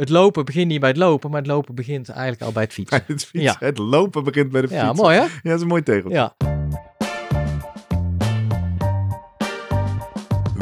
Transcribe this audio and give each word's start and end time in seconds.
het 0.00 0.08
lopen 0.08 0.44
begint 0.44 0.66
niet 0.66 0.80
bij 0.80 0.88
het 0.88 0.98
lopen, 0.98 1.30
maar 1.30 1.40
het 1.40 1.48
lopen 1.48 1.74
begint 1.74 2.08
eigenlijk 2.08 2.42
al 2.42 2.52
bij 2.52 2.62
het 2.62 2.72
fietsen. 2.72 2.98
Bij 2.98 3.14
het 3.14 3.24
fietsen. 3.24 3.42
Ja. 3.60 3.66
Het 3.66 3.78
lopen 3.78 4.24
begint 4.24 4.50
bij 4.50 4.60
de 4.60 4.68
fiets. 4.68 4.80
Ja, 4.80 4.92
mooi 4.92 5.16
hè? 5.16 5.22
Ja, 5.22 5.30
dat 5.42 5.54
is 5.54 5.60
een 5.60 5.66
mooi 5.66 5.82
tegeltje. 5.82 6.18
Ja. 6.18 6.34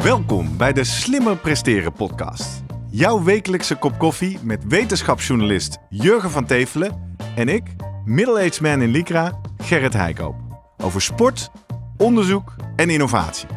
Welkom 0.03 0.57
bij 0.57 0.73
de 0.73 0.83
Slimmer 0.83 1.37
Presteren 1.37 1.93
podcast. 1.93 2.63
Jouw 2.89 3.23
wekelijkse 3.23 3.75
kop 3.75 3.97
koffie 3.97 4.39
met 4.43 4.63
wetenschapsjournalist 4.67 5.77
Jurgen 5.89 6.29
van 6.29 6.45
Tevelen 6.45 7.15
en 7.35 7.49
ik, 7.49 7.63
middle-aged 8.05 8.61
man 8.61 8.81
in 8.81 8.89
Lycra, 8.89 9.39
Gerrit 9.57 9.93
Heikoop. 9.93 10.35
Over 10.77 11.01
sport, 11.01 11.51
onderzoek 11.97 12.55
en 12.75 12.89
innovatie. 12.89 13.47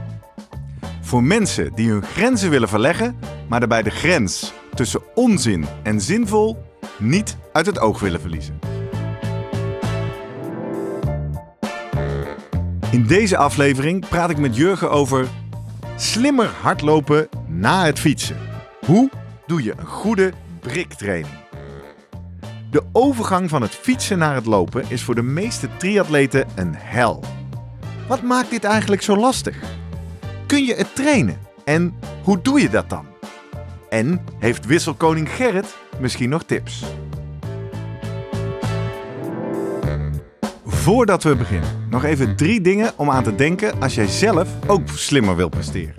Voor 1.01 1.23
mensen 1.23 1.75
die 1.75 1.91
hun 1.91 2.03
grenzen 2.03 2.51
willen 2.51 2.69
verleggen, 2.69 3.17
maar 3.49 3.61
daarbij 3.61 3.83
de 3.83 3.91
grens 3.91 4.53
tussen 4.75 5.03
onzin 5.15 5.65
en 5.83 6.01
zinvol 6.01 6.65
niet 6.99 7.37
uit 7.53 7.67
het 7.67 7.79
oog 7.79 8.01
willen 8.01 8.21
verliezen. 8.21 8.59
In 12.91 13.07
deze 13.07 13.37
aflevering 13.37 14.09
praat 14.09 14.31
ik 14.31 14.39
met 14.39 14.57
Jurgen 14.57 14.91
over 14.91 15.29
slimmer 15.97 16.51
hardlopen 16.61 17.29
na 17.47 17.85
het 17.85 17.99
fietsen. 17.99 18.37
Hoe 18.87 19.11
doe 19.47 19.63
je 19.63 19.75
een 19.77 19.87
goede 19.87 20.33
briktraining? 20.61 21.35
De 22.71 22.83
overgang 22.93 23.49
van 23.49 23.63
het 23.63 23.75
fietsen 23.75 24.19
naar 24.19 24.35
het 24.35 24.47
lopen 24.47 24.85
is 24.89 25.03
voor 25.03 25.15
de 25.15 25.23
meeste 25.23 25.69
triatleten 25.77 26.47
een 26.55 26.75
hel. 26.75 27.25
Wat 28.09 28.23
maakt 28.23 28.51
dit 28.51 28.65
eigenlijk 28.65 29.03
zo 29.03 29.17
lastig? 29.17 29.57
Kun 30.47 30.65
je 30.65 30.75
het 30.75 30.95
trainen? 30.95 31.39
En 31.65 31.95
hoe 32.23 32.43
doe 32.43 32.61
je 32.61 32.71
dat 32.71 32.91
dan? 32.91 33.12
En 33.93 34.21
heeft 34.39 34.67
wisselkoning 34.67 35.29
Gerrit 35.31 35.77
misschien 36.01 36.29
nog 36.29 36.43
tips? 36.45 36.85
Voordat 40.65 41.23
we 41.23 41.37
beginnen, 41.37 41.87
nog 41.91 42.05
even 42.05 42.37
drie 42.37 42.61
dingen 42.61 42.93
om 42.97 43.11
aan 43.11 43.23
te 43.23 43.35
denken 43.35 43.81
als 43.81 43.95
jij 43.95 44.07
zelf 44.07 44.49
ook 44.67 44.89
slimmer 44.89 45.37
wilt 45.37 45.51
presteren. 45.51 45.95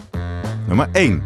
Nummer 0.67 0.89
1. 0.91 1.23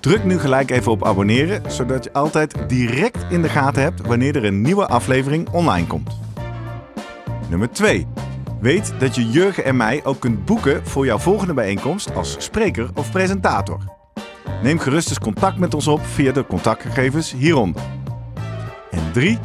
Druk 0.00 0.24
nu 0.24 0.38
gelijk 0.38 0.70
even 0.70 0.92
op 0.92 1.04
abonneren, 1.04 1.72
zodat 1.72 2.04
je 2.04 2.12
altijd 2.12 2.68
direct 2.68 3.24
in 3.30 3.42
de 3.42 3.48
gaten 3.48 3.82
hebt 3.82 4.06
wanneer 4.06 4.36
er 4.36 4.44
een 4.44 4.60
nieuwe 4.60 4.86
aflevering 4.86 5.48
online 5.48 5.86
komt. 5.86 6.18
Nummer 7.50 7.70
2. 7.70 8.06
Weet 8.60 8.94
dat 8.98 9.14
je 9.14 9.30
Jurgen 9.30 9.64
en 9.64 9.76
mij 9.76 10.04
ook 10.04 10.20
kunt 10.20 10.44
boeken 10.44 10.86
voor 10.86 11.04
jouw 11.04 11.18
volgende 11.18 11.54
bijeenkomst 11.54 12.14
als 12.14 12.36
spreker 12.38 12.90
of 12.94 13.10
presentator. 13.10 14.03
Neem 14.62 14.78
gerust 14.78 15.08
eens 15.08 15.18
contact 15.18 15.58
met 15.58 15.74
ons 15.74 15.86
op 15.86 16.00
via 16.06 16.32
de 16.32 16.46
contactgegevens 16.46 17.32
hieronder. 17.32 17.82
En 18.90 19.12
3. 19.12 19.38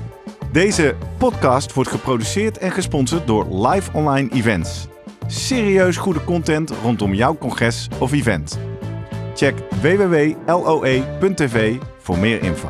Deze 0.51 0.95
podcast 1.17 1.73
wordt 1.73 1.89
geproduceerd 1.89 2.57
en 2.57 2.71
gesponsord 2.71 3.27
door 3.27 3.67
Live 3.67 3.91
Online 3.93 4.29
Events. 4.31 4.87
Serieus 5.27 5.97
goede 5.97 6.23
content 6.23 6.71
rondom 6.83 7.13
jouw 7.13 7.37
congres 7.37 7.87
of 7.99 8.11
event. 8.11 8.59
Check 9.35 9.55
www.loe.tv 9.81 11.75
voor 11.97 12.17
meer 12.17 12.43
info. 12.43 12.69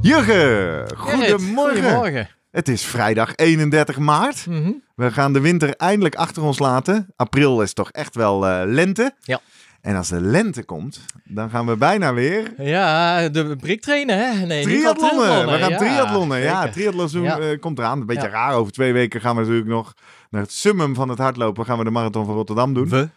Jurgen, 0.00 0.96
goedemorgen. 0.96 1.82
Goedemorgen. 1.82 2.28
Het 2.54 2.68
is 2.68 2.84
vrijdag 2.84 3.34
31 3.34 3.98
maart. 3.98 4.46
Mhm. 4.46 4.70
We 4.94 5.10
gaan 5.10 5.32
de 5.32 5.40
winter 5.40 5.76
eindelijk 5.76 6.14
achter 6.14 6.42
ons 6.42 6.58
laten. 6.58 7.06
April 7.16 7.62
is 7.62 7.72
toch 7.72 7.90
echt 7.90 8.14
wel 8.14 8.46
eh, 8.46 8.62
lente. 8.64 9.14
Ja. 9.20 9.40
En 9.80 9.96
als 9.96 10.08
de 10.08 10.20
lente 10.20 10.64
komt, 10.64 11.00
dan 11.24 11.50
gaan 11.50 11.66
we 11.66 11.76
bijna 11.76 12.14
weer 12.14 12.52
Ja, 12.58 13.28
de 13.28 13.56
briktrainen 13.56 14.18
hè? 14.18 14.46
Nee, 14.46 14.62
triathlonnen. 14.62 15.46
We 15.52 15.58
gaan 15.58 15.70
ja, 15.70 15.76
triathlonnen. 15.78 16.40
Ja, 16.40 16.56
zeker. 16.60 16.72
triathlon 16.72 17.22
Ja. 17.22 17.38
eh, 17.38 17.60
komt 17.60 17.78
eraan. 17.78 18.00
Een 18.00 18.06
beetje 18.06 18.22
Ja. 18.26 18.32
raar. 18.32 18.54
Over 18.54 18.72
twee 18.72 18.92
weken 18.92 19.20
gaan 19.20 19.34
we 19.34 19.40
natuurlijk 19.40 19.68
nog 19.68 19.94
naar 20.30 20.42
het 20.42 20.52
summum 20.52 20.94
van 20.94 21.08
het 21.08 21.18
hardlopen. 21.18 21.64
Gaan 21.64 21.78
we 21.78 21.84
de 21.84 21.90
marathon 21.90 22.24
van 22.26 22.34
Rotterdam 22.34 22.74
doen. 22.74 22.88
We. 22.88 23.08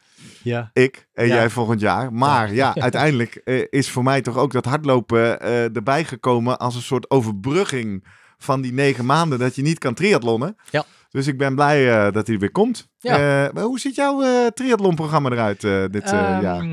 Ja. 0.42 0.70
Ik 0.74 1.08
en 1.14 1.28
Ja. 1.28 1.36
jij 1.36 1.50
volgend 1.50 1.80
jaar. 1.80 2.14
Maar 2.14 2.54
ja, 2.54 2.76
uiteindelijk 2.88 3.36
eh, 3.36 3.64
is 3.70 3.90
voor 3.90 4.04
mij 4.04 4.22
toch 4.22 4.38
ook 4.38 4.52
dat 4.52 4.66
hardlopen 4.66 5.42
erbij 5.74 6.04
gekomen 6.04 6.60
als 6.60 6.76
een 6.76 6.82
soort 6.82 7.10
overbrugging 7.10 8.04
van 8.38 8.62
die 8.62 8.74
negen 8.74 9.06
maanden 9.06 9.40
dat 9.40 9.56
je 9.56 9.62
niet 9.62 9.78
kan 9.80 9.94
triathlonnen. 9.94 10.56
Ja. 10.70 10.86
Dus 11.10 11.28
ik 11.28 11.38
ben 11.38 11.56
blij 11.56 11.92
eh, 11.92 12.12
dat 12.14 12.26
hij 12.26 12.36
er 12.36 12.42
weer 12.42 12.52
komt. 12.52 12.88
Ja. 12.98 13.48
Eh, 13.54 13.64
hoe 13.64 13.80
ziet 13.80 13.96
jouw 13.96 14.22
eh 14.24 14.46
triathlonprogramma 14.48 15.30
eruit 15.30 15.62
dit 15.62 16.04
eh, 16.04 16.12
Ehm, 16.32 16.42
jaar? 16.42 16.66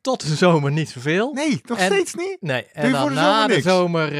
Tot 0.00 0.28
de 0.28 0.34
zomer 0.34 0.70
niet 0.72 0.88
zoveel. 0.88 1.32
Nee, 1.32 1.60
nog 1.64 1.78
en- 1.78 1.84
steeds 1.86 2.14
niet. 2.14 2.36
Nee, 2.40 2.66
en 2.72 2.92
dan 2.92 3.00
voor 3.00 3.08
de 3.10 3.14
na 3.14 3.40
zomer 3.40 3.56
de 3.56 3.62
zomer... 3.62 4.10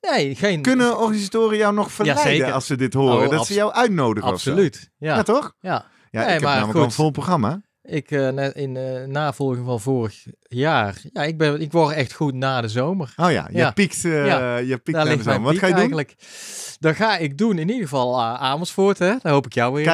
nee, 0.00 0.34
geen... 0.34 0.62
Kunnen 0.62 0.98
organisatoren 0.98 1.56
jou 1.56 1.74
nog 1.74 1.92
verleiden 1.92 2.52
als 2.52 2.66
ze 2.66 2.76
dit 2.76 2.94
horen? 2.94 3.24
Oh, 3.24 3.30
dat 3.30 3.46
ze 3.46 3.54
jou 3.54 3.72
uitnodigen? 3.72 4.30
Absoluut. 4.30 4.90
Ja, 4.98 5.14
Ja. 5.16 5.22
toch? 5.22 5.54
ja. 5.60 5.70
Ja, 6.10 6.20
Nee, 6.20 6.34
ik 6.34 6.40
heb 6.40 6.42
namelijk 6.42 6.78
een 6.84 6.90
vol 6.92 7.10
programma. 7.10 7.60
Ik, 7.86 8.10
eh, 8.10 8.28
net 8.28 8.54
in 8.54 8.76
eh, 8.76 9.04
navolging 9.06 9.66
van 9.66 9.80
vorig 9.80 10.24
jaar. 10.48 10.96
Ja, 11.12 11.22
ik, 11.22 11.38
ben, 11.38 11.60
ik 11.60 11.72
word 11.72 11.94
echt 11.94 12.12
goed 12.12 12.34
na 12.34 12.60
de 12.60 12.68
zomer. 12.68 13.12
Oh 13.16 13.30
ja, 13.30 13.48
je 13.50 13.56
Ja. 13.58 13.70
piekt, 13.70 14.04
eh 14.04 14.26
Ja. 14.26 14.56
je 14.56 14.78
piekt 14.78 14.96
Daar 14.98 15.06
naar 15.06 15.16
de 15.16 15.22
zomer. 15.22 15.42
Wat 15.42 15.58
ga 15.58 15.66
je 15.66 15.72
doen? 15.72 15.80
eigenlijk. 15.80 16.14
Dan 16.80 16.94
ga 16.94 17.16
ik 17.16 17.38
doen 17.38 17.58
in 17.58 17.68
ieder 17.68 17.82
geval 17.82 18.22
Amersfoort. 18.22 18.98
Hè. 18.98 19.14
Daar 19.22 19.32
hoop 19.32 19.46
ik 19.46 19.52
jou 19.54 19.72
weer, 19.74 19.84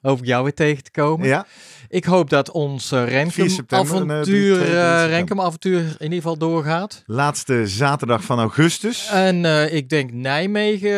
hoop 0.00 0.18
ik 0.18 0.24
jou 0.26 0.42
weer 0.42 0.54
tegen 0.54 0.82
te 0.82 0.90
komen. 0.90 1.26
Ja, 1.28 1.46
Ik 1.88 2.04
hoop 2.04 2.30
dat 2.30 2.50
ons 2.50 2.88
4 2.88 3.04
Renkum 3.04 3.48
september, 3.48 4.10
eh, 4.10 4.22
september. 4.22 5.06
Renkum 5.08 5.40
avontuur 5.40 5.78
in 5.80 5.94
ieder 5.98 6.16
geval 6.16 6.36
doorgaat. 6.38 7.02
laatste 7.06 7.66
zaterdag 7.66 8.24
van 8.24 8.38
augustus. 8.38 9.08
En 9.12 9.44
eh, 9.44 9.74
ik 9.74 9.88
denk 9.88 10.12
Nijmegen. 10.12 10.90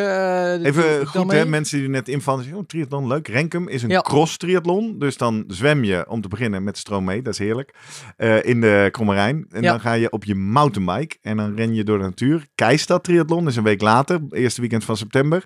eh, 0.60 0.64
Even 0.66 1.06
goed, 1.06 1.32
hè, 1.32 1.46
mensen 1.46 1.78
die 1.78 1.88
net 1.88 2.08
invallen. 2.08 2.42
zeggen, 2.42 2.60
Oh, 2.60 2.66
triathlon, 2.66 3.06
leuk. 3.06 3.28
Renkum 3.28 3.68
is 3.68 3.82
een 3.82 3.88
Ja. 3.88 4.00
cross-triathlon. 4.00 4.98
Dus 4.98 5.16
dan 5.16 5.44
zwem 5.48 5.84
je 5.84 6.04
om 6.08 6.20
te 6.20 6.28
beginnen 6.28 6.64
met 6.64 6.78
stroom 6.78 7.04
mee. 7.04 7.22
Dat 7.22 7.32
is 7.32 7.38
heerlijk. 7.38 7.74
In 8.42 8.60
de 8.60 8.88
Krommerijn. 8.92 9.46
En 9.50 9.62
Ja. 9.62 9.70
dan 9.70 9.80
ga 9.80 9.92
je 9.92 10.10
op 10.10 10.24
je 10.24 10.34
mountainbike. 10.34 11.16
En 11.22 11.36
dan 11.36 11.56
ren 11.56 11.74
je 11.74 11.84
door 11.84 11.98
de 11.98 12.04
natuur. 12.04 12.46
Keistad 12.54 13.04
triathlon 13.04 13.46
is 13.48 13.56
een 13.56 13.62
week 13.62 13.80
later. 13.80 14.20
Eerste 14.30 14.60
weekend 14.60 14.84
van 14.84 14.96
september. 14.96 15.44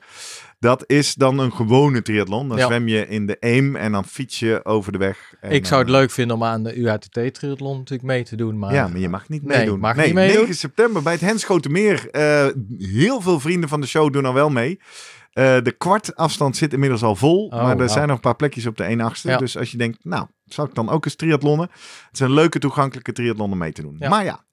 Dat 0.62 0.84
is 0.86 1.14
dan 1.14 1.38
een 1.38 1.52
gewone 1.52 2.02
triathlon. 2.02 2.48
Dan 2.48 2.58
Ja. 2.58 2.66
zwem 2.66 2.88
je 2.88 3.08
in 3.08 3.26
de 3.26 3.36
Eem 3.40 3.76
en 3.76 3.92
dan 3.92 4.04
fiets 4.04 4.38
je 4.38 4.64
over 4.64 4.92
de 4.92 4.98
weg. 4.98 5.34
En 5.40 5.50
ik 5.50 5.66
zou 5.66 5.80
het 5.80 5.90
dan- 5.90 6.00
leuk 6.00 6.10
vinden 6.10 6.36
om 6.36 6.44
aan 6.44 6.62
de 6.62 6.74
UATT-triathlon 6.76 7.76
natuurlijk 7.76 8.02
mee 8.08 8.24
te 8.24 8.36
doen. 8.36 8.58
Maar 8.58 8.72
Ja, 8.74 8.88
maar 8.88 8.98
je 8.98 9.08
mag 9.08 9.28
niet 9.28 9.42
Nee, 9.42 9.56
meedoen. 9.58 9.78
mag 9.80 9.96
niet 9.96 10.14
meedoen. 10.14 10.36
9 10.38 10.54
september 10.54 11.02
bij 11.02 11.12
het 11.12 11.20
Henschotenmeer. 11.20 12.10
Eh 12.10 12.46
heel 12.78 13.20
veel 13.20 13.40
vrienden 13.40 13.68
van 13.68 13.80
de 13.80 13.86
show 13.86 14.12
doen 14.12 14.24
al 14.24 14.34
wel 14.34 14.50
mee. 14.50 14.80
Eh, 15.32 15.56
de 15.62 15.72
kwartafstand 15.78 16.56
zit 16.56 16.72
inmiddels 16.72 17.02
al 17.02 17.16
vol. 17.16 17.46
Oh, 17.46 17.62
maar 17.62 17.78
er 17.80 17.88
zijn 17.88 18.06
nog 18.06 18.16
een 18.16 18.22
paar 18.22 18.36
plekjes 18.36 18.66
op 18.66 18.76
de 18.76 18.84
1 18.84 19.00
achtste. 19.00 19.28
Ja. 19.28 19.36
Dus 19.36 19.56
als 19.58 19.70
je 19.70 19.76
denkt, 19.76 20.04
nou, 20.04 20.26
zou 20.44 20.68
ik 20.68 20.74
dan 20.74 20.88
ook 20.88 21.04
eens 21.04 21.14
triathlonnen? 21.14 21.70
Het 22.10 22.20
een 22.20 22.32
leuke 22.32 22.58
toegankelijke 22.58 23.12
triathlon 23.12 23.52
om 23.52 23.58
mee 23.58 23.72
te 23.72 23.82
doen. 23.82 23.96
Ja. 23.98 24.08
Maar 24.08 24.24
ja, 24.24 24.44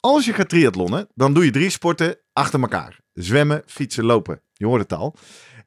als 0.00 0.24
je 0.24 0.32
gaat 0.32 0.48
triathlonnen, 0.48 1.08
dan 1.14 1.34
doe 1.34 1.44
je 1.44 1.50
drie 1.50 1.70
sporten 1.70 2.16
achter 2.32 2.60
elkaar. 2.60 3.00
Zwemmen, 3.14 3.62
fietsen, 3.66 4.04
lopen. 4.04 4.40
Je 4.62 4.68
hoort 4.68 4.80
het 4.80 4.92
al. 4.92 5.14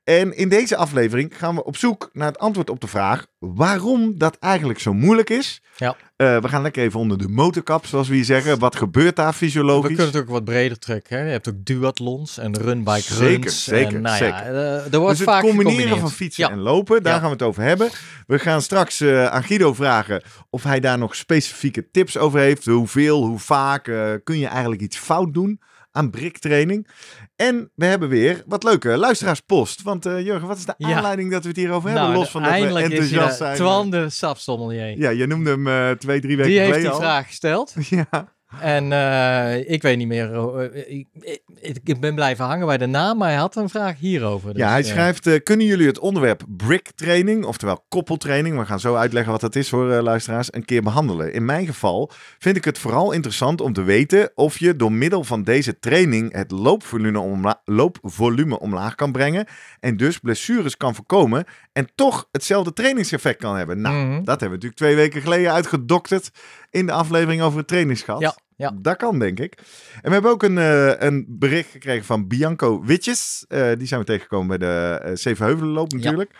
En 0.04 0.38
in 0.38 0.50
deze 0.50 0.76
aflevering 0.76 1.38
gaan 1.38 1.56
we 1.56 1.64
op 1.64 1.78
zoek 1.78 2.10
naar 2.14 2.28
het 2.28 2.40
antwoord 2.40 2.70
op 2.70 2.80
de 2.82 2.88
vraag 2.88 3.26
waarom 3.40 4.18
dat 4.18 4.38
eigenlijk 4.40 4.80
zo 4.80 4.94
moeilijk 4.94 5.30
is. 5.30 5.62
Ja. 5.78 5.96
Eh, 6.16 6.38
we 6.42 6.48
gaan 6.48 6.62
lekker 6.62 6.84
even 6.84 7.00
onder 7.00 7.18
de 7.18 7.28
motorkap, 7.28 7.86
zoals 7.86 8.08
we 8.08 8.16
hier 8.16 8.24
zeggen. 8.26 8.60
Wat 8.60 8.76
gebeurt 8.76 9.16
daar 9.16 9.30
we 9.30 9.34
fysiologisch? 9.38 9.88
kunnen 9.96 10.06
het 10.06 10.22
ook 10.22 10.30
wat 10.30 10.44
breder 10.44 10.80
trekken. 10.80 11.18
Hè? 11.18 11.24
Je 11.24 11.30
hebt 11.32 11.50
ook 11.50 11.56
duathlons 11.66 12.38
en 12.38 12.58
runbike 12.58 13.02
Zeker, 13.14 13.42
runs. 13.42 13.64
zeker, 13.64 13.96
en, 13.96 14.02
nou 14.02 14.18
zeker. 14.18 14.36
Ja, 14.36 14.44
eh, 14.44 14.94
er 14.94 15.00
wordt 15.00 15.10
dus 15.18 15.20
het 15.20 15.30
vaak 15.30 15.42
combineren 15.42 15.72
gecombineerd. 15.72 16.00
van 16.00 16.12
fietsen 16.12 16.44
Ja. 16.44 16.52
en 16.52 16.60
lopen, 16.60 17.04
daar 17.04 17.14
Ja. 17.14 17.20
gaan 17.20 17.28
we 17.28 17.34
het 17.34 17.44
over 17.44 17.64
hebben. 17.64 17.90
We 18.28 18.40
gaan 18.40 18.62
straks 18.62 19.02
eh, 19.02 19.26
aan 19.26 19.44
Guido 19.44 19.74
vragen 19.74 20.24
of 20.50 20.64
hij 20.64 20.80
daar 20.80 20.98
nog 20.98 21.16
specifieke 21.16 21.90
tips 21.92 22.18
over 22.18 22.40
heeft. 22.40 22.66
Hoeveel, 22.66 23.26
hoe 23.26 23.40
vaak 23.40 23.84
kun 24.24 24.38
je 24.40 24.48
eigenlijk 24.48 24.82
iets 24.82 24.98
fout 24.98 25.34
doen 25.34 25.60
aan 25.96 26.10
briktraining? 26.10 26.88
En 27.36 27.72
we 27.76 27.86
hebben 27.86 28.10
weer 28.10 28.44
wat 28.46 28.64
leuke 28.64 28.98
luisteraarspost. 28.98 29.82
Want 29.82 30.06
eh, 30.06 30.26
Jurgen, 30.26 30.48
wat 30.48 30.58
is 30.58 30.66
de 30.66 30.74
Ja. 30.78 30.96
aanleiding 30.96 31.32
dat 31.32 31.42
we 31.42 31.48
het 31.48 31.58
hierover 31.58 31.90
Nou, 31.90 32.00
hebben? 32.02 32.18
Los 32.20 32.30
van 32.32 32.44
dat 32.44 32.52
we 32.52 32.58
is 32.60 32.74
enthousiast 32.76 33.38
zijn. 33.38 33.56
Twan 33.56 33.90
de 33.90 34.10
sapstommelier. 34.10 34.98
Ja, 34.98 35.10
je 35.10 35.26
noemde 35.28 35.50
hem 35.50 35.68
eh, 35.68 35.92
twee, 35.92 36.20
drie 36.22 36.36
weken 36.38 36.52
Die 36.52 36.60
heeft 36.60 36.72
geleden 36.74 36.92
die 36.92 37.02
al. 37.02 37.10
vraag 37.10 37.28
gesteld. 37.28 37.74
Ja, 37.90 38.34
En 38.62 38.92
eh, 38.92 39.70
ik 39.72 39.82
weet 39.82 39.98
niet 39.98 40.08
meer. 40.08 40.34
eh, 40.34 40.98
ik- 40.98 41.08
ik- 41.84 42.00
ben 42.00 42.16
blijven 42.16 42.46
hangen 42.46 42.66
bij 42.68 42.78
de 42.78 42.86
naam, 42.86 43.18
maar 43.18 43.30
hij 43.30 43.38
had 43.38 43.56
een 43.56 43.70
vraag 43.70 44.00
hierover. 44.00 44.54
Dus, 44.54 44.62
ja, 44.62 44.70
hij 44.70 44.80
eh, 44.82 44.86
schrijft, 44.88 45.44
kunnen 45.44 45.66
jullie 45.66 45.88
het 45.88 46.00
onderwerp 46.00 46.44
brick 46.48 46.92
training, 46.96 47.46
oftewel 47.46 47.86
koppeltraining, 47.90 48.58
we 48.58 48.66
gaan 48.66 48.80
zo 48.80 48.96
uitleggen 48.96 49.32
wat 49.32 49.42
dat 49.42 49.56
is 49.56 49.70
voor 49.70 49.92
eh, 49.92 50.02
luisteraars, 50.04 50.54
een 50.54 50.66
keer 50.66 50.82
behandelen. 50.82 51.34
In 51.34 51.46
mijn 51.46 51.66
geval 51.66 52.12
vind 52.40 52.58
ik 52.58 52.66
het 52.66 52.78
vooral 52.78 53.12
interessant 53.12 53.62
om 53.62 53.74
te 53.74 53.82
weten 53.84 54.32
of 54.36 54.58
je 54.60 54.76
door 54.76 54.92
middel 54.92 55.24
van 55.24 55.44
deze 55.44 55.80
training 55.80 56.34
het 56.34 56.52
loopvolume, 56.52 57.20
omla- 57.20 57.62
loopvolume 57.66 58.60
omlaag 58.60 58.96
kan 58.96 59.12
brengen 59.12 59.46
en 59.80 59.98
dus 59.98 60.18
blessures 60.20 60.78
kan 60.78 60.96
voorkomen 60.96 61.44
en 61.74 61.88
toch 61.96 62.28
hetzelfde 62.32 62.74
trainingseffect 62.74 63.40
kan 63.40 63.56
hebben. 63.58 63.82
Nou, 63.82 63.96
Mhm. 63.96 64.14
dat 64.24 64.40
hebben 64.40 64.60
we 64.60 64.66
natuurlijk 64.66 64.76
twee 64.76 64.96
weken 64.96 65.22
geleden 65.22 65.52
uitgedokterd 65.54 66.30
in 66.70 66.86
de 66.86 66.92
aflevering 66.92 67.42
over 67.42 67.58
het 67.58 67.68
trainingsgat. 67.68 68.20
Ja, 68.22 68.36
ja. 68.56 68.76
Dat 68.82 68.98
kan, 68.98 69.20
denk 69.20 69.40
ik. 69.40 69.54
En 69.96 70.02
we 70.04 70.12
hebben 70.12 70.32
ook 70.32 70.44
een, 70.44 70.58
eh, 70.58 70.94
een 70.98 71.26
bericht 71.30 71.72
gekregen 71.72 72.06
van 72.06 72.28
Bianco 72.28 72.84
Witjes. 72.84 73.46
Eh, 73.48 73.72
die 73.78 73.88
zijn 73.88 74.00
we 74.00 74.06
tegengekomen 74.06 74.48
bij 74.48 74.58
de 74.58 75.02
uh, 75.06 75.12
Zevenheuvelenloop 75.16 75.94
natuurlijk. 75.94 76.32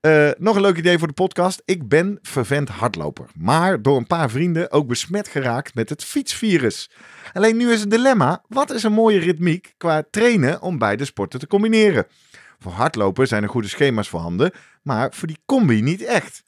Eh, 0.00 0.30
nog 0.38 0.56
een 0.56 0.62
leuk 0.62 0.76
idee 0.76 0.98
voor 0.98 1.08
de 1.08 1.14
podcast. 1.14 1.62
Ik 1.64 1.88
ben 1.88 2.18
vervent 2.22 2.68
hardloper. 2.68 3.26
Maar 3.38 3.82
door 3.82 3.96
een 3.96 4.06
paar 4.06 4.30
vrienden 4.30 4.72
ook 4.72 4.86
besmet 4.86 5.28
geraakt 5.28 5.74
met 5.74 5.88
het 5.88 6.04
fietsvirus. 6.04 6.90
Alleen 7.32 7.56
nu 7.56 7.72
is 7.72 7.80
het 7.80 7.90
dilemma. 7.90 8.42
Wat 8.48 8.70
is 8.70 8.82
een 8.82 8.92
mooie 8.92 9.18
ritmiek 9.18 9.74
qua 9.76 10.02
trainen 10.10 10.62
om 10.62 10.78
beide 10.78 11.04
sporten 11.04 11.38
te 11.38 11.46
combineren? 11.46 12.06
Voor 12.58 12.72
hardlopen 12.72 13.28
zijn 13.28 13.42
er 13.42 13.48
goede 13.48 13.68
schema's 13.68 14.08
voorhanden. 14.08 14.50
Maar 14.82 15.12
voor 15.14 15.28
die 15.28 15.38
combi 15.46 15.82
niet 15.82 16.04
echt. 16.04 16.42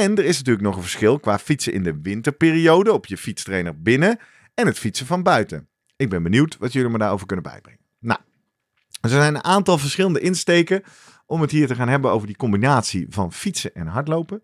En 0.00 0.16
er 0.16 0.24
is 0.24 0.36
natuurlijk 0.36 0.64
nog 0.64 0.76
een 0.76 0.82
verschil 0.82 1.18
qua 1.20 1.38
fietsen 1.38 1.72
in 1.72 1.82
de 1.82 1.98
winterperiode 2.02 2.92
op 2.92 3.06
je 3.06 3.16
fietstrainer 3.16 3.82
binnen 3.82 4.18
en 4.54 4.66
het 4.66 4.78
fietsen 4.78 5.06
van 5.06 5.22
buiten. 5.22 5.68
Ik 5.96 6.08
ben 6.08 6.22
benieuwd 6.22 6.56
wat 6.58 6.72
jullie 6.72 6.90
me 6.90 6.98
daarover 6.98 7.26
kunnen 7.26 7.44
bijbrengen. 7.44 7.80
Nou, 8.00 8.20
er 9.00 9.08
zijn 9.10 9.34
een 9.34 9.44
aantal 9.44 9.78
verschillende 9.78 10.20
insteken 10.20 10.82
om 11.26 11.40
het 11.40 11.50
hier 11.50 11.66
te 11.66 11.74
gaan 11.74 11.88
hebben 11.88 12.10
over 12.10 12.26
die 12.26 12.36
combinatie 12.36 13.06
van 13.08 13.32
fietsen 13.32 13.74
en 13.74 13.86
hardlopen. 13.86 14.42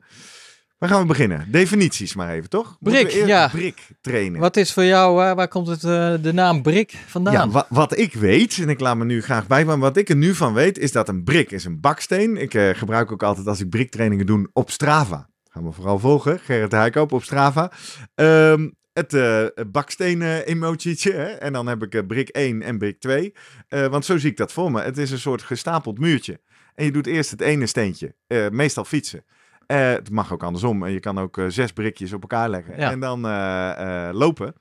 Waar 0.79 0.89
gaan 0.89 1.01
we 1.01 1.07
beginnen? 1.07 1.51
Definities 1.51 2.15
maar 2.15 2.31
even, 2.31 2.51
toch? 2.51 2.77
Brik, 2.81 3.11
ja. 3.11 3.49
Brik 3.49 3.87
trainen. 4.01 4.41
Wat 4.41 4.57
is 4.57 4.73
voor 4.73 4.85
jou, 4.85 5.15
waar, 5.15 5.35
waar 5.35 5.49
komt 5.49 5.67
het, 5.67 5.85
eh, 5.85 6.15
de 6.23 6.33
naam 6.33 6.63
Brik 6.63 6.97
vandaan? 7.07 7.33
Ja, 7.33 7.49
wa- 7.49 7.67
wat 7.69 7.99
ik 7.99 8.13
weet, 8.15 8.59
en 8.59 8.69
ik 8.69 8.81
laat 8.81 8.97
me 8.97 9.05
nu 9.05 9.23
graag 9.23 9.47
bij, 9.47 9.65
maar 9.65 9.79
wat 9.79 9.97
ik 9.97 10.09
er 10.09 10.17
nu 10.17 10.35
van 10.35 10.53
weet, 10.53 10.79
is 10.79 10.93
dat 10.93 11.09
een 11.09 11.25
brik 11.25 11.51
is 11.51 11.65
een 11.65 11.81
baksteen. 11.81 12.37
Ik 12.37 12.55
eh, 12.55 12.69
gebruik 12.75 13.13
ook 13.13 13.23
altijd 13.23 13.47
als 13.47 13.61
ik 13.61 13.69
briktrainingen 13.71 14.27
doe 14.27 14.49
op 14.53 14.71
Strava. 14.71 15.29
Gaan 15.59 15.67
we 15.67 15.73
vooral 15.73 15.99
volgen, 15.99 16.39
Gerrit 16.39 16.73
Heikoop 16.73 17.13
op 17.13 17.23
Strava. 17.23 17.71
Ehm, 18.15 18.69
het 18.93 19.15
eh 19.15 19.45
bakstenen 19.71 20.47
emotietje, 20.47 21.13
hè? 21.13 21.27
en 21.27 21.53
dan 21.53 21.67
heb 21.67 21.83
ik 21.83 21.95
eh, 21.95 22.07
brik 22.07 22.29
1 22.29 22.63
en 22.63 22.79
brik 22.79 23.01
2. 23.01 23.35
Eh, 23.69 23.87
want 23.87 24.05
zo 24.05 24.19
zie 24.19 24.31
ik 24.31 24.37
dat 24.37 24.53
voor 24.53 24.71
me. 24.71 24.81
Het 24.81 24.99
is 24.99 25.11
een 25.11 25.19
soort 25.19 25.43
gestapeld 25.43 25.99
muurtje. 25.99 26.41
En 26.75 26.85
je 26.85 26.93
doet 26.93 27.07
eerst 27.07 27.31
het 27.31 27.41
ene 27.41 27.67
steentje, 27.67 28.15
eh, 28.27 28.49
meestal 28.49 28.85
fietsen. 28.85 29.25
Eh, 29.67 29.91
het 29.91 30.11
mag 30.11 30.33
ook 30.33 30.43
andersom. 30.43 30.85
En 30.85 30.93
je 30.93 31.01
kan 31.01 31.19
ook 31.19 31.39
eh, 31.39 31.45
zes 31.49 31.73
brikjes 31.73 32.13
op 32.13 32.23
elkaar 32.23 32.49
leggen. 32.49 32.81
Ja. 32.81 32.91
En 32.91 33.01
dan 33.01 33.27
eh, 33.27 34.09
eh, 34.09 34.15
lopen. 34.15 34.55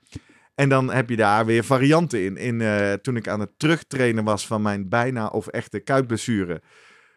En 0.54 0.68
dan 0.68 0.92
heb 0.92 1.08
je 1.08 1.16
daar 1.16 1.46
weer 1.46 1.64
varianten 1.64 2.24
in. 2.24 2.36
in 2.36 2.60
eh, 2.60 2.92
toen 2.92 3.16
ik 3.16 3.28
aan 3.28 3.40
het 3.40 3.58
terugtrainen 3.58 4.24
was 4.24 4.46
van 4.46 4.62
mijn 4.62 4.88
bijna 4.88 5.26
of 5.26 5.46
echte 5.46 5.80
kuitblessure, 5.80 6.62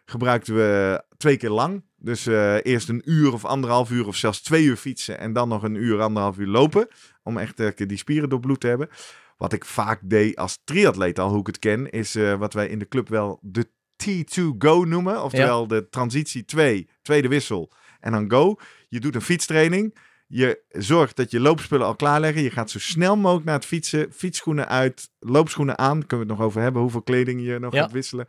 gebruikten 0.05 0.55
we 0.55 1.03
twee 1.17 1.37
keer 1.37 1.49
lang. 1.49 1.83
Dus 2.03 2.25
eh, 2.27 2.55
eerst 2.63 2.89
een 2.89 3.01
uur 3.05 3.33
of 3.33 3.45
anderhalf 3.45 3.91
uur 3.91 4.07
of 4.07 4.15
zelfs 4.15 4.41
twee 4.41 4.63
uur 4.63 4.75
fietsen. 4.75 5.19
En 5.19 5.33
dan 5.33 5.47
nog 5.49 5.63
een 5.63 5.75
uur, 5.75 6.01
anderhalf 6.01 6.37
uur 6.37 6.47
lopen. 6.47 6.87
Om 7.23 7.37
echt 7.37 7.59
eh, 7.59 7.87
die 7.87 7.97
spieren 7.97 8.29
doorbloed 8.29 8.59
te 8.59 8.67
hebben. 8.67 8.89
Wat 9.37 9.53
ik 9.53 9.65
vaak 9.65 9.99
deed 10.03 10.35
als 10.35 10.59
triatleet 10.63 11.19
al, 11.19 11.29
hoe 11.29 11.39
ik 11.39 11.47
het 11.47 11.59
ken, 11.59 11.89
is 11.89 12.15
eh, 12.15 12.33
wat 12.35 12.53
wij 12.53 12.67
in 12.67 12.79
de 12.79 12.87
club 12.87 13.09
wel 13.09 13.39
de 13.41 13.67
T2Go 14.03 14.87
noemen. 14.87 15.23
Oftewel 15.23 15.67
de 15.67 15.89
transitie 15.89 16.45
2, 16.45 16.89
tweede 17.01 17.27
wissel 17.27 17.71
en 17.99 18.11
dan 18.11 18.31
go. 18.31 18.55
Je 18.89 18.99
doet 18.99 19.15
een 19.15 19.21
fietstraining. 19.21 19.97
Je 20.27 20.61
zorgt 20.69 21.15
dat 21.15 21.31
je 21.31 21.39
loopspullen 21.39 21.85
al 21.85 21.95
klaarleggen. 21.95 22.41
Je 22.41 22.51
gaat 22.51 22.69
zo 22.69 22.79
snel 22.79 23.17
mogelijk 23.17 23.45
naar 23.45 23.55
het 23.55 23.65
fietsen. 23.65 24.11
Fietsschoenen 24.13 24.67
uit, 24.67 25.09
loopschoenen 25.19 25.77
aan. 25.77 26.05
Kunnen 26.05 26.27
we 26.27 26.33
het 26.33 26.39
nog 26.39 26.47
over 26.47 26.61
hebben, 26.61 26.81
hoeveel 26.81 27.01
kleding 27.01 27.45
je 27.45 27.59
nog 27.59 27.73
Ja. 27.73 27.81
gaat 27.81 27.91
wisselen. 27.91 28.27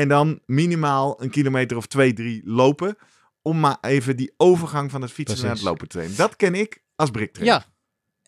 En 0.00 0.08
dan 0.08 0.40
minimaal 0.46 1.22
een 1.22 1.30
kilometer 1.30 1.76
of 1.76 1.86
twee, 1.86 2.12
drie 2.12 2.42
lopen. 2.44 2.96
Om 3.42 3.60
maar 3.60 3.78
even 3.80 4.16
die 4.16 4.34
overgang 4.36 4.90
van 4.90 5.02
het 5.02 5.12
fietsen 5.12 5.42
naar 5.42 5.54
het 5.54 5.62
lopen 5.62 5.88
te 5.88 5.96
trainen. 5.96 6.16
Dat 6.16 6.36
ken 6.36 6.54
ik 6.54 6.82
als 6.94 7.10
briktrainer. 7.10 7.54
Ja. 7.54 7.64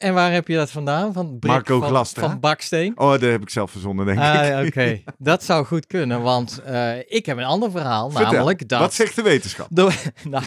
En 0.02 0.14
waar 0.14 0.32
heb 0.32 0.48
je 0.48 0.56
dat 0.56 0.70
vandaan? 0.70 1.12
Van 1.12 1.38
Brik 1.38 1.52
Marco 1.52 1.78
van, 1.78 1.88
Glastra. 1.88 2.28
Van 2.28 2.40
Baksteen? 2.40 2.92
Oh, 2.98 3.10
dat 3.10 3.20
heb 3.20 3.42
ik 3.42 3.50
zelf 3.50 3.70
verzonnen, 3.70 4.06
denk 4.06 4.18
ik. 4.18 4.24
Ah, 4.24 4.66
Oké, 4.66 5.00
dat 5.18 5.44
zou 5.44 5.64
goed 5.66 5.86
kunnen, 5.86 6.22
want 6.22 6.60
eh, 6.64 6.98
ik 7.08 7.26
heb 7.26 7.36
een 7.36 7.44
ander 7.44 7.70
verhaal, 7.70 8.10
Vertel, 8.10 8.32
namelijk 8.32 8.68
dat... 8.68 8.80
Wat 8.80 8.94
zegt 8.94 9.16
de 9.16 9.22
wetenschap? 9.22 9.66
Door, 9.70 9.94
nou, 10.28 10.44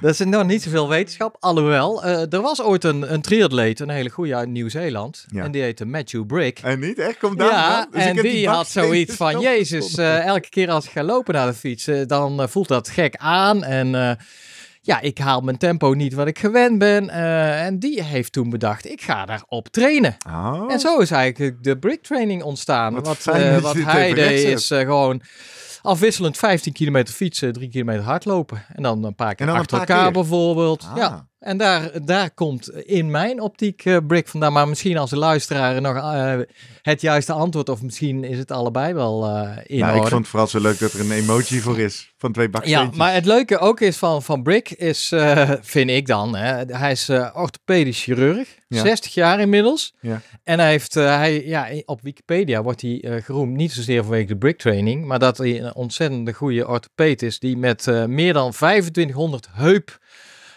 dat 0.00 0.10
is 0.10 0.18
nog 0.18 0.46
niet 0.46 0.62
zoveel 0.62 0.88
wetenschap, 0.88 1.36
alhoewel. 1.40 2.04
eh, 2.04 2.32
er 2.32 2.40
was 2.40 2.62
ooit 2.62 2.84
een, 2.84 3.12
een 3.12 3.22
triatleet, 3.22 3.80
een 3.80 3.88
hele 3.88 4.08
goede 4.10 4.34
uit 4.36 4.48
Nieuw-Zeeland, 4.48 5.24
Ja. 5.28 5.42
en 5.44 5.50
die 5.50 5.62
heette 5.62 5.84
Matthew 5.84 6.26
Brick. 6.26 6.58
En 6.58 6.80
niet, 6.80 6.98
echt? 6.98 7.18
Komt 7.18 7.38
daar 7.38 7.50
Ja? 7.50 7.86
Dus 7.90 8.02
ik 8.04 8.16
en 8.16 8.22
die, 8.22 8.48
had 8.48 8.68
zoiets 8.68 9.14
van, 9.14 9.40
jezus, 9.50 9.94
eh, 9.94 10.24
elke 10.26 10.48
keer 10.48 10.70
als 10.70 10.84
ik 10.84 10.90
ga 10.90 11.02
lopen 11.02 11.34
naar 11.34 11.46
de 11.46 11.54
fiets, 11.54 11.88
dan 12.06 12.48
voelt 12.48 12.68
dat 12.68 12.88
gek 12.88 13.16
aan 13.16 13.64
en... 13.64 14.18
ja, 14.86 15.00
ik 15.00 15.18
haal 15.18 15.40
mijn 15.40 15.58
tempo 15.58 15.92
niet 15.92 16.14
wat 16.14 16.26
ik 16.26 16.38
gewend 16.38 16.78
ben. 16.78 17.10
eh, 17.10 17.64
en 17.64 17.78
die 17.78 18.02
heeft 18.02 18.32
toen 18.32 18.50
bedacht, 18.50 18.90
ik 18.90 19.02
ga 19.02 19.24
daarop 19.26 19.68
trainen. 19.68 20.16
Oh. 20.28 20.72
En 20.72 20.80
zo 20.80 20.98
is 20.98 21.10
eigenlijk 21.10 21.62
de 21.64 21.78
brick 21.78 22.02
training 22.02 22.42
ontstaan. 22.42 22.94
Wat 22.94 23.24
Wat, 23.24 23.34
eh, 23.34 23.58
wat 23.58 23.76
hij 23.76 24.14
deed 24.14 24.44
is 24.48 24.70
eh, 24.70 24.78
gewoon 24.78 25.22
afwisselend 25.82 26.36
15 26.36 26.72
kilometer 26.72 27.14
fietsen, 27.14 27.52
3 27.52 27.68
kilometer 27.68 28.02
hardlopen. 28.02 28.64
En 28.74 28.82
dan 28.82 29.04
een 29.04 29.14
paar 29.14 29.34
keer 29.34 29.50
achter 29.50 29.78
elkaar 29.78 30.02
keer. 30.02 30.12
bijvoorbeeld. 30.12 30.86
Ah. 30.90 30.96
Ja. 30.96 31.28
En 31.38 31.56
daar, 31.56 32.04
daar 32.04 32.30
komt 32.30 32.70
in 32.70 33.10
mijn 33.10 33.40
optiek 33.40 33.84
eh, 33.84 33.96
brick 34.06 34.28
vandaan. 34.28 34.52
Maar 34.52 34.68
misschien 34.68 34.96
als 34.98 35.10
de 35.10 35.16
luisteraar 35.18 35.80
nog 35.80 35.96
eh, 35.96 36.34
het 36.82 37.00
juiste 37.00 37.32
antwoord 37.32 37.68
of 37.68 37.82
misschien 37.82 38.24
is 38.24 38.38
het 38.38 38.50
allebei 38.50 38.94
wel 38.94 39.26
eh 39.26 39.56
in 39.66 39.78
Nou, 39.78 39.90
ik 39.92 39.96
orde. 39.98 40.10
vond 40.10 40.20
het 40.20 40.28
vooral 40.30 40.48
zo 40.48 40.60
leuk 40.60 40.78
dat 40.78 40.92
er 40.92 41.00
een 41.00 41.10
emoji 41.10 41.60
voor 41.60 41.78
is. 41.78 42.14
Van 42.18 42.32
twee 42.32 42.44
Ja, 42.44 42.50
baksteentjes. 42.50 42.96
maar 42.96 43.14
het 43.14 43.24
leuke 43.24 43.58
ook 43.58 43.80
is 43.80 43.96
van, 43.96 44.22
van 44.22 44.42
Brick 44.42 44.70
is, 44.70 45.12
vind 45.60 45.90
ik 45.90 46.06
dan, 46.06 46.36
hè, 46.36 46.64
hij 46.76 46.90
is 46.90 47.08
orthopedisch 47.32 48.02
chirurg, 48.02 48.48
Ja. 48.68 48.80
60 48.82 49.14
jaar 49.14 49.40
inmiddels. 49.40 49.94
Ja. 50.00 50.20
En 50.44 50.58
hij 50.58 50.70
heeft, 50.70 50.94
hij, 50.94 51.44
ja, 51.46 51.68
op 51.84 52.02
Wikipedia 52.02 52.62
wordt 52.62 52.80
hij 52.80 53.20
geroemd, 53.24 53.56
niet 53.56 53.72
zozeer 53.72 54.02
vanwege 54.02 54.26
de 54.26 54.36
Brick 54.36 54.58
training, 54.58 55.04
maar 55.04 55.18
dat 55.18 55.38
hij 55.38 55.60
een 55.62 55.74
ontzettende 55.74 56.32
goede 56.32 56.68
orthopeed 56.68 57.22
is, 57.22 57.38
die 57.38 57.56
met 57.56 57.86
meer 58.06 58.32
dan 58.32 58.50
2500 58.50 59.48
heup 59.52 59.98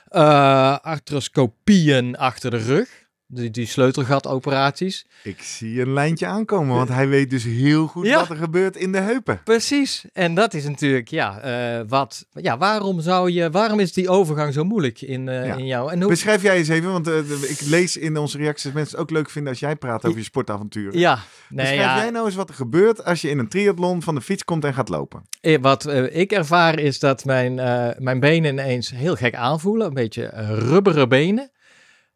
eh, 0.10 0.76
arthroscopieën 0.82 2.18
achter 2.18 2.52
de 2.52 2.58
rug, 2.58 2.90
die, 3.32 3.50
die 3.52 3.66
sleutelgatoperaties. 3.66 5.06
Ik 5.24 5.42
zie 5.42 5.82
een 5.82 5.94
lijntje 5.94 6.26
aankomen, 6.26 6.76
want 6.76 6.90
hij 6.90 7.08
weet 7.08 7.30
dus 7.30 7.44
heel 7.44 7.88
goed 7.88 8.06
Ja. 8.06 8.16
wat 8.20 8.30
er 8.30 8.36
gebeurt 8.36 8.76
in 8.76 8.92
de 8.92 8.98
heupen. 9.00 9.42
Precies, 9.44 10.06
en 10.14 10.34
dat 10.34 10.54
is 10.54 10.64
natuurlijk, 10.64 11.08
ja, 11.10 11.40
eh, 11.40 11.84
wat, 11.88 12.26
ja, 12.32 12.58
waarom 12.58 13.02
zou 13.02 13.32
je, 13.32 13.50
waarom 13.50 13.80
is 13.80 13.94
die 13.94 14.10
overgang 14.10 14.54
zo 14.54 14.64
moeilijk 14.64 15.02
in, 15.02 15.28
eh, 15.30 15.46
Ja. 15.46 15.56
in 15.56 15.66
jou? 15.66 15.92
En 15.92 16.00
hoe, 16.00 16.10
Beschrijf 16.10 16.42
jij 16.42 16.58
eens 16.58 16.68
even, 16.68 16.92
want 16.92 17.08
eh, 17.08 17.18
ik 17.50 17.62
lees 17.66 17.98
in 17.98 18.18
onze 18.18 18.38
reacties 18.38 18.64
dat 18.64 18.74
mensen 18.74 18.92
het 18.98 19.02
ook 19.02 19.12
leuk 19.12 19.30
vinden 19.30 19.52
als 19.52 19.60
jij 19.60 19.76
praat 19.76 20.06
over 20.06 20.18
je 20.18 20.24
sportavonturen. 20.24 21.00
ja, 21.00 21.16
nee, 21.16 21.22
Beschrijf 21.50 21.80
ja, 21.82 21.98
jij 21.98 22.10
nou 22.10 22.26
eens 22.26 22.36
wat 22.36 22.50
er 22.50 22.56
gebeurt 22.56 23.06
als 23.06 23.22
je 23.22 23.30
in 23.30 23.40
een 23.40 23.50
triathlon 23.50 24.02
van 24.02 24.16
de 24.16 24.22
fiets 24.22 24.44
komt 24.44 24.64
en 24.66 24.74
gaat 24.74 24.90
lopen. 24.90 25.22
wat 25.62 25.88
ik 26.12 26.32
ervaar 26.32 26.80
is 26.80 27.00
dat 27.00 27.26
mijn, 27.26 27.56
mijn 28.04 28.20
benen 28.20 28.52
ineens 28.52 28.90
heel 28.92 29.16
gek 29.16 29.36
aanvoelen, 29.36 29.88
een 29.88 29.94
beetje 29.94 30.32
rubberen 30.60 31.10
benen. 31.10 31.52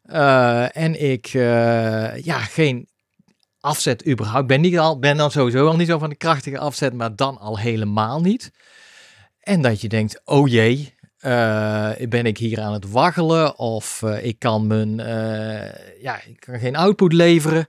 Eh, 0.04 0.76
en 0.76 1.02
ik, 1.02 1.26
eh, 1.26 2.22
ja, 2.22 2.38
geen 2.38 2.88
afzet 3.60 4.06
überhaupt. 4.06 4.46
Ben, 4.46 4.60
niet 4.60 4.78
al, 4.78 4.98
ben 4.98 5.16
dan 5.16 5.30
sowieso 5.30 5.66
al 5.66 5.76
niet 5.76 5.88
zo 5.88 5.98
van 5.98 6.08
de 6.08 6.16
krachtige 6.16 6.58
afzet, 6.58 6.92
maar 6.92 7.16
dan 7.16 7.38
al 7.38 7.58
helemaal 7.58 8.20
niet. 8.20 8.50
En 9.40 9.62
dat 9.62 9.80
je 9.80 9.88
denkt, 9.88 10.20
oh 10.24 10.48
jee, 10.48 10.94
eh, 11.18 11.90
ben 12.08 12.26
ik 12.26 12.38
hier 12.38 12.60
aan 12.60 12.72
het 12.72 12.90
waggelen 12.90 13.58
of 13.58 14.02
ik 14.02 14.38
kan 14.38 14.66
mijn, 14.66 14.96
ja, 16.00 16.20
ik 16.26 16.40
kan 16.40 16.58
geen 16.58 16.76
output 16.76 17.12
leveren. 17.12 17.66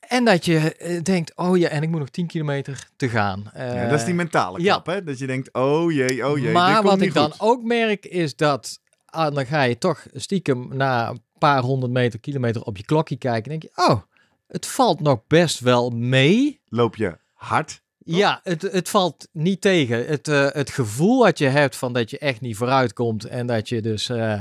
En 0.00 0.24
dat 0.24 0.44
je 0.44 1.00
denkt, 1.02 1.36
oh 1.36 1.56
ja, 1.56 1.68
en 1.68 1.82
ik 1.82 1.88
moet 1.88 2.00
nog 2.00 2.08
10 2.08 2.26
kilometer 2.26 2.88
te 2.96 3.08
gaan. 3.08 3.50
ja, 3.54 3.88
dat 3.88 3.98
is 3.98 4.04
die 4.04 4.14
mentale 4.14 4.60
ja. 4.60 4.72
klap, 4.72 4.86
hè? 4.86 5.02
Dat 5.04 5.18
je 5.18 5.26
denkt, 5.26 5.52
oh 5.52 5.92
jee, 5.92 6.28
oh 6.28 6.38
jee, 6.38 6.52
maar 6.52 6.82
wat 6.82 7.00
ik 7.00 7.14
dan 7.14 7.32
ook 7.38 7.62
merk 7.62 8.06
is 8.06 8.36
dat 8.36 8.82
ah, 9.14 9.34
dan 9.34 9.46
ga 9.46 9.62
je 9.62 9.78
toch 9.78 10.06
stiekem 10.12 10.68
na 10.72 11.08
een 11.08 11.22
paar 11.38 11.62
honderd 11.62 11.92
meter, 11.92 12.20
kilometer 12.20 12.62
op 12.62 12.76
je 12.76 12.84
klokje 12.84 13.16
kijken. 13.16 13.52
En 13.52 13.58
denk 13.58 13.72
je, 13.74 13.82
oh, 13.90 14.00
het 14.46 14.66
valt 14.66 15.00
nog 15.00 15.26
best 15.26 15.60
wel 15.60 15.90
mee. 15.90 16.60
Loop 16.68 16.96
je 16.96 17.16
hard? 17.32 17.82
Ja, 17.98 18.40
het, 18.42 18.62
het 18.62 18.88
valt 18.88 19.28
niet 19.32 19.60
tegen. 19.60 20.06
Het, 20.06 20.28
eh, 20.28 20.50
het 20.50 20.70
gevoel 20.70 21.22
wat 21.22 21.38
je 21.38 21.46
hebt 21.46 21.76
van 21.76 21.92
dat 21.92 22.10
je 22.10 22.18
echt 22.18 22.40
niet 22.40 22.56
vooruit 22.56 22.92
komt 22.92 23.24
en 23.24 23.46
dat 23.46 23.68
je 23.68 23.82
dus 23.82 24.08
eh, 24.08 24.38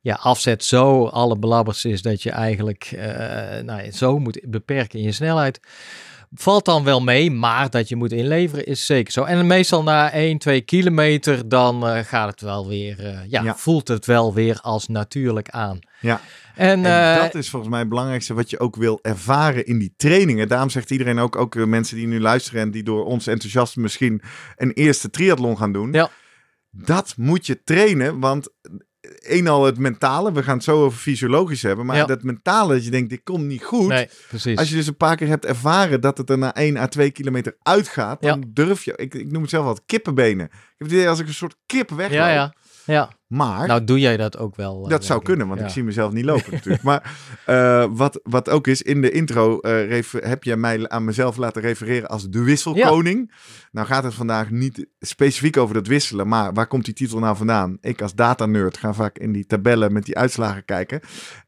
ja, 0.00 0.14
afzet 0.14 0.64
zo 0.64 1.06
alle 1.06 1.38
belabbers 1.38 1.84
is 1.84 2.02
dat 2.02 2.22
je 2.22 2.30
eigenlijk 2.30 2.84
eh, 2.84 3.08
nou, 3.62 3.82
ja, 3.82 3.90
zo 3.90 4.18
moet 4.18 4.40
beperken 4.44 4.98
in 4.98 5.04
je 5.04 5.12
snelheid. 5.12 5.60
Valt 6.34 6.64
dan 6.64 6.84
wel 6.84 7.00
mee, 7.00 7.30
maar 7.30 7.70
dat 7.70 7.88
je 7.88 7.96
moet 7.96 8.12
inleveren 8.12 8.66
is 8.66 8.86
zeker 8.86 9.12
zo. 9.12 9.22
En 9.24 9.46
meestal 9.46 9.82
na 9.82 10.12
1, 10.12 10.38
2 10.38 10.60
kilometer, 10.60 11.48
dan 11.48 11.86
eh, 11.86 12.04
gaat 12.04 12.30
het 12.30 12.40
wel 12.40 12.68
weer, 12.68 12.98
eh, 13.06 13.18
ja, 13.28 13.42
Ja. 13.42 13.56
voelt 13.56 13.88
het 13.88 14.06
wel 14.06 14.34
weer 14.34 14.58
als 14.60 14.88
natuurlijk 14.88 15.48
aan. 15.50 15.78
Ja. 16.00 16.20
En, 16.54 16.84
En 16.84 17.14
eh, 17.16 17.22
dat 17.22 17.34
is 17.34 17.50
volgens 17.50 17.70
mij 17.70 17.80
het 17.80 17.88
belangrijkste 17.88 18.34
wat 18.34 18.50
je 18.50 18.58
ook 18.60 18.76
wil 18.76 18.98
ervaren 19.02 19.66
in 19.66 19.78
die 19.78 19.94
trainingen. 19.96 20.48
Daarom 20.48 20.70
zegt 20.70 20.90
iedereen 20.90 21.18
ook, 21.18 21.36
ook 21.36 21.54
mensen 21.54 21.96
die 21.96 22.06
nu 22.06 22.20
luisteren 22.20 22.60
en 22.60 22.70
die 22.70 22.82
door 22.82 23.04
ons 23.04 23.26
enthousiasme 23.26 23.82
misschien 23.82 24.22
een 24.56 24.72
eerste 24.72 25.10
triathlon 25.10 25.56
gaan 25.56 25.72
doen. 25.72 25.92
Ja. 25.92 26.10
Dat 26.70 27.14
moet 27.16 27.46
je 27.46 27.62
trainen, 27.64 28.20
want 28.20 28.48
een 29.18 29.48
al 29.48 29.64
het 29.64 29.78
mentale, 29.78 30.32
we 30.32 30.42
gaan 30.42 30.54
het 30.54 30.64
zo 30.64 30.84
over 30.84 30.98
fysiologisch 30.98 31.62
hebben, 31.62 31.86
maar 31.86 31.96
Ja. 31.96 32.04
dat 32.04 32.22
mentale 32.22 32.74
dat 32.74 32.84
je 32.84 32.90
denkt, 32.90 33.10
dit 33.10 33.20
komt 33.24 33.44
niet 33.44 33.64
goed. 33.64 33.88
nee, 33.88 34.08
precies. 34.28 34.58
Als 34.58 34.68
je 34.68 34.74
dus 34.74 34.86
een 34.86 34.96
paar 34.96 35.16
keer 35.16 35.28
hebt 35.28 35.44
ervaren 35.44 36.00
dat 36.00 36.18
het 36.18 36.30
er 36.30 36.38
na 36.38 36.54
1 36.54 36.76
à 36.76 36.86
2 36.86 37.10
kilometer 37.10 37.56
uitgaat, 37.62 38.22
dan 38.22 38.44
durf 38.48 38.84
je, 38.84 38.92
ik, 38.96 39.14
ik 39.14 39.30
noem 39.32 39.40
het 39.42 39.50
zelf 39.50 39.64
wat 39.64 39.82
kippenbenen. 39.86 40.44
Ik 40.46 40.50
heb 40.78 40.88
het 40.88 40.96
idee 40.96 41.08
als 41.08 41.18
ik 41.18 41.26
een 41.26 41.34
soort 41.34 41.56
kip 41.66 41.90
wegloop. 41.90 42.10
ja, 42.18 42.28
ja, 42.32 42.54
ja. 42.86 43.10
Maar 43.26 43.66
Nou, 43.66 43.84
doe 43.84 43.98
jij 44.00 44.16
dat 44.16 44.38
ook 44.38 44.56
wel? 44.56 44.84
eh, 44.84 44.90
dat 44.90 45.04
zou 45.04 45.18
ik. 45.18 45.24
kunnen, 45.24 45.46
want 45.48 45.60
Ja. 45.60 45.66
ik 45.66 45.72
zie 45.72 45.82
mezelf 45.84 46.12
niet 46.12 46.24
lopen 46.24 46.52
natuurlijk. 46.54 46.82
Maar 46.82 47.12
eh, 47.46 47.86
wat, 47.90 48.20
wat 48.22 48.48
ook 48.50 48.66
is, 48.66 48.82
in 48.82 49.00
de 49.02 49.10
intro 49.10 49.60
eh, 49.60 49.88
refer- 49.88 50.28
heb 50.28 50.44
je 50.44 50.56
mij 50.56 50.88
aan 50.88 51.04
mezelf 51.04 51.36
laten 51.36 51.62
refereren 51.62 52.08
als 52.08 52.28
de 52.28 52.42
wisselkoning. 52.42 53.32
Nou 53.72 53.86
gaat 53.86 54.04
het 54.04 54.14
vandaag 54.14 54.50
niet 54.50 54.86
specifiek 55.00 55.56
over 55.56 55.74
dat 55.74 55.86
wisselen, 55.86 56.28
maar 56.28 56.52
waar 56.52 56.66
komt 56.66 56.84
die 56.84 56.94
titel 56.94 57.18
nou 57.18 57.36
vandaan? 57.36 57.78
Ik 57.80 58.02
als 58.02 58.14
datanerd 58.14 58.76
ga 58.76 58.92
vaak 58.94 59.18
in 59.18 59.32
die 59.32 59.46
tabellen 59.46 59.92
met 59.92 60.04
die 60.04 60.18
uitslagen 60.18 60.64
kijken. 60.64 61.00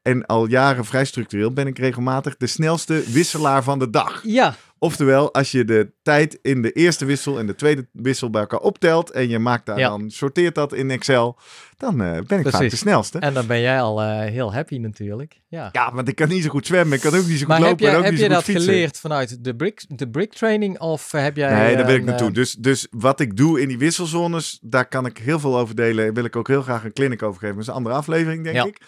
En 0.02 0.26
al 0.26 0.47
jaren 0.47 0.85
vrij 0.85 1.04
structureel 1.04 1.52
ben 1.52 1.66
ik 1.66 1.78
regelmatig 1.78 2.37
de 2.37 2.47
snelste 2.47 3.02
wisselaar 3.12 3.62
van 3.62 3.78
de 3.78 3.90
dag. 3.90 4.21
Ja, 4.25 4.54
Oftewel, 4.78 5.35
als 5.35 5.50
je 5.50 5.64
de 5.64 5.92
tijd 6.02 6.38
in 6.42 6.62
de 6.62 6.73
eerste 6.73 7.04
wissel 7.04 7.38
en 7.38 7.47
de 7.47 7.54
tweede 7.54 7.87
wissel 7.92 8.30
bij 8.30 8.40
elkaar 8.40 8.61
optelt 8.61 9.11
en 9.11 9.28
je 9.28 9.38
maakt 9.38 9.66
daar 9.66 9.78
Ja. 9.78 9.88
dan, 9.88 10.11
sorteert 10.11 10.54
dat 10.54 10.73
in 10.73 10.90
Excel, 10.90 11.38
dan 11.76 12.02
eh, 12.02 12.18
ben 12.26 12.38
ik 12.40 12.49
vaak 12.49 12.70
de 12.70 12.76
snelste. 12.76 13.18
en 13.18 13.35
dan 13.35 13.47
ben 13.47 13.61
jij 13.61 13.80
al 13.80 14.02
eh, 14.02 14.18
heel 14.30 14.52
happy 14.54 14.76
natuurlijk. 14.78 15.40
Ja. 15.49 15.68
Ja, 15.73 15.92
want 15.94 16.08
ik 16.08 16.14
kan 16.14 16.28
niet 16.28 16.42
zo 16.42 16.49
goed 16.49 16.66
zwemmen. 16.66 16.97
Ik 16.97 17.00
kan 17.02 17.14
ook 17.14 17.26
niet 17.26 17.32
zo 17.32 17.38
goed 17.38 17.47
Maar 17.49 17.56
heb 17.58 17.66
lopen 17.68 17.85
je, 17.85 17.90
en 17.90 17.97
ook 17.97 18.02
heb 18.02 18.12
niet 18.12 18.20
je 18.20 18.26
goed 18.26 18.35
dat 18.35 18.44
fietsen. 18.44 18.64
geleerd 18.73 18.99
vanuit 18.99 19.44
de 19.44 19.56
brick, 19.56 19.85
de 19.88 20.08
brick 20.11 20.32
training 20.35 20.78
of 20.80 21.12
heb 21.12 21.37
jij... 21.37 21.54
Nee, 21.54 21.76
daar 21.76 21.87
wil 21.87 21.94
ik 21.94 22.04
naartoe. 22.04 22.28
eh, 22.28 22.35
Dus, 22.35 22.52
dus 22.52 22.87
wat 22.90 23.20
ik 23.20 23.37
doe 23.37 23.61
in 23.61 23.68
die 23.68 23.78
wisselzones, 23.78 24.58
daar 24.62 24.88
kan 24.88 25.06
ik 25.06 25.18
heel 25.18 25.38
veel 25.40 25.58
over 25.58 25.75
delen. 25.75 26.14
Wil 26.14 26.25
ik 26.25 26.37
ook 26.37 26.49
heel 26.49 26.62
graag 26.62 26.85
een 26.85 26.92
clinic 26.92 27.23
over 27.23 27.40
geven. 27.40 27.54
Dat 27.54 27.62
is 27.64 27.68
een 27.68 27.75
andere 27.75 27.94
aflevering, 27.94 28.44
denk 28.44 28.56
Ja. 28.56 28.64
ik. 28.64 28.78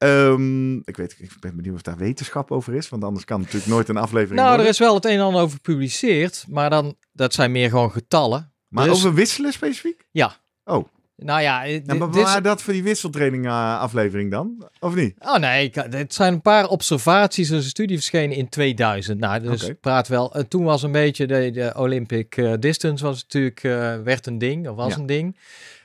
Ehm, 0.00 0.76
ik, 0.76 0.96
weet, 0.96 1.16
ik 1.18 1.30
ben 1.40 1.56
benieuwd 1.56 1.74
of 1.74 1.82
daar 1.82 1.96
wetenschap 1.96 2.50
over 2.50 2.74
is. 2.74 2.88
Want 2.88 3.04
anders 3.04 3.24
kan 3.24 3.40
natuurlijk 3.40 3.66
nooit 3.66 3.88
een 3.88 3.96
aflevering 3.96 4.40
Nou, 4.40 4.60
er 4.60 4.66
is 4.66 4.78
wel 4.78 4.94
het 4.94 5.04
een 5.04 5.10
en 5.10 5.20
ander 5.20 5.42
over 5.42 5.54
gepubliceerd, 5.56 6.44
maar 6.48 6.70
dan, 6.70 6.96
dat 7.12 7.34
zijn 7.34 7.52
meer 7.52 7.70
gewoon 7.70 7.92
getallen. 7.92 8.52
Maar 8.68 8.86
is- 8.86 8.92
over 8.92 9.14
wisselen 9.14 9.52
specifiek? 9.52 10.06
Ja. 10.10 10.36
Oh. 10.64 10.88
Nou 11.16 11.40
ja, 11.42 11.64
eh, 11.64 11.70
Nou, 11.70 11.82
dit, 11.86 11.98
maar 11.98 12.10
dit 12.10 12.22
waar 12.22 12.42
dat 12.42 12.62
voor 12.62 12.72
die 12.72 12.82
wisseltraining 12.82 13.46
eh, 13.46 13.80
aflevering 13.80 14.30
dan? 14.30 14.68
Of 14.78 14.94
niet? 14.94 15.14
Oh 15.18 15.36
nee, 15.36 15.64
ik- 15.64 15.90
dit 15.90 16.14
zijn 16.14 16.32
een 16.32 16.40
paar 16.40 16.68
observaties. 16.68 17.50
Er 17.50 17.56
is 17.56 17.64
een 17.64 17.70
studie 17.70 17.96
verschenen 17.96 18.36
in 18.36 18.48
2000. 18.48 19.18
Nou, 19.20 19.40
dus 19.40 19.70
praat 19.80 20.08
wel. 20.08 20.34
eh, 20.34 20.42
toen 20.42 20.64
was 20.64 20.82
een 20.82 20.92
beetje 20.92 21.26
de, 21.26 21.50
de 21.50 21.72
Olympic 21.76 22.36
eh, 22.36 22.52
distance 22.60 23.04
was 23.04 23.22
natuurlijk 23.22 23.64
eh, 23.64 23.96
werd 24.02 24.26
een 24.26 24.38
ding 24.38 24.68
of 24.68 24.76
was 24.76 24.94
Ja. 24.94 24.98
een 25.00 25.06
ding. 25.06 25.36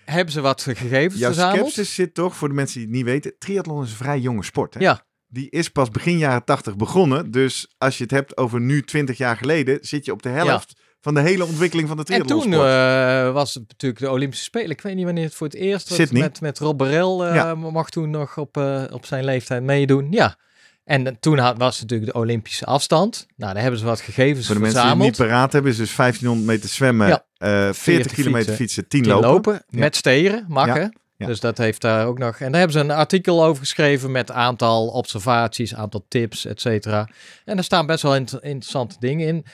Hebben 0.05 0.33
ze 0.33 0.41
wat 0.41 0.61
gegevens 0.61 1.19
Jouw 1.19 1.31
verzameld? 1.31 1.59
skepsis 1.71 1.95
zit 1.95 2.13
toch, 2.13 2.35
voor 2.35 2.47
de 2.47 2.53
mensen 2.53 2.77
die 2.77 2.87
het 2.87 2.95
niet 2.95 3.05
weten, 3.05 3.35
triathlon 3.37 3.83
is 3.83 3.89
een 3.89 3.95
vrij 3.95 4.19
jonge 4.19 4.43
sport. 4.43 4.73
Hè? 4.73 4.79
Ja. 4.79 5.05
Die 5.27 5.49
is 5.49 5.69
pas 5.69 5.89
begin 5.89 6.17
jaren 6.17 6.43
80 6.43 6.75
begonnen. 6.75 7.31
Dus 7.31 7.73
als 7.77 7.97
je 7.97 8.03
het 8.03 8.11
hebt 8.11 8.37
over 8.37 8.61
nu 8.61 8.81
20 8.81 9.17
jaar 9.17 9.37
geleden, 9.37 9.77
zit 9.81 10.05
je 10.05 10.11
op 10.11 10.21
de 10.21 10.29
helft 10.29 10.73
van 11.01 11.13
de 11.13 11.21
hele 11.21 11.45
ontwikkeling 11.45 11.87
van 11.87 11.97
de 11.97 12.03
En 12.13 12.25
toen 12.25 12.53
eh, 12.53 13.31
was 13.31 13.53
het 13.53 13.63
natuurlijk 13.67 14.01
de 14.01 14.09
Olympische 14.11 14.45
Spelen. 14.45 14.69
Ik 14.69 14.81
weet 14.81 14.95
niet 14.95 15.05
wanneer 15.05 15.23
het 15.23 15.35
voor 15.35 15.47
het 15.47 15.55
eerst 15.55 15.97
was. 15.97 16.11
Met, 16.11 16.41
met 16.41 16.59
Rob 16.59 16.77
Barel 16.77 17.25
eh, 17.25 17.35
Ja. 17.35 17.55
mag 17.55 17.89
toen 17.89 18.09
nog 18.09 18.37
op, 18.37 18.57
eh, 18.57 18.83
op 18.89 19.05
zijn 19.05 19.23
leeftijd 19.23 19.63
meedoen. 19.63 20.07
Ja. 20.11 20.37
En 20.85 21.07
eh, 21.07 21.13
toen 21.19 21.37
had, 21.37 21.57
was 21.57 21.81
natuurlijk 21.81 22.11
de 22.13 22.19
Olympische 22.19 22.65
afstand. 22.65 23.25
Nou, 23.35 23.53
daar 23.53 23.61
hebben 23.61 23.79
ze 23.79 23.85
wat 23.85 24.01
gegevens 24.01 24.45
voor 24.45 24.55
de 24.55 24.61
mensen 24.61 24.79
die 24.81 24.89
het 24.89 24.97
verzameld. 24.99 25.19
niet 25.19 25.27
paraat 25.29 25.51
hebben, 25.53 25.71
is 25.71 25.77
dus 25.77 25.95
1500 25.95 26.47
meter 26.47 26.69
zwemmen, 26.69 27.07
Ja. 27.07 27.25
eh 27.37 27.49
40, 27.49 27.75
40 27.75 28.13
kilometer 28.13 28.45
fietsen, 28.53 28.55
fietsen, 28.83 28.87
10 28.87 29.01
10 29.01 29.11
lopen. 29.11 29.29
lopen, 29.29 29.53
Ja. 29.53 29.79
met 29.79 29.95
steren, 29.95 30.45
mag 30.47 30.67
Ja. 30.67 30.73
hè? 30.73 30.87
Ja. 31.17 31.25
Dus 31.25 31.39
dat 31.39 31.57
heeft 31.57 31.81
daar 31.81 32.07
ook 32.07 32.17
nog. 32.17 32.39
En 32.39 32.51
daar 32.51 32.59
hebben 32.59 32.79
ze 32.79 32.83
een 32.83 32.91
artikel 32.97 33.43
over 33.43 33.59
geschreven 33.59 34.11
met 34.11 34.31
aantal 34.31 34.87
observaties, 34.87 35.75
aantal 35.75 36.05
tips, 36.07 36.45
et 36.45 36.61
cetera. 36.61 37.09
En 37.45 37.57
er 37.57 37.63
staan 37.63 37.85
best 37.85 38.03
wel 38.03 38.15
inter- 38.15 38.43
interessante 38.43 38.95
dingen 38.99 39.27
in. 39.27 39.45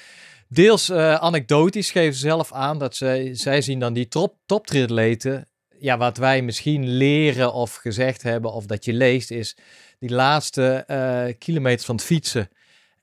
Deels 0.47 0.89
eh, 0.89 1.13
anekdotisch 1.13 1.91
geven 1.91 2.13
ze 2.13 2.19
zelf 2.19 2.53
aan 2.53 2.79
dat 2.79 2.95
zij, 2.95 3.29
zij 3.35 3.61
zien 3.61 3.79
dan 3.79 3.93
die 3.93 4.07
top, 4.07 4.35
toptriatleten. 4.45 5.45
Ja, 5.79 5.97
wat 5.97 6.17
wij 6.17 6.41
misschien 6.41 6.87
leren 6.89 7.53
of 7.53 7.75
gezegd 7.75 8.23
hebben 8.23 8.53
of 8.53 8.65
dat 8.65 8.85
je 8.85 8.93
leest 8.93 9.31
is 9.31 9.57
die 10.01 10.09
laatste 10.09 10.83
eh 10.87 11.33
kilometers 11.39 11.85
van 11.85 11.95
het 11.95 12.03
fietsen 12.05 12.49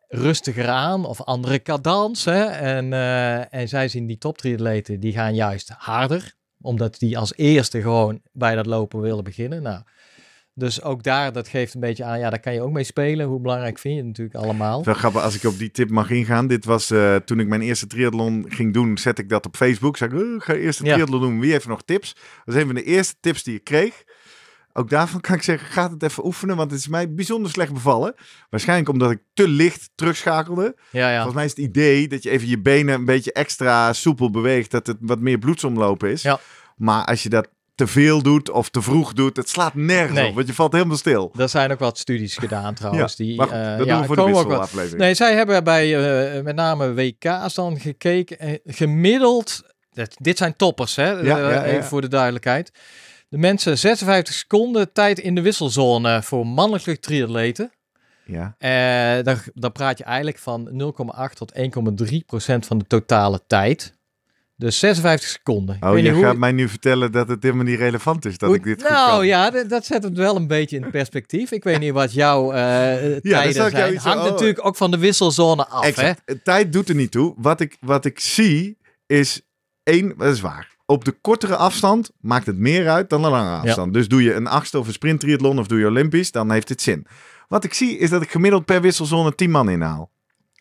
rustiger 0.09 0.69
aan 0.69 1.05
of 1.05 1.23
andere 1.23 1.63
cadans. 1.63 2.25
Hè? 2.25 2.45
En, 2.45 2.93
eh, 2.93 3.55
en 3.55 3.69
zij 3.69 3.89
zien 3.89 4.07
die 4.07 4.19
toptriatleten 4.19 5.01
die 5.01 5.13
gaan 5.13 5.35
juist 5.35 5.69
harder 5.77 6.35
omdat 6.61 6.99
die 6.99 7.19
als 7.19 7.33
eerste 7.37 7.81
gewoon 7.81 8.21
bij 8.33 8.55
dat 8.55 8.67
lopen 8.67 9.01
willen 9.01 9.25
beginnen. 9.25 9.63
Nou, 9.63 9.83
dus 10.55 10.83
ook 10.83 11.03
daar, 11.03 11.33
dat 11.33 11.49
geeft 11.49 11.75
een 11.75 11.81
beetje 11.81 12.05
aan, 12.05 12.19
ja, 12.19 12.31
daar 12.31 12.41
kan 12.41 12.53
je 12.53 12.61
ook 12.63 12.73
mee 12.73 12.85
spelen. 12.85 13.27
Hoe 13.27 13.41
belangrijk 13.41 13.79
vind 13.79 13.95
je 13.95 14.01
het 14.01 14.09
natuurlijk 14.09 14.37
allemaal? 14.37 14.85
Wel 14.85 14.95
grappig, 14.95 15.23
als 15.23 15.35
ik 15.35 15.45
op 15.45 15.59
die 15.59 15.71
tip 15.71 15.91
mag 15.91 16.11
ingaan. 16.11 16.47
Dit 16.47 16.65
was 16.65 16.91
eh, 16.91 17.17
toen 17.17 17.41
ik 17.41 17.47
mijn 17.49 17.61
eerste 17.61 17.87
triathlon 17.87 18.45
ging 18.49 18.73
doen, 18.75 18.99
zet 18.99 19.19
ik 19.19 19.29
dat 19.29 19.47
op 19.47 19.57
Facebook. 19.57 19.97
Zeg 19.97 20.09
ik, 20.09 20.15
"Oh, 20.19 20.35
ik 20.35 20.43
ga 20.43 20.55
eerst 20.55 20.81
een 20.81 20.87
Ja. 20.87 20.93
triathlon 20.95 21.21
doen. 21.21 21.41
Wie 21.41 21.53
heeft 21.53 21.67
nog 21.67 21.83
tips? 21.83 22.15
Dat 22.45 22.55
is 22.55 22.61
een 22.61 22.67
van 22.67 22.75
de 22.75 22.85
eerste 22.85 23.15
tips 23.21 23.43
die 23.43 23.55
ik 23.55 23.65
kreeg. 23.65 24.05
Ook 24.79 24.91
daarvan 24.91 25.21
kan 25.21 25.35
ik 25.35 25.43
zeggen, 25.43 25.69
ga 25.69 25.91
het 25.91 26.03
even 26.03 26.25
oefenen, 26.27 26.57
want 26.57 26.71
het 26.71 26.81
is 26.81 26.89
mij 26.89 27.13
bijzonder 27.15 27.51
slecht 27.51 27.73
bevallen. 27.73 28.15
Waarschijnlijk 28.51 28.89
omdat 28.89 29.11
ik 29.11 29.19
te 29.35 29.49
licht 29.49 29.91
terugschakelde. 29.95 30.77
Ja, 30.91 31.09
ja. 31.09 31.15
Volgens 31.15 31.35
mij 31.35 31.45
is 31.45 31.51
het 31.51 31.59
idee 31.61 32.09
dat 32.09 32.23
je 32.23 32.31
even 32.31 32.49
je 32.49 32.61
benen 32.61 32.95
een 32.95 33.05
beetje 33.05 33.33
extra 33.33 33.93
soepel 33.93 34.31
beweegt, 34.31 34.71
dat 34.71 34.87
het 34.87 34.97
wat 35.01 35.19
meer 35.21 35.39
bloedsomloop 35.39 36.05
is. 36.05 36.23
Ja. 36.23 36.41
Maar 36.77 37.05
als 37.05 37.23
je 37.23 37.29
dat 37.29 37.49
te 37.75 37.87
veel 37.87 38.23
doet 38.23 38.51
of 38.51 38.69
te 38.69 38.83
vroeg 38.83 39.13
doet, 39.13 39.37
het 39.37 39.49
slaat 39.49 39.75
nergens 39.75 40.19
Nee. 40.19 40.29
op, 40.29 40.35
want 40.35 40.47
je 40.47 40.55
valt 40.55 40.73
helemaal 40.73 40.97
stil. 40.97 41.33
Er 41.39 41.49
zijn 41.49 41.73
ook 41.73 41.79
wat 41.79 41.99
studies 41.99 42.37
gedaan 42.37 42.75
trouwens. 42.75 43.17
die, 43.17 43.37
maar 43.37 43.47
goed, 43.47 43.57
eh, 43.57 43.77
dat 43.79 43.89
doen 43.89 44.01
we 44.01 44.07
voor 44.07 44.17
de 44.17 44.25
wisselaflevering. 44.25 45.01
Nee, 45.01 45.15
zij 45.15 45.35
hebben 45.35 45.65
bij 45.65 45.97
eh, 46.37 46.43
met 46.43 46.55
name 46.55 46.95
WK's 46.95 47.55
dan 47.55 47.81
gekeken. 47.81 48.39
eh, 48.39 48.55
gemiddeld, 48.65 49.63
dit 50.17 50.39
zijn 50.39 50.57
toppers 50.57 50.97
hè, 50.97 51.11
ja. 51.11 51.83
voor 51.83 52.01
de 52.01 52.09
duidelijkheid. 52.09 52.73
De 53.29 53.39
mensen 53.39 53.79
56 53.79 54.35
seconden 54.35 54.93
tijd 54.93 55.19
in 55.19 55.35
de 55.35 55.41
wisselzone 55.43 56.23
voor 56.23 56.47
mannelijke 56.47 56.99
triatleten. 56.99 57.71
Ja. 58.25 58.55
Eh 58.59 59.25
dan, 59.25 59.37
dan 59.55 59.73
praat 59.73 59.99
je 59.99 60.05
eigenlijk 60.05 60.39
van 60.39 60.69
0,8 61.31 61.33
tot 61.35 61.53
1,3 62.11 62.17
procent 62.27 62.67
van 62.67 62.79
de 62.79 62.85
totale 62.87 63.41
tijd. 63.47 63.97
Dus 64.57 64.79
56 64.79 65.29
seconden. 65.29 65.77
Ik 65.77 65.85
Oh, 65.85 65.99
je 65.99 66.15
gaat 66.15 66.37
mij 66.37 66.53
nu 66.53 66.69
vertellen 66.69 67.13
dat 67.13 67.29
het 67.29 67.43
helemaal 67.43 67.65
niet 67.65 67.79
relevant 67.79 68.25
is 68.25 68.39
dat 68.39 68.49
hoe- 68.49 68.59
ik 68.59 68.65
dit 68.65 68.81
goed 68.83 68.91
Nou 68.91 69.11
kan. 69.11 69.27
ja, 69.27 69.51
dat, 69.51 69.87
zet 69.87 70.03
het 70.03 70.17
wel 70.17 70.37
een 70.37 70.47
beetje 70.47 70.77
in 70.77 70.91
perspectief. 70.91 71.51
Ik 71.51 71.65
weet 71.65 71.79
niet 71.79 71.93
wat 71.93 72.13
jouw 72.13 72.53
eh 72.53 72.57
tijden 72.97 73.21
jou 73.53 73.71
zijn. 73.71 73.95
iets- 73.95 74.05
Hangt 74.05 74.25
oh. 74.25 74.31
natuurlijk 74.31 74.67
ook 74.67 74.77
van 74.77 74.91
de 74.91 74.99
wisselzone 74.99 75.67
af. 75.67 75.83
Hè? 75.83 75.89
Exact. 75.89 76.23
Tijd 76.45 76.73
doet 76.73 76.89
er 76.89 76.95
niet 76.95 77.11
toe. 77.11 77.35
Wat 77.37 77.61
ik, 77.61 77.77
wat 77.81 78.05
ik 78.05 78.21
zie 78.21 78.79
is 79.07 79.41
één, 79.83 80.15
dat 80.19 80.33
is 80.35 80.41
waar. 80.41 80.77
Op 80.91 81.05
de 81.05 81.13
kortere 81.21 81.57
afstand 81.57 82.11
maakt 82.21 82.47
het 82.47 82.59
meer 82.59 82.89
uit 82.89 83.11
dan 83.11 83.23
de 83.23 83.29
lange 83.29 83.61
afstand. 83.61 83.93
Dus 83.93 84.09
doe 84.09 84.23
je 84.23 84.35
een 84.35 84.47
achtste 84.47 84.79
of 84.79 84.87
een 84.87 84.93
sprint 84.93 85.21
triathlon 85.21 85.59
of 85.59 85.67
doe 85.67 85.79
je 85.79 85.87
Olympisch, 85.87 86.31
dan 86.31 86.51
heeft 86.51 86.69
het 86.69 86.83
zin. 86.83 87.07
Wat 87.49 87.65
ik 87.65 87.75
zie 87.75 87.99
is 87.99 88.11
dat 88.11 88.23
ik 88.23 88.31
gemiddeld 88.31 88.65
per 88.65 88.81
wisselzone 88.81 89.35
10 89.35 89.51
man 89.51 89.69
inhaal. 89.71 90.11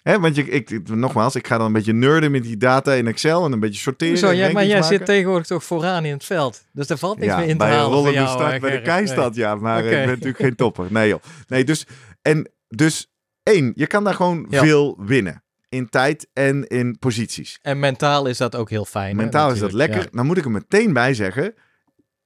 Hè, 0.01 0.19
want 0.19 0.35
je, 0.35 0.43
ik, 0.49 0.89
nogmaals, 0.89 1.35
ik 1.35 1.47
ga 1.47 1.57
dan 1.57 1.65
een 1.65 1.73
beetje 1.73 1.93
nerden 1.93 2.31
met 2.31 2.43
die 2.43 2.57
data 2.57 2.93
in 2.93 3.07
Excel 3.07 3.45
en 3.45 3.51
een 3.51 3.59
beetje 3.59 3.79
sorteren. 3.79 4.17
Zo, 4.17 4.31
ja, 4.31 4.51
maar 4.51 4.65
jij 4.65 4.79
maken. 4.79 4.97
zit 4.97 5.05
tegenwoordig 5.05 5.47
toch 5.47 5.63
vooraan 5.63 6.05
in 6.05 6.13
het 6.13 6.23
veld. 6.25 6.65
Dus 6.73 6.89
er 6.89 6.97
valt 6.97 7.17
niks 7.17 7.31
ja, 7.31 7.37
meer 7.37 7.45
in 7.47 7.51
te 7.51 7.57
bij 7.57 7.75
halen 7.75 8.11
jou. 8.11 8.27
start 8.27 8.53
eh, 8.53 8.59
bij 8.59 8.71
de 8.71 8.81
keistad, 8.81 9.35
ja. 9.35 9.55
Maar 9.55 9.77
Oké. 9.77 9.87
ik 9.87 9.97
ben 9.97 10.07
natuurlijk 10.07 10.37
geen 10.37 10.55
topper. 10.55 10.85
Nee 10.89 11.07
joh. 11.07 11.21
Nee, 11.47 11.63
dus, 11.63 11.85
en, 12.21 12.51
dus 12.67 13.11
één, 13.43 13.71
je 13.75 13.87
kan 13.87 14.03
daar 14.03 14.13
gewoon 14.13 14.45
Ja. 14.49 14.61
veel 14.63 14.97
winnen. 14.99 15.43
In 15.69 15.89
tijd 15.89 16.27
en 16.33 16.67
in 16.67 16.97
posities. 16.99 17.59
En 17.61 17.79
mentaal 17.79 18.25
is 18.25 18.37
dat 18.37 18.55
ook 18.55 18.69
heel 18.69 18.85
fijn. 18.85 19.09
hè, 19.17 19.21
Mentaal 19.23 19.51
is 19.51 19.59
dat 19.59 19.71
lekker. 19.73 20.07
Dan 20.11 20.25
moet 20.25 20.37
ik 20.37 20.45
er 20.45 20.51
meteen 20.51 20.93
bij 20.93 21.13
zeggen. 21.13 21.53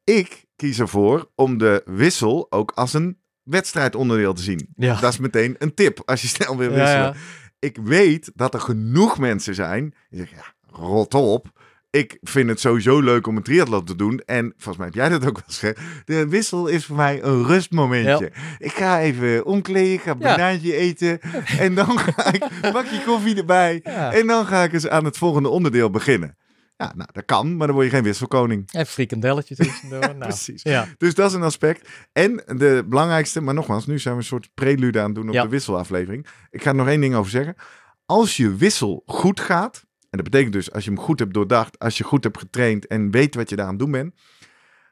Ik 0.03 0.45
kies 0.55 0.79
ervoor 0.79 1.29
om 1.36 1.57
de 1.57 1.81
wissel 1.86 2.48
ook 2.50 2.71
als 2.71 2.93
een 2.93 3.17
wedstrijdonderdeel 3.43 4.33
te 4.33 4.41
zien. 4.41 4.67
Ja. 4.75 5.00
Dat 5.00 5.12
is 5.13 5.17
meteen 5.19 5.55
een 5.60 5.74
tip 5.74 6.01
als 6.05 6.21
je 6.21 6.27
snel 6.27 6.57
wil 6.57 6.69
Ja, 6.71 6.75
wisselen. 6.75 7.03
ja. 7.03 7.13
Ik 7.60 7.77
weet 7.83 8.31
dat 8.36 8.53
er 8.53 8.60
genoeg 8.60 9.17
mensen 9.17 9.55
zijn 9.55 9.93
die 10.10 10.19
zeggen, 10.19 10.38
ja, 10.38 10.75
rot 10.77 11.13
op. 11.13 11.60
ik 11.91 12.17
vind 12.21 12.50
het 12.50 12.60
sowieso 12.60 13.00
leuk 13.00 13.27
om 13.27 13.36
een 13.38 13.43
triathlon 13.43 13.83
te 13.86 13.95
doen. 13.95 14.19
En 14.25 14.53
volgens 14.57 14.77
mij 14.77 14.86
heb 14.86 14.95
jij 14.95 15.10
dat 15.10 15.25
ook 15.27 15.33
wel 15.36 15.43
gezegd. 15.45 15.79
De 16.05 16.27
wissel 16.27 16.67
is 16.67 16.86
voor 16.86 16.95
mij 16.95 17.24
een 17.24 17.45
rustmomentje. 17.45 18.31
Ik 18.57 18.71
ga 18.71 19.00
even 19.00 19.45
omkleden, 19.45 19.93
ik 19.93 20.01
ga 20.01 20.12
een 20.12 20.19
Ja. 20.19 20.36
banaantje 20.36 20.75
eten. 20.75 21.19
En 21.60 21.75
dan 21.75 22.00
ga 22.00 22.33
ik 22.33 22.43
een 22.62 22.71
bakje 22.71 23.03
koffie 23.05 23.36
erbij. 23.36 23.79
Ja. 23.83 24.13
En 24.13 24.27
dan 24.27 24.45
ga 24.45 24.63
ik 24.63 24.74
eens 24.74 24.88
aan 24.88 25.05
het 25.05 25.17
volgende 25.17 25.50
onderdeel 25.50 25.89
beginnen. 25.89 26.38
Ja, 26.77 26.93
nou, 26.95 27.10
dat 27.12 27.25
kan, 27.25 27.57
maar 27.57 27.67
dan 27.67 27.75
word 27.75 27.88
je 27.89 27.93
geen 27.95 28.03
wisselkoning. 28.03 28.69
Even 28.71 28.86
frikandelletje 28.88 29.55
tussendoor. 29.55 30.00
nou, 30.00 30.17
precies. 30.29 30.63
Ja. 30.63 30.88
Dus 30.98 31.15
dat 31.15 31.29
is 31.29 31.36
een 31.36 31.43
aspect. 31.43 31.89
En 32.12 32.43
de 32.48 32.86
belangrijkste, 32.88 33.41
maar 33.41 33.53
nogmaals, 33.53 33.86
nu 33.88 34.00
zijn 34.00 34.13
we 34.13 34.19
een 34.19 34.25
soort 34.25 34.50
prelude 34.53 35.00
aan 35.00 35.05
het 35.05 35.15
doen 35.15 35.27
op 35.27 35.33
de 35.33 35.48
wisselaflevering. 35.48 36.27
Ik 36.50 36.63
ga 36.63 36.69
er 36.69 36.75
nog 36.75 36.88
één 36.88 37.01
ding 37.01 37.15
over 37.15 37.31
zeggen. 37.31 37.55
Als 38.05 38.38
je 38.38 38.55
wissel 38.55 39.03
goed 39.05 39.39
gaat, 39.39 39.86
en 40.11 40.17
dat 40.17 40.23
betekent 40.29 40.53
dus 40.53 40.71
als 40.71 40.83
je 40.83 40.89
hem 40.91 40.99
goed 40.99 41.19
hebt 41.19 41.33
doordacht, 41.33 41.79
als 41.79 41.97
je 41.97 42.03
goed 42.03 42.23
hebt 42.23 42.37
getraind 42.37 42.87
en 42.87 43.11
weet 43.11 43.35
wat 43.35 43.49
je 43.49 43.55
daar 43.55 43.65
aan 43.65 43.71
het 43.71 43.79
doen 43.79 43.91
bent, 43.91 44.13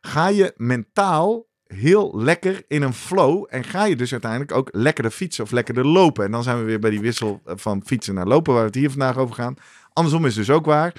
ga 0.02 0.28
je 0.28 0.54
mentaal 0.58 1.48
heel 1.64 2.12
lekker 2.22 2.64
in 2.68 2.82
een 2.82 2.94
flow 2.94 3.46
en 3.50 3.64
ga 3.64 3.86
je 3.86 3.96
dus 3.96 4.12
uiteindelijk 4.12 4.52
ook 4.52 4.70
lekkerder 4.72 5.12
fietsen 5.12 5.44
of 5.44 5.52
lekkerder 5.52 5.88
lopen. 5.88 6.26
En 6.26 6.32
dan 6.32 6.44
zijn 6.44 6.58
we 6.58 6.64
weer 6.64 6.80
bij 6.80 6.90
die 6.90 7.00
wissel 7.02 7.42
van 7.46 7.82
fietsen 7.86 8.14
naar 8.16 8.28
lopen, 8.28 8.52
waar 8.54 8.62
we 8.62 8.68
het 8.68 8.76
hier 8.78 8.90
vandaag 8.90 9.18
over 9.18 9.36
gaan. 9.36 9.56
Andersom 9.94 10.26
is 10.26 10.34
dus 10.36 10.50
ook 10.50 10.66
waar. 10.66 10.94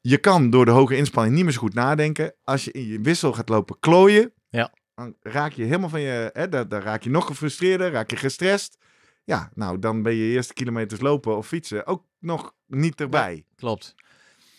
Je 0.00 0.18
kan 0.18 0.50
door 0.50 0.64
de 0.64 0.70
hoge 0.70 0.96
inspanning 0.96 1.34
niet 1.34 1.44
meer 1.44 1.52
zo 1.52 1.58
goed 1.60 1.74
nadenken. 1.74 2.34
Als 2.44 2.64
je 2.64 2.72
in 2.72 2.86
je 2.86 3.00
wissel 3.00 3.32
gaat 3.32 3.48
lopen 3.48 3.76
klooien, 3.80 4.32
Ja. 4.48 4.72
dan 4.94 5.16
raak 5.20 5.52
je 5.52 5.64
helemaal 5.64 5.88
van 5.88 6.00
je, 6.00 6.30
hè, 6.32 6.48
dan, 6.48 6.68
dan 6.68 6.80
raak 6.80 7.02
je 7.02 7.10
nog 7.10 7.26
gefrustreerder, 7.26 7.90
raak 7.90 8.10
je 8.10 8.16
gestrest. 8.16 8.78
Ja, 9.26 9.50
nou, 9.54 9.78
dan 9.78 10.02
ben 10.02 10.14
je 10.14 10.32
eerste 10.32 10.52
kilometers 10.54 11.00
lopen 11.00 11.36
of 11.36 11.46
fietsen 11.46 11.86
ook 11.86 12.04
nog 12.18 12.54
niet 12.66 13.00
erbij. 13.00 13.44
Klopt. 13.56 13.94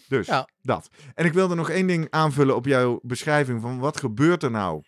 Dus 0.08 0.28
Ja. 0.28 0.50
dat. 0.62 0.90
En 1.16 1.26
ik 1.26 1.34
wilde 1.34 1.56
nog 1.56 1.70
één 1.70 1.88
ding 1.88 2.08
aanvullen 2.10 2.56
op 2.56 2.66
jouw 2.66 3.00
beschrijving 3.04 3.62
van 3.62 3.80
wat 3.80 4.00
gebeurt 4.00 4.44
er 4.44 4.52
nou? 4.52 4.82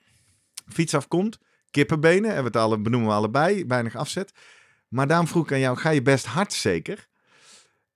Fiets 0.67 0.93
afkomt, 0.93 1.37
kippenbenen, 1.71 2.25
hebben 2.33 2.51
we 2.51 2.57
het 2.57 2.67
alle, 2.67 2.79
benoemen 2.81 3.09
we 3.09 3.15
allebei, 3.15 3.65
weinig 3.65 3.95
afzet. 3.95 4.31
Maar 4.87 5.07
daarom 5.07 5.27
vroeg 5.27 5.43
ik 5.45 5.51
aan 5.51 5.59
jou, 5.59 5.77
ga 5.77 5.89
je 5.89 6.01
best 6.01 6.25
hard 6.25 6.53
zeker? 6.53 7.07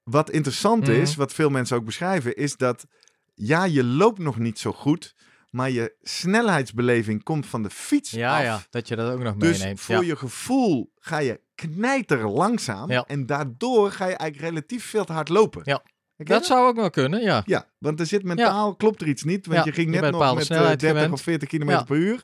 Wat 0.03 0.29
interessant 0.29 0.87
Mhm. 0.87 0.91
is, 1.01 1.15
wat 1.15 1.33
veel 1.33 1.49
mensen 1.49 1.77
ook 1.77 1.85
beschrijven, 1.85 2.35
is 2.35 2.57
dat 2.57 2.85
ja, 3.33 3.63
je 3.63 3.83
loopt 3.83 4.19
nog 4.19 4.37
niet 4.37 4.59
zo 4.59 4.71
goed, 4.73 5.15
maar 5.49 5.69
je 5.69 5.95
snelheidsbeleving 6.01 7.23
komt 7.23 7.45
van 7.45 7.63
de 7.63 7.69
fiets 7.69 8.11
Ja, 8.11 8.37
af. 8.37 8.43
ja, 8.43 8.61
dat 8.69 8.87
je 8.87 8.95
dat 8.95 9.11
ook 9.13 9.19
nog 9.23 9.35
Dus 9.35 9.57
meeneemt. 9.59 9.79
voor 9.79 9.95
ja. 9.95 10.01
je 10.01 10.15
gevoel 10.15 10.91
ga 10.99 11.17
je 11.17 11.41
knijter 11.69 12.29
langzaam 12.29 12.91
Ja. 12.91 13.03
en 13.07 13.25
daardoor 13.25 13.91
ga 13.91 14.05
je 14.07 14.15
eigenlijk 14.15 14.49
relatief 14.49 14.85
veel 14.85 15.05
te 15.05 15.13
hard 15.13 15.29
lopen. 15.29 15.61
Ja. 15.65 15.81
Herken 16.15 16.35
je 16.35 16.41
Dat 16.41 16.45
zou 16.49 16.67
ook 16.67 16.75
wel 16.75 16.89
kunnen, 16.89 17.21
ja. 17.21 17.41
ja, 17.45 17.65
want 17.77 17.99
er 17.99 18.05
zit 18.05 18.23
mentaal, 18.23 18.75
klopt 18.75 19.01
er 19.01 19.07
iets 19.07 19.23
niet. 19.23 19.45
Want 19.45 19.57
Ja, 19.59 19.65
je 19.65 19.71
ging 19.71 19.89
net 19.89 20.11
nog 20.11 20.21
met 20.33 20.37
eh, 20.39 20.45
snelheid 20.45 20.79
30 20.79 20.89
gewend. 20.89 21.13
of 21.13 21.21
40 21.21 21.49
km 21.49 21.69
Ja. 21.69 21.83
per 21.83 21.95
uur. 21.95 22.21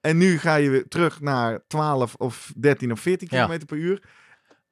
En 0.00 0.18
nu 0.18 0.38
ga 0.38 0.54
je 0.54 0.70
weer 0.70 0.88
terug 0.88 1.20
naar 1.20 1.60
12 1.66 2.14
of 2.14 2.52
13 2.56 2.92
of 2.92 3.00
14 3.00 3.28
Ja. 3.30 3.46
km 3.46 3.64
per 3.66 3.76
uur. 3.76 4.02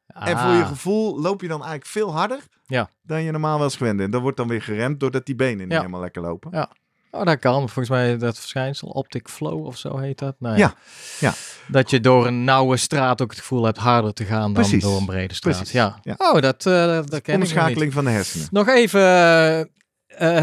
En 0.06 0.38
voor 0.38 0.50
je 0.50 0.62
Ah, 0.62 0.68
gevoel 0.68 1.20
loop 1.20 1.40
je 1.40 1.48
dan 1.48 1.58
eigenlijk 1.60 1.90
veel 1.90 2.12
harder 2.12 2.38
Ja. 2.66 2.90
dan 3.02 3.22
je 3.22 3.30
normaal 3.30 3.54
wel 3.56 3.64
eens 3.66 3.76
gewend 3.76 3.96
bent. 3.96 4.06
En 4.06 4.12
dat 4.12 4.22
wordt 4.22 4.36
dan 4.36 4.48
weer 4.48 4.62
geremd 4.62 5.00
doordat 5.00 5.26
die 5.26 5.34
benen 5.34 5.58
niet 5.58 5.70
Ja. 5.72 5.76
helemaal 5.78 6.00
lekker 6.00 6.22
lopen. 6.22 6.68
Oh, 7.10 7.24
dat 7.24 7.38
kan. 7.38 7.58
Volgens 7.58 7.88
mij 7.88 8.18
dat 8.18 8.38
verschijnsel, 8.38 8.88
optic 8.88 9.28
flow 9.28 9.66
of 9.66 9.76
zo 9.76 9.98
heet 9.98 10.18
dat. 10.18 10.34
Nou, 10.38 10.56
Ja, 10.56 10.74
ja. 11.20 11.32
Dat 11.68 11.90
je 11.90 12.00
door 12.00 12.26
een 12.26 12.44
nauwe 12.44 12.76
straat 12.76 13.22
ook 13.22 13.30
het 13.30 13.38
gevoel 13.38 13.64
hebt 13.64 13.78
harder 13.78 14.12
te 14.12 14.24
gaan 14.24 14.40
dan 14.42 14.52
Precies. 14.52 14.82
door 14.82 14.96
een 14.98 15.06
brede 15.06 15.34
straat. 15.34 15.54
Precies. 15.56 15.72
Ja. 15.72 15.98
Ja. 16.02 16.14
Oh, 16.18 16.40
dat, 16.40 16.66
eh 16.66 17.00
dat 17.04 17.22
ken 17.22 17.34
ik. 17.34 17.40
Omschakeling 17.40 17.92
van 17.92 18.04
de 18.04 18.10
hersenen. 18.10 18.48
Nog 18.50 18.68
even 18.68 19.00
eh, 19.00 19.60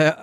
eh, 0.07 0.17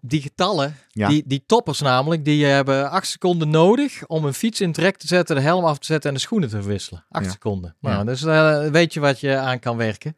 die 0.00 0.22
getallen, 0.22 0.76
Ja. 0.90 1.08
die, 1.08 1.22
die 1.26 1.44
toppers 1.46 1.80
namelijk, 1.80 2.24
die 2.24 2.44
hebben 2.44 2.90
acht 2.90 3.06
seconden 3.06 3.50
nodig 3.50 4.06
om 4.06 4.24
een 4.24 4.34
fiets 4.34 4.60
in 4.60 4.72
trek 4.72 4.96
te 4.96 5.06
zetten, 5.06 5.36
de 5.36 5.42
helm 5.42 5.64
af 5.64 5.78
te 5.78 5.86
zetten 5.86 6.08
en 6.10 6.16
de 6.16 6.22
schoenen 6.22 6.48
te 6.48 6.56
verwisselen. 6.60 7.04
Acht 7.10 7.24
Ja. 7.24 7.30
seconden. 7.30 7.76
Ja. 7.80 7.90
Nou, 7.90 8.04
dus 8.04 8.22
eh, 8.22 8.66
weet 8.66 8.94
je 8.94 9.00
wat 9.00 9.20
je 9.20 9.36
aan 9.36 9.58
kan 9.58 9.76
werken. 9.76 10.14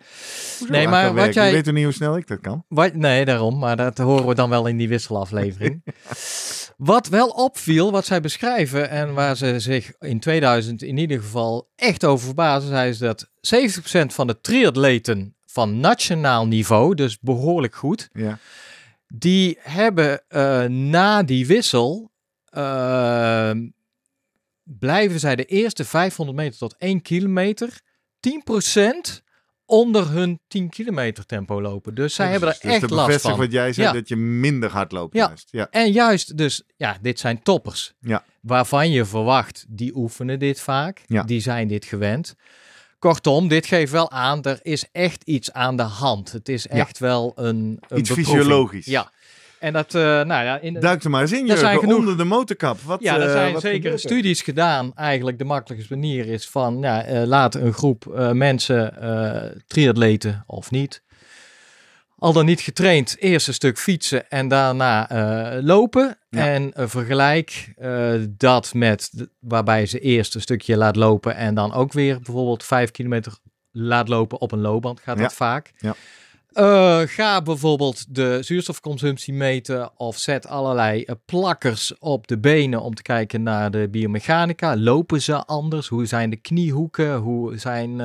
Hoezo? 0.58 0.72
Nee, 0.72 0.88
maar 0.88 1.04
kan 1.04 1.14
wat 1.14 1.24
werken. 1.24 1.42
jij- 1.42 1.50
Je 1.56 1.62
weet 1.62 1.74
niet 1.74 1.84
hoe 1.84 1.92
snel 1.92 2.16
ik 2.16 2.26
dat 2.26 2.40
kan? 2.40 2.64
Wat, 2.68 2.94
nee, 2.94 3.24
daarom. 3.24 3.58
Maar 3.58 3.76
dat 3.76 3.98
horen 3.98 4.26
we 4.26 4.34
dan 4.34 4.50
wel 4.50 4.66
in 4.66 4.76
die 4.76 4.88
wisselaflevering. 4.88 5.82
wat 6.76 7.08
wel 7.08 7.28
opviel, 7.28 7.92
wat 7.92 8.04
zij 8.06 8.20
beschrijven 8.20 8.90
en 8.90 9.14
waar 9.14 9.36
ze 9.36 9.60
zich 9.60 9.92
in 9.98 10.20
2000 10.20 10.82
in 10.82 10.96
ieder 10.98 11.20
geval 11.20 11.68
echt 11.76 12.04
over 12.04 12.24
verbazen, 12.26 12.68
zij 12.68 12.88
is 12.88 12.98
dat 12.98 13.28
70% 13.40 14.12
van 14.14 14.26
de 14.26 14.40
triatleten 14.40 15.34
van 15.46 15.80
nationaal 15.80 16.46
niveau, 16.46 16.94
dus 16.94 17.18
behoorlijk 17.20 17.74
goed, 17.74 18.08
Ja. 18.12 18.38
Die 19.14 19.58
hebben 19.60 20.22
eh, 20.28 20.64
na 20.64 21.22
die 21.22 21.46
wissel, 21.46 22.10
eh, 22.44 23.50
blijven 24.62 25.20
zij 25.20 25.36
de 25.36 25.44
eerste 25.44 25.84
500 25.84 26.38
meter 26.38 26.58
tot 26.58 26.74
1 26.78 27.02
kilometer 27.02 27.80
10% 28.20 29.22
onder 29.64 30.10
hun 30.10 30.40
10 30.48 30.68
kilometer 30.68 31.26
tempo 31.26 31.60
lopen. 31.60 31.94
Dus 31.94 32.14
zij 32.14 32.30
hebben 32.30 32.48
er 32.48 32.58
dus 32.62 32.72
echt 32.72 32.90
last 32.90 33.20
van. 33.20 33.38
wat 33.38 33.52
jij 33.52 33.72
zei, 33.72 33.86
Ja. 33.86 33.92
dat 33.92 34.08
je 34.08 34.16
minder 34.16 34.70
hard 34.70 34.92
loopt 34.92 35.14
Ja. 35.14 35.26
juist. 35.26 35.48
Ja. 35.50 35.68
En 35.70 35.92
juist, 35.92 36.36
dus 36.36 36.62
ja, 36.76 36.98
dit 37.00 37.18
zijn 37.18 37.42
toppers. 37.42 37.94
Ja. 38.00 38.24
Waarvan 38.40 38.90
je 38.90 39.04
verwacht, 39.04 39.64
die 39.68 39.96
oefenen 39.96 40.38
dit 40.38 40.60
vaak. 40.60 41.02
Die 41.26 41.40
zijn 41.40 41.68
dit 41.68 41.84
gewend. 41.84 42.34
Kortom, 42.98 43.48
dit 43.48 43.66
geeft 43.66 43.92
wel 43.92 44.10
aan, 44.10 44.42
er 44.44 44.58
is 44.62 44.84
echt 44.92 45.22
iets 45.24 45.52
aan 45.52 45.76
de 45.76 45.82
hand. 45.82 46.32
Het 46.32 46.48
is 46.48 46.66
echt 46.68 46.98
wel 46.98 47.32
een, 47.36 47.44
een 47.88 47.98
Iets 47.98 48.08
beproeving. 48.08 48.26
fysiologisch. 48.26 48.86
Ja. 48.86 49.10
En 49.58 49.72
dat, 49.72 49.94
eh, 49.94 50.02
nou 50.02 50.26
ja, 50.44 50.58
in, 50.58 50.74
Duik 50.80 51.04
er 51.04 51.10
maar 51.10 51.20
eens 51.20 51.32
in, 51.32 51.50
Er 51.50 51.56
zijn 51.58 51.60
Jurgen, 51.72 51.80
genoeg- 51.80 51.98
onder 51.98 52.16
de 52.16 52.24
motorkap. 52.24 52.80
Wat, 52.80 53.00
ja, 53.00 53.14
er 53.16 53.22
eh, 53.26 53.30
zijn 53.32 53.52
wat 53.52 53.62
zeker 53.62 53.92
er? 53.92 53.98
studies 53.98 54.42
gedaan. 54.42 54.92
Eigenlijk 54.94 55.38
de 55.38 55.44
makkelijkste 55.44 55.94
manier 55.94 56.26
is 56.26 56.48
van, 56.48 56.78
ja, 56.80 57.02
eh, 57.04 57.26
laat 57.26 57.54
een 57.54 57.72
groep 57.72 58.30
mensen, 58.32 58.94
triatleten 59.66 60.44
of 60.46 60.70
niet, 60.70 61.02
al 62.18 62.32
dan 62.32 62.44
niet 62.44 62.60
getraind, 62.60 63.16
eerst 63.18 63.48
een 63.48 63.54
stuk 63.54 63.78
fietsen 63.78 64.30
en 64.30 64.48
daarna 64.48 65.08
eh, 65.10 65.62
lopen. 65.62 66.18
Ja. 66.30 66.46
En 66.46 66.72
vergelijk 66.74 67.72
eh, 67.76 68.12
dat 68.28 68.74
met 68.74 69.08
de- 69.12 69.30
waarbij 69.40 69.86
ze 69.86 69.98
eerst 70.00 70.34
een 70.34 70.40
stukje 70.40 70.76
laat 70.76 70.96
lopen 70.96 71.36
en 71.36 71.54
dan 71.54 71.72
ook 71.72 71.92
weer 71.92 72.14
bijvoorbeeld 72.20 72.64
vijf 72.64 72.90
kilometer 72.90 73.32
laat 73.70 74.08
lopen 74.08 74.40
op 74.40 74.52
een 74.52 74.60
loopband. 74.60 75.00
Gaat 75.00 75.16
Ja. 75.16 75.22
dat 75.22 75.32
vaak. 75.32 75.72
Ja. 75.76 75.94
Eh, 76.52 77.00
ga 77.06 77.42
bijvoorbeeld 77.42 78.14
de 78.14 78.38
zuurstofconsumptie 78.40 79.34
meten 79.34 79.90
of 79.98 80.18
zet 80.18 80.46
allerlei 80.46 81.04
plakkers 81.24 81.98
op 81.98 82.26
de 82.26 82.38
benen 82.38 82.80
om 82.82 82.94
te 82.94 83.02
kijken 83.02 83.42
naar 83.42 83.70
de 83.70 83.88
biomechanica. 83.90 84.76
Lopen 84.76 85.22
ze 85.22 85.44
anders? 85.44 85.88
Hoe 85.88 86.06
zijn 86.06 86.30
de 86.30 86.36
kniehoeken? 86.36 87.16
Hoe, 87.16 87.58
zijn, 87.58 88.00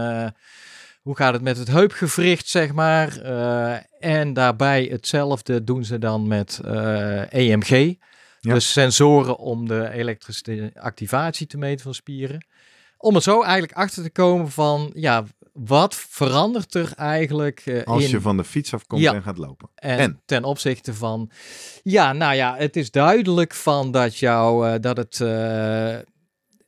hoe 1.01 1.15
gaat 1.15 1.33
het 1.33 1.41
met 1.41 1.57
het 1.57 1.67
heupgewricht, 1.67 2.47
zeg 2.47 2.73
maar? 2.73 3.17
Eh, 3.17 3.77
en 3.99 4.33
daarbij 4.33 4.83
hetzelfde 4.83 5.63
doen 5.63 5.85
ze 5.85 5.99
dan 5.99 6.27
met 6.27 6.59
eh, 6.65 7.33
EMG. 7.33 7.95
Ja. 8.39 8.53
Dus 8.53 8.71
sensoren 8.71 9.37
om 9.37 9.67
de 9.67 9.89
elektrische 9.91 10.71
activatie 10.75 11.47
te 11.47 11.57
meten 11.57 11.83
van 11.83 11.93
spieren. 11.93 12.45
Om 12.97 13.15
er 13.15 13.21
zo 13.21 13.41
eigenlijk 13.41 13.73
achter 13.73 14.03
te 14.03 14.09
komen 14.09 14.51
van, 14.51 14.91
ja, 14.93 15.25
wat 15.53 15.95
verandert 15.95 16.75
er 16.75 16.93
eigenlijk 16.95 17.59
eh, 17.65 17.83
Als 17.83 18.03
in 18.03 18.09
je 18.09 18.21
van 18.21 18.37
de 18.37 18.43
fiets 18.43 18.73
afkomt 18.73 19.01
Ja. 19.01 19.13
en 19.13 19.23
gaat 19.23 19.37
lopen. 19.37 19.69
en, 19.75 19.97
En? 19.97 20.21
ten 20.25 20.43
opzichte 20.43 20.93
van, 20.93 21.29
ja, 21.83 22.13
nou 22.13 22.35
ja, 22.35 22.55
het 22.57 22.75
is 22.75 22.91
duidelijk 22.91 23.53
van 23.53 23.91
dat 23.91 24.17
jou, 24.17 24.67
eh, 24.69 24.79
dat 24.79 24.97
het 24.97 25.21
eh, 25.21 25.97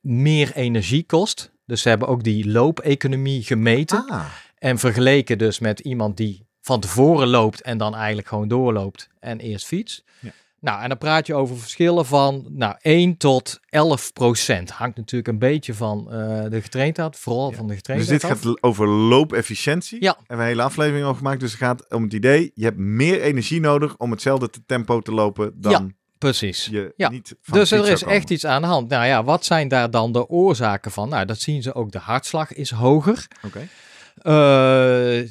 meer 0.01 0.55
energie 0.55 1.05
kost. 1.05 1.51
Dus 1.73 1.81
ze 1.81 1.89
hebben 1.89 2.07
ook 2.07 2.23
die 2.23 2.51
loopeconomie 2.51 3.43
gemeten. 3.43 4.05
Ah, 4.09 4.25
En 4.57 4.77
vergeleken 4.77 5.37
dus 5.37 5.59
met 5.59 5.79
iemand 5.79 6.17
die 6.17 6.45
van 6.61 6.79
tevoren 6.79 7.27
loopt 7.27 7.61
en 7.61 7.77
dan 7.77 7.95
eigenlijk 7.95 8.27
gewoon 8.27 8.47
doorloopt 8.47 9.09
en 9.19 9.39
eerst 9.39 9.65
fiets. 9.65 10.03
Ja. 10.19 10.31
Nou, 10.59 10.81
en 10.81 10.89
dan 10.89 10.97
praat 10.97 11.27
je 11.27 11.33
over 11.35 11.57
verschillen 11.57 12.05
van 12.05 12.45
nou, 12.49 12.75
1 12.81 13.17
tot 13.17 13.59
11 13.69 14.13
procent. 14.13 14.69
Hangt 14.69 14.97
natuurlijk 14.97 15.27
een 15.27 15.39
beetje 15.39 15.73
van 15.73 16.11
eh, 16.11 16.43
de 16.49 16.61
getraindheid, 16.61 17.17
vooral 17.17 17.49
Ja. 17.49 17.55
van 17.55 17.63
de 17.67 17.67
dus 17.67 17.77
getraindheid 17.77 18.21
dit 18.21 18.31
af. 18.31 18.41
gaat 18.41 18.63
over 18.63 18.87
loopefficiëntie. 18.87 20.01
Ja. 20.01 20.15
Hebben 20.17 20.37
we 20.37 20.41
een 20.43 20.49
hele 20.49 20.61
aflevering 20.63 21.05
over 21.05 21.17
gemaakt. 21.17 21.39
Dus 21.39 21.51
het 21.51 21.59
gaat 21.59 21.89
om 21.93 22.03
het 22.03 22.13
idee, 22.13 22.51
je 22.53 22.63
hebt 22.63 22.77
meer 22.77 23.21
energie 23.21 23.59
nodig 23.59 23.97
om 23.97 24.11
hetzelfde 24.11 24.49
te- 24.49 24.65
tempo 24.65 24.99
te 25.01 25.11
lopen 25.11 25.51
dan 25.55 25.93
Precies. 26.23 26.65
je 26.71 26.93
Ja. 26.97 27.09
niet 27.09 27.35
van 27.41 27.57
Dus 27.57 27.71
er 27.71 27.87
is 27.87 27.99
komen. 28.01 28.15
echt 28.15 28.29
iets 28.29 28.45
aan 28.45 28.61
de 28.61 28.67
hand. 28.67 28.89
Nou 28.89 29.05
ja, 29.05 29.23
wat 29.23 29.45
zijn 29.45 29.67
daar 29.67 29.91
dan 29.91 30.11
de 30.11 30.27
oorzaken 30.27 30.91
van? 30.91 31.09
Nou, 31.09 31.25
dat 31.25 31.39
zien 31.39 31.61
ze 31.61 31.73
ook. 31.73 31.91
De 31.91 31.97
hartslag 31.99 32.53
is 32.53 32.69
hoger. 32.71 33.27
Oké. 33.45 33.67
Eh, 34.15 34.33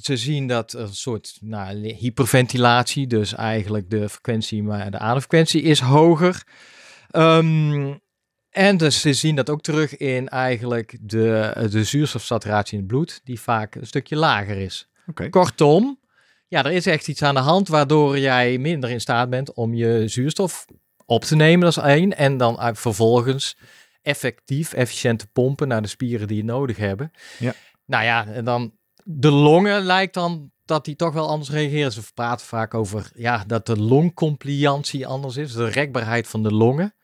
ze 0.02 0.16
zien 0.16 0.46
dat 0.46 0.72
een 0.72 0.94
soort 0.94 1.36
nou, 1.40 1.88
hyperventilatie, 1.88 3.06
dus 3.06 3.34
eigenlijk 3.34 3.90
de 3.90 4.08
frequentie, 4.08 4.62
maar 4.62 4.90
de 4.90 4.98
ademfrequentie 4.98 5.62
is 5.62 5.80
hoger. 5.80 6.42
Ehm, 7.10 7.94
en 8.50 8.76
dus 8.76 9.00
ze 9.00 9.12
zien 9.12 9.36
dat 9.36 9.50
ook 9.50 9.62
terug 9.62 9.96
in 9.96 10.28
eigenlijk 10.28 10.98
de, 11.00 11.52
de 11.70 11.84
zuurstofsaturatie 11.84 12.72
in 12.72 12.78
het 12.78 12.86
bloed, 12.88 13.20
die 13.24 13.40
vaak 13.40 13.74
een 13.74 13.86
stukje 13.86 14.16
lager 14.16 14.56
is. 14.56 14.88
Kortom, 15.30 15.98
ja, 16.52 16.64
er 16.64 16.72
is 16.72 16.86
echt 16.86 17.08
iets 17.08 17.22
aan 17.22 17.34
de 17.34 17.40
hand 17.40 17.68
waardoor 17.68 18.18
jij 18.18 18.58
minder 18.58 18.90
in 18.90 19.00
staat 19.00 19.30
bent 19.30 19.52
om 19.52 19.74
je 19.74 20.08
zuurstof 20.08 20.66
op 21.06 21.24
te 21.24 21.36
nemen, 21.36 21.60
dat 21.60 21.76
is 21.76 21.82
één. 21.82 22.16
En 22.16 22.36
dan 22.36 22.58
uit- 22.58 22.78
vervolgens 22.78 23.56
effectief, 24.02 24.72
efficiënt 24.72 25.18
te 25.18 25.26
pompen 25.26 25.68
naar 25.68 25.82
de 25.82 25.88
spieren 25.88 26.28
die 26.28 26.36
je 26.36 26.44
nodig 26.44 26.76
hebben. 26.76 27.10
Ja. 27.38 27.54
Nou 27.86 28.04
ja, 28.04 28.26
en 28.26 28.44
dan 28.44 28.72
de 29.04 29.30
longen 29.30 29.82
lijkt 29.82 30.14
dan 30.14 30.50
dat 30.64 30.84
die 30.84 30.96
toch 30.96 31.12
wel 31.12 31.28
anders 31.28 31.50
reageren. 31.50 31.92
Ze 31.92 32.12
praten 32.14 32.46
vaak 32.46 32.74
over 32.74 33.10
ja, 33.14 33.44
dat 33.46 33.66
de 33.66 33.78
longcompliantie 33.78 35.06
anders 35.06 35.36
is, 35.36 35.52
de 35.52 35.68
rekbaarheid 35.68 36.28
van 36.28 36.42
de 36.42 36.52
longen. 36.52 36.94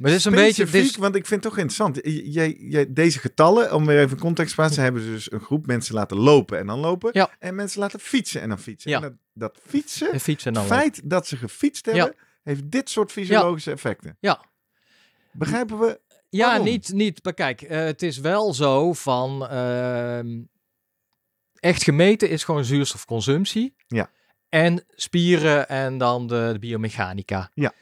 Maar 0.00 0.10
dit 0.10 0.18
is 0.18 0.24
een 0.24 0.32
beetje... 0.32 0.64
dit 0.64 0.96
want 0.96 1.14
ik 1.14 1.26
vind 1.26 1.44
het 1.44 1.52
toch 1.52 1.62
interessant. 1.62 1.98
Jij, 2.32 2.56
jij, 2.58 2.92
deze 2.92 3.18
getallen, 3.18 3.74
om 3.74 3.86
weer 3.86 4.00
even 4.00 4.18
context 4.18 4.50
te 4.50 4.60
plaatsen, 4.60 4.82
hebben 4.82 5.02
ze 5.02 5.10
dus 5.10 5.32
een 5.32 5.40
groep 5.40 5.66
mensen 5.66 5.94
laten 5.94 6.16
lopen 6.16 6.58
en 6.58 6.66
dan 6.66 6.78
lopen. 6.78 7.10
Ja. 7.12 7.30
En 7.38 7.54
mensen 7.54 7.80
laten 7.80 8.00
fietsen 8.00 8.40
en 8.40 8.48
dan 8.48 8.58
fietsen. 8.58 8.90
Ja. 8.90 8.96
En 8.96 9.02
dat, 9.02 9.12
dat 9.32 9.58
fietsen, 9.66 10.12
en 10.12 10.20
het 10.24 10.54
dan 10.54 10.64
feit 10.64 11.00
dat 11.04 11.26
ze 11.26 11.36
gefietst 11.36 11.86
hebben, 11.86 12.14
heeft 12.42 12.70
dit 12.70 12.90
soort 12.90 13.12
fysiologische 13.12 13.70
effecten. 13.70 14.16
Ja. 14.20 14.44
Begrijpen 15.32 15.78
we? 15.78 16.00
Ja, 16.28 16.46
Waarom? 16.46 16.64
niet, 16.64 16.92
niet. 16.92 17.24
Maar 17.24 17.34
kijk, 17.34 17.62
eh, 17.62 17.78
het 17.78 18.02
is 18.02 18.18
wel 18.18 18.54
zo 18.54 18.92
van. 18.92 19.48
ehm, 19.48 20.42
echt 21.60 21.82
gemeten 21.82 22.28
is 22.28 22.44
gewoon 22.44 22.64
zuurstofconsumptie. 22.64 23.74
Ja. 23.86 24.10
En 24.48 24.84
spieren 24.94 25.68
en 25.68 25.98
dan 25.98 26.26
de, 26.26 26.48
de 26.52 26.58
biomechanica. 26.58 27.50
Ja. 27.54 27.72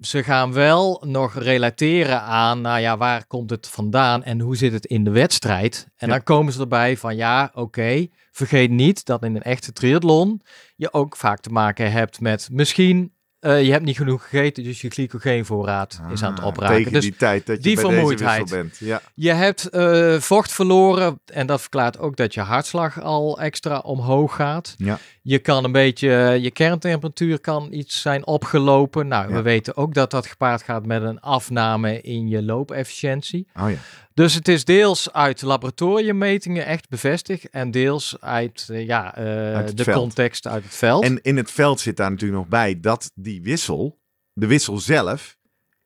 Ze 0.00 0.22
gaan 0.22 0.52
wel 0.52 1.02
nog 1.06 1.34
relateren 1.38 2.22
aan, 2.22 2.60
nou 2.60 2.80
ja, 2.80 2.96
waar 2.96 3.26
komt 3.26 3.50
het 3.50 3.68
vandaan 3.68 4.22
en 4.24 4.40
hoe 4.40 4.56
zit 4.56 4.72
het 4.72 4.86
in 4.86 5.04
de 5.04 5.10
wedstrijd? 5.10 5.86
En 5.96 6.08
Ja. 6.08 6.14
dan 6.14 6.22
komen 6.22 6.52
ze 6.52 6.60
erbij 6.60 6.96
van, 6.96 7.16
ja, 7.16 7.50
oké, 7.54 8.06
vergeet 8.30 8.70
niet 8.70 9.04
dat 9.04 9.22
in 9.24 9.36
een 9.36 9.42
echte 9.42 9.72
triathlon 9.72 10.42
je 10.76 10.92
ook 10.92 11.16
vaak 11.16 11.40
te 11.40 11.50
maken 11.50 11.92
hebt 11.92 12.20
met 12.20 12.48
misschien, 12.52 13.11
eh, 13.42 13.64
je 13.64 13.72
hebt 13.72 13.84
niet 13.84 13.96
genoeg 13.96 14.22
gegeten, 14.28 14.64
dus 14.64 14.80
je 14.80 14.90
glycogeenvoorraad 14.90 16.00
is 16.12 16.22
aan 16.22 16.30
het 16.32 16.40
Ah, 16.40 16.46
opraken. 16.46 16.76
Tegen 16.76 16.92
Dus 16.92 17.02
die 17.02 17.16
tijd 17.16 17.46
dat 17.46 17.56
je 17.56 17.62
die 17.62 17.74
bij 17.74 17.84
vermoeidheid. 17.84 18.50
bent. 18.50 18.76
Ja. 18.78 19.02
je 19.14 19.32
hebt 19.32 19.68
eh, 19.68 20.16
vocht 20.18 20.52
verloren 20.52 21.20
en 21.26 21.46
dat 21.46 21.60
verklaart 21.60 21.98
ook 21.98 22.16
dat 22.16 22.34
je 22.34 22.40
hartslag 22.40 23.00
al 23.00 23.40
extra 23.40 23.78
omhoog 23.78 24.34
gaat. 24.34 24.74
Ja. 24.78 24.98
Je 25.22 25.38
kan 25.38 25.64
een 25.64 25.72
beetje, 25.72 26.08
je 26.40 26.50
kerntemperatuur 26.50 27.40
kan 27.40 27.68
iets 27.70 28.00
zijn 28.00 28.26
opgelopen. 28.26 29.08
Nou, 29.08 29.28
Ja. 29.28 29.34
we 29.34 29.42
weten 29.42 29.76
ook 29.76 29.94
dat 29.94 30.10
dat 30.10 30.26
gepaard 30.26 30.62
gaat 30.62 30.86
met 30.86 31.02
een 31.02 31.20
afname 31.20 32.00
in 32.00 32.28
je 32.28 32.42
loopefficiëntie. 32.42 33.46
Oh 33.60 33.70
ja. 33.70 33.76
Dus 34.14 34.34
het 34.34 34.48
is 34.48 34.64
deels 34.64 35.12
uit 35.12 35.42
laboratoriummetingen 35.42 36.66
echt 36.66 36.88
bevestigd 36.88 37.50
en 37.50 37.70
deels 37.70 38.16
uit, 38.20 38.66
eh, 38.70 38.86
ja, 38.86 39.14
eh, 39.16 39.24
Uit 39.54 39.76
de 39.76 39.84
veld. 39.84 39.96
context 39.98 40.46
uit 40.46 40.64
het 40.64 40.74
veld. 40.74 41.04
En 41.04 41.22
in 41.22 41.36
het 41.36 41.50
veld 41.50 41.80
zit 41.80 41.96
daar 41.96 42.10
natuurlijk 42.10 42.40
nog 42.40 42.48
bij 42.48 42.80
dat 42.80 43.10
die 43.14 43.42
wissel, 43.42 43.98
de 44.32 44.46
wissel 44.46 44.78
zelf, 44.78 45.36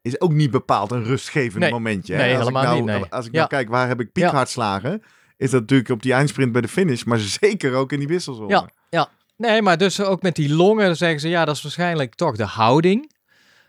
is 0.02 0.20
ook 0.20 0.32
niet 0.32 0.50
bepaald 0.50 0.90
een 0.90 1.04
rustgevend 1.04 1.58
Nee. 1.62 1.70
momentje. 1.70 2.14
hè? 2.14 2.20
Nee, 2.22 2.30
als 2.30 2.38
helemaal 2.38 2.62
ik 2.62 2.68
nou, 2.68 2.80
niet, 2.80 2.90
nee. 3.00 3.10
Als 3.10 3.26
ik 3.26 3.32
Ja. 3.32 3.38
nou 3.38 3.50
kijk, 3.50 3.68
waar 3.68 3.88
heb 3.88 4.00
ik 4.00 4.12
piekhartslagen? 4.12 5.02
Is 5.36 5.50
dat 5.50 5.60
natuurlijk 5.60 5.90
op 5.90 6.02
die 6.02 6.12
eindsprint 6.12 6.52
bij 6.52 6.60
de 6.60 6.68
finish, 6.68 7.02
maar 7.02 7.18
zeker 7.40 7.74
ook 7.74 7.92
in 7.92 7.98
die 7.98 8.08
wisselzone. 8.08 8.48
Ja, 8.48 8.68
ja. 8.90 9.08
Nee, 9.36 9.62
maar 9.62 9.78
dus 9.78 10.00
ook 10.00 10.22
met 10.22 10.34
die 10.34 10.54
longen 10.54 10.96
zeggen 10.96 11.20
ze, 11.20 11.28
ja, 11.28 11.44
dat 11.44 11.56
is 11.56 11.62
waarschijnlijk 11.62 12.14
toch 12.14 12.36
de 12.36 12.44
houding. 12.44 13.12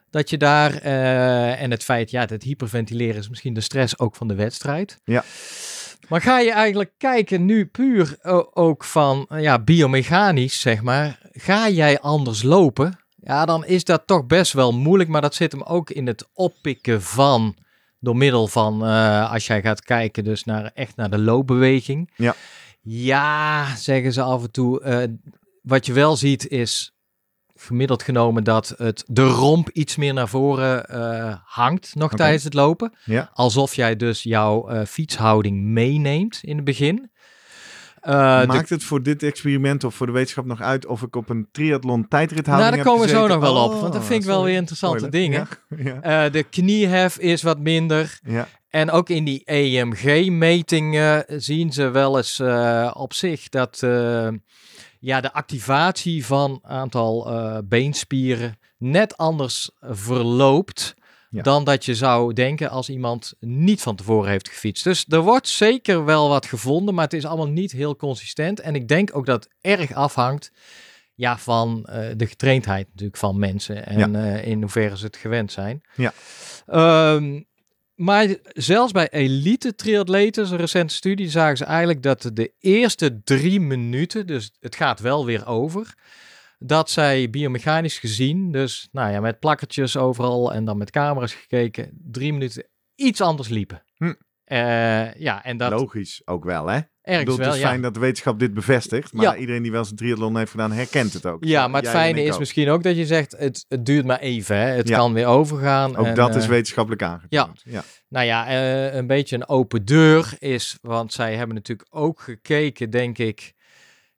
Dat 0.10 0.30
je 0.30 0.38
daar, 0.38 0.74
eh, 0.74 1.62
en 1.62 1.72
het 1.72 1.84
feit, 1.84 2.12
ja, 2.12 2.26
dat 2.26 2.43
hyperventileren 2.43 3.15
is 3.20 3.30
misschien 3.30 3.54
de 3.54 3.62
stress 3.62 4.00
ook 4.00 4.15
van 4.15 4.28
de 4.28 4.36
wedstrijd. 4.36 5.00
Ja. 5.04 5.24
Maar 6.08 6.22
ga 6.22 6.39
je 6.39 6.52
eigenlijk 6.52 6.91
kijken 6.98 7.46
nu 7.46 7.65
puur 7.65 8.17
o- 8.22 8.50
ook 8.54 8.84
van, 8.84 9.26
eh, 9.30 9.41
ja, 9.41 9.60
biomechanisch, 9.60 10.60
zeg 10.60 10.82
maar. 10.82 11.20
Ga 11.32 11.70
jij 11.70 12.00
anders 12.00 12.43
lopen? 12.43 13.00
Ja, 13.15 13.46
dan 13.46 13.65
is 13.65 13.84
dat 13.84 14.04
toch 14.06 14.26
best 14.26 14.54
wel 14.54 14.74
moeilijk, 14.74 15.10
maar 15.10 15.22
dat 15.22 15.36
zit 15.36 15.52
hem 15.52 15.62
ook 15.63 15.89
in 15.89 16.08
het 16.08 16.28
oppikken 16.34 17.02
van, 17.02 17.56
door 18.00 18.15
middel 18.17 18.48
van, 18.48 18.86
eh, 18.86 19.32
als 19.32 19.48
jij 19.48 19.62
gaat 19.62 19.82
kijken 19.84 20.24
dus 20.24 20.43
naar, 20.43 20.72
echt 20.74 20.96
naar 20.96 21.10
de 21.10 21.17
loopbeweging. 21.20 22.12
Ja. 22.15 22.36
Ja, 22.82 23.76
zeggen 23.76 24.13
ze 24.13 24.22
af 24.22 24.43
en 24.43 24.52
toe. 24.52 24.82
eh, 24.82 25.04
wat 25.62 25.86
je 25.86 25.93
wel 25.93 26.15
ziet 26.15 26.48
is 26.48 26.93
gemiddeld 27.62 28.04
genomen 28.04 28.43
dat 28.43 28.74
het, 28.78 29.04
de 29.08 29.26
romp 29.28 29.70
iets 29.70 29.96
meer 29.96 30.13
naar 30.13 30.28
voren 30.30 30.86
eh, 30.89 31.36
hangt 31.46 31.96
nog 31.96 32.13
tijdens 32.13 32.43
het 32.43 32.54
lopen. 32.54 32.93
Ja. 33.04 33.30
Alsof 33.34 33.74
jij 33.76 33.96
dus 33.96 34.24
jouw 34.24 34.67
eh, 34.70 34.86
fietshouding 34.86 35.62
meeneemt 35.63 36.39
in 36.41 36.56
het 36.56 36.65
begin. 36.65 37.12
Eh, 38.02 38.39
de- 38.41 38.48
Maakt 38.48 38.70
het 38.70 38.84
voor 38.84 39.04
dit 39.04 39.24
experiment 39.24 39.84
of 39.84 39.96
voor 39.96 40.06
de 40.06 40.12
wetenschap 40.12 40.46
nog 40.46 40.62
uit 40.62 40.86
of 40.86 41.02
ik 41.02 41.15
op 41.15 41.30
een 41.30 41.48
triathlon 41.52 42.08
tijdrithouding 42.08 42.70
nou, 42.70 42.84
daar 42.84 42.93
komen 42.93 43.08
we 43.08 43.13
zo 43.13 43.28
nog 43.28 43.39
wel 43.39 43.63
op. 43.63 43.72
Oh, 43.74 43.82
Want 43.82 43.93
dat 43.93 44.06
vind 44.06 44.22
ik 44.22 44.28
wel 44.30 44.43
weer 44.43 44.56
interessante 44.56 44.98
Spoiler. 44.98 45.20
dingen. 45.22 45.48
Ja, 45.84 46.00
ja, 46.24 46.30
de 46.30 46.43
kniehef 46.43 47.17
is 47.17 47.41
wat 47.41 47.60
minder. 47.60 48.20
ja. 48.24 48.48
En 48.70 48.91
ook 48.91 49.10
in 49.10 49.24
die 49.24 49.41
EMG-metingen 49.46 51.24
zien 51.28 51.72
ze 51.74 51.89
wel 51.89 52.17
eens 52.17 52.41
op 52.93 53.13
zich 53.13 53.50
dat 53.50 53.80
ja, 55.00 55.22
de 55.22 55.34
activatie 55.34 56.26
van 56.26 56.52
een 56.52 56.70
aantal 56.70 57.28
eh, 57.32 57.58
beenspieren 57.64 58.60
net 58.78 59.18
anders 59.18 59.70
verloopt 59.82 60.96
Ja. 61.30 61.42
dan 61.42 61.64
dat 61.64 61.86
je 61.86 61.96
zou 61.96 62.34
denken 62.34 62.70
als 62.70 62.90
iemand 62.90 63.34
niet 63.40 63.82
van 63.82 63.96
tevoren 63.96 64.30
heeft 64.32 64.50
gefietst. 64.50 64.84
Dus 64.84 65.06
er 65.08 65.22
wordt 65.22 65.48
zeker 65.48 66.06
wel 66.06 66.30
wat 66.30 66.46
gevonden, 66.46 66.94
maar 66.94 67.04
het 67.04 67.14
is 67.14 67.26
allemaal 67.26 67.50
niet 67.50 67.72
heel 67.72 67.96
consistent. 67.96 68.60
En 68.60 68.76
ik 68.76 68.88
denk 68.88 69.16
ook 69.16 69.26
dat 69.26 69.44
het 69.44 69.54
erg 69.80 69.94
afhangt 69.94 70.52
ja, 71.16 71.38
van 71.38 71.86
eh, 71.86 72.10
de 72.16 72.28
getraindheid 72.28 72.88
natuurlijk 72.90 73.18
van 73.18 73.40
mensen 73.40 73.86
en 73.86 74.16
eh, 74.16 74.48
in 74.48 74.62
hoeverre 74.62 74.98
ze 74.98 75.06
het 75.06 75.18
gewend 75.18 75.52
zijn. 75.52 75.82
Ja. 75.96 76.14
Ehm, 76.66 77.42
maar 77.98 78.36
zelfs 78.44 78.92
bij 78.92 79.10
elite 79.10 79.76
triatleten, 79.76 80.52
een 80.52 80.58
recente 80.58 80.94
studie, 80.94 81.30
zagen 81.30 81.58
ze 81.58 81.66
eigenlijk 81.66 82.04
dat 82.04 82.30
de 82.34 82.54
eerste 82.60 83.22
drie 83.24 83.60
minuten, 83.60 84.28
dus 84.28 84.52
het 84.60 84.76
gaat 84.76 85.00
wel 85.00 85.26
weer 85.26 85.48
over, 85.48 85.94
dat 86.60 86.90
zij 86.90 87.30
biomechanisch 87.30 88.00
gezien, 88.00 88.52
dus 88.52 88.88
nou 88.92 89.12
ja, 89.12 89.20
met 89.20 89.40
plakkertjes 89.40 89.98
overal 89.98 90.54
en 90.54 90.66
dan 90.66 90.78
met 90.78 90.92
camera's 90.92 91.34
gekeken, 91.34 91.92
drie 92.04 92.34
minuten 92.34 92.68
iets 92.96 93.22
anders 93.22 93.48
liepen. 93.48 93.84
Hm. 93.96 94.14
Eh, 94.44 95.14
ja, 95.14 95.44
en 95.44 95.58
dat 95.58 95.72
Logisch 95.72 96.22
ook 96.26 96.44
wel, 96.44 96.68
hè? 96.68 96.80
Ergens 97.08 97.26
bedoel, 97.26 97.38
wel, 97.38 97.48
het 97.48 97.56
is 97.56 97.62
ja. 97.62 97.67
fijn 97.70 97.82
dat 97.82 97.93
de 97.93 98.00
wetenschap 98.00 98.39
dit 98.39 98.54
bevestigt, 98.54 99.13
maar 99.13 99.26
Ja. 99.26 99.36
iedereen 99.36 99.62
die 99.62 99.72
wel 99.72 99.80
eens 99.80 99.89
een 99.89 99.96
triathlon 99.96 100.38
heeft 100.38 100.52
gedaan, 100.52 100.72
herkent 100.72 101.13
het 101.13 101.26
ook. 101.26 101.43
Ja, 101.43 101.67
maar 101.67 101.82
het 101.82 101.91
Jij 101.91 102.00
fijne 102.02 102.24
is 102.24 102.34
ook. 102.34 102.39
misschien 102.39 102.70
ook 102.70 102.84
dat 102.84 102.98
je 102.98 103.06
zegt, 103.06 103.36
het, 103.38 103.65
het 103.67 103.86
duurt 103.86 104.06
maar 104.06 104.20
even, 104.20 104.58
hè. 104.58 104.65
het 104.67 104.88
Ja. 104.88 104.98
kan 104.98 105.13
weer 105.13 105.26
overgaan. 105.26 105.96
Ook 105.96 106.06
en, 106.06 106.15
dat 106.15 106.36
is 106.36 106.43
eh, 106.43 106.50
wetenschappelijk 106.50 107.02
aangetoond. 107.04 107.62
Ja. 107.65 107.84
Nou 108.10 108.26
ja, 108.26 108.48
eh, 108.48 108.93
een 108.96 109.08
beetje 109.08 109.36
een 109.36 109.48
open 109.50 109.86
deur 109.86 110.34
is, 110.39 110.78
want 110.82 111.13
zij 111.13 111.36
hebben 111.36 111.56
natuurlijk 111.56 111.88
ook 111.91 112.20
gekeken, 112.22 112.89
denk 112.89 113.17
ik, 113.17 113.54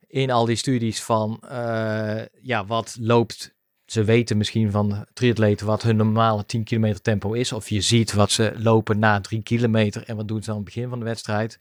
in 0.08 0.32
al 0.32 0.45
die 0.45 0.56
studies 0.56 1.02
van, 1.02 1.39
eh, 1.49 2.21
ja, 2.41 2.65
wat 2.65 2.97
loopt. 2.99 3.58
Ze 3.86 4.04
weten 4.04 4.38
misschien 4.38 4.71
van 4.71 5.06
triatleten 5.13 5.65
wat 5.65 5.82
hun 5.84 5.95
normale 5.95 6.45
10 6.45 6.63
kilometer 6.63 7.02
tempo 7.02 7.34
is. 7.34 7.52
Of 7.52 7.69
je 7.69 7.82
ziet 7.82 8.13
wat 8.13 8.32
ze 8.32 8.54
lopen 8.58 8.99
na 8.99 9.21
3 9.21 9.43
kilometer 9.43 10.04
en 10.06 10.15
wat 10.15 10.28
doen 10.28 10.43
ze 10.43 10.49
aan 10.49 10.56
het 10.56 10.65
begin 10.65 10.89
van 10.89 10.99
de 10.99 11.06
wedstrijd. 11.06 11.58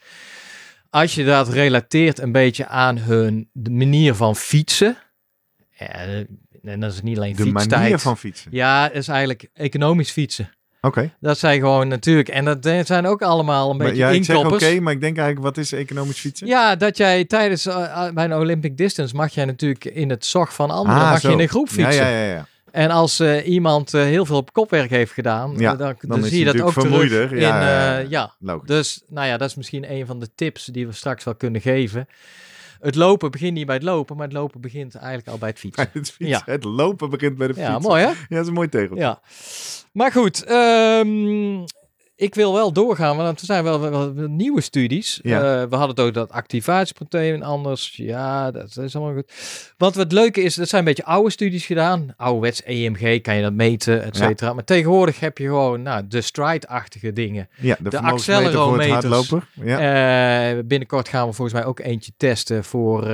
Als 0.90 1.14
je 1.14 1.24
dat 1.24 1.48
relateert 1.48 2.18
een 2.20 2.32
beetje 2.32 2.66
aan 2.66 2.98
hun 2.98 3.48
de 3.52 3.70
manier 3.70 4.14
van 4.14 4.36
fietsen. 4.36 4.96
eh, 5.76 6.18
en 6.62 6.80
dat 6.80 6.92
is 6.92 7.02
niet 7.02 7.16
alleen 7.16 7.36
De 7.36 7.42
fietstijd. 7.42 7.80
manier 7.82 7.98
van 7.98 8.16
fietsen. 8.18 8.50
Ja, 8.54 8.90
is 8.90 9.08
eigenlijk 9.08 9.48
economisch 9.54 10.10
fietsen. 10.10 10.50
Oké. 10.80 11.12
Dat 11.20 11.38
zijn 11.38 11.60
gewoon 11.60 11.88
natuurlijk, 11.88 12.28
en 12.28 12.44
dat 12.44 12.86
zijn 12.86 13.06
ook 13.06 13.22
allemaal 13.22 13.70
een 13.70 13.76
Maar 13.76 13.86
beetje 13.86 14.02
Ja, 14.02 14.08
zeg 14.22 14.36
oké, 14.36 14.44
inkoppers. 14.44 14.78
maar 14.80 14.92
ik 14.92 15.00
denk 15.00 15.16
eigenlijk, 15.16 15.46
wat 15.46 15.56
is 15.64 15.72
economisch 15.72 16.18
fietsen? 16.18 16.46
Ja, 16.46 16.76
dat 16.76 16.96
jij 16.96 17.24
tijdens 17.24 17.66
eh, 17.66 18.10
bij 18.10 18.24
een 18.24 18.34
Olympic 18.34 18.76
Distance 18.76 19.14
mag 19.16 19.34
jij 19.34 19.44
natuurlijk 19.44 19.84
in 19.84 20.10
het 20.10 20.26
zorg 20.26 20.54
van 20.54 20.70
anderen, 20.70 21.02
Ah, 21.02 21.10
mag 21.10 21.20
zo. 21.20 21.28
je 21.28 21.34
in 21.34 21.40
een 21.40 21.48
groep 21.48 21.68
fietsen. 21.68 21.94
Ja, 22.04 22.08
ja, 22.08 22.24
ja. 22.24 22.32
ja. 22.32 22.46
En 22.70 22.90
als 22.90 23.20
eh, 23.20 23.46
iemand 23.48 23.94
eh, 23.94 24.02
heel 24.02 24.24
veel 24.26 24.36
op 24.36 24.52
kopwerk 24.52 24.90
heeft 24.90 25.12
gedaan, 25.12 25.54
Ja, 25.56 25.76
dan, 25.76 25.96
dan 25.98 26.08
dan 26.08 26.18
is 26.24 26.28
zie 26.28 26.38
je 26.38 26.44
dat 26.44 26.54
ook 26.60 26.74
natuurlijk 26.74 26.88
terug 26.98 27.08
vermoeider. 27.08 27.40
Ja, 27.40 27.58
in, 27.60 27.64
ja, 27.66 27.98
ja. 28.08 28.24
eh. 28.24 28.30
Logisch. 28.38 28.68
Dus 28.68 29.02
nou 29.08 29.26
ja, 29.26 29.36
dat 29.36 29.48
is 29.48 29.54
misschien 29.54 29.92
een 29.92 30.06
van 30.06 30.20
de 30.20 30.28
tips 30.34 30.64
die 30.64 30.86
we 30.86 30.92
straks 30.92 31.24
wel 31.24 31.34
kunnen 31.34 31.60
geven. 31.60 32.08
Het 32.80 32.94
lopen 32.94 33.30
begint 33.30 33.54
niet 33.54 33.66
bij 33.66 33.74
het 33.74 33.84
lopen, 33.84 34.16
maar 34.16 34.26
het 34.26 34.36
lopen 34.36 34.60
begint 34.60 34.94
eigenlijk 34.94 35.28
al 35.28 35.38
bij 35.38 35.48
het 35.48 35.58
fietsen. 35.58 35.88
Bij 35.92 36.00
het, 36.02 36.10
fietsen. 36.10 36.42
het 36.44 36.64
lopen 36.64 37.10
begint 37.10 37.36
bij 37.36 37.46
de 37.46 37.54
fiets. 37.54 37.66
Ja, 37.66 37.78
mooi 37.78 38.02
hè? 38.02 38.08
Ja, 38.08 38.14
dat 38.28 38.40
is 38.40 38.46
een 38.46 38.52
mooi 38.52 38.68
tegeltje. 38.68 39.04
Ja. 39.04 39.20
Maar 39.92 40.12
goed, 40.12 40.44
ehm, 40.44 41.64
ik 42.18 42.34
wil 42.34 42.52
wel 42.52 42.72
doorgaan, 42.72 43.16
want 43.16 43.40
er 43.40 43.46
zijn 43.46 43.64
wel, 43.64 43.80
wel, 43.80 44.14
wel 44.14 44.28
nieuwe 44.28 44.60
studies. 44.60 45.20
Ja. 45.22 45.36
Eh, 45.36 45.68
we 45.68 45.76
hadden 45.76 45.88
het 45.88 46.00
ook 46.00 46.14
dat 46.14 46.30
activatieproteïn 46.30 47.42
anders. 47.42 47.92
Ja, 47.96 48.50
dat 48.50 48.76
is 48.76 48.96
allemaal 48.96 49.14
goed. 49.14 49.32
Wat 49.76 49.94
het 49.94 50.12
leuke 50.12 50.42
is, 50.42 50.54
dat 50.54 50.68
zijn 50.68 50.80
een 50.80 50.88
beetje 50.88 51.04
oude 51.04 51.30
studies 51.30 51.66
gedaan. 51.66 52.14
Ouderwets 52.16 52.62
EMG 52.62 53.20
kan 53.20 53.36
je 53.36 53.42
dat 53.42 53.52
meten, 53.52 54.02
et 54.02 54.16
cetera. 54.16 54.52
Maar 54.52 54.64
tegenwoordig 54.64 55.20
heb 55.20 55.38
je 55.38 55.44
gewoon 55.44 55.82
nou, 55.82 56.02
de 56.08 56.20
stride-achtige 56.20 57.12
dingen. 57.12 57.48
Ja, 57.56 57.76
de, 57.78 57.90
De 57.90 58.00
accelerometers. 58.00 59.32
Ja. 59.54 59.78
Eh, 60.50 60.58
binnenkort 60.64 61.08
gaan 61.08 61.28
we 61.28 61.32
volgens 61.32 61.56
mij 61.56 61.66
ook 61.66 61.80
eentje 61.80 62.12
testen 62.16 62.64
voor 62.64 63.02
eh, 63.02 63.10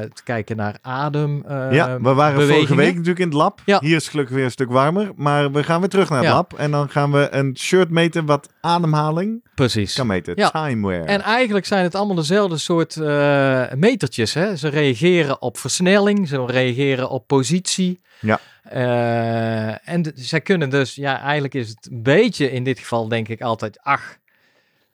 te 0.00 0.22
kijken 0.24 0.56
naar 0.56 0.78
adem. 0.82 1.44
ja, 1.70 2.00
we 2.00 2.14
waren 2.14 2.48
vorige 2.48 2.74
week 2.74 2.92
natuurlijk 2.92 3.18
in 3.18 3.26
het 3.28 3.36
lab. 3.36 3.60
Ja. 3.64 3.78
Hier 3.80 3.96
is 3.96 4.02
het 4.02 4.10
gelukkig 4.10 4.34
weer 4.34 4.44
een 4.44 4.50
stuk 4.50 4.70
warmer. 4.70 5.12
Maar 5.16 5.52
we 5.52 5.64
gaan 5.64 5.80
weer 5.80 5.88
terug 5.88 6.08
naar 6.10 6.22
het 6.22 6.32
lab. 6.32 6.52
En 6.52 6.70
dan 6.70 6.88
gaan 6.88 7.12
we 7.12 7.28
een 7.30 7.56
shirt 7.58 7.90
meten 7.90 8.24
wat 8.24 8.44
ademhaling 8.60 9.44
Precies. 9.54 9.94
kan 9.94 10.06
meten. 10.06 10.32
Ja. 10.36 10.50
Timeware. 10.50 11.04
En 11.04 11.20
eigenlijk 11.20 11.66
zijn 11.66 11.82
het 11.82 11.94
allemaal 11.94 12.16
dezelfde 12.16 12.58
soort 12.58 12.96
eh, 12.96 13.72
metertjes. 13.72 14.34
Hè? 14.34 14.56
Ze 14.56 14.68
reageren 14.68 15.42
op 15.42 15.58
versnelling, 15.58 16.28
ze 16.28 16.44
reageren 16.46 17.10
op 17.10 17.26
positie. 17.26 18.00
Ja. 18.20 18.40
Eh, 18.62 19.88
en 19.88 20.12
zij 20.14 20.40
kunnen 20.40 20.70
dus, 20.70 20.94
ja, 20.94 21.20
eigenlijk 21.20 21.54
is 21.54 21.68
het 21.68 21.88
een 21.90 22.02
beetje 22.02 22.50
in 22.52 22.64
dit 22.64 22.78
geval 22.78 23.08
denk 23.08 23.28
ik 23.28 23.40
altijd, 23.40 23.78
ach, 23.82 24.16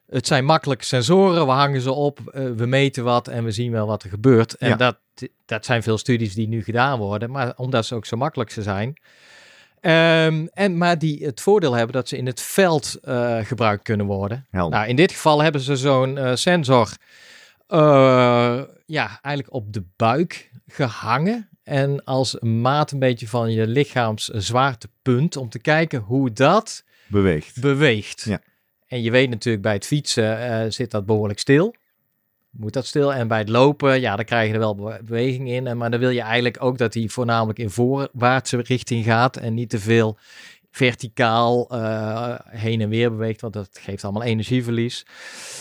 het 0.09 0.27
zijn 0.27 0.45
makkelijke 0.45 0.85
sensoren, 0.85 1.47
we 1.47 1.53
hangen 1.53 1.81
ze 1.81 1.93
op, 1.93 2.19
eh, 2.33 2.45
we 2.57 2.67
meten 2.67 3.05
wat 3.05 3.29
en 3.29 3.45
we 3.45 3.51
zien 3.51 3.73
wel 3.73 3.87
wat 3.87 4.03
er 4.03 4.09
gebeurt. 4.11 4.57
En 4.57 4.69
Ja. 4.69 4.77
dat, 4.77 4.97
dat 5.47 5.65
zijn 5.65 5.83
veel 5.83 5.99
studies 5.99 6.35
die 6.35 6.49
nu 6.49 6.63
gedaan 6.63 6.99
worden, 6.99 7.31
maar 7.31 7.53
omdat 7.57 7.87
ze 7.87 7.95
ook 7.95 8.07
zo 8.07 8.17
makkelijk 8.17 8.51
ze 8.51 8.63
zijn. 8.63 8.95
Ehm, 9.83 10.47
en, 10.53 10.79
maar 10.79 10.99
die 10.99 11.25
het 11.25 11.41
voordeel 11.41 11.73
hebben 11.75 11.93
dat 11.95 12.09
ze 12.09 12.17
in 12.17 12.27
het 12.27 12.41
veld 12.41 12.99
eh, 13.03 13.39
gebruikt 13.43 13.83
kunnen 13.83 14.07
worden. 14.07 14.47
Helder. 14.51 14.79
Nou, 14.79 14.89
in 14.89 14.97
dit 14.97 15.13
geval 15.13 15.43
hebben 15.43 15.61
ze 15.61 15.77
zo'n 15.77 16.19
eh, 16.19 16.35
sensor 16.35 16.97
eh, 17.67 18.61
ja, 18.87 19.19
eigenlijk 19.23 19.55
op 19.55 19.73
de 19.73 19.85
buik 19.97 20.51
gehangen. 20.67 21.49
En 21.63 22.05
als 22.05 22.37
maat 22.41 22.91
een 22.91 22.99
beetje 22.99 23.29
van 23.29 23.53
je 23.53 23.67
lichaams 23.67 24.25
zwaartepunt 24.25 25.37
om 25.37 25.49
te 25.49 25.59
kijken 25.59 26.01
hoe 26.01 26.33
dat 26.33 26.85
Beweegt. 27.07 27.61
beweegt. 27.61 28.23
Ja. 28.23 28.41
En 28.87 29.03
je 29.03 29.11
weet 29.11 29.31
natuurlijk 29.31 29.63
bij 29.65 29.75
het 29.75 29.87
fietsen 29.87 30.73
zit 30.73 30.91
dat 30.91 31.07
behoorlijk 31.07 31.39
stil. 31.39 31.75
Moet 32.57 32.73
dat 32.73 32.87
stil. 32.87 33.15
En 33.15 33.29
bij 33.29 33.39
het 33.39 33.49
lopen, 33.49 34.01
ja, 34.01 34.17
dan 34.17 34.25
krijg 34.25 34.47
je 34.49 34.53
er 34.55 34.59
wel 34.59 34.75
be- 34.75 35.01
beweging 35.05 35.49
in. 35.51 35.67
En, 35.67 35.77
maar 35.77 35.91
dan 35.91 36.01
wil 36.01 36.11
je 36.11 36.21
eigenlijk 36.21 36.63
ook 36.63 36.79
dat 36.79 36.95
hij 36.95 37.09
voornamelijk 37.09 37.59
in 37.59 37.71
voorwaartse 37.71 38.61
richting 38.63 39.05
gaat. 39.05 39.37
En 39.37 39.55
niet 39.55 39.71
te 39.71 39.79
veel 39.79 40.19
verticaal 40.71 41.69
eh, 41.71 42.35
heen 42.49 42.81
en 42.81 42.89
weer 42.89 43.11
beweegt. 43.11 43.41
Want 43.41 43.53
dat 43.53 43.69
geeft 43.81 44.05
allemaal 44.05 44.23
energieverlies. 44.23 45.07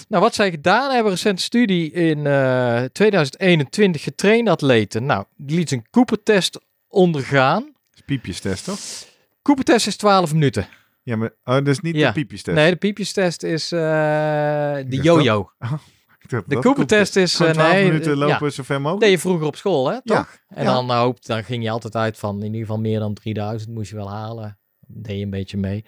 Nou, 0.07 0.23
wat 0.23 0.35
zij 0.35 0.49
gedaan 0.51 0.85
hebben, 0.91 1.05
een 1.11 1.17
recente 1.17 1.41
studie 1.41 1.91
in 1.91 2.25
eh 2.27 2.83
2021 2.91 4.01
getrainde 4.03 4.51
atleten. 4.51 5.05
Nou, 5.05 5.25
die 5.37 5.57
liet 5.57 5.71
een 5.71 5.85
Cooper-test 5.91 6.59
ondergaan. 6.87 7.73
Piepjestest, 8.05 8.63
toch? 8.65 8.79
Cooper-test 9.41 9.87
is 9.87 9.95
12 9.95 10.33
minuten. 10.33 10.67
Ja, 11.03 11.15
maar 11.15 11.29
oh, 11.43 11.53
dat 11.55 11.67
is 11.67 11.79
niet 11.79 11.95
Ja. 11.95 12.07
de 12.07 12.13
piepjestest. 12.13 12.57
Nee, 12.57 12.69
de 12.71 12.75
piepjestest 12.77 13.43
is 13.43 13.71
eh, 13.71 13.79
de 13.79 14.99
yo-yo. 15.01 15.51
Dacht, 16.31 16.49
De? 16.49 16.59
Cooper-test 16.59 17.15
is... 17.15 17.35
Gewoon 17.35 17.51
eh, 17.51 17.57
12 17.57 17.73
nee, 17.73 17.85
minuten 17.85 18.11
eh, 18.11 18.17
lopen 18.17 18.45
Ja, 18.45 18.51
zo 18.51 18.63
ver 18.63 18.81
mogelijk. 18.81 19.01
deed 19.01 19.11
je 19.11 19.19
vroeger 19.19 19.47
op 19.47 19.55
school, 19.55 19.87
hè? 19.87 19.93
Ja, 19.93 20.01
Toch? 20.03 20.37
En 20.47 20.63
ja. 20.63 20.73
dan, 20.73 20.85
nou, 20.85 21.05
hoop, 21.05 21.25
dan 21.25 21.43
ging 21.43 21.63
je 21.63 21.69
altijd 21.69 21.95
uit 21.95 22.17
van 22.17 22.37
in 22.37 22.45
ieder 22.45 22.59
geval 22.59 22.79
meer 22.79 22.99
dan 22.99 23.13
3000 23.13 23.73
moest 23.73 23.89
je 23.89 23.95
wel 23.95 24.09
halen. 24.09 24.59
Deed 24.87 25.17
je 25.17 25.23
een 25.23 25.29
beetje 25.29 25.57
mee. 25.57 25.85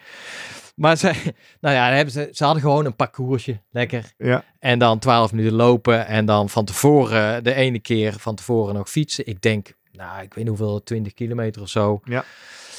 Maar 0.76 0.98
ze, 0.98 1.06
nou 1.62 1.76
ja, 1.76 1.86
dan 1.88 1.96
hebben 1.96 2.14
ze, 2.14 2.30
ze 2.32 2.44
hadden 2.44 2.62
gewoon 2.62 2.86
een 2.86 2.96
parcoursje, 2.96 3.62
lekker. 3.72 4.14
Ja. 4.18 4.44
En 4.60 4.80
dan 4.80 5.00
12 5.00 5.32
minuten 5.32 5.56
lopen 5.56 6.08
en 6.08 6.26
dan 6.26 6.50
van 6.50 6.66
tevoren, 6.66 7.44
de 7.44 7.54
ene 7.54 7.80
keer 7.80 8.14
van 8.20 8.36
tevoren 8.36 8.74
nog 8.74 8.90
fietsen. 8.90 9.28
Ik 9.28 9.42
denk, 9.42 9.74
nou, 9.92 10.22
ik 10.22 10.34
weet 10.34 10.46
niet 10.46 10.58
hoeveel, 10.58 10.84
20 10.84 11.14
kilometer 11.14 11.62
of 11.62 11.70
zo. 11.70 12.02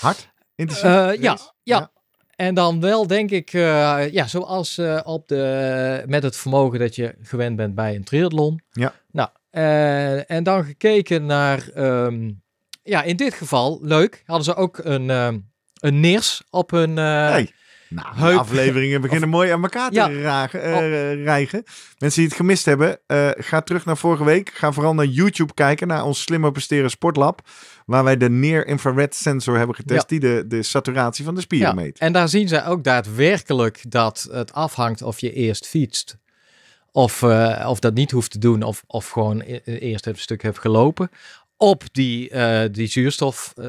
Hard? 0.00 0.32
Intensief? 0.54 0.84
Eh, 0.84 0.90
Race? 0.90 1.20
ja, 1.20 1.38
ja. 1.62 1.90
En 2.36 2.54
dan 2.54 2.80
wel 2.80 3.06
denk 3.06 3.30
ik, 3.30 3.52
eh, 3.52 4.10
ja, 4.10 4.26
zoals 4.26 4.78
eh, 4.78 5.00
op 5.04 5.28
de, 5.28 6.02
met 6.06 6.22
het 6.22 6.36
vermogen 6.36 6.78
dat 6.78 6.94
je 6.96 7.14
gewend 7.22 7.56
bent 7.56 7.74
bij 7.74 7.94
een 7.94 8.04
triathlon. 8.04 8.60
Ja. 8.72 8.94
Nou, 9.12 9.28
eh, 9.50 10.30
en 10.30 10.42
dan 10.42 10.64
gekeken 10.64 11.26
naar, 11.26 11.68
ehm, 11.74 12.30
ja, 12.82 13.02
in 13.02 13.16
dit 13.16 13.34
geval, 13.34 13.78
leuk, 13.82 14.22
hadden 14.26 14.44
ze 14.44 14.54
ook 14.54 14.78
een, 14.82 15.10
ehm, 15.10 15.38
een 15.80 16.00
NIRS 16.00 16.42
op 16.50 16.70
hun... 16.70 16.96
Hey. 16.96 17.50
Nou, 17.88 18.08
heup- 18.16 18.38
afleveringen 18.38 19.00
beginnen 19.00 19.28
mooi 19.38 19.50
aan 19.50 19.62
elkaar 19.62 19.90
te 19.90 19.94
Ja. 19.94 20.12
ragen, 20.12 20.60
rijgen. 21.22 21.62
Mensen 21.98 22.20
die 22.20 22.28
het 22.28 22.38
gemist 22.38 22.64
hebben, 22.64 22.98
ga 23.36 23.60
terug 23.60 23.84
naar 23.84 23.96
vorige 23.96 24.24
week. 24.24 24.50
Ga 24.54 24.72
vooral 24.72 24.94
naar 24.94 25.04
YouTube 25.04 25.54
kijken, 25.54 25.88
naar 25.88 26.04
ons 26.04 26.22
Slimmer 26.22 26.52
Presteren 26.52 26.90
Sportlab. 26.90 27.40
Waar 27.84 28.04
wij 28.04 28.16
de 28.16 28.30
Near 28.30 28.66
Infrared 28.66 29.14
sensor 29.14 29.56
hebben 29.56 29.76
getest, 29.76 30.08
die 30.08 30.20
de, 30.20 30.44
de 30.48 30.62
saturatie 30.62 31.24
van 31.24 31.34
de 31.34 31.40
spieren 31.40 31.74
meet. 31.74 31.98
en 31.98 32.12
daar 32.12 32.28
zien 32.28 32.48
zij 32.48 32.66
ook 32.66 32.84
daadwerkelijk 32.84 33.84
dat 33.88 34.28
het 34.30 34.52
afhangt 34.52 35.02
of 35.02 35.20
je 35.20 35.32
eerst 35.32 35.66
fietst. 35.66 36.16
Of, 36.92 37.22
eh, 37.22 37.66
of 37.68 37.78
dat 37.78 37.94
niet 37.94 38.10
hoeft 38.10 38.30
te 38.30 38.38
doen, 38.38 38.62
of, 38.62 38.84
of 38.86 39.08
gewoon 39.08 39.40
e- 39.40 39.60
eerst 39.64 40.06
een 40.06 40.16
stuk 40.16 40.42
hebt 40.42 40.58
gelopen. 40.58 41.10
Op 41.56 41.84
die, 41.92 42.30
eh, 42.30 42.72
die 42.72 42.86
zuurstof, 42.86 43.52
eh, 43.56 43.66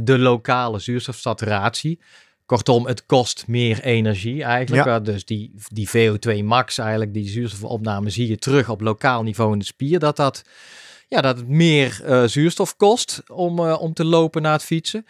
de 0.00 0.18
lokale 0.18 0.78
zuurstofsaturatie. 0.78 2.00
Kortom, 2.46 2.86
het 2.86 3.06
kost 3.06 3.44
meer 3.46 3.80
energie 3.82 4.42
eigenlijk. 4.42 4.86
Ja. 4.86 5.00
Dus 5.00 5.24
die, 5.24 5.54
die 5.68 5.88
VO2 5.88 6.44
max 6.44 6.78
eigenlijk, 6.78 7.14
die 7.14 7.28
zuurstofopname, 7.28 8.10
zie 8.10 8.28
je 8.28 8.36
terug 8.36 8.68
op 8.68 8.80
lokaal 8.80 9.22
niveau 9.22 9.52
in 9.52 9.58
de 9.58 9.64
spier. 9.64 9.98
Dat, 9.98 10.16
dat, 10.16 10.42
ja, 11.12 11.20
dat 11.20 11.36
het 11.36 11.48
meer 11.48 12.00
eh, 12.04 12.24
zuurstof 12.24 12.76
kost 12.76 13.22
om, 13.26 13.58
eh, 13.58 13.80
om 13.80 13.92
te 13.92 14.04
lopen 14.04 14.42
na 14.42 14.52
het 14.52 14.62
fietsen. 14.62 15.06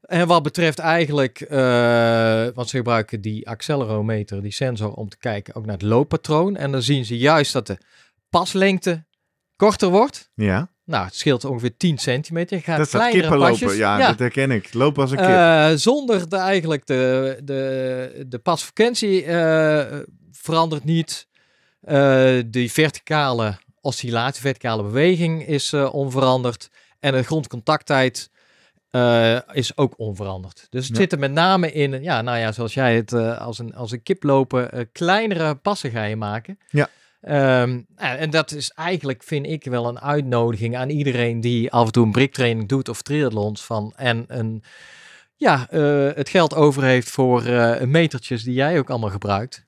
En 0.00 0.26
wat 0.26 0.42
betreft 0.42 0.78
eigenlijk, 0.78 1.40
eh 1.40 2.46
want 2.54 2.68
ze 2.68 2.76
gebruiken 2.76 3.20
die 3.20 3.48
accelerometer, 3.48 4.42
die 4.42 4.52
sensor, 4.52 4.92
om 4.92 5.08
te 5.08 5.18
kijken 5.18 5.54
ook 5.54 5.64
naar 5.64 5.74
het 5.74 5.82
looppatroon. 5.82 6.56
En 6.56 6.72
dan 6.72 6.82
zien 6.82 7.04
ze 7.04 7.18
juist 7.18 7.52
dat 7.52 7.66
de 7.66 7.78
paslengte 8.28 9.04
korter 9.56 9.88
wordt. 9.88 10.30
Ja, 10.34 10.70
Nou, 10.84 11.04
het 11.04 11.14
scheelt 11.14 11.44
ongeveer 11.44 11.76
10 11.76 11.98
centimeter. 11.98 12.56
Je 12.56 12.62
gaat 12.62 12.78
dat 12.78 12.88
kleinere 12.88 13.20
kippenlopen. 13.20 13.58
pasjes. 13.58 13.76
Ja, 13.76 14.06
dat 14.06 14.18
herken 14.18 14.50
ik. 14.50 14.74
Lopen 14.74 15.02
als 15.02 15.10
een 15.10 15.16
kip. 15.16 15.78
Zonder 15.78 16.28
de, 16.28 16.36
eigenlijk 16.36 16.86
de, 16.86 17.36
de, 17.44 18.24
de 18.28 18.38
pasfrequentie 18.38 19.24
verandert 20.30 20.84
niet. 20.84 21.28
De 21.80 22.66
verticale 22.68 23.58
oscillatie, 23.86 24.40
verticale 24.40 24.82
beweging 24.82 25.46
is 25.46 25.72
eh, 25.72 25.94
onveranderd. 25.94 26.70
En 27.00 27.12
de 27.12 27.22
grondcontacttijd 27.22 28.30
eh, 28.90 29.38
is 29.52 29.76
ook 29.76 29.94
onveranderd. 29.96 30.66
Dus 30.70 30.86
het 30.86 30.96
Ja. 30.96 31.02
zit 31.02 31.12
er 31.12 31.18
met 31.18 31.32
name 31.32 31.72
in, 31.72 32.02
ja, 32.02 32.22
nou 32.22 32.38
ja, 32.38 32.52
zoals 32.52 32.74
jij 32.74 32.96
het 32.96 33.12
eh, 33.12 33.40
als, 33.40 33.58
een, 33.58 33.74
als 33.74 33.90
een 33.92 34.02
kip 34.02 34.22
lopen, 34.22 34.88
kleinere 34.92 35.54
passen 35.54 35.90
ga 35.90 36.02
je 36.04 36.16
maken. 36.16 36.58
Ja. 36.70 36.88
Ehm, 37.20 37.70
en 37.96 38.18
en 38.18 38.30
dat 38.30 38.52
is 38.52 38.70
eigenlijk, 38.70 39.22
vind 39.22 39.46
ik, 39.46 39.64
wel 39.64 39.88
een 39.88 40.00
uitnodiging 40.00 40.76
aan 40.76 40.88
iedereen 40.90 41.40
die 41.40 41.72
af 41.72 41.86
en 41.86 41.92
toe 41.92 42.04
een 42.04 42.12
briktraining 42.12 42.68
doet 42.68 42.88
of 42.88 43.02
triathlons 43.02 43.64
van 43.64 43.92
en 43.96 44.24
een, 44.28 44.62
ja, 45.36 45.66
het 46.14 46.28
geld 46.28 46.54
over 46.54 46.82
heeft 46.82 47.10
voor 47.10 47.42
metertjes 47.88 48.42
die 48.42 48.54
jij 48.54 48.78
ook 48.78 48.90
allemaal 48.90 49.10
gebruikt. 49.10 49.65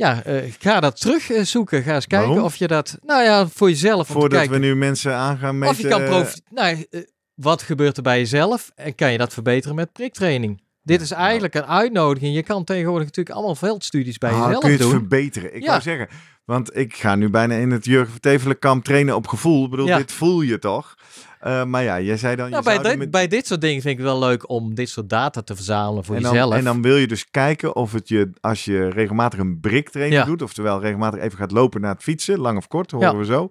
Ja, 0.00 0.22
eh, 0.24 0.52
ga 0.58 0.80
dat 0.80 1.00
terug 1.00 1.30
eh, 1.30 1.42
zoeken. 1.42 1.82
Ga 1.82 1.94
eens 1.94 2.06
kijken 2.06 2.28
Waarom? 2.28 2.46
of 2.46 2.56
je 2.56 2.66
dat, 2.66 2.98
nou 3.02 3.22
ja, 3.22 3.46
voor 3.48 3.68
jezelf. 3.68 4.08
Voordat 4.08 4.46
we 4.46 4.58
nu 4.58 4.76
mensen 4.76 5.14
aan 5.14 5.38
gaan 5.38 5.58
meten. 5.58 5.76
of 5.76 5.82
je 5.82 5.88
kan 5.88 6.00
eh, 6.00 6.08
profiteren. 6.08 6.54
Nou, 6.54 6.86
eh, 6.90 7.00
wat 7.34 7.62
gebeurt 7.62 7.96
er 7.96 8.02
bij 8.02 8.18
jezelf 8.18 8.70
en 8.74 8.94
kan 8.94 9.12
je 9.12 9.18
dat 9.18 9.32
verbeteren 9.32 9.76
met 9.76 9.92
priktraining? 9.92 10.62
Dit 10.82 11.00
is 11.00 11.10
eigenlijk 11.10 11.54
een 11.54 11.66
uitnodiging. 11.66 12.34
Je 12.34 12.42
kan 12.42 12.64
tegenwoordig 12.64 13.04
natuurlijk 13.06 13.36
allemaal 13.36 13.54
veldstudies 13.54 14.18
bij 14.18 14.30
ah, 14.30 14.36
jezelf 14.44 14.58
kun 14.60 14.70
je 14.70 14.76
het 14.76 14.82
doen. 14.84 14.90
verbeteren? 14.98 15.54
Ik 15.54 15.62
Ja. 15.62 15.68
wou 15.68 15.80
zeggen, 15.80 16.08
want 16.44 16.76
ik 16.76 16.96
ga 16.96 17.14
nu 17.14 17.30
bijna 17.30 17.54
in 17.54 17.70
het 17.70 17.84
Jurgen 17.84 18.12
Vertevelen 18.12 18.58
kamp 18.58 18.84
trainen 18.84 19.14
op 19.16 19.26
gevoel. 19.26 19.64
Ik 19.64 19.70
bedoel, 19.70 19.86
Ja. 19.86 19.96
dit 19.96 20.12
voel 20.12 20.40
je 20.40 20.58
toch? 20.58 20.94
Eh, 21.40 21.64
maar 21.64 21.82
ja, 21.82 22.00
jij 22.00 22.16
zei 22.16 22.36
dan... 22.36 22.50
Nou, 22.50 22.62
je 22.62 22.68
bij, 22.68 22.74
zou 22.78 22.88
dit, 22.88 22.98
met- 22.98 23.10
bij 23.10 23.26
dit 23.28 23.46
soort 23.46 23.60
dingen 23.60 23.82
vind 23.82 23.98
ik 23.98 24.04
het 24.04 24.12
wel 24.12 24.18
leuk 24.28 24.48
om 24.50 24.74
dit 24.74 24.88
soort 24.88 25.08
data 25.08 25.42
te 25.42 25.54
verzamelen 25.54 26.04
voor 26.04 26.16
en 26.16 26.22
dan, 26.22 26.32
jezelf. 26.32 26.54
en 26.54 26.64
dan 26.64 26.82
wil 26.82 26.96
je 26.96 27.06
dus 27.06 27.30
kijken 27.30 27.76
of 27.76 27.92
het 27.92 28.08
je, 28.08 28.30
als 28.40 28.64
je 28.64 28.88
regelmatig 28.88 29.38
een 29.38 29.60
briktraining 29.60 30.20
Ja. 30.20 30.26
doet, 30.26 30.42
oftewel 30.42 30.80
regelmatig 30.80 31.20
even 31.20 31.38
gaat 31.38 31.50
lopen 31.50 31.80
naar 31.80 31.94
het 31.94 32.02
fietsen, 32.02 32.38
lang 32.38 32.56
of 32.58 32.66
kort, 32.68 32.90
horen 32.90 33.18
we 33.18 33.24
zo, 33.24 33.48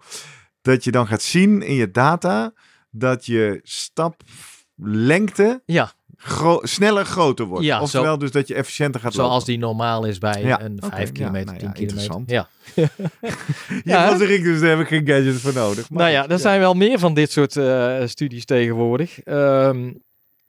dat 0.61 0.83
je 0.83 0.91
dan 0.91 1.07
gaat 1.07 1.21
zien 1.21 1.61
in 1.61 1.75
je 1.75 1.91
data 1.91 2.53
dat 2.91 3.25
je 3.25 3.59
staplengte 4.75 5.61
ja, 5.65 5.91
gro- 6.21 6.59
sneller 6.63 7.05
groter 7.05 7.45
wordt. 7.45 7.65
Ja, 7.65 7.81
oftewel 7.81 8.17
dus 8.17 8.31
dat 8.31 8.47
je 8.47 8.53
efficiënter 8.53 9.01
gaat 9.01 9.13
zoals 9.13 9.31
lopen. 9.31 9.45
die 9.45 9.57
normaal 9.57 10.05
is 10.05 10.17
bij 10.17 10.41
Ja, 10.41 10.61
een 10.61 10.77
oké, 10.83 10.95
5 10.95 11.07
ja, 11.07 11.13
kilometer, 11.13 11.45
nou 11.45 11.57
10 11.57 11.67
ja, 11.67 11.73
kilometer. 11.73 12.21
Ja. 12.35 12.49
Ja, 12.75 12.87
Ja. 13.83 14.09
dat 14.09 14.19
zeg 14.19 14.29
ik 14.29 14.43
dus, 14.43 14.59
daar 14.59 14.69
heb 14.69 14.79
ik 14.79 14.87
geen 14.87 15.07
gadget 15.07 15.41
voor 15.41 15.53
nodig. 15.53 15.89
Maar 15.89 15.99
Nou 15.99 16.11
ja, 16.11 16.27
er 16.27 16.39
zijn 16.39 16.59
wel 16.59 16.73
meer 16.73 16.99
van 16.99 17.13
dit 17.13 17.31
soort 17.31 17.55
eh, 17.57 17.97
studies 18.05 18.45
tegenwoordig. 18.45 19.19
Ehm, 19.23 19.91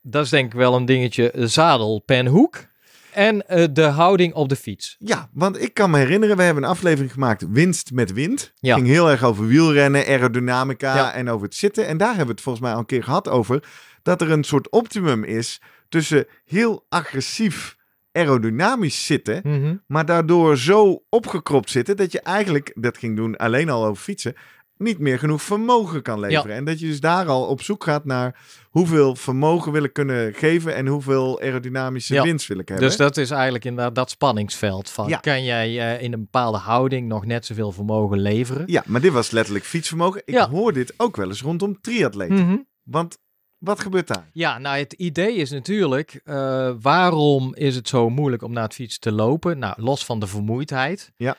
dat 0.02 0.24
is 0.24 0.30
denk 0.30 0.46
ik 0.52 0.58
wel 0.58 0.74
een 0.74 0.84
dingetje. 0.84 1.32
Zadelpenhoek. 1.34 2.68
En 3.12 3.46
eh, 3.48 3.66
de 3.72 3.82
houding 3.82 4.34
op 4.34 4.48
de 4.48 4.56
fiets. 4.56 4.96
Ja, 4.98 5.28
want 5.32 5.62
ik 5.62 5.74
kan 5.74 5.90
me 5.90 5.98
herinneren, 5.98 6.36
we 6.36 6.42
hebben 6.42 6.62
een 6.62 6.68
aflevering 6.68 7.12
gemaakt, 7.12 7.44
Winst 7.50 7.92
met 7.92 8.12
Wind. 8.12 8.52
Ja. 8.58 8.74
ging 8.74 8.86
heel 8.86 9.10
erg 9.10 9.22
over 9.24 9.46
wielrennen, 9.46 10.06
aerodynamica 10.06 10.94
Ja. 10.96 11.12
en 11.12 11.28
over 11.28 11.44
het 11.46 11.54
zitten. 11.54 11.86
En 11.86 11.96
daar 11.96 12.08
hebben 12.08 12.26
we 12.26 12.32
het 12.32 12.40
volgens 12.40 12.64
mij 12.64 12.72
al 12.74 12.78
een 12.80 12.86
keer 12.86 13.02
gehad 13.04 13.28
over, 13.28 13.62
dat 14.02 14.20
er 14.20 14.30
een 14.30 14.44
soort 14.44 14.70
optimum 14.70 15.24
is 15.24 15.60
tussen 15.88 16.26
heel 16.44 16.84
agressief 16.88 17.76
aerodynamisch 18.12 19.06
zitten, 19.06 19.40
Mhm. 19.44 19.76
maar 19.86 20.04
daardoor 20.06 20.56
zo 20.56 21.02
opgekropt 21.08 21.70
zitten 21.70 21.96
dat 21.96 22.12
je 22.12 22.20
eigenlijk, 22.20 22.72
dat 22.74 22.98
ging 22.98 23.16
doen 23.16 23.36
alleen 23.36 23.70
al 23.70 23.84
over 23.86 24.02
fietsen, 24.02 24.34
niet 24.80 24.98
meer 24.98 25.18
genoeg 25.18 25.42
vermogen 25.42 26.02
kan 26.02 26.20
leveren. 26.20 26.56
En 26.56 26.64
dat 26.64 26.80
je 26.80 26.86
dus 26.86 27.00
daar 27.00 27.26
al 27.26 27.46
op 27.46 27.62
zoek 27.62 27.84
gaat 27.84 28.04
naar 28.04 28.38
hoeveel 28.70 29.16
vermogen 29.16 29.72
wil 29.72 29.82
ik 29.84 29.92
kunnen 29.92 30.34
geven 30.34 30.74
en 30.74 30.86
hoeveel 30.86 31.40
aerodynamische 31.40 32.14
Ja. 32.14 32.22
winst 32.22 32.46
wil 32.46 32.58
ik 32.58 32.68
hebben. 32.68 32.86
Dus 32.86 32.96
dat 32.96 33.16
is 33.16 33.30
eigenlijk 33.30 33.64
inderdaad 33.64 33.94
dat 33.94 34.10
spanningsveld 34.10 34.90
van 34.90 35.08
Ja. 35.08 35.16
kan 35.18 35.44
jij 35.44 35.78
eh, 35.96 36.02
in 36.02 36.12
een 36.12 36.20
bepaalde 36.20 36.58
houding 36.58 37.08
nog 37.08 37.26
net 37.26 37.46
zoveel 37.46 37.72
vermogen 37.72 38.18
leveren? 38.18 38.62
Ja, 38.66 38.82
maar 38.86 39.00
dit 39.00 39.12
was 39.12 39.30
letterlijk 39.30 39.64
fietsvermogen. 39.64 40.22
Ik 40.24 40.36
hoor 40.38 40.72
dit 40.72 40.94
ook 40.96 41.16
wel 41.16 41.28
eens 41.28 41.42
rondom 41.42 41.80
triatleten. 41.80 42.46
Mhm. 42.46 42.56
Want 42.82 43.18
wat 43.58 43.80
gebeurt 43.80 44.06
daar? 44.06 44.28
Ja, 44.32 44.58
nou 44.58 44.78
het 44.78 44.92
idee 44.92 45.34
is 45.34 45.50
natuurlijk, 45.50 46.20
eh, 46.24 46.70
waarom 46.80 47.54
is 47.54 47.74
het 47.76 47.88
zo 47.88 48.10
moeilijk 48.10 48.42
om 48.42 48.52
naar 48.52 48.62
het 48.64 48.74
fietsen 48.74 49.00
te 49.00 49.12
lopen? 49.12 49.58
Nou, 49.58 49.82
los 49.82 50.04
van 50.04 50.20
de 50.20 50.26
vermoeidheid. 50.26 51.12
Ja. 51.16 51.36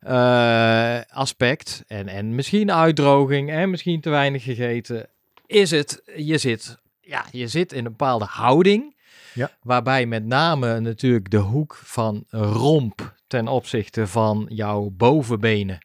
Eh, 0.00 1.00
aspect 1.08 1.84
en, 1.86 2.08
en 2.08 2.34
misschien 2.34 2.72
uitdroging 2.72 3.50
en 3.50 3.70
misschien 3.70 4.00
te 4.00 4.10
weinig 4.10 4.42
gegeten. 4.42 5.08
Is 5.46 5.70
het, 5.70 6.02
je 6.16 6.38
zit, 6.38 6.78
ja, 7.00 7.24
je 7.30 7.48
zit 7.48 7.72
in 7.72 7.84
een 7.84 7.90
bepaalde 7.90 8.24
houding. 8.24 8.98
Ja. 9.34 9.50
Waarbij 9.62 10.06
met 10.06 10.24
name 10.24 10.80
natuurlijk 10.80 11.30
de 11.30 11.36
hoek 11.36 11.80
van 11.84 12.24
romp 12.30 13.14
ten 13.26 13.48
opzichte 13.48 14.06
van 14.06 14.46
jouw 14.48 14.90
bovenbenen 14.92 15.78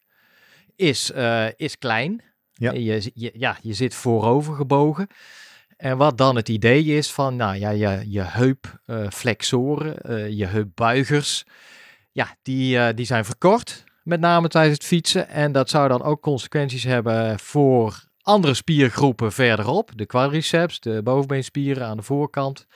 is, 0.75 1.12
eh, 1.12 1.47
is 1.56 1.78
klein. 1.78 2.21
Ja. 2.54 2.71
Je, 2.71 3.12
je, 3.13 3.32
ja, 3.34 3.58
je 3.62 3.73
zit 3.73 3.95
voorover 3.95 4.56
gebogen. 4.56 5.08
En 5.78 5.97
wat 5.97 6.17
dan 6.17 6.36
het 6.36 6.49
idee 6.49 6.84
is 6.84 7.12
van, 7.12 7.36
nou 7.36 7.56
ja, 7.56 7.69
je, 7.69 8.12
je 8.12 8.21
heupflexoren, 8.21 10.01
eh, 10.01 10.30
je 10.30 10.45
heupbuigers, 10.45 11.45
ja, 12.12 12.36
die, 12.41 12.93
die 12.93 13.06
zijn 13.06 13.25
verkort, 13.25 13.84
met 14.05 14.19
name 14.19 14.47
tijdens 14.47 14.73
het 14.73 14.87
fietsen. 14.87 15.29
En 15.29 15.51
dat 15.51 15.69
zou 15.69 15.87
dan 15.87 16.03
ook 16.03 16.21
consequenties 16.21 16.83
hebben 16.83 17.39
voor 17.39 18.03
andere 18.21 18.53
spiergroepen 18.53 19.31
verderop. 19.31 19.91
De 19.95 20.05
quadriceps, 20.05 20.79
de 20.79 21.01
bovenbeenspieren 21.03 21.85
aan 21.87 21.97
de 21.97 22.03
voorkant. 22.03 22.67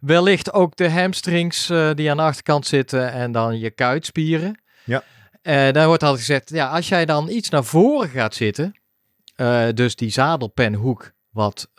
Wellicht 0.00 0.52
ook 0.52 0.76
de 0.76 0.90
hamstrings 0.90 1.70
eh, 1.70 1.90
die 1.94 2.10
aan 2.10 2.16
de 2.16 2.22
achterkant 2.22 2.66
zitten 2.66 3.12
en 3.12 3.32
dan 3.32 3.58
je 3.58 3.70
kuitspieren. 3.70 4.62
Ja. 4.84 5.02
Eh 5.42 5.72
daar 5.72 5.86
wordt 5.86 6.02
altijd 6.02 6.20
gezegd, 6.20 6.50
ja, 6.50 6.68
als 6.68 6.88
jij 6.88 7.04
dan 7.04 7.28
iets 7.28 7.48
naar 7.48 7.64
voren 7.64 8.08
gaat 8.08 8.34
zitten, 8.34 8.80
eh, 9.34 9.68
dus 9.74 9.96
die 9.96 10.10
zadelpenhoek 10.10 11.12
wat 11.30 11.70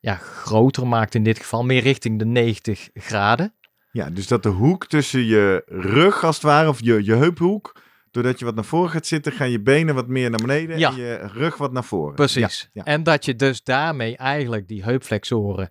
ja, 0.00 0.14
groter 0.14 0.86
maakt 0.86 1.14
in 1.14 1.22
dit 1.22 1.38
geval, 1.38 1.64
meer 1.64 1.82
richting 1.82 2.18
de 2.18 2.24
90 2.24 2.88
graden. 2.94 3.54
Ja, 3.92 4.10
dus 4.10 4.26
dat 4.26 4.42
de 4.42 4.48
hoek 4.48 4.86
tussen 4.86 5.24
je 5.24 5.62
rug 5.66 6.24
als 6.24 6.34
het 6.34 6.44
ware, 6.44 6.68
of 6.68 6.78
je, 6.82 7.04
je 7.04 7.14
heuphoek, 7.14 7.80
doordat 8.10 8.38
je 8.38 8.44
wat 8.44 8.54
naar 8.54 8.64
voren 8.64 8.90
gaat 8.90 9.06
zitten, 9.06 9.32
gaan 9.32 9.50
je 9.50 9.60
benen 9.60 9.94
wat 9.94 10.08
meer 10.08 10.30
naar 10.30 10.40
beneden 10.40 10.78
Ja. 10.78 10.90
en 10.90 10.96
je 10.96 11.14
rug 11.32 11.56
wat 11.56 11.72
naar 11.72 11.84
voren. 11.84 12.14
Precies. 12.14 12.68
Ja, 12.72 12.82
ja. 12.84 12.92
En 12.92 13.02
dat 13.02 13.24
je 13.24 13.36
dus 13.36 13.62
daarmee 13.62 14.16
eigenlijk 14.16 14.68
die 14.68 14.82
heupflexoren 14.82 15.70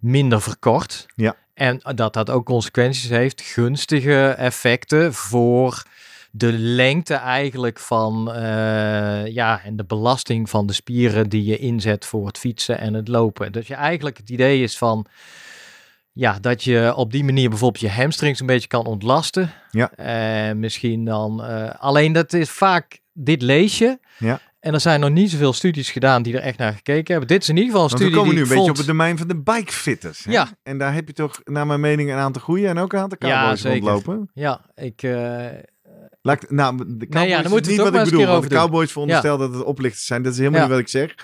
minder 0.00 0.42
verkort. 0.42 1.06
Ja. 1.14 1.36
En 1.54 1.80
dat 1.94 2.12
dat 2.12 2.30
ook 2.30 2.44
consequenties 2.46 3.08
heeft, 3.08 3.40
gunstige 3.40 4.28
effecten 4.28 5.14
voor 5.14 5.82
de 6.30 6.52
lengte 6.52 7.14
eigenlijk 7.14 7.78
van, 7.78 8.32
eh, 8.32 9.26
ja, 9.26 9.60
en 9.64 9.76
de 9.76 9.84
belasting 9.84 10.50
van 10.50 10.66
de 10.66 10.72
spieren 10.72 11.28
die 11.28 11.44
je 11.44 11.58
inzet 11.58 12.04
voor 12.04 12.26
het 12.26 12.38
fietsen 12.38 12.78
en 12.78 12.94
het 12.94 13.08
lopen. 13.08 13.52
Dus 13.52 13.66
je 13.66 13.74
eigenlijk 13.74 14.16
het 14.16 14.30
idee 14.30 14.62
is 14.62 14.78
van, 14.78 15.06
ja, 16.18 16.38
dat 16.40 16.64
je 16.64 16.92
op 16.96 17.12
die 17.12 17.24
manier 17.24 17.48
bijvoorbeeld 17.48 17.80
je 17.82 17.90
hamstrings 17.90 18.40
een 18.40 18.46
beetje 18.46 18.68
kan 18.68 18.84
ontlasten. 18.86 19.50
Ja. 19.70 19.92
En 19.92 20.58
misschien 20.58 21.04
dan, 21.04 21.42
eh, 21.44 21.70
alleen 21.78 22.12
dat 22.12 22.32
is 22.32 22.50
vaak, 22.50 22.98
dit 23.12 23.42
lees 23.42 23.78
je. 23.78 23.98
Ja. 24.18 24.40
En 24.60 24.74
er 24.74 24.80
zijn 24.80 25.00
nog 25.00 25.10
niet 25.10 25.30
zoveel 25.30 25.52
studies 25.52 25.90
gedaan 25.90 26.22
die 26.22 26.34
er 26.36 26.42
echt 26.42 26.58
naar 26.58 26.72
gekeken 26.72 27.10
hebben. 27.10 27.28
Dit 27.28 27.42
is 27.42 27.48
in 27.48 27.56
ieder 27.56 27.70
geval 27.70 27.84
een 27.84 27.90
Want 27.90 28.00
we 28.02 28.06
studie 28.08 28.22
komen 28.24 28.34
nu 28.42 28.42
een 28.50 28.54
beetje 28.56 28.70
op 28.70 28.76
het 28.76 28.86
domein 28.86 29.18
van 29.18 29.28
de 29.28 29.36
bikefitters. 29.36 30.24
Hè? 30.24 30.32
Ja. 30.32 30.48
En 30.62 30.78
daar 30.78 30.94
heb 30.94 31.06
je 31.06 31.12
toch, 31.14 31.40
naar 31.44 31.66
mijn 31.66 31.80
mening, 31.80 32.10
een 32.10 32.16
aantal 32.16 32.42
goede 32.42 32.68
en 32.68 32.78
ook 32.78 32.92
een 32.92 32.98
aantal 32.98 33.28
Ja, 33.28 33.40
cowboys 33.40 33.60
zeker. 33.60 33.78
rondlopen. 33.88 34.30
Ja, 34.34 34.60
ik... 34.74 35.02
eh, 35.02 35.46
Laat 36.22 36.50
nou, 36.50 36.76
de 36.76 37.06
cowboys 37.08 37.30
dan 37.42 37.44
is 37.44 37.50
het 37.52 37.66
niet 37.66 37.76
wat 37.76 37.94
ik 37.94 38.04
bedoel. 38.04 38.26
Want 38.26 38.42
de 38.48 38.54
cowboys 38.56 38.92
veronderstel 38.92 39.38
dat 39.38 39.54
het 39.54 39.64
oplichters 39.64 40.06
zijn. 40.06 40.22
Dat 40.22 40.32
is 40.32 40.38
helemaal 40.38 40.60
Ja. 40.60 40.66
niet 40.66 40.74
wat 40.74 40.84
ik 40.84 40.88
zeg. 40.88 41.14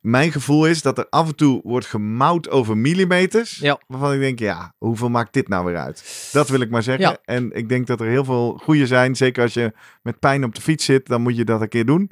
Mijn 0.00 0.32
gevoel 0.32 0.66
is 0.66 0.82
dat 0.82 0.98
er 0.98 1.06
af 1.10 1.28
en 1.28 1.36
toe 1.36 1.60
wordt 1.64 1.86
gemouwd 1.86 2.50
over 2.50 2.76
millimeters. 2.76 3.58
Ja. 3.58 3.80
Waarvan 3.86 4.12
ik 4.12 4.20
denk, 4.20 4.38
ja, 4.38 4.74
hoeveel 4.78 5.08
maakt 5.08 5.32
dit 5.32 5.48
nou 5.48 5.64
weer 5.64 5.76
uit? 5.76 6.28
Dat 6.32 6.48
wil 6.48 6.60
ik 6.60 6.70
maar 6.70 6.82
zeggen. 6.82 7.08
Ja. 7.08 7.18
En 7.24 7.52
ik 7.52 7.68
denk 7.68 7.86
dat 7.86 8.00
er 8.00 8.06
heel 8.06 8.24
veel 8.24 8.60
goede 8.62 8.86
zijn. 8.86 9.16
Zeker 9.16 9.42
als 9.42 9.54
je 9.54 9.72
met 10.02 10.18
pijn 10.18 10.44
op 10.44 10.54
de 10.54 10.60
fiets 10.60 10.84
zit, 10.84 11.06
dan 11.06 11.22
moet 11.22 11.36
je 11.36 11.44
dat 11.44 11.60
een 11.60 11.68
keer 11.68 11.86
doen. 11.86 12.10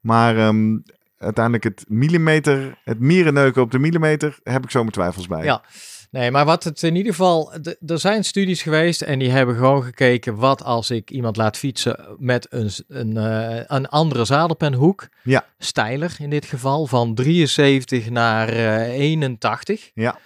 Maar 0.00 0.36
ehm, 0.36 0.78
uiteindelijk 1.18 1.64
het 1.64 1.84
millimeter, 1.88 2.78
het 2.84 3.00
mierenneuken 3.00 3.62
op 3.62 3.70
de 3.70 3.78
millimeter, 3.78 4.38
heb 4.42 4.64
ik 4.64 4.70
zo 4.70 4.80
mijn 4.80 4.92
twijfels 4.92 5.26
bij. 5.26 5.44
Ja. 5.44 5.64
Nee, 6.10 6.30
maar 6.30 6.44
wat 6.44 6.64
het 6.64 6.82
in 6.82 6.96
ieder 6.96 7.12
geval... 7.12 7.52
Er 7.86 7.98
zijn 7.98 8.24
studies 8.24 8.62
geweest 8.62 9.02
en 9.02 9.18
die 9.18 9.30
hebben 9.30 9.54
gewoon 9.54 9.82
gekeken... 9.82 10.34
wat 10.36 10.62
als 10.64 10.90
ik 10.90 11.10
iemand 11.10 11.36
laat 11.36 11.56
fietsen 11.56 12.16
met 12.18 12.46
een, 12.50 12.70
een, 12.88 13.16
eh, 13.16 13.64
een 13.66 13.88
andere 13.88 14.24
zadelpenhoek. 14.24 15.08
Ja. 15.22 15.44
Steiler 15.58 16.16
in 16.18 16.30
dit 16.30 16.44
geval, 16.44 16.86
van 16.86 17.14
73 17.14 18.10
naar 18.10 18.48
eh, 18.48 18.88
81. 18.88 19.90
Ja. 19.94 20.18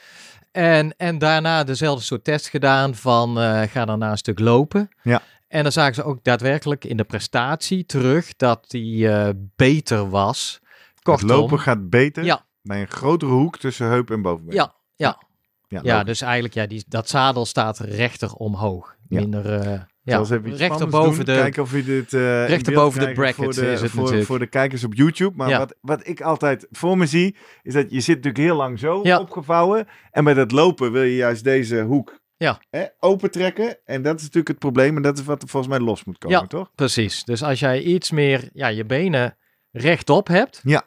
En, 0.53 0.97
en 0.97 1.19
daarna 1.19 1.65
dezelfde 1.65 2.05
soort 2.05 2.25
test 2.25 2.49
gedaan 2.49 2.95
van 2.95 3.41
eh, 3.41 3.63
ga 3.63 3.85
daarna 3.85 4.11
een 4.11 4.17
stuk 4.19 4.39
lopen. 4.39 4.89
Ja. 5.03 5.23
En 5.49 5.63
dan 5.63 5.73
zagen 5.73 5.95
ze 5.95 6.05
ook 6.05 6.25
daadwerkelijk 6.25 6.85
in 6.85 6.97
de 6.97 7.05
prestatie 7.05 7.87
terug 7.87 8.37
dat 8.37 8.65
die 8.71 9.09
eh, 9.09 9.29
beter 9.57 10.11
was. 10.11 10.61
Het 10.95 11.03
Kortom, 11.03 11.29
lopen 11.29 11.61
gaat 11.61 11.91
beter 11.91 12.25
Ja. 12.25 12.45
bij 12.63 12.81
een 12.81 12.89
grotere 12.91 13.33
hoek 13.33 13.59
tussen 13.59 13.87
heup 13.87 14.11
en 14.11 14.23
bovenbeen. 14.23 14.55
Ja, 14.55 14.75
ja. 14.97 15.23
Ja, 15.69 16.05
dus 16.05 16.21
eigenlijk, 16.21 16.55
ja, 16.55 16.67
die, 16.67 16.85
dat 16.89 17.09
zadel 17.09 17.45
staat 17.47 17.79
rechter 17.79 18.33
omhoog. 18.33 18.97
Minder, 19.09 19.61
eh 19.61 19.81
ja, 20.03 20.21
even 20.21 20.57
rechter 20.57 20.89
boven 20.89 21.25
doen. 21.25 21.35
de... 21.35 21.41
Kijken 21.41 21.63
of 21.63 21.73
je 21.73 21.85
dit 21.85 22.13
eh, 22.13 22.21
in 22.21 22.47
rechter 22.47 22.73
beeld 22.73 22.85
boven 22.85 23.01
de 23.07 23.13
bracket 23.13 23.35
voor 23.35 23.55
de, 23.55 23.73
is 23.73 23.81
het 23.81 23.91
voor, 23.91 24.25
voor 24.25 24.39
de 24.39 24.47
kijkers 24.47 24.85
op 24.85 24.95
YouTube. 24.95 25.37
Maar 25.37 25.49
Ja. 25.49 25.59
wat, 25.59 25.75
wat 25.81 26.07
ik 26.07 26.21
altijd 26.21 26.67
voor 26.71 26.99
me 26.99 27.07
zie, 27.07 27.37
is 27.63 27.75
dat 27.75 27.91
je 27.91 28.01
zit 28.01 28.17
natuurlijk 28.17 28.45
heel 28.45 28.57
lang 28.57 28.79
zo 28.79 29.01
Ja. 29.03 29.19
opgevouwen. 29.21 29.87
En 30.11 30.25
met 30.25 30.37
het 30.37 30.51
lopen 30.53 30.93
wil 30.93 31.03
je 31.03 31.17
juist 31.17 31.45
deze 31.45 31.81
hoek 31.81 32.21
Ja. 32.37 32.61
hè, 32.71 32.85
opentrekken. 33.01 33.79
En 33.85 34.03
dat 34.03 34.15
is 34.17 34.21
natuurlijk 34.23 34.49
het 34.49 34.59
probleem. 34.59 34.97
En 34.97 35.03
dat 35.03 35.19
is 35.19 35.25
wat 35.25 35.43
er 35.43 35.49
volgens 35.49 35.73
mij 35.77 35.83
los 35.87 36.05
moet 36.05 36.19
komen, 36.19 36.39
Ja. 36.41 36.47
toch? 36.47 36.71
Precies. 36.75 37.25
Dus 37.25 37.43
als 37.43 37.61
jij 37.61 37.83
iets 37.83 38.11
meer 38.11 38.49
ja, 38.53 38.67
je 38.69 38.85
benen 38.85 39.37
rechtop 39.71 40.27
hebt. 40.29 40.61
Ja. 40.65 40.83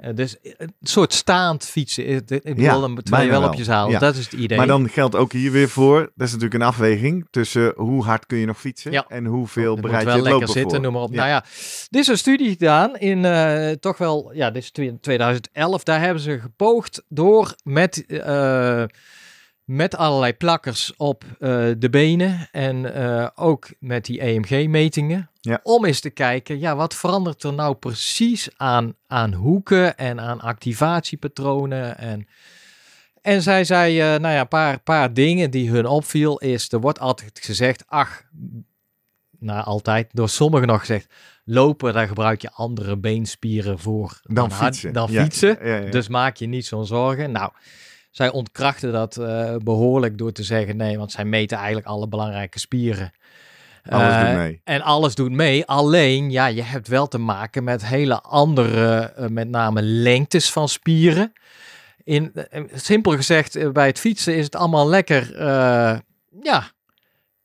Eh, 0.00 0.14
dus 0.14 0.36
een 0.42 0.74
soort 0.82 1.12
staand 1.12 1.64
fietsen. 1.64 2.08
Ik 2.08 2.26
bedoel, 2.26 2.54
Ja, 2.64 2.80
dan 2.80 2.94
terwijl 2.94 2.94
je 2.96 3.10
bijna 3.10 3.30
wel 3.30 3.40
wel. 3.40 3.48
op 3.48 3.54
je 3.54 3.64
zaal. 3.64 3.90
Ja. 3.90 3.98
Dat 3.98 4.16
is 4.16 4.24
het 4.24 4.32
idee. 4.32 4.58
Maar 4.58 4.66
dan 4.66 4.88
geldt 4.88 5.14
ook 5.16 5.32
hier 5.32 5.52
weer 5.52 5.68
voor, 5.68 5.98
dat 6.14 6.26
is 6.26 6.32
natuurlijk 6.32 6.54
een 6.62 6.68
afweging 6.68 7.26
tussen 7.30 7.72
hoe 7.76 8.04
hard 8.04 8.26
kun 8.26 8.38
je 8.38 8.46
nog 8.46 8.60
fietsen 8.60 8.92
Ja. 8.92 9.04
en 9.08 9.24
hoeveel 9.24 9.72
moet 9.72 9.80
bereid 9.80 10.00
je 10.00 10.06
wel 10.06 10.14
het 10.14 10.24
lekker 10.24 10.40
lopen 10.46 10.60
zitten, 10.60 10.82
noem 10.82 10.92
maar 10.92 11.02
op. 11.02 11.10
Nou 11.10 11.28
ja, 11.28 11.44
dit 11.90 12.00
is 12.02 12.06
een 12.08 12.18
studie 12.18 12.50
gedaan 12.50 12.96
in 12.96 13.24
eh, 13.24 13.70
toch 13.70 13.98
wel, 13.98 14.30
ja, 14.34 14.50
dit 14.50 14.62
is 14.62 14.70
twe- 14.70 14.98
2011. 15.00 15.82
Daar 15.82 16.00
hebben 16.00 16.22
ze 16.22 16.38
gepoogd 16.38 17.02
door 17.08 17.54
met, 17.64 18.06
eh, 18.06 18.82
met 19.68 19.96
allerlei 19.96 20.34
plakkers 20.34 20.96
op 20.96 21.24
eh, 21.24 21.66
de 21.78 21.90
benen 21.90 22.48
en 22.52 22.94
eh, 22.94 23.28
ook 23.34 23.68
met 23.78 24.04
die 24.04 24.20
EMG-metingen. 24.20 25.30
Ja. 25.40 25.60
Om 25.62 25.84
eens 25.84 26.00
te 26.00 26.10
kijken, 26.10 26.58
ja, 26.58 26.76
wat 26.76 26.94
verandert 26.94 27.42
er 27.42 27.52
nou 27.52 27.74
precies 27.74 28.48
aan, 28.56 28.94
aan 29.06 29.32
hoeken 29.32 29.96
en 29.96 30.20
aan 30.20 30.40
activatiepatronen 30.40 31.98
en... 31.98 32.28
En 33.20 33.42
zij 33.42 33.64
zei, 33.64 34.00
eh, 34.00 34.06
nou 34.06 34.34
ja, 34.34 34.40
een 34.40 34.48
paar, 34.48 34.80
paar 34.80 35.12
dingen 35.12 35.50
die 35.50 35.70
hun 35.70 35.86
opviel 35.86 36.38
is, 36.38 36.72
er 36.72 36.80
wordt 36.80 37.00
altijd 37.00 37.38
gezegd, 37.42 37.84
ach, 37.86 38.22
nou 39.38 39.64
altijd, 39.64 40.08
door 40.12 40.28
sommigen 40.28 40.66
nog 40.66 40.80
gezegd, 40.80 41.14
lopen, 41.44 41.92
daar 41.92 42.06
gebruik 42.06 42.42
je 42.42 42.50
andere 42.52 42.96
beenspieren 42.96 43.78
voor 43.78 44.20
Dan 44.22 44.52
fietsen. 44.52 44.92
dan 44.92 45.08
fietsen. 45.08 45.58
ja, 45.62 45.76
ja. 45.76 45.90
Dus 45.90 46.08
maak 46.08 46.36
je 46.36 46.46
niet 46.46 46.66
zo'n 46.66 46.86
zorgen. 46.86 47.32
Nou, 47.32 47.50
zij 48.18 48.30
ontkrachten 48.30 48.92
dat 48.92 49.16
eh, 49.16 49.54
behoorlijk 49.56 50.18
door 50.18 50.32
te 50.32 50.42
zeggen, 50.42 50.76
nee, 50.76 50.98
want 50.98 51.12
zij 51.12 51.24
meten 51.24 51.56
eigenlijk 51.56 51.86
alle 51.86 52.08
belangrijke 52.08 52.58
spieren. 52.58 53.12
Alles 53.88 54.14
Eh, 54.14 54.26
doet 54.26 54.36
mee. 54.36 54.60
En 54.64 54.80
alles 54.82 55.14
doet 55.14 55.30
mee. 55.32 55.64
Alleen, 55.66 56.30
ja, 56.30 56.46
je 56.46 56.62
hebt 56.62 56.88
wel 56.88 57.08
te 57.08 57.18
maken 57.18 57.64
met 57.64 57.86
hele 57.86 58.20
andere, 58.20 58.98
eh, 59.16 59.26
met 59.28 59.48
name 59.48 59.82
lengtes 59.82 60.50
van 60.52 60.68
spieren. 60.68 61.32
in, 62.04 62.32
eh, 62.34 62.62
simpel 62.74 63.12
gezegd, 63.16 63.56
eh, 63.56 63.70
bij 63.70 63.86
het 63.86 63.98
fietsen 63.98 64.36
is 64.36 64.44
het 64.44 64.56
allemaal 64.56 64.88
lekker, 64.88 65.34
eh, 65.36 65.98
ja, 66.42 66.70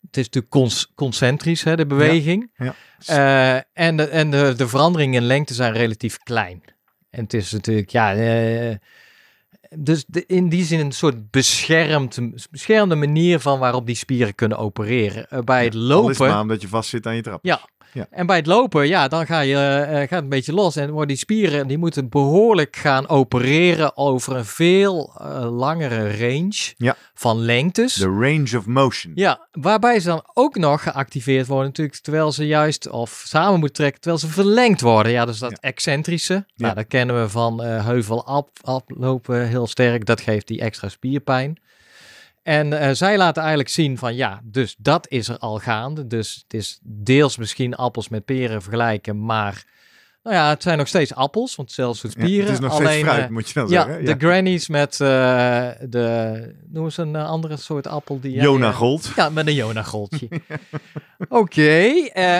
het 0.02 0.18
is 0.18 0.24
natuurlijk 0.26 0.50
cons- 0.50 0.92
concentrisch, 0.96 1.64
hè, 1.64 1.76
de 1.76 1.86
beweging. 1.86 2.52
ja. 2.56 2.76
Eh, 3.06 3.62
en 3.86 3.98
de, 3.98 4.08
en 4.08 4.32
de, 4.32 4.54
de 4.58 4.68
veranderingen 4.68 5.22
in 5.22 5.28
lengte 5.28 5.54
zijn 5.54 5.74
relatief 5.74 6.18
klein. 6.18 6.64
En 7.10 7.24
het 7.24 7.34
is 7.34 7.52
natuurlijk, 7.52 7.90
ja, 7.90 8.14
eh, 8.16 8.76
dus 9.78 10.06
de, 10.08 10.26
in 10.26 10.50
die 10.50 10.64
zin 10.64 10.80
een 10.80 10.91
soort 10.91 11.32
beschermd, 11.32 12.20
beschermde 12.52 12.95
manier 12.95 13.39
van 13.39 13.60
waarop 13.60 13.86
die 13.86 13.95
spieren 13.95 14.36
kunnen 14.36 14.58
opereren. 14.58 15.30
Eh, 15.30 15.39
bij 15.39 15.64
het 15.64 15.74
Al 15.76 15.82
is 15.82 15.88
lopen... 15.88 16.10
het 16.10 16.20
maar 16.20 16.41
omdat 16.41 16.62
je 16.62 16.68
vast 16.68 16.89
zit 16.89 17.06
aan 17.06 17.16
je 17.16 17.22
trap. 17.22 17.39
Ja. 17.41 17.62
En 18.10 18.26
bij 18.26 18.36
het 18.38 18.46
lopen, 18.46 18.88
ja, 18.88 19.08
dan 19.08 19.26
ga 19.26 19.39
je, 19.39 19.58
eh, 19.58 19.98
gaat 20.00 20.10
het 20.10 20.24
een 20.24 20.30
beetje 20.30 20.54
los. 20.54 20.76
En 20.76 20.89
worden 20.89 21.08
die 21.08 21.18
spieren, 21.18 21.68
die 21.68 21.78
moeten 21.78 22.10
behoorlijk 22.10 22.76
gaan 22.76 23.10
opereren 23.10 23.98
over 23.98 24.36
een 24.36 24.46
veel 24.46 25.14
eh, 25.18 25.58
langere 25.58 26.18
range 26.18 26.74
Ja. 26.78 26.96
van 27.14 27.38
lengtes. 27.39 27.94
The 27.94 28.06
range 28.20 28.58
of 28.58 28.66
motion. 28.66 29.12
Ja, 29.16 29.48
waarbij 29.52 30.00
ze 30.00 30.08
dan 30.08 30.24
ook 30.34 30.58
nog 30.58 30.84
geactiveerd 30.84 31.48
worden 31.48 31.68
natuurlijk 31.68 31.98
terwijl 31.98 32.32
ze 32.32 32.48
juist 32.48 32.89
of 32.89 33.24
samen 33.26 33.60
moeten 33.60 33.74
trekken 33.78 34.02
terwijl 34.02 34.22
ze 34.22 34.28
verlengd 34.28 34.82
worden. 34.82 35.12
Ja, 35.12 35.26
dus 35.26 35.39
dat 35.39 35.52
Ja. 35.52 35.58
excentrische, 35.62 36.46
nou, 36.56 36.76
dat 36.76 36.88
kennen 36.88 37.22
we 37.22 37.30
van 37.30 37.64
eh 37.64 37.86
heuvel 37.86 38.26
aflopen 38.62 39.48
heel 39.48 39.68
sterk. 39.68 40.06
Dat 40.06 40.22
geeft 40.22 40.48
die 40.48 40.60
extra 40.62 40.89
spierpijn. 40.89 41.58
En 42.44 42.80
eh, 42.80 42.89
zij 42.91 43.18
laten 43.18 43.41
eigenlijk 43.41 43.70
zien 43.70 43.98
van 43.98 44.16
ja, 44.16 44.41
dus 44.44 44.76
dat 44.78 45.08
is 45.10 45.28
er 45.28 45.38
al 45.38 45.60
gaande. 45.60 46.08
Dus 46.08 46.39
het 46.44 46.54
is 46.54 46.80
deels 46.84 47.38
misschien 47.38 47.76
appels 47.76 48.10
met 48.10 48.26
peren 48.26 48.62
vergelijken, 48.62 49.26
maar 49.26 49.66
nou 50.24 50.36
ja, 50.36 50.49
het 50.49 50.63
zijn 50.63 50.78
nog 50.78 50.88
steeds 50.88 51.13
appels, 51.15 51.55
want 51.55 51.71
zelfs 51.71 52.01
Ja, 52.01 52.09
spieren. 52.09 52.45
het 52.45 52.53
is 52.53 52.59
nog 52.59 52.71
alleen, 52.71 52.88
steeds 52.88 53.03
fruit, 53.07 53.24
eh, 53.24 53.30
moet 53.30 53.47
je 53.47 53.53
dan 53.53 53.67
ja, 53.69 53.86
zeggen. 53.86 54.05
de 54.05 54.15
grannies 54.17 54.67
met 54.67 54.91
eh, 55.01 55.69
de, 55.89 56.55
noem 56.69 56.84
eens 56.84 56.97
een 56.97 57.15
eh, 57.15 57.26
andere 57.30 57.57
soort 57.57 57.88
appel 57.88 58.19
die 58.19 58.32
jij, 58.32 58.43
Jona 58.43 58.67
eh, 58.67 58.76
Gold. 58.76 59.11
ja, 59.15 59.30
met 59.30 59.47
een 59.47 59.53
Jona-goltje. 59.53 60.28
Oké, 61.30 61.84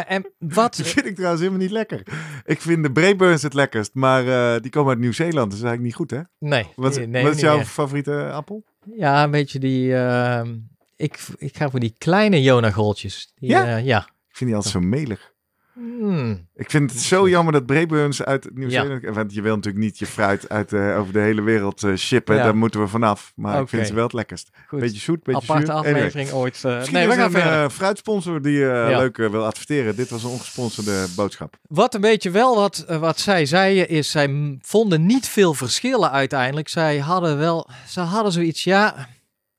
en 0.08 0.32
wat... 0.40 0.76
Die 0.76 0.86
vind 0.86 1.06
ik 1.06 1.14
trouwens 1.16 1.42
helemaal 1.42 1.64
niet 1.64 1.72
lekker. 1.72 2.04
Ik 2.46 2.62
vind 2.62 2.84
de 2.84 2.92
Brayburns 2.92 3.42
het 3.42 3.54
lekkerst, 3.54 3.94
maar 3.94 4.24
die 4.62 4.72
komen 4.72 4.90
uit 4.90 5.00
Nieuw-Zeeland. 5.00 5.52
Dat 5.52 5.60
is 5.60 5.66
eigenlijk 5.66 5.82
niet 5.84 5.96
goed, 5.96 6.12
hè? 6.12 6.20
Nee, 6.40 6.68
Wat, 6.76 6.96
nee, 6.96 7.08
nee, 7.08 7.24
wat 7.24 7.36
is 7.36 7.42
jouw 7.42 7.60
favoriete 7.64 8.30
appel? 8.32 8.64
Ja, 8.98 9.24
een 9.24 9.32
beetje 9.32 9.60
die... 9.60 9.96
ehm, 9.96 10.56
ik, 10.96 11.20
ik 11.38 11.58
ga 11.58 11.70
voor 11.70 11.80
die 11.80 11.96
kleine 11.98 12.42
Jona-goltjes. 12.42 13.32
Die, 13.36 13.50
Ja? 13.50 13.76
ja. 13.78 13.98
Ik 14.30 14.38
vind 14.40 14.50
die 14.50 14.56
altijd 14.56 14.74
zo 14.74 14.80
melig. 14.90 15.33
Hmm. 15.74 16.48
Ik 16.56 16.70
vind 16.70 16.92
het 16.92 17.00
zo 17.02 17.30
jammer 17.30 17.54
dat 17.54 17.66
Brayburns 17.66 18.24
uit 18.24 18.50
Nieuw-Zeeland... 18.54 19.04
Want 19.06 19.34
je 19.34 19.42
wil 19.42 19.56
natuurlijk 19.56 19.84
niet 19.84 20.00
je 20.00 20.06
fruit 20.06 20.50
uit, 20.50 20.74
eh, 20.74 21.00
over 21.00 21.14
de 21.14 21.20
hele 21.20 21.42
wereld 21.42 21.84
eh, 21.84 21.96
shippen. 21.96 22.36
Ja. 22.36 22.44
Daar 22.44 22.56
moeten 22.56 22.80
we 22.80 22.88
vanaf. 22.88 23.32
Maar 23.36 23.62
ik 23.62 23.70
vind 23.70 23.88
ze 23.88 23.94
wel 23.94 24.04
het 24.04 24.14
lekkerst. 24.14 24.50
Goed, 24.68 24.80
Beetje 24.80 25.00
zoet, 25.00 25.24
beetje 25.24 25.42
aparte 25.42 25.66
zuur. 25.66 25.76
Anyway. 25.76 25.94
aflevering 25.94 26.32
ooit. 26.32 26.64
Misschien 26.64 26.94
nee, 26.94 27.08
we 27.08 27.14
gaan 27.14 27.36
een 27.36 27.72
fruitsponsor 27.72 28.42
die 28.42 28.58
Ja. 28.58 28.98
leuk 28.98 29.18
wil 29.18 29.46
adverteren. 29.46 29.96
Dit 29.96 30.10
was 30.10 30.24
een 30.24 30.30
ongesponsorde 30.30 31.06
boodschap. 31.16 31.58
Wat 31.68 31.94
een 31.94 32.02
beetje 32.02 32.32
wel 32.32 32.56
wat, 32.56 32.86
wat 32.88 33.20
zij 33.20 33.46
zeiden 33.46 33.90
is, 33.90 34.12
zij 34.12 34.58
vonden 34.62 35.06
niet 35.06 35.28
veel 35.28 35.54
verschillen 35.54 36.12
uiteindelijk. 36.12 36.68
Zij 36.68 36.98
hadden 37.00 37.38
wel, 37.38 37.70
ze 37.88 38.00
hadden 38.00 38.32
zoiets, 38.32 38.64
ja, 38.64 39.08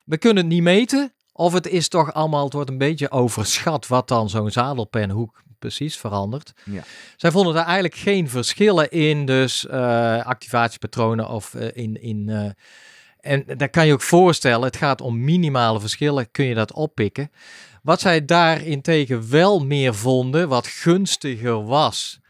we 0.04 0.18
kunnen 0.18 0.44
het 0.44 0.52
niet 0.52 0.62
meten. 0.62 1.12
Of 1.32 1.52
het 1.52 1.68
is 1.68 1.88
toch 1.88 2.12
allemaal, 2.12 2.44
het 2.44 2.52
wordt 2.52 2.70
een 2.70 2.78
beetje 2.78 3.10
overschat 3.10 3.86
wat 3.86 4.08
dan 4.08 4.30
zo'n 4.30 4.50
zadelpenhoek 4.50 5.42
precies 5.64 5.96
verandert. 5.96 6.52
Ja. 6.64 6.82
Zij 7.16 7.30
vonden 7.30 7.54
daar 7.54 7.64
eigenlijk 7.64 7.94
geen 7.94 8.28
verschillen 8.28 8.90
in, 8.90 9.26
dus 9.26 9.66
eh, 9.66 10.26
activatiepatronen 10.26 11.28
of 11.28 11.54
eh, 11.54 11.68
in... 11.74 12.02
in 12.02 12.28
eh, 12.28 12.50
en 13.20 13.44
daar 13.56 13.68
kan 13.68 13.86
je 13.86 13.92
ook 13.92 14.02
voorstellen, 14.02 14.64
het 14.64 14.76
gaat 14.76 15.00
om 15.00 15.24
minimale 15.24 15.80
verschillen, 15.80 16.30
kun 16.30 16.44
je 16.44 16.54
dat 16.54 16.72
oppikken. 16.72 17.30
Wat 17.82 18.00
zij 18.00 18.24
daarentegen 18.24 19.30
wel 19.30 19.64
meer 19.64 19.94
vonden, 19.94 20.48
wat 20.48 20.66
gunstiger 20.66 21.64
was 21.64 22.20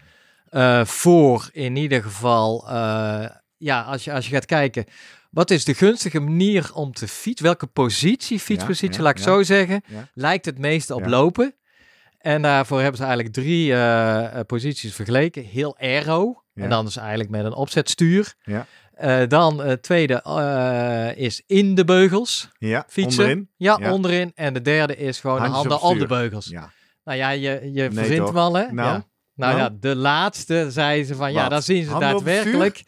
voor 0.84 1.48
in 1.52 1.76
ieder 1.76 2.02
geval, 2.02 2.64
ja, 3.56 3.82
als 3.82 4.04
je, 4.04 4.12
als 4.12 4.26
je 4.26 4.32
gaat 4.34 4.44
kijken, 4.44 4.84
wat 5.30 5.50
is 5.50 5.64
de 5.64 5.74
gunstige 5.74 6.20
manier 6.20 6.70
om 6.74 6.92
te 6.92 7.08
fietsen? 7.08 7.46
Welke 7.46 7.66
positie, 7.66 8.38
fietspositie, 8.38 8.96
ja, 8.96 9.02
laat 9.02 9.18
ik 9.18 9.24
ja. 9.24 9.24
zo 9.24 9.42
zeggen, 9.42 9.82
Ja. 9.86 10.08
lijkt 10.14 10.44
het 10.44 10.58
meeste 10.58 10.94
op 10.94 11.00
Ja. 11.00 11.08
lopen? 11.08 11.54
En 12.24 12.42
daarvoor 12.42 12.80
hebben 12.80 12.96
ze 12.96 13.04
eigenlijk 13.04 13.34
drie 13.34 13.72
eh, 13.72 14.24
eh, 14.38 14.46
posities 14.46 14.94
vergeleken. 14.94 15.44
Heel 15.44 15.76
aero. 15.78 16.42
Ja. 16.54 16.62
En 16.62 16.70
dan 16.70 16.86
is 16.86 16.96
eigenlijk 16.96 17.30
met 17.30 17.44
een 17.44 17.54
opzetstuur. 17.54 18.34
Ja. 18.42 18.66
Eh, 18.94 19.28
dan 19.28 19.58
het 19.64 19.82
tweede 19.82 20.22
is 21.16 21.42
in 21.46 21.74
de 21.74 21.84
beugels 21.84 22.48
Ja, 22.58 22.84
fietsen. 22.88 23.22
onderin. 23.24 23.48
Ja, 23.56 23.76
Ja. 23.80 23.92
onderin. 23.92 24.32
En 24.34 24.54
de 24.54 24.62
derde 24.62 24.96
is 24.96 25.20
gewoon 25.20 25.36
de 25.36 25.42
Handjes 25.48 25.60
handen 25.72 25.88
op 25.88 25.94
op, 25.94 25.98
de 25.98 26.06
beugels. 26.06 26.46
Ja. 26.46 26.70
Nou 27.04 27.18
ja, 27.18 27.30
je, 27.30 27.40
je 27.72 27.82
Nee, 27.82 27.90
verzint 27.92 28.18
toch? 28.18 28.28
hem 28.28 28.36
al, 28.38 28.54
hè? 28.54 28.72
Nou? 28.72 28.88
Ja. 28.88 29.04
Nou 29.34 29.56
Nou? 29.56 29.58
ja, 29.58 29.76
de 29.80 29.96
laatste 29.96 30.66
zeiden 30.70 31.06
ze 31.06 31.14
van, 31.14 31.32
ja, 31.32 31.48
dan 31.48 31.62
zien 31.62 31.84
ze 31.84 31.90
Handen 31.90 32.08
op 32.08 32.14
het 32.14 32.24
daadwerkelijk... 32.24 32.82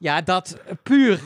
Ja, 0.00 0.20
dat 0.20 0.56
puur 0.82 1.20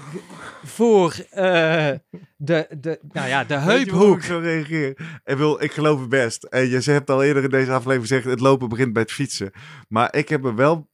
voor 0.64 1.16
eh, 1.30 1.90
de, 2.36 2.66
de, 2.78 2.98
nou 3.12 3.28
ja, 3.28 3.44
de 3.44 3.58
heuphoek. 3.58 4.16
ik 4.16 4.22
zo 4.22 4.38
reageer? 4.38 5.20
Ik, 5.24 5.36
wil, 5.36 5.62
ik 5.62 5.72
geloof 5.72 6.00
het 6.00 6.08
best. 6.08 6.44
En 6.44 6.68
je 6.68 6.90
hebt 6.90 7.10
al 7.10 7.22
eerder 7.22 7.42
in 7.42 7.50
deze 7.50 7.70
aflevering 7.70 8.06
gezegd, 8.06 8.24
het 8.24 8.40
lopen 8.40 8.68
begint 8.68 8.92
bij 8.92 9.02
het 9.02 9.12
fietsen. 9.12 9.50
Maar 9.88 10.14
ik 10.14 10.28
heb 10.28 10.44
er 10.44 10.54
wel 10.54 10.88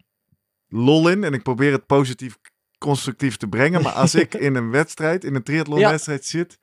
lol 0.68 1.08
in 1.08 1.24
en 1.24 1.32
ik 1.32 1.42
probeer 1.42 1.72
het 1.72 1.86
positief 1.86 2.38
constructief 2.78 3.36
te 3.36 3.48
brengen. 3.48 3.82
Maar 3.82 3.92
als 3.92 4.14
ik 4.14 4.34
in 4.46 4.54
een 4.54 4.70
wedstrijd, 4.70 5.24
in 5.24 5.34
een 5.34 5.42
triathlonwedstrijd 5.42 6.24
zit 6.24 6.58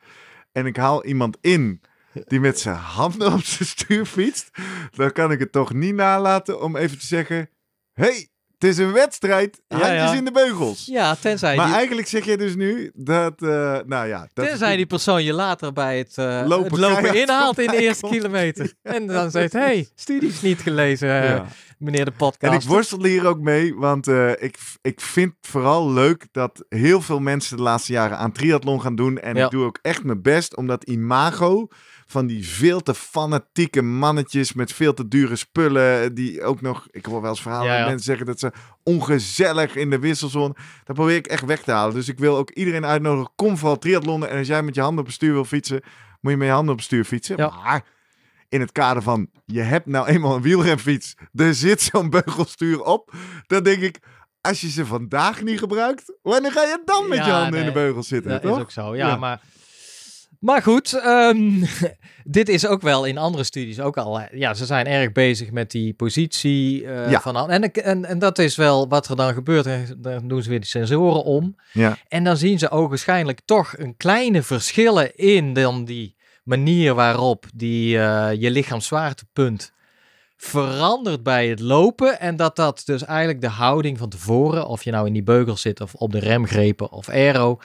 en 0.51 0.65
ik 0.65 0.77
haal 0.77 1.05
iemand 1.05 1.37
in 1.41 1.81
die 2.27 2.39
met 2.39 2.59
zijn 2.59 2.75
handen 2.75 3.33
op 3.33 3.43
zijn 3.43 3.69
stuur 3.69 4.05
fietst, 4.05 4.49
dan 4.91 5.11
kan 5.11 5.31
ik 5.31 5.39
het 5.39 5.51
toch 5.51 5.73
niet 5.73 5.95
nalaten 5.95 6.61
om 6.61 6.75
even 6.75 6.99
te 6.99 7.05
zeggen, 7.05 7.49
hey, 7.93 8.29
het 8.57 8.69
is 8.69 8.77
een 8.77 8.91
wedstrijd, 8.91 9.61
handjes 9.67 9.91
ja. 9.91 10.13
in 10.13 10.25
de 10.25 10.31
beugels. 10.31 10.85
Ja, 10.85 11.15
tenzij, 11.15 11.55
Maar 11.55 11.65
die, 11.65 11.75
eigenlijk 11.75 12.07
zeg 12.07 12.25
je 12.25 12.37
dus 12.37 12.55
nu 12.55 12.91
dat, 12.93 13.41
eh, 13.41 13.77
nou 13.85 14.07
ja... 14.07 14.27
Dat 14.33 14.47
tenzij 14.47 14.75
die 14.75 14.85
persoon 14.85 15.23
je 15.23 15.33
later 15.33 15.73
bij 15.73 15.97
het 15.97 16.17
eh, 16.17 16.43
Lopen 16.45 16.71
het 16.71 16.79
lopen 16.79 16.95
keihard 16.95 17.15
inhaalt 17.15 17.59
in 17.59 17.67
de 17.67 17.77
eerste 17.77 18.01
komt. 18.01 18.13
kilometer. 18.13 18.73
En 18.81 19.07
dan 19.07 19.31
zegt, 19.31 19.53
hey, 19.53 19.87
studies 19.95 20.41
niet 20.41 20.59
gelezen, 20.59 21.23
eh, 21.23 21.41
meneer 21.77 22.05
de 22.05 22.11
En 22.11 22.17
podcast. 22.17 22.63
ik 22.63 22.69
worstel 22.69 23.03
hier 23.03 23.27
ook 23.27 23.39
mee, 23.39 23.75
want 23.75 24.07
ik, 24.37 24.57
ik 24.81 25.01
vind 25.01 25.33
vooral 25.41 25.91
leuk 25.91 26.27
dat 26.31 26.65
heel 26.69 27.01
veel 27.01 27.19
mensen 27.19 27.57
de 27.57 27.63
laatste 27.63 27.91
jaren 27.91 28.17
aan 28.17 28.31
triathlon 28.31 28.81
gaan 28.81 28.95
doen. 28.95 29.17
En 29.17 29.35
ik 29.35 29.49
doe 29.49 29.65
ook 29.65 29.79
echt 29.81 30.03
mijn 30.03 30.21
best 30.21 30.55
om 30.55 30.67
dat 30.67 30.83
imago 30.83 31.67
van 32.07 32.27
die 32.27 32.47
veel 32.47 32.81
te 32.81 32.93
fanatieke 32.93 33.81
mannetjes 33.81 34.53
met 34.53 34.73
veel 34.73 34.93
te 34.93 35.07
dure 35.07 35.35
spullen, 35.35 36.13
die 36.13 36.43
ook 36.43 36.61
nog, 36.61 36.87
ik 36.91 37.05
hoor 37.05 37.21
wel 37.21 37.29
eens 37.29 37.41
verhalen 37.41 37.73
Ja, 37.73 37.85
mensen 37.85 38.03
zeggen 38.05 38.25
dat 38.25 38.39
ze 38.39 38.51
ongezellig 38.83 39.75
in 39.75 39.89
de 39.89 39.99
wisselzone, 39.99 40.55
dat 40.83 40.95
probeer 40.95 41.15
ik 41.15 41.27
echt 41.27 41.45
weg 41.45 41.61
te 41.63 41.71
halen. 41.71 41.93
Dus 41.93 42.07
ik 42.07 42.19
wil 42.19 42.37
ook 42.37 42.49
iedereen 42.51 42.85
uitnodigen, 42.85 43.31
kom 43.35 43.57
vooral 43.57 43.77
triathlonnen 43.77 44.29
en 44.29 44.37
als 44.37 44.47
jij 44.47 44.63
met 44.63 44.75
je 44.75 44.81
handen 44.81 44.99
op 44.99 45.05
het 45.05 45.15
stuur 45.15 45.33
wil 45.33 45.45
fietsen, 45.45 45.81
moet 46.21 46.31
je 46.31 46.37
met 46.37 46.47
je 46.47 46.53
handen 46.53 46.71
op 46.71 46.77
het 46.77 46.85
stuur 46.85 47.03
fietsen. 47.05 47.37
Ja. 47.37 47.53
Maar 47.63 47.83
in 48.49 48.59
het 48.59 48.71
kader 48.71 49.03
van, 49.03 49.29
je 49.45 49.61
hebt 49.61 49.85
nou 49.85 50.07
eenmaal 50.07 50.35
een 50.35 50.41
wielrenfiets, 50.41 51.15
er 51.33 51.53
zit 51.55 51.81
zo'n 51.81 52.09
beugelstuur 52.09 52.81
op, 52.83 53.13
dan 53.47 53.63
denk 53.63 53.81
ik, 53.81 53.99
als 54.41 54.61
je 54.61 54.69
ze 54.69 54.85
vandaag 54.85 55.41
niet 55.41 55.59
gebruikt, 55.59 56.13
wanneer 56.21 56.51
ga 56.51 56.61
je 56.61 56.81
dan 56.85 57.07
met 57.09 57.25
je 57.25 57.31
handen 57.31 57.59
in 57.59 57.65
de 57.65 57.71
nee, 57.71 57.83
beugels 57.83 58.07
zitten, 58.07 58.31
Dat 58.31 58.41
toch? 58.41 58.55
is 58.55 58.61
ook 58.61 58.71
zo, 58.71 58.95
ja, 58.95 59.07
Ja. 59.07 59.15
maar... 59.15 59.41
Maar 60.39 60.61
goed, 60.61 60.93
ehm, 60.93 61.63
dit 62.23 62.49
is 62.49 62.67
ook 62.67 62.81
wel 62.81 63.05
in 63.05 63.17
andere 63.17 63.43
studies 63.43 63.79
ook 63.79 63.97
al... 63.97 64.21
Ja, 64.31 64.53
ze 64.53 64.65
zijn 64.65 64.85
erg 64.87 65.11
bezig 65.11 65.51
met 65.51 65.71
die 65.71 65.93
positie 65.93 66.85
eh, 66.87 67.11
Ja. 67.11 67.21
van... 67.21 67.49
En, 67.49 67.71
en, 67.73 68.05
en 68.05 68.19
dat 68.19 68.39
is 68.39 68.55
wel 68.55 68.87
wat 68.87 69.07
er 69.07 69.15
dan 69.15 69.33
gebeurt. 69.33 69.65
En 69.65 69.97
Dan 69.97 70.27
doen 70.27 70.43
ze 70.43 70.49
weer 70.49 70.59
die 70.59 70.69
sensoren 70.69 71.23
om. 71.23 71.55
Ja. 71.73 71.97
En 72.07 72.23
dan 72.23 72.37
zien 72.37 72.59
ze 72.59 72.69
ogenschijnlijk 72.69 73.39
toch 73.45 73.73
een 73.77 73.97
kleine 73.97 74.43
verschillen 74.43 75.15
in 75.15 75.53
dan 75.53 75.85
die 75.85 76.15
manier 76.43 76.93
waarop 76.93 77.45
die, 77.55 77.99
eh, 77.99 78.29
je 78.41 78.51
lichaamszwaartepunt 78.51 79.71
verandert 80.37 81.23
bij 81.23 81.47
het 81.47 81.59
lopen. 81.59 82.19
En 82.19 82.35
dat 82.35 82.55
dat 82.55 82.81
dus 82.85 83.05
eigenlijk 83.05 83.41
de 83.41 83.47
houding 83.49 83.97
van 83.97 84.09
tevoren, 84.09 84.67
of 84.67 84.83
je 84.83 84.91
nou 84.91 85.07
in 85.07 85.13
die 85.13 85.23
beugel 85.23 85.57
zit 85.57 85.81
of 85.81 85.93
op 85.93 86.11
de 86.11 86.19
remgrepen 86.19 86.91
of 86.91 87.09
aero, 87.09 87.59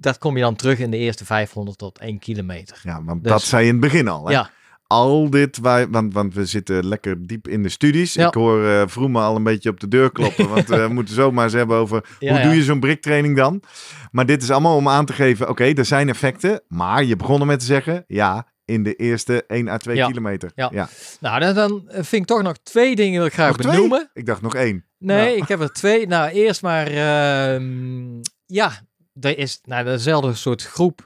dat 0.00 0.18
kom 0.18 0.36
je 0.36 0.42
dan 0.42 0.56
terug 0.56 0.78
in 0.78 0.90
de 0.90 0.96
eerste 0.96 1.24
500 1.24 1.78
tot 1.78 1.98
1 1.98 2.18
kilometer. 2.18 2.80
Ja, 2.82 3.04
want 3.04 3.22
Dus- 3.22 3.32
dat 3.32 3.42
zei 3.42 3.62
je 3.62 3.68
in 3.72 3.74
het 3.74 3.84
begin 3.84 4.08
al. 4.08 4.26
Hè? 4.26 4.32
Ja, 4.32 4.50
Al 4.86 5.30
dit, 5.30 5.58
waar, 5.58 5.90
want, 5.90 6.12
want 6.14 6.34
we 6.34 6.46
zitten 6.46 6.86
lekker 6.86 7.26
diep 7.26 7.48
in 7.48 7.62
de 7.62 7.68
studies. 7.68 8.12
Ja. 8.14 8.26
Ik 8.26 8.34
hoor 8.34 8.66
eh 8.66 8.82
Vroemen 8.86 9.22
al 9.22 9.36
een 9.36 9.42
beetje 9.42 9.68
op 9.70 9.80
de 9.80 9.88
deur 9.88 10.12
kloppen. 10.12 10.48
want 10.48 10.68
we 10.68 10.88
moeten 10.92 11.14
zomaar 11.14 11.44
eens 11.44 11.52
hebben 11.52 11.76
over 11.76 12.04
Ja, 12.18 12.28
hoe 12.30 12.38
ja. 12.38 12.44
doe 12.44 12.54
je 12.54 12.62
zo'n 12.62 12.80
briktraining 12.80 13.36
dan. 13.36 13.62
Maar 14.10 14.26
dit 14.26 14.42
is 14.42 14.50
allemaal 14.50 14.76
om 14.76 14.88
aan 14.88 15.04
te 15.06 15.12
geven, 15.12 15.48
oké, 15.48 15.64
er 15.64 15.84
zijn 15.84 16.08
effecten. 16.08 16.62
Maar 16.68 17.04
je 17.04 17.16
begon 17.16 17.46
met 17.46 17.58
te 17.60 17.64
zeggen, 17.64 18.04
ja, 18.06 18.46
in 18.64 18.82
de 18.82 18.94
eerste 18.94 19.44
1 19.46 19.68
à 19.68 19.76
2 19.76 19.96
Ja. 19.96 20.06
kilometer. 20.06 20.52
Ja. 20.54 20.88
nou 21.20 21.40
dan, 21.40 21.54
dan 21.54 21.82
vind 21.92 22.12
ik 22.22 22.26
toch 22.26 22.42
nog 22.42 22.56
twee 22.62 22.96
dingen 22.96 23.18
wil 23.18 23.26
ik 23.26 23.32
graag 23.32 23.48
Nog 23.48 23.56
twee? 23.56 23.72
benoemen. 23.72 24.10
Ik 24.14 24.26
dacht 24.26 24.42
nog 24.42 24.54
één. 24.54 24.84
Nee, 24.98 25.36
Ja. 25.36 25.42
ik 25.42 25.48
heb 25.48 25.60
er 25.60 25.72
twee. 25.72 26.06
Nou, 26.06 26.30
eerst 26.30 26.62
maar, 26.62 26.86
ehm, 26.86 28.20
ja, 28.46 28.72
er 29.20 29.38
is 29.38 29.60
nou, 29.64 29.84
dezelfde 29.84 30.34
soort 30.34 30.62
groep. 30.62 30.98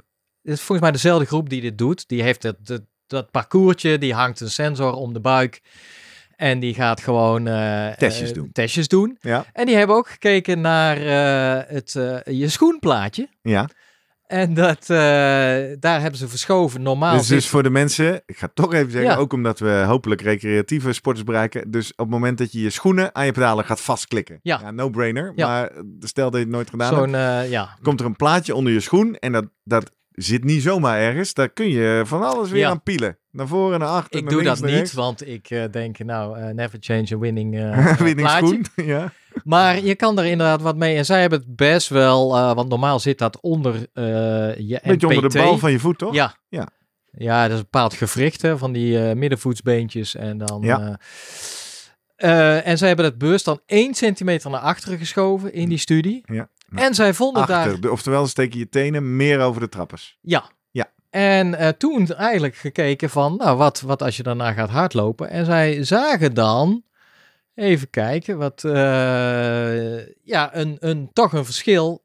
Het 0.43 0.53
is 0.55 0.59
volgens 0.61 0.81
mij 0.81 0.91
dezelfde 0.91 1.27
groep 1.27 1.49
die 1.49 1.61
dit 1.61 1.79
doet. 1.79 2.09
Die 2.09 2.23
heeft 2.23 2.43
het, 2.43 2.67
dat, 2.67 2.83
dat 3.07 3.31
parcoursje, 3.31 3.99
die 3.99 4.15
hangt 4.15 4.41
een 4.41 4.51
sensor 4.51 4.93
om 4.93 5.13
de 5.13 5.21
buik. 5.21 5.61
En 6.37 6.59
die 6.61 6.75
gaat 6.75 7.01
gewoon 7.01 7.47
eh, 7.47 7.89
Testjes 7.93 8.29
eh, 8.29 8.35
doen. 8.35 8.53
testjes 8.53 8.89
doen. 8.89 9.19
Ja, 9.21 9.45
En 9.53 9.67
die 9.67 9.77
hebben 9.77 9.97
ook 9.97 10.09
gekeken 10.09 10.61
naar 10.61 10.97
eh, 10.97 11.75
het, 11.75 11.93
je 12.25 12.49
schoenplaatje. 12.49 13.29
ja. 13.43 13.69
En 14.27 14.55
dat, 14.55 14.79
eh, 14.81 14.97
daar 15.79 16.01
hebben 16.01 16.17
ze 16.17 16.29
verschoven. 16.29 16.83
Normaal 16.83 17.17
Dus, 17.17 17.27
zit- 17.27 17.37
dus 17.37 17.49
voor 17.49 17.63
de 17.63 17.71
mensen, 17.71 18.23
ik 18.27 18.37
ga 18.39 18.47
het 18.47 18.55
toch 18.55 18.73
even 18.75 18.91
zeggen, 18.91 19.11
Ja. 19.11 19.17
ook 19.17 19.33
omdat 19.33 19.59
we 19.59 19.85
hopelijk 19.87 20.21
recreatieve 20.21 20.93
sporters 20.93 21.25
bereiken. 21.27 21.71
Dus 21.71 21.91
op 21.91 21.99
het 21.99 22.09
moment 22.09 22.39
dat 22.39 22.53
je 22.53 22.61
je 22.63 22.71
schoenen 22.71 23.15
aan 23.15 23.27
je 23.27 23.33
pedalen 23.33 23.65
gaat 23.65 23.81
vastklikken. 23.81 24.39
Ja. 24.43 24.71
no-brainer. 24.71 25.33
Ja. 25.37 25.47
Maar 25.47 25.71
stel 26.01 26.31
dat 26.31 26.41
je 26.41 26.47
het 26.47 26.55
nooit 26.55 26.71
gedaan 26.71 26.95
hebt, 26.95 27.05
zo'n, 27.11 27.15
eh, 27.15 27.51
ja, 27.51 27.77
komt 27.83 28.01
er 28.01 28.07
een 28.07 28.17
plaatje 28.17 28.55
onder 28.55 28.73
je 28.73 28.81
schoen 28.81 29.15
en 29.17 29.33
dat, 29.33 29.45
dat 29.65 29.91
zit 30.11 30.45
niet 30.45 30.63
zomaar 30.63 30.99
ergens. 31.01 31.35
Daar 31.35 31.49
kun 31.49 31.69
je 31.69 32.03
van 32.05 32.23
alles 32.23 32.51
weer 32.51 32.67
aan 32.67 32.83
pielen. 32.83 33.19
Naar 33.31 33.47
voren, 33.47 33.79
naar 33.79 33.89
achter, 33.89 34.19
ik 34.19 34.25
naar 34.25 34.33
doe 34.33 34.43
links, 34.43 34.61
dat 34.61 34.71
niet, 34.71 34.93
want 34.93 35.29
ik 35.29 35.51
eh, 35.51 35.63
denk, 35.71 35.99
nou, 35.99 36.39
eh, 36.39 36.55
never 36.55 36.79
change 36.81 37.07
a 37.15 37.19
winning, 37.19 37.57
eh. 37.59 37.87
Winning 37.99 38.17
plaatje. 38.21 38.47
schoen. 38.47 38.65
Ja. 38.95 39.13
Maar 39.45 39.81
je 39.81 39.95
kan 39.95 40.19
er 40.19 40.25
inderdaad 40.25 40.63
wat 40.63 40.77
mee. 40.77 40.97
En 40.97 41.05
zij 41.05 41.21
hebben 41.21 41.39
het 41.39 41.57
best 41.57 41.89
wel, 41.89 42.37
eh, 42.37 42.55
want 42.55 42.69
normaal 42.69 42.99
zit 43.01 43.19
dat 43.19 43.41
onder 43.41 43.75
eh 43.75 44.05
je 44.57 44.81
Beetje 44.85 45.07
onder 45.07 45.23
de 45.23 45.39
NPT. 45.39 45.45
bal 45.45 45.59
van 45.59 45.73
je 45.73 45.79
voet, 45.79 45.99
toch? 45.99 46.15
Ja. 46.15 46.37
Ja. 46.49 46.69
Ja, 47.19 47.43
dat 47.43 47.51
is 47.51 47.57
een 47.57 47.63
bepaald 47.71 47.95
gewricht 47.95 48.43
hè, 48.43 48.59
van 48.59 48.73
die 48.73 49.09
eh, 49.09 49.15
middenvoetsbeentjes. 49.17 50.15
En 50.15 50.39
dan... 50.39 50.63
Ja. 50.63 50.99
en 52.63 52.79
zij 52.79 52.89
hebben 52.89 53.07
het 53.07 53.19
bewust 53.19 53.45
dan 53.45 53.61
1 53.67 53.95
centimeter 53.95 54.51
naar 54.51 54.61
achteren 54.61 54.99
geschoven 54.99 55.53
in 55.53 55.69
die 55.69 55.79
studie. 55.79 56.23
Ja. 56.25 56.49
En 56.75 56.95
zij 56.95 57.15
vonden 57.15 57.47
daar... 57.47 57.65
Achter, 57.65 57.81
de- 57.81 57.91
oftewel 57.91 58.27
steek 58.27 58.53
je 58.53 58.59
je 58.59 58.69
tenen 58.69 59.17
meer 59.17 59.41
over 59.41 59.61
de 59.61 59.69
trappers. 59.69 60.19
Ja. 60.21 60.45
Ja. 60.71 60.91
En 61.11 61.75
toen 61.79 62.07
eigenlijk 62.07 62.57
gekeken 62.57 63.11
van, 63.11 63.37
nou, 63.37 63.57
wat, 63.57 63.81
wat 63.81 64.03
als 64.03 64.17
je 64.17 64.23
daarna 64.23 64.53
gaat 64.53 64.71
hardlopen? 64.71 65.31
En 65.31 65.45
zij 65.45 65.85
zagen 65.85 66.35
dan, 66.35 66.83
even 67.57 67.91
kijken, 67.91 68.39
wat, 68.39 68.65
eh, 68.65 70.07
ja, 70.25 70.55
een, 70.57 70.77
een, 70.81 71.11
toch 71.13 71.33
een 71.33 71.45
verschil 71.45 72.05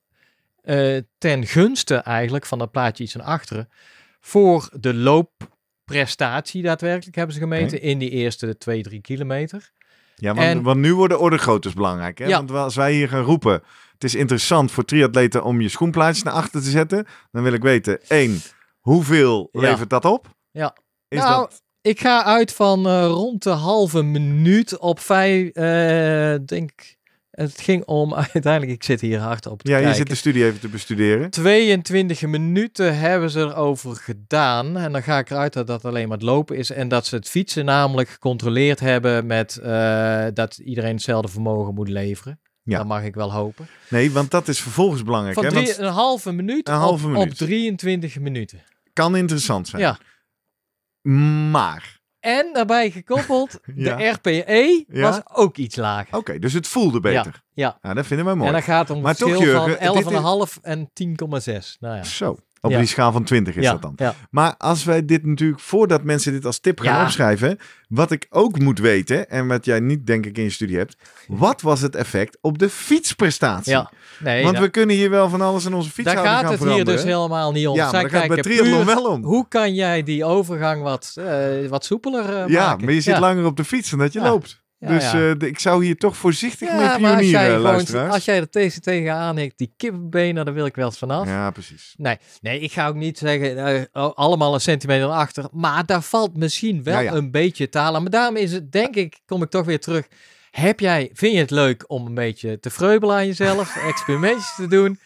eh, 0.62 0.98
ten 1.18 1.46
gunste 1.46 1.96
eigenlijk 1.96 2.46
van 2.46 2.60
dat 2.60 2.72
plaatje 2.72 3.04
iets 3.04 3.16
naar 3.16 3.26
achteren. 3.26 3.70
Voor 4.20 4.70
de 4.80 4.94
loopprestatie 4.94 6.62
daadwerkelijk 6.64 7.16
hebben 7.16 7.36
ze 7.36 7.42
gemeten 7.42 7.82
in 7.82 7.98
die 7.98 8.10
eerste 8.10 8.58
twee, 8.58 8.82
drie 8.84 9.02
kilometer. 9.02 9.72
Ja, 10.16 10.34
want, 10.34 10.48
En- 10.48 10.62
want 10.64 10.80
nu 10.80 10.94
worden 10.96 11.20
ordegroottes 11.20 11.74
belangrijk. 11.74 12.18
Hè? 12.18 12.26
Ja. 12.26 12.38
Want 12.38 12.52
als 12.52 12.76
wij 12.76 12.94
hier 12.94 13.10
gaan 13.10 13.24
roepen, 13.24 13.64
het 13.94 14.04
is 14.04 14.16
interessant 14.16 14.72
voor 14.72 14.86
triatleten 14.86 15.44
om 15.44 15.62
je 15.62 15.70
schoenplaatjes 15.70 16.24
naar 16.24 16.34
achter 16.34 16.62
te 16.62 16.70
zetten. 16.70 17.06
Dan 17.32 17.44
wil 17.44 17.54
ik 17.54 17.62
weten, 17.64 18.02
één, 18.08 18.40
hoeveel 18.80 19.50
Ja. 19.52 19.60
levert 19.62 19.90
dat 19.90 20.06
op? 20.06 20.28
Ja. 20.52 20.76
Is 21.08 21.20
Nou, 21.20 21.40
dat... 21.42 21.62
Ik 21.82 22.00
ga 22.00 22.24
uit 22.24 22.54
van 22.54 22.88
eh, 22.88 23.06
rond 23.06 23.44
de 23.44 23.50
halve 23.50 24.02
minuut 24.04 24.78
op 24.78 25.00
vijf, 25.00 25.50
eh, 25.50 26.36
denk 26.46 26.72
ik. 26.72 27.00
Het 27.32 27.62
ging 27.62 27.86
om 27.86 28.14
uiteindelijk, 28.34 28.72
ik 28.72 28.84
zit 28.84 29.02
hier 29.02 29.20
hard 29.20 29.46
op 29.48 29.62
te 29.62 29.72
Ja, 29.72 29.78
je 29.78 29.94
zit 29.94 30.10
de 30.10 30.16
studie 30.16 30.46
even 30.46 30.60
te 30.60 30.68
bestuderen. 30.68 31.30
22 31.30 32.22
minuten 32.22 32.98
hebben 33.00 33.30
ze 33.30 33.40
erover 33.40 33.96
gedaan. 33.96 34.78
En 34.78 34.92
dan 34.92 35.04
ga 35.04 35.18
ik 35.20 35.30
eruit 35.30 35.54
dat 35.54 35.68
dat 35.68 35.86
alleen 35.86 36.08
maar 36.08 36.18
het 36.18 36.26
lopen 36.26 36.58
is. 36.58 36.70
En 36.72 36.88
dat 36.88 37.06
ze 37.06 37.16
het 37.16 37.30
fietsen 37.30 37.66
namelijk 37.66 38.10
gecontroleerd 38.10 38.80
hebben 38.80 39.26
met 39.26 39.58
eh, 39.58 40.26
dat 40.34 40.58
iedereen 40.58 40.94
hetzelfde 40.94 41.32
vermogen 41.32 41.74
moet 41.74 41.90
leveren. 41.90 42.40
Ja. 42.64 42.78
Dat 42.78 42.88
mag 42.88 43.04
ik 43.04 43.16
wel 43.16 43.34
hopen. 43.34 43.68
Nee, 43.90 44.12
want 44.12 44.32
dat 44.32 44.48
is 44.48 44.60
vervolgens 44.62 45.04
belangrijk. 45.04 45.36
Van 45.36 45.44
Hè? 45.46 45.50
drie, 45.52 45.66
Want 45.66 45.78
een 45.78 45.86
halve 45.86 46.32
minuut, 46.32 46.68
Een 46.68 46.74
halve 46.76 47.06
op, 47.06 47.12
minuut. 47.12 47.32
op 47.32 47.38
23 47.38 48.20
minuten. 48.20 48.64
kan 48.94 49.16
interessant 49.16 49.68
zijn. 49.68 49.82
Ja. 49.82 49.98
Maar, 51.02 52.00
En 52.20 52.50
daarbij 52.54 52.92
gekoppeld, 52.92 53.60
Ja. 53.76 53.96
de 53.96 54.08
RPE 54.10 54.86
Ja. 54.88 55.02
was 55.02 55.22
ook 55.34 55.58
iets 55.58 55.76
lager. 55.76 56.18
oké, 56.18 56.40
dus 56.40 56.54
het 56.54 56.68
voelde 56.68 57.00
beter. 57.00 57.44
Ja, 57.54 57.78
Nou, 57.82 57.96
dat 57.96 58.06
vinden 58.06 58.26
wij 58.26 58.36
mooi. 58.36 58.48
en 58.48 58.54
dan 58.54 58.64
gaat 58.64 58.88
het 58.88 58.98
om 58.98 59.04
Maar 59.04 59.16
toch, 59.16 59.30
verschil 59.30 59.50
Jurgen, 59.52 59.78
van 59.86 59.94
dit 59.96 60.06
is- 60.06 60.12
11,5 60.56 60.60
en 60.62 60.90
10,6. 60.94 61.78
Nou 61.80 61.96
ja. 61.96 62.04
Zo, 62.04 62.38
op 62.62 62.72
Ja. 62.72 62.78
die 62.78 62.88
schaal 62.88 63.12
van 63.12 63.24
20 63.24 63.56
is 63.56 63.64
ja, 63.64 63.72
dat 63.72 63.82
dan. 63.82 63.94
Ja. 63.96 64.16
Maar 64.30 64.56
als 64.58 64.84
wij 64.84 65.06
dit 65.06 65.26
natuurlijk, 65.26 65.60
voordat 65.60 66.04
mensen 66.04 66.32
dit 66.32 66.46
als 66.46 66.60
tip 66.60 66.80
gaan 66.80 66.94
Ja. 66.96 67.04
opschrijven, 67.04 67.58
wat 67.88 68.12
ik 68.12 68.26
ook 68.30 68.60
moet 68.60 68.80
weten, 68.80 69.30
en 69.30 69.48
wat 69.48 69.66
jij 69.66 69.80
niet 69.80 70.08
denk 70.08 70.26
ik 70.26 70.38
in 70.38 70.44
je 70.44 70.50
studie 70.50 70.78
hebt, 70.78 70.96
wat 71.28 71.62
was 71.62 71.82
het 71.82 71.96
effect 71.96 72.38
op 72.42 72.58
de 72.58 72.70
fietsprestatie? 72.70 73.72
ja. 73.72 73.92
Nee, 74.20 74.42
Want 74.44 74.54
daar- 74.56 74.64
we 74.64 74.70
kunnen 74.70 74.96
hier 74.96 75.10
wel 75.10 75.30
van 75.30 75.42
alles 75.42 75.66
in 75.66 75.74
onze 75.74 75.88
daar 75.88 75.94
fietshouding 75.94 76.36
gaat 76.36 76.44
gaan 76.58 76.68
het 76.68 76.76
hier 76.76 76.86
dus 76.86 77.04
helemaal 77.04 77.52
niet 77.52 77.68
om. 77.68 77.76
Ja, 77.76 77.90
Zij 77.90 78.02
daar 78.02 78.10
gaat 78.10 78.28
bij 78.28 78.28
kijken 78.28 78.44
triathlon 78.52 78.86
puur, 78.86 78.96
wel 78.96 79.06
om. 79.06 79.24
Hoe 79.24 79.48
kan 79.48 79.74
jij 79.74 80.04
die 80.04 80.26
overgang 80.26 80.84
wat, 80.84 81.14
eh, 81.18 81.68
wat 81.70 81.86
soepeler 81.86 82.30
eh, 82.36 82.48
ja, 82.48 82.68
maken? 82.68 82.86
maar 82.86 82.94
je 82.94 83.02
zit 83.02 83.14
ja. 83.14 83.20
langer 83.20 83.46
op 83.46 83.58
de 83.58 83.64
fiets 83.64 83.90
dan 83.90 84.00
dat 84.00 84.14
je 84.14 84.20
Ja. 84.20 84.26
loopt. 84.26 84.61
Ja, 84.82 84.88
dus 84.88 85.12
ja. 85.12 85.36
eh, 85.40 85.48
ik 85.48 85.60
zou 85.60 85.86
hier 85.86 85.98
toch 85.98 86.18
voorzichtig 86.18 86.68
Ja, 86.68 86.76
mee 86.76 87.00
maar 87.00 87.16
als 87.16 87.30
jij, 87.30 87.30
pionieren, 87.30 87.60
luisteraars. 87.60 88.14
als 88.14 88.26
jij 88.26 88.38
er 88.38 88.50
tegen, 88.50 88.82
tegenaan 88.82 89.38
hikt, 89.38 89.58
die 89.58 89.74
kippenbenen, 89.78 90.46
daar 90.46 90.54
wil 90.54 90.66
ik 90.66 90.76
wel 90.76 90.86
eens 90.86 90.98
vanaf. 90.98 91.28
Ja, 91.28 91.52
precies. 91.52 91.94
Nee, 91.98 92.18
nee, 92.42 92.60
ik 92.60 92.72
ga 92.72 92.88
ook 92.88 92.96
niet 92.96 93.18
zeggen 93.18 93.58
eh, 93.92 94.10
allemaal 94.14 94.54
een 94.54 94.62
centimeter 94.62 95.08
achter. 95.08 95.46
Maar 95.52 95.86
daar 95.86 96.02
valt 96.02 96.38
misschien 96.38 96.84
wel 96.84 97.06
een 97.06 97.32
beetje 97.32 97.68
halen. 97.72 98.02
Maar 98.02 98.12
daarom 98.12 98.36
is 98.36 98.52
het, 98.52 98.72
denk 98.72 98.96
ik, 98.96 99.20
kom 99.26 99.44
ik 99.44 99.50
toch 99.50 99.66
weer 99.66 99.80
terug. 99.80 100.08
Heb 100.52 100.80
jij, 100.80 101.10
vind 101.14 101.34
je 101.34 101.40
het 101.40 101.52
leuk 101.52 101.84
om 101.88 102.06
een 102.06 102.14
beetje 102.14 102.60
te 102.60 102.70
vreubelen 102.70 103.16
aan 103.16 103.26
jezelf, 103.28 103.76
experimentjes 103.92 104.56
te 104.56 104.68
doen? 104.68 105.00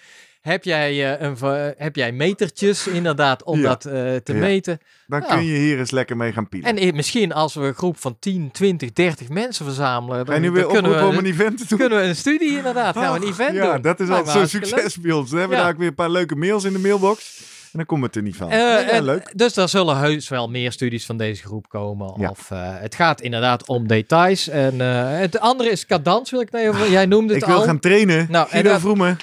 Heb 0.45 0.63
jij, 0.63 1.17
eh, 1.19 1.27
een, 1.27 1.73
heb 1.77 1.95
jij 1.95 2.11
metertjes 2.11 2.87
inderdaad 2.87 3.43
om 3.43 3.59
Ja. 3.59 3.67
dat 3.67 3.85
eh, 3.85 3.93
te 4.15 4.33
Ja. 4.33 4.39
meten? 4.39 4.79
Dan 5.07 5.21
Ja. 5.21 5.35
kun 5.35 5.45
je 5.45 5.57
hier 5.57 5.79
eens 5.79 5.91
lekker 5.91 6.17
mee 6.17 6.31
gaan 6.31 6.49
pielen. 6.49 6.77
En 6.77 6.95
misschien 6.95 7.33
als 7.33 7.53
we 7.53 7.61
een 7.61 7.73
groep 7.73 7.97
van 7.99 8.15
10, 8.19 8.51
20, 8.51 8.93
30 8.93 9.29
mensen 9.29 9.65
verzamelen, 9.65 10.25
dan, 10.25 10.41
nu 10.41 10.51
weer 10.51 10.61
dan 10.63 10.71
kunnen, 10.71 10.91
we, 10.99 11.05
om 11.05 11.17
een 11.17 11.25
event 11.25 11.57
te 11.57 11.65
doen? 11.67 11.77
kunnen 11.77 11.97
we 11.97 12.03
een 12.03 12.15
studie 12.15 12.57
inderdaad, 12.57 12.97
gaan 12.97 13.13
we 13.19 13.25
een 13.25 13.31
event 13.31 13.55
ja, 13.55 13.71
doen. 13.73 13.81
dat 13.81 13.99
is 13.99 14.07
Lijkt 14.07 14.27
al 14.27 14.33
me 14.33 14.39
zo'n 14.39 14.47
succes 14.61 14.97
bij 14.99 15.11
ons. 15.11 15.29
Hebben 15.31 15.49
we 15.49 15.55
Ja. 15.55 15.61
daar 15.61 15.71
ook 15.71 15.77
weer 15.77 15.87
een 15.87 15.95
paar 15.95 16.09
leuke 16.09 16.35
mails 16.35 16.63
in 16.63 16.73
de 16.73 16.79
mailbox. 16.79 17.39
En 17.71 17.81
dan 17.81 17.85
komt 17.85 18.03
het 18.03 18.15
er 18.15 18.21
niet 18.21 18.35
van. 18.35 18.49
Eh, 18.51 18.57
ja, 18.57 18.81
en- 18.89 19.03
leuk. 19.03 19.31
Dus 19.37 19.55
er 19.57 19.69
zullen 19.69 19.97
heus 19.97 20.29
wel 20.29 20.49
meer 20.49 20.71
studies 20.71 21.05
van 21.05 21.17
deze 21.17 21.43
groep 21.43 21.69
komen. 21.69 22.13
Ja. 22.17 22.29
Of 22.29 22.49
het 22.55 22.95
gaat 22.95 23.21
inderdaad 23.21 23.67
om 23.67 23.87
details. 23.87 24.47
En 24.49 24.81
eh, 24.81 25.19
het 25.19 25.39
andere 25.39 25.69
is 25.69 25.85
cadans, 25.85 26.31
wil 26.31 26.39
ik 26.41 26.53
even. 26.53 26.91
Jij 26.91 27.05
noemde 27.05 27.33
het 27.33 27.41
Ik 27.41 27.47
wil 27.47 27.57
al. 27.57 27.63
gaan 27.63 27.79
trainen. 27.79 28.27
Nou, 28.29 28.43
en 28.45 28.49
Guido 28.51 28.69
dat- 28.69 28.79
Vroemen. 28.79 29.17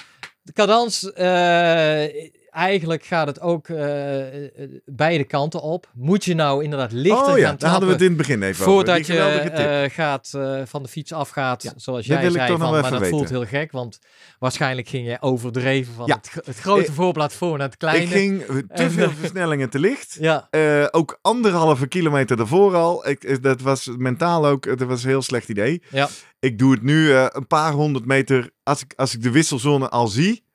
Cadans, 0.51 1.05
eh, 1.15 2.31
eigenlijk 2.53 3.03
gaat 3.05 3.27
het 3.27 3.39
ook 3.39 3.67
eh, 3.69 4.45
eh, 4.45 4.69
beide 4.85 5.23
kanten 5.23 5.61
op. 5.61 5.89
Moet 5.93 6.25
je 6.25 6.33
nou 6.35 6.63
inderdaad 6.63 6.91
lichter 6.91 7.31
Oh 7.31 7.37
ja, 7.37 7.47
gaan 7.47 7.55
daar 7.57 7.69
hadden 7.69 7.89
we 7.89 7.93
het 7.95 8.03
trappen 8.03 8.05
in 8.05 8.07
het 8.07 8.17
begin 8.17 8.43
even 8.43 8.63
voordat 8.65 8.95
over. 8.95 9.05
Die 9.05 9.15
je 9.15 9.67
eh, 9.83 9.89
gaat, 9.89 10.29
van 10.65 10.83
de 10.83 10.89
fiets 10.89 11.13
afgaat, 11.13 11.63
Ja, 11.63 11.73
zoals 11.75 12.05
jij 12.05 12.25
ik 12.25 12.31
zei. 12.31 12.57
Van, 12.57 12.71
maar 12.71 12.91
dat 12.91 13.07
voelt 13.07 13.29
heel 13.29 13.45
gek, 13.45 13.71
want 13.71 13.99
waarschijnlijk 14.39 14.87
ging 14.87 15.07
je 15.07 15.17
overdreven 15.19 15.93
van 15.93 16.07
Ja. 16.07 16.15
het, 16.15 16.45
het 16.45 16.59
grote 16.59 16.85
Eh, 16.87 16.93
voorblad 16.93 17.33
voor 17.33 17.57
naar 17.57 17.67
het 17.67 17.77
kleine. 17.77 18.03
Ik 18.03 18.09
ging 18.11 18.43
te 18.73 18.89
veel 18.89 19.09
versnellingen 19.11 19.69
te 19.69 19.79
licht. 19.79 20.17
Ja, 20.23 20.47
ook 20.91 21.17
anderhalve 21.21 21.87
kilometer 21.87 22.37
daarvoor 22.37 22.75
al. 22.75 23.07
Ik, 23.09 23.43
dat 23.43 23.61
was 23.61 23.89
mentaal 23.97 24.45
ook, 24.45 24.77
dat 24.77 24.87
was 24.87 25.03
een 25.03 25.09
heel 25.09 25.21
slecht 25.21 25.49
idee. 25.49 25.81
ja. 25.89 26.09
Ik 26.39 26.59
doe 26.59 26.71
het 26.71 26.81
nu 26.81 27.11
een 27.13 27.47
paar 27.47 27.71
honderd 27.71 28.05
meter. 28.05 28.49
Als 28.63 28.81
ik, 28.81 28.93
als 28.95 29.13
ik 29.13 29.21
de 29.23 29.31
wisselzone 29.31 29.89
al 29.89 30.07
zie, 30.07 30.45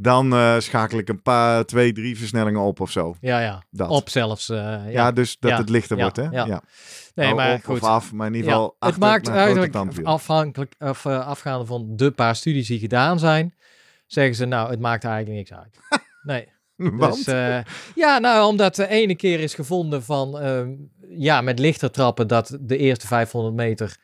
dan 0.00 0.32
eh, 0.32 0.58
schakel 0.58 0.98
ik 0.98 1.08
een 1.08 1.22
paar, 1.22 1.64
twee, 1.64 1.92
drie 1.92 2.18
versnellingen 2.18 2.60
op 2.60 2.80
of 2.80 2.90
zo. 2.90 3.14
Ja, 3.20 3.40
ja. 3.40 3.62
Dat. 3.70 3.88
Op 3.88 4.08
zelfs. 4.08 4.48
eh, 4.48 4.56
ja. 4.56 4.86
Ja, 4.88 5.12
dus 5.12 5.36
dat 5.38 5.50
Ja, 5.50 5.56
het 5.56 5.68
lichter 5.68 5.96
wordt, 5.96 6.16
hè? 6.16 6.22
ja. 6.22 6.46
Ja. 6.46 6.62
nee, 7.14 7.34
maar 7.34 7.54
op 7.54 7.64
goed. 7.64 7.80
of 7.80 7.88
af, 7.88 8.12
maar 8.12 8.26
in 8.26 8.34
ieder 8.34 8.50
geval 8.50 8.76
het 8.78 8.98
maakt 8.98 9.28
eigenlijk 9.28 9.74
afhankelijk, 10.02 10.74
of, 10.78 11.04
eh, 11.04 11.26
afgaande 11.26 11.66
van 11.66 11.96
de 11.96 12.10
paar 12.10 12.36
studies 12.36 12.66
die 12.66 12.78
gedaan 12.78 13.18
zijn, 13.18 13.54
zeggen 14.06 14.34
ze 14.34 14.44
nou, 14.44 14.70
het 14.70 14.80
maakt 14.80 15.04
eigenlijk 15.04 15.36
niks 15.36 15.52
uit. 15.52 15.78
Nee. 16.22 16.48
Want? 16.76 17.24
Dus, 17.24 17.62
ja, 17.94 18.18
nou, 18.18 18.46
omdat 18.48 18.74
de 18.74 18.88
ene 18.88 19.16
keer 19.16 19.40
is 19.40 19.54
gevonden 19.54 20.02
van, 20.02 20.38
ehm, 20.38 20.74
ja, 21.08 21.40
met 21.40 21.58
lichter 21.58 21.90
trappen 21.90 22.26
dat 22.26 22.58
de 22.60 22.76
eerste 22.76 23.06
500 23.06 23.54
meter 23.54 23.96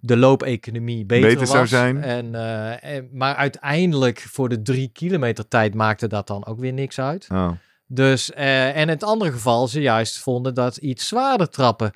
de 0.00 0.16
loopeconomie 0.16 1.04
beter, 1.04 1.28
Beter 1.28 1.46
zou 1.46 1.60
was. 1.60 1.68
zijn. 1.68 2.02
En, 2.02 2.34
eh, 2.34 2.94
en, 2.94 3.08
maar 3.12 3.34
uiteindelijk 3.34 4.20
voor 4.20 4.48
de 4.48 4.62
drie 4.62 4.90
kilometer 4.92 5.48
tijd 5.48 5.74
maakte 5.74 6.06
dat 6.06 6.26
dan 6.26 6.46
ook 6.46 6.58
weer 6.58 6.72
niks 6.72 7.00
uit. 7.00 7.26
Oh. 7.32 7.50
Dus, 7.86 8.32
eh, 8.32 8.68
en 8.68 8.82
in 8.82 8.88
het 8.88 9.02
andere 9.04 9.32
geval 9.32 9.68
ze 9.68 9.80
juist 9.80 10.18
vonden 10.18 10.54
dat 10.54 10.76
iets 10.76 11.08
zwaarder 11.08 11.48
trappen 11.48 11.92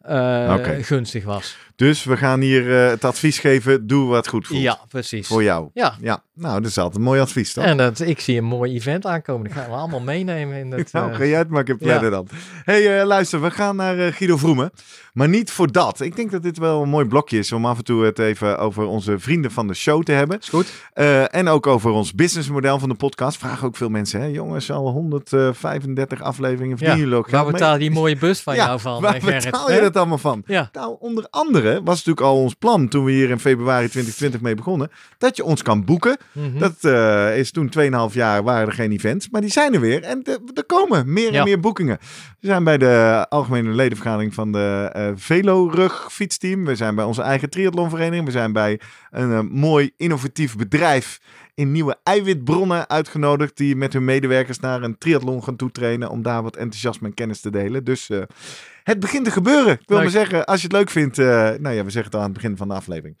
eh, 0.00 0.54
gunstig 0.80 1.24
was. 1.24 1.56
Dus 1.76 2.04
we 2.04 2.16
gaan 2.16 2.40
hier 2.40 2.84
eh, 2.84 2.88
het 2.88 3.04
advies 3.04 3.38
geven, 3.38 3.86
doe 3.86 4.08
wat 4.08 4.28
goed 4.28 4.46
voelt. 4.46 4.60
Ja, 4.60 4.78
precies. 4.88 5.26
Voor 5.26 5.42
jou. 5.42 5.70
Ja, 5.72 5.96
Ja, 6.00 6.22
nou, 6.34 6.60
dat 6.60 6.70
is 6.70 6.78
altijd 6.78 6.96
een 6.96 7.02
mooi 7.02 7.20
advies, 7.20 7.52
toch? 7.52 7.64
en 7.64 7.76
dat, 7.76 8.00
ik 8.00 8.20
zie 8.20 8.38
een 8.38 8.44
mooi 8.44 8.74
event 8.74 9.06
aankomen. 9.06 9.48
Dat 9.48 9.58
gaan 9.58 9.70
we 9.70 9.76
allemaal 9.76 10.00
meenemen 10.00 10.56
in 10.56 10.70
het... 10.70 10.92
Nou, 10.92 11.10
eh, 11.10 11.16
ga 11.16 11.24
jij 11.24 11.38
het 11.38 11.48
maar 11.48 11.64
plannen 11.64 12.04
ja. 12.04 12.10
dan. 12.10 12.28
hey, 12.64 13.00
eh, 13.00 13.06
luister, 13.06 13.42
we 13.42 13.50
gaan 13.50 13.76
naar 13.76 14.12
Guido 14.12 14.36
Vroemen. 14.36 14.70
Maar 15.12 15.28
niet 15.28 15.50
voor 15.50 15.72
dat. 15.72 16.00
Ik 16.00 16.16
denk 16.16 16.30
dat 16.30 16.42
dit 16.42 16.58
wel 16.58 16.82
een 16.82 16.88
mooi 16.88 17.06
blokje 17.06 17.38
is 17.38 17.52
om 17.52 17.66
af 17.66 17.78
en 17.78 17.84
toe 17.84 18.04
het 18.04 18.18
even 18.18 18.58
over 18.58 18.84
onze 18.84 19.18
vrienden 19.18 19.50
van 19.50 19.66
de 19.66 19.74
show 19.74 20.02
te 20.02 20.12
hebben. 20.12 20.38
is 20.38 20.48
goed. 20.48 20.66
En 21.30 21.48
ook 21.48 21.66
over 21.66 21.90
ons 21.90 22.14
businessmodel 22.14 22.78
van 22.78 22.88
de 22.88 22.94
podcast. 22.94 23.38
Vragen 23.38 23.66
ook 23.66 23.76
veel 23.76 23.88
mensen, 23.88 24.20
hè? 24.20 24.26
jongens, 24.26 24.70
al 24.70 24.88
135 24.88 26.22
afleveringen 26.22 26.76
verdienen 26.76 27.04
jullie 27.04 27.18
ook 27.18 27.30
Waar 27.30 27.46
betaal 27.46 27.78
die 27.78 27.90
mooie 27.90 28.16
bus 28.16 28.40
van 28.40 28.54
Ja, 28.64 28.64
jou 28.64 28.80
van, 28.80 29.02
Waar 29.02 29.20
betaal 29.20 29.72
je 29.72 29.80
dat 29.80 29.96
allemaal 29.96 30.18
van? 30.18 30.42
Ja, 30.46 30.68
Nou, 30.72 30.96
onder 30.98 31.26
andere 31.30 31.63
was 31.72 31.96
natuurlijk 32.04 32.20
al 32.26 32.36
ons 32.36 32.54
plan 32.54 32.88
toen 32.88 33.04
we 33.04 33.10
hier 33.12 33.30
in 33.30 33.38
februari 33.38 33.84
2020 33.88 34.40
mee 34.40 34.54
begonnen. 34.54 34.90
Dat 35.18 35.36
je 35.36 35.44
ons 35.44 35.62
kan 35.62 35.84
boeken. 35.84 36.16
mhm. 36.32 36.58
Dat 36.58 36.74
eh, 36.80 37.38
is 37.38 37.50
toen 37.50 37.68
2,5 38.08 38.14
jaar 38.14 38.42
waren 38.42 38.66
er 38.66 38.72
geen 38.72 38.92
events. 38.92 39.30
Maar 39.30 39.40
die 39.40 39.50
zijn 39.50 39.74
er 39.74 39.80
weer. 39.80 40.02
En 40.02 40.20
de- 40.22 40.50
er 40.54 40.64
komen 40.64 41.12
meer 41.12 41.26
en 41.28 41.32
Ja. 41.32 41.44
meer 41.44 41.60
boekingen. 41.60 41.98
We 42.40 42.46
zijn 42.46 42.64
bij 42.64 42.78
de 42.78 43.26
algemene 43.28 43.70
ledenvergadering 43.70 44.34
van 44.34 44.52
de 44.52 44.90
eh 44.92 45.08
Velo-rug 45.14 46.06
fietsteam. 46.12 46.64
We 46.64 46.74
zijn 46.76 46.94
bij 46.94 47.04
onze 47.04 47.22
eigen 47.22 47.50
triathlonvereniging. 47.50 48.24
We 48.26 48.30
zijn 48.32 48.52
bij 48.52 48.80
een 49.10 49.32
eh, 49.32 49.40
mooi 49.40 49.90
innovatief 49.96 50.56
bedrijf 50.56 51.20
in 51.54 51.72
nieuwe 51.72 51.96
eiwitbronnen 52.02 52.88
uitgenodigd. 52.88 53.56
Die 53.56 53.76
met 53.76 53.92
hun 53.92 54.04
medewerkers 54.04 54.60
naar 54.60 54.82
een 54.82 54.98
triathlon 54.98 55.42
gaan 55.44 55.56
toetrainen. 55.56 56.10
Om 56.10 56.22
daar 56.22 56.42
wat 56.42 56.56
enthousiasme 56.56 57.08
en 57.08 57.14
kennis 57.14 57.40
te 57.40 57.50
delen. 57.50 57.84
Dus 57.84 58.10
het 58.84 59.00
begint 59.00 59.24
te 59.24 59.30
gebeuren. 59.30 59.72
Ik 59.72 59.78
wil 59.86 59.96
Leuk. 59.96 60.06
maar 60.06 60.14
zeggen, 60.24 60.44
als 60.44 60.60
je 60.60 60.66
het 60.66 60.76
leuk 60.76 60.90
vindt. 60.90 61.18
eh, 61.18 61.26
nou 61.26 61.68
ja, 61.74 61.84
we 61.84 61.90
zeggen 61.90 62.04
het 62.04 62.14
al 62.14 62.20
aan 62.20 62.24
het 62.32 62.34
begin 62.34 62.56
van 62.56 62.68
de 62.68 62.74
aflevering. 62.74 63.18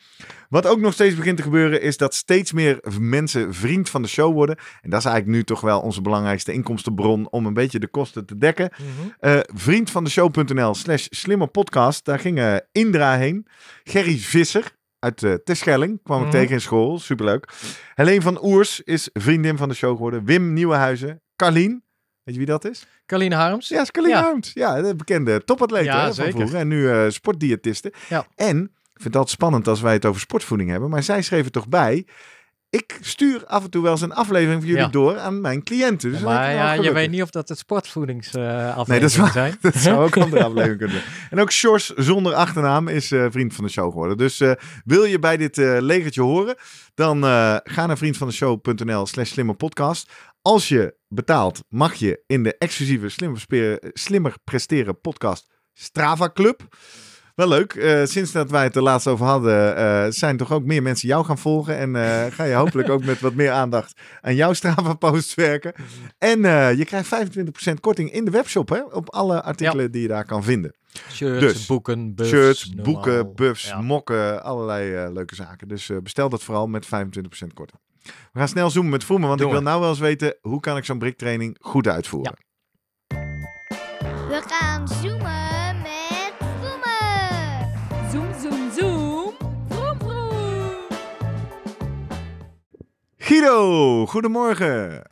Wat 0.48 0.66
ook 0.66 0.80
nog 0.80 0.92
steeds 0.92 1.14
begint 1.14 1.36
te 1.36 1.42
gebeuren 1.42 1.82
is 1.82 1.96
dat 1.96 2.14
steeds 2.14 2.52
meer 2.52 2.78
mensen 3.00 3.54
vriend 3.54 3.90
van 3.90 4.02
de 4.02 4.08
show 4.08 4.32
worden. 4.32 4.56
En 4.80 4.90
dat 4.90 4.98
is 4.98 5.04
eigenlijk 5.06 5.36
nu 5.36 5.44
toch 5.44 5.60
wel 5.60 5.80
onze 5.80 6.00
belangrijkste 6.02 6.52
inkomstenbron 6.52 7.30
om 7.30 7.46
een 7.46 7.54
beetje 7.54 7.78
de 7.78 7.88
kosten 7.88 8.26
te 8.26 8.36
dekken. 8.38 8.70
Mhm. 8.72 9.08
Eh 9.18 9.38
vriend 9.54 9.90
van 9.90 10.04
de 10.04 10.10
show.nl 10.10 10.74
slash 10.74 11.06
slimme 11.10 11.46
podcast. 11.46 12.04
Daar 12.04 12.18
ging 12.18 12.38
eh, 12.38 12.56
Indra 12.72 13.16
heen. 13.16 13.46
Gerry 13.84 14.16
Visser 14.18 14.72
uit 14.98 15.22
uh, 15.22 15.34
Terschelling 15.34 16.00
kwam 16.02 16.18
ik 16.18 16.26
Mhm. 16.26 16.36
tegen 16.36 16.52
in 16.54 16.60
school. 16.60 16.98
Superleuk. 16.98 17.48
Helene 17.94 18.20
van 18.22 18.44
Oers 18.44 18.80
is 18.80 19.08
vriendin 19.12 19.56
van 19.56 19.68
de 19.68 19.74
show 19.74 19.90
geworden. 19.96 20.24
Wim 20.24 20.52
Nieuwenhuizen. 20.52 21.22
Carlien. 21.36 21.82
Weet 22.24 22.34
je 22.34 22.40
wie 22.40 22.46
dat 22.46 22.64
is? 22.64 22.86
Carline 23.06 23.34
Harms. 23.34 23.68
Ja, 23.68 23.80
is 23.80 23.90
Ja. 23.92 24.22
Harms. 24.22 24.50
Ja, 24.54 24.82
de 24.82 24.94
bekende 24.94 25.44
topatleet 25.44 25.84
Ja, 25.84 26.06
hè, 26.06 26.14
van 26.14 26.30
vroeger. 26.30 26.58
En 26.58 26.68
nu 26.68 26.90
eh 26.90 27.04
sportdiëtiste. 27.08 27.92
Ja. 28.08 28.26
En, 28.36 28.58
ik 28.62 29.00
vind 29.00 29.04
het 29.04 29.16
altijd 29.16 29.30
spannend 29.30 29.68
als 29.68 29.80
wij 29.80 29.92
het 29.92 30.04
over 30.04 30.20
sportvoeding 30.20 30.70
hebben. 30.70 30.90
Maar 30.90 31.02
zij 31.02 31.22
schreef 31.22 31.44
er 31.44 31.50
toch 31.50 31.68
bij. 31.68 32.06
Ik 32.74 32.98
stuur 33.00 33.46
af 33.46 33.64
en 33.64 33.70
toe 33.70 33.82
wel 33.82 33.92
eens 33.92 34.00
een 34.00 34.12
aflevering 34.12 34.60
van 34.60 34.68
jullie 34.70 34.84
Ja. 34.84 34.88
door 34.90 35.18
aan 35.18 35.40
mijn 35.40 35.62
cliënten. 35.62 36.10
Dus 36.12 36.20
maar 36.20 36.52
ja, 36.52 36.72
je 36.72 36.92
weet 36.92 37.10
niet 37.10 37.22
of 37.22 37.30
dat 37.30 37.48
het 37.48 37.58
sportvoedingsafleveringen 37.58 38.84
Nee, 38.86 39.00
dat 39.00 39.10
is 39.10 39.16
waar. 39.16 39.30
zijn. 39.32 39.56
Dat 39.60 39.74
zou 39.74 40.04
ook 40.04 40.16
een 40.16 40.22
andere 40.28 40.44
aflevering 40.44 40.78
kunnen 40.78 40.96
zijn. 40.96 41.08
En 41.30 41.40
ook 41.40 41.50
Sjors 41.52 41.86
zonder 41.88 42.34
achternaam 42.34 42.88
is 42.88 43.10
eh, 43.12 43.26
vriend 43.30 43.54
van 43.54 43.64
de 43.64 43.70
show 43.70 43.90
geworden. 43.90 44.16
Dus 44.16 44.40
eh, 44.40 44.52
wil 44.84 45.04
je 45.04 45.18
bij 45.18 45.36
dit 45.36 45.58
eh, 45.58 45.76
legertje 45.80 46.22
horen, 46.22 46.54
dan 46.94 47.22
ga 47.64 47.86
naar 47.86 47.98
vriendvandeshow.nl 47.98 49.06
slash 49.06 49.30
slimme 49.30 49.54
podcast. 49.54 50.10
Als 50.42 50.68
je 50.68 50.94
betaalt, 51.08 51.60
mag 51.68 51.94
je 51.94 52.22
in 52.26 52.42
de 52.42 52.56
exclusieve 52.58 53.08
Slimmer, 53.08 53.44
Slimmer 53.92 54.34
Presteren 54.44 55.00
podcast 55.00 55.46
Strava 55.72 56.30
Club. 56.34 56.62
Wel 57.34 57.48
leuk. 57.48 57.74
Eh, 57.74 58.04
sinds 58.04 58.32
dat 58.32 58.50
wij 58.50 58.62
het 58.64 58.76
er 58.76 58.82
laatst 58.82 59.06
over 59.06 59.26
hadden, 59.26 59.76
eh, 59.76 60.04
zijn 60.08 60.36
toch 60.36 60.52
ook 60.52 60.64
meer 60.64 60.82
mensen 60.82 61.08
jou 61.08 61.24
gaan 61.24 61.38
volgen. 61.38 61.76
En 61.76 61.96
eh, 61.96 62.24
ga 62.36 62.44
je 62.44 62.54
hopelijk 62.54 62.88
ook 62.88 63.04
met 63.04 63.20
wat 63.20 63.34
meer 63.34 63.50
aandacht 63.50 64.00
aan 64.20 64.34
jouw 64.34 64.52
Strava-post 64.52 65.34
werken. 65.34 65.72
En 66.18 66.44
eh, 66.44 66.72
je 66.78 66.84
krijgt 66.84 67.08
25% 67.70 67.80
korting 67.80 68.12
in 68.12 68.24
de 68.24 68.30
webshop 68.30 68.68
hè, 68.68 68.80
op 68.82 69.10
alle 69.10 69.42
artikelen 69.42 69.90
die 69.90 70.02
je 70.02 70.08
daar 70.08 70.24
kan 70.24 70.42
vinden. 70.44 70.74
Shirts, 71.10 71.40
Dus, 71.40 71.66
boeken, 71.66 72.14
buffs. 72.14 72.30
Shirts, 72.30 72.74
boeken, 72.74 73.34
buffs, 73.34 73.64
Ja. 73.68 73.80
mokken, 73.80 74.42
allerlei 74.42 75.12
leuke 75.12 75.34
zaken. 75.34 75.68
Dus 75.68 75.90
bestel 76.02 76.28
dat 76.28 76.42
vooral 76.42 76.66
met 76.66 76.86
25% 76.86 76.88
korting. 77.54 77.80
We 78.32 78.38
gaan 78.38 78.48
snel 78.48 78.70
zoomen 78.70 78.90
met 78.90 79.04
Vroemen, 79.04 79.28
want 79.28 79.40
ik 79.40 79.46
wil 79.46 79.56
we. 79.56 79.62
nou 79.64 79.80
wel 79.80 79.88
eens 79.88 79.98
weten 79.98 80.36
hoe 80.40 80.60
kan 80.60 80.76
ik 80.76 80.84
zo'n 80.84 80.98
briktraining 80.98 81.56
goed 81.60 81.88
uitvoeren. 81.88 82.34
We 84.28 84.42
gaan 84.46 84.88
zoomen 84.88 85.43
Guido, 93.24 94.06
goedemorgen. 94.06 95.02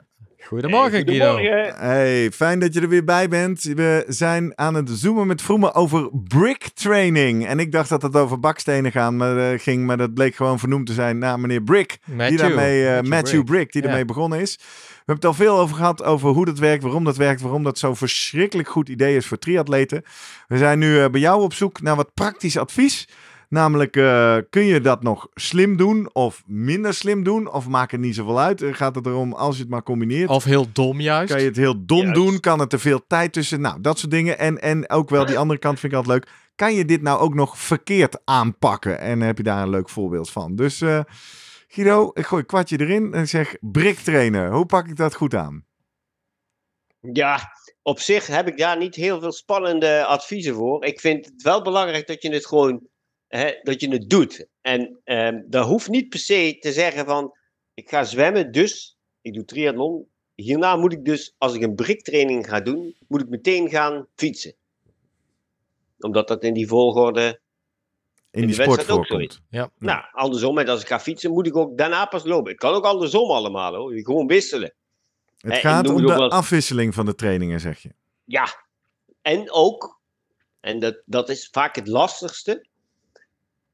Goedemorgen, 0.44 1.06
Guido. 1.06 1.36
Hey, 1.74 2.30
fijn 2.30 2.58
dat 2.58 2.74
je 2.74 2.80
er 2.80 2.88
weer 2.88 3.04
bij 3.04 3.28
bent. 3.28 3.62
We 3.62 4.04
zijn 4.08 4.52
aan 4.58 4.74
het 4.74 4.90
zoomen 4.90 5.26
met 5.26 5.42
Vroemen 5.42 5.74
over 5.74 6.10
brick 6.28 6.68
training. 6.74 7.46
En 7.46 7.58
ik 7.58 7.72
dacht 7.72 7.88
dat 7.88 8.02
het 8.02 8.16
over 8.16 8.40
bakstenen 8.40 8.92
gaan, 8.92 9.16
maar, 9.16 9.52
eh, 9.52 9.58
ging, 9.58 9.86
maar 9.86 9.96
dat 9.96 10.14
bleek 10.14 10.34
gewoon 10.34 10.58
vernoemd 10.58 10.86
te 10.86 10.92
zijn 10.92 11.18
naar 11.18 11.40
meneer 11.40 11.62
Brick. 11.62 11.98
Matthew. 12.04 12.28
die 12.28 12.38
daarmee, 12.38 12.86
eh, 12.88 13.02
Matthew, 13.02 13.44
Brick. 13.44 13.44
Brick. 13.44 13.72
die 13.72 13.82
Ja. 13.82 13.88
ermee 13.88 14.04
begonnen 14.04 14.40
is. 14.40 14.56
We 14.56 14.64
hebben 14.96 15.14
het 15.14 15.24
al 15.24 15.34
veel 15.44 15.58
over 15.58 15.76
gehad, 15.76 16.02
over 16.02 16.30
hoe 16.30 16.44
dat 16.44 16.58
werkt, 16.58 16.82
waarom 16.82 17.04
dat 17.04 17.16
werkt, 17.16 17.40
waarom 17.40 17.62
dat 17.64 17.78
zo'n 17.78 17.96
verschrikkelijk 17.96 18.68
goed 18.68 18.88
idee 18.88 19.16
is 19.16 19.26
voor 19.26 19.38
triatleten. 19.38 20.02
We 20.48 20.58
zijn 20.58 20.78
nu 20.78 21.00
eh, 21.00 21.10
bij 21.10 21.20
jou 21.20 21.42
op 21.42 21.54
zoek 21.54 21.80
naar 21.80 21.96
wat 21.96 22.14
praktisch 22.14 22.56
advies. 22.56 23.08
Namelijk, 23.52 23.96
eh, 23.96 24.36
kun 24.50 24.64
je 24.64 24.80
dat 24.80 25.02
nog 25.02 25.28
slim 25.34 25.76
doen 25.76 26.14
of 26.14 26.42
minder 26.46 26.94
slim 26.94 27.22
doen? 27.24 27.52
Of 27.52 27.68
maakt 27.68 27.90
het 27.90 28.00
niet 28.00 28.14
zoveel 28.14 28.40
uit? 28.40 28.62
Eh, 28.62 28.74
Gaat 28.74 28.94
het 28.94 29.06
erom, 29.06 29.32
als 29.32 29.56
je 29.56 29.62
het 29.62 29.70
maar 29.70 29.82
combineert, 29.82 30.28
Of 30.28 30.44
heel 30.44 30.66
dom 30.72 31.00
juist. 31.00 31.32
kan 31.32 31.40
je 31.40 31.48
het 31.48 31.56
heel 31.56 31.84
dom 31.86 31.98
Juist. 31.98 32.14
doen? 32.14 32.40
Kan 32.40 32.60
er 32.60 32.68
te 32.68 32.78
veel 32.78 33.06
tijd 33.06 33.32
tussen? 33.32 33.60
Nou, 33.60 33.80
dat 33.80 33.98
soort 33.98 34.10
dingen. 34.10 34.38
En, 34.38 34.60
en 34.60 34.90
ook 34.90 35.10
wel 35.10 35.26
die 35.26 35.38
andere 35.38 35.58
kant 35.60 35.80
vind 35.80 35.92
ik 35.92 35.98
altijd 35.98 36.14
leuk. 36.24 36.32
Kan 36.54 36.74
je 36.74 36.84
dit 36.84 37.02
nou 37.02 37.18
ook 37.20 37.34
nog 37.34 37.58
verkeerd 37.58 38.20
aanpakken? 38.24 38.98
En 38.98 39.20
heb 39.20 39.36
je 39.36 39.42
daar 39.44 39.62
een 39.62 39.70
leuk 39.70 39.88
voorbeeld 39.88 40.30
van? 40.30 40.56
Dus 40.56 40.80
eh, 40.80 41.00
Guido, 41.68 42.10
ik 42.14 42.26
gooi 42.26 42.40
een 42.40 42.46
kwartje 42.48 42.80
erin 42.80 43.14
en 43.14 43.28
zeg 43.28 43.56
brick 43.60 43.98
trainen. 43.98 44.52
Hoe 44.52 44.66
pak 44.66 44.88
ik 44.88 44.96
dat 44.96 45.14
goed 45.14 45.34
aan? 45.34 45.64
Ja, 47.12 47.38
op 47.82 47.98
zich 48.00 48.26
heb 48.26 48.48
ik 48.48 48.58
daar 48.58 48.78
niet 48.78 48.94
heel 48.94 49.20
veel 49.20 49.32
spannende 49.32 50.04
adviezen 50.04 50.54
voor. 50.54 50.84
Ik 50.84 51.00
vind 51.00 51.24
het 51.26 51.42
wel 51.42 51.62
belangrijk 51.62 52.06
dat 52.06 52.22
je 52.22 52.32
het 52.32 52.46
gewoon 52.46 52.90
hè, 53.38 53.58
dat 53.62 53.80
je 53.80 53.88
het 53.88 54.10
doet. 54.10 54.46
En 54.60 55.00
ehm 55.04 55.42
dat 55.46 55.66
hoeft 55.66 55.88
niet 55.88 56.08
per 56.08 56.18
se 56.18 56.56
te 56.60 56.72
zeggen 56.72 57.06
van 57.06 57.36
ik 57.74 57.88
ga 57.88 58.04
zwemmen, 58.04 58.52
dus 58.52 58.98
ik 59.20 59.34
doe 59.34 59.44
triathlon. 59.44 60.06
Hierna 60.34 60.76
moet 60.76 60.92
ik 60.92 61.04
dus, 61.04 61.34
als 61.38 61.54
ik 61.54 61.62
een 61.62 61.74
briktraining 61.74 62.48
ga 62.48 62.60
doen, 62.60 62.96
moet 63.08 63.20
ik 63.20 63.28
meteen 63.28 63.70
gaan 63.70 64.06
fietsen. 64.16 64.54
Omdat 65.98 66.28
dat 66.28 66.44
in 66.44 66.54
die 66.54 66.66
volgorde 66.66 67.40
In 68.30 68.46
die 68.46 68.54
sport 68.54 68.84
voorkomt. 68.84 69.40
Ja. 69.48 69.70
Nou, 69.78 70.04
andersom, 70.12 70.58
en 70.58 70.68
als 70.68 70.80
ik 70.80 70.86
ga 70.86 71.00
fietsen, 71.00 71.32
moet 71.32 71.46
ik 71.46 71.56
ook 71.56 71.78
daarna 71.78 72.04
pas 72.04 72.24
lopen. 72.24 72.52
Ik 72.52 72.58
kan 72.58 72.74
ook 72.74 72.84
andersom 72.84 73.30
allemaal 73.30 73.74
hoor. 73.74 73.92
Gewoon 73.92 74.26
wisselen. 74.26 74.74
Het 75.38 75.58
gaat 75.58 75.88
om 75.88 75.96
de 75.96 76.02
wel 76.02 76.30
afwisseling 76.30 76.94
van 76.94 77.06
de 77.06 77.14
trainingen, 77.14 77.60
zeg 77.60 77.82
je. 77.82 77.92
Ja. 78.24 78.46
En 79.22 79.52
ook, 79.52 80.00
en 80.60 80.78
dat, 80.78 81.02
dat 81.06 81.28
is 81.28 81.48
vaak 81.50 81.76
het 81.76 81.88
lastigste. 81.88 82.66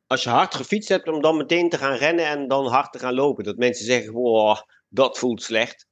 Als 0.08 0.22
je 0.22 0.28
hard 0.30 0.54
gefietst 0.54 0.88
hebt, 0.88 1.08
om 1.08 1.20
dan 1.20 1.36
meteen 1.36 1.68
te 1.68 1.78
gaan 1.78 1.94
rennen 1.96 2.26
en 2.26 2.48
dan 2.48 2.66
hard 2.66 2.92
te 2.92 2.98
gaan 2.98 3.14
lopen. 3.14 3.44
Dat 3.44 3.56
mensen 3.56 3.84
zeggen, 3.84 4.12
wow, 4.12 4.56
dat 4.88 5.18
voelt 5.18 5.42
slecht. 5.42 5.86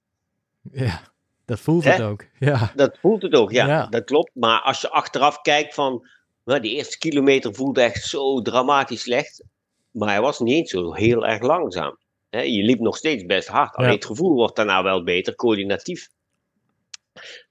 Ja, 0.73 1.01
dat 1.45 1.61
voelt 1.61 1.85
Hè? 1.85 1.91
het 1.91 2.01
ook. 2.01 2.25
Ja. 2.39 2.73
Dat 2.75 2.99
voelt 3.01 3.23
het 3.23 3.35
ook, 3.35 3.51
ja, 3.53 3.67
Ja. 3.67 3.87
dat 3.87 4.05
klopt. 4.05 4.31
Maar 4.35 4.61
als 4.61 4.81
je 4.81 4.91
achteraf 4.91 5.41
kijkt 5.41 5.75
van, 5.75 6.07
nou, 6.45 6.61
die 6.61 6.75
eerste 6.77 6.99
kilometer 6.99 7.55
voelde 7.55 7.83
echt 7.83 8.05
zo 8.05 8.43
dramatisch 8.43 9.01
slecht. 9.03 9.45
Maar 9.91 10.09
hij 10.09 10.21
was 10.21 10.39
niet 10.39 10.55
eens 10.55 10.71
zo 10.71 10.93
heel 10.95 11.27
erg 11.27 11.43
langzaam. 11.43 11.99
Hè, 12.31 12.41
je 12.41 12.63
liep 12.63 12.81
nog 12.81 12.97
steeds 12.97 13.25
best 13.27 13.49
hard. 13.49 13.75
Alleen 13.75 13.89
Ja. 13.91 13.95
het 13.97 14.05
gevoel 14.05 14.35
wordt 14.35 14.57
daarna 14.57 14.83
wel 14.83 15.05
beter, 15.05 15.35
coördinatief. 15.35 16.09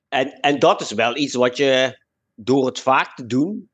En, 0.10 0.40
en 0.40 0.60
dat 0.60 0.82
is 0.82 0.92
wel 0.92 1.18
iets 1.18 1.34
wat 1.34 1.58
je 1.58 2.04
door 2.36 2.66
het 2.66 2.80
vaak 2.80 3.16
te 3.16 3.26
doen 3.26 3.70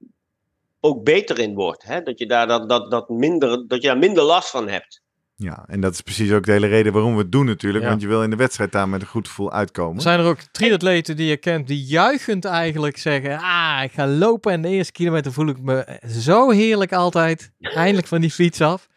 ook 0.82 1.04
beter 1.04 1.40
in 1.40 1.54
wordt. 1.54 1.84
Hè? 1.84 2.02
Dat, 2.02 2.20
je 2.20 2.26
daar, 2.26 2.48
dat, 2.48 2.70
dat, 2.70 2.92
dat, 2.92 3.10
minder, 3.10 3.68
dat 3.68 3.82
je 3.82 3.88
daar 3.88 3.98
minder 3.98 4.24
last 4.24 4.50
van 4.50 4.68
hebt. 4.68 5.02
Ja, 5.36 5.64
en 5.68 5.82
dat 5.82 5.94
is 5.94 6.02
precies 6.02 6.32
ook 6.32 6.46
de 6.46 6.52
hele 6.52 6.68
reden 6.68 6.94
waarom 6.94 7.16
we 7.16 7.22
het 7.22 7.32
doen 7.32 7.46
natuurlijk. 7.46 7.84
Ja. 7.84 7.90
Want 7.90 8.02
je 8.02 8.08
wil 8.08 8.24
in 8.24 8.30
de 8.30 8.36
wedstrijd 8.36 8.72
daar 8.72 8.90
met 8.90 9.02
een 9.02 9.08
goed 9.08 9.28
gevoel 9.28 9.52
uitkomen. 9.52 10.02
Zijn 10.02 10.20
er 10.20 10.26
ook 10.26 10.40
triatleten 10.52 11.16
die 11.16 11.28
je 11.28 11.38
kent 11.38 11.68
die 11.68 11.84
juichend 11.84 12.46
eigenlijk 12.46 12.98
zeggen... 12.98 13.38
Ah, 13.38 13.80
ik 13.84 13.92
ga 13.92 14.08
lopen 14.08 14.52
en 14.52 14.62
de 14.62 14.68
eerste 14.68 14.92
kilometer 14.92 15.34
voel 15.34 15.48
ik 15.48 15.62
me 15.62 16.00
zo 16.08 16.50
heerlijk 16.50 16.94
altijd. 16.94 17.52
Eindelijk 17.62 18.08
van 18.08 18.22
die 18.22 18.32
fiets 18.32 18.62
af. 18.62 18.88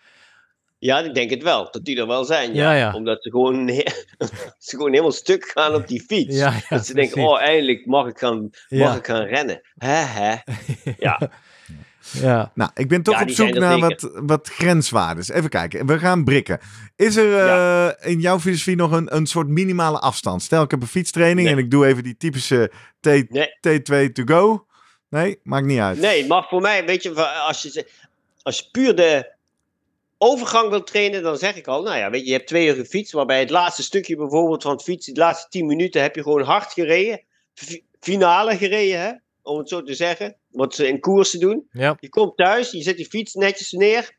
Ja, 0.78 0.98
ik 0.98 1.14
denk 1.14 1.30
het 1.30 1.42
wel. 1.42 1.68
Dat 1.70 1.84
die 1.84 1.98
er 1.98 2.06
wel 2.06 2.24
zijn. 2.24 2.54
Ja. 2.54 2.72
Ja, 2.72 2.78
ja. 2.78 2.94
Omdat 2.94 3.22
ze 3.22 3.30
gewoon, 3.30 3.68
ze 4.58 4.76
gewoon 4.76 4.90
helemaal 4.90 5.12
stuk 5.12 5.44
gaan 5.54 5.74
op 5.74 5.88
die 5.88 6.04
fiets. 6.08 6.36
Ja, 6.36 6.50
ja, 6.50 6.76
dat 6.76 6.86
ze 6.86 6.94
denken, 6.94 7.12
precies. 7.12 7.30
oh 7.30 7.40
eindelijk 7.40 7.86
mag 7.86 8.06
ik 8.06 8.18
gaan, 8.18 8.40
mag 8.42 8.50
Ja. 8.68 8.94
ik 8.94 9.06
gaan 9.06 9.24
rennen. 9.24 9.60
Hè, 9.74 9.94
hè. 9.94 10.34
Ja. 10.98 11.30
Ja. 12.10 12.50
Nou, 12.54 12.70
ik 12.74 12.88
ben 12.88 13.02
toch 13.02 13.14
Ja, 13.14 13.22
op 13.22 13.30
zoek 13.30 13.54
naar 13.54 13.78
wat, 13.78 14.10
wat 14.14 14.48
grenswaardes. 14.48 15.28
Even 15.28 15.50
kijken, 15.50 15.86
we 15.86 15.98
gaan 15.98 16.24
brikken. 16.24 16.58
Is 16.96 17.16
er 17.16 17.38
eh, 17.48 18.10
in 18.12 18.20
jouw 18.20 18.40
filosofie 18.40 18.76
nog 18.76 18.90
een, 18.92 19.16
een 19.16 19.26
soort 19.26 19.48
minimale 19.48 19.98
afstand? 19.98 20.42
Stel, 20.42 20.62
ik 20.62 20.70
heb 20.70 20.80
een 20.82 20.86
fietstraining 20.88 21.46
Nee. 21.46 21.56
en 21.56 21.62
ik 21.64 21.70
doe 21.70 21.86
even 21.86 22.02
die 22.02 22.16
typische 22.16 22.70
T, 23.00 23.06
Nee. 23.06 23.48
T2 24.08 24.12
to 24.12 24.22
go. 24.24 24.66
Nee, 25.08 25.38
maakt 25.42 25.66
niet 25.66 25.78
uit. 25.80 25.98
Nee, 26.00 26.26
maar 26.26 26.44
voor 26.48 26.60
mij, 26.60 26.84
weet 26.86 27.02
je, 27.02 27.14
als 27.46 27.62
je, 27.62 27.86
als 28.42 28.58
je 28.58 28.64
puur 28.70 28.94
de 28.96 29.32
overgang 30.18 30.68
wilt 30.70 30.86
trainen, 30.86 31.22
dan 31.22 31.36
zeg 31.38 31.56
ik 31.56 31.66
al, 31.66 31.82
nou 31.82 31.96
ja, 31.98 32.10
weet 32.10 32.20
je, 32.20 32.26
je 32.26 32.32
hebt 32.32 32.46
twee 32.46 32.66
uur 32.68 32.74
gefietst, 32.74 33.12
waarbij 33.12 33.40
het 33.40 33.50
laatste 33.50 33.82
stukje 33.82 34.16
bijvoorbeeld 34.16 34.62
van 34.62 34.72
het 34.72 34.82
fietsen, 34.82 35.14
de 35.14 35.20
laatste 35.20 35.48
tien 35.50 35.66
minuten 35.66 36.02
heb 36.02 36.14
je 36.14 36.22
gewoon 36.22 36.42
hard 36.42 36.72
gereden, 36.72 37.20
Fi- 37.54 37.84
finale 38.00 38.56
gereden, 38.56 39.00
hè, 39.00 39.12
om 39.44 39.58
het 39.58 39.68
zo 39.68 39.82
te 39.82 39.94
zeggen, 39.94 40.36
wat 40.50 40.74
ze 40.74 40.88
in 40.88 41.00
koersen 41.00 41.40
doen. 41.40 41.66
Ja. 41.70 41.96
Je 42.00 42.08
komt 42.08 42.36
thuis, 42.36 42.70
je 42.70 42.82
zet 42.82 42.96
die 42.96 43.06
fiets 43.08 43.34
netjes 43.34 43.72
neer, 43.72 44.16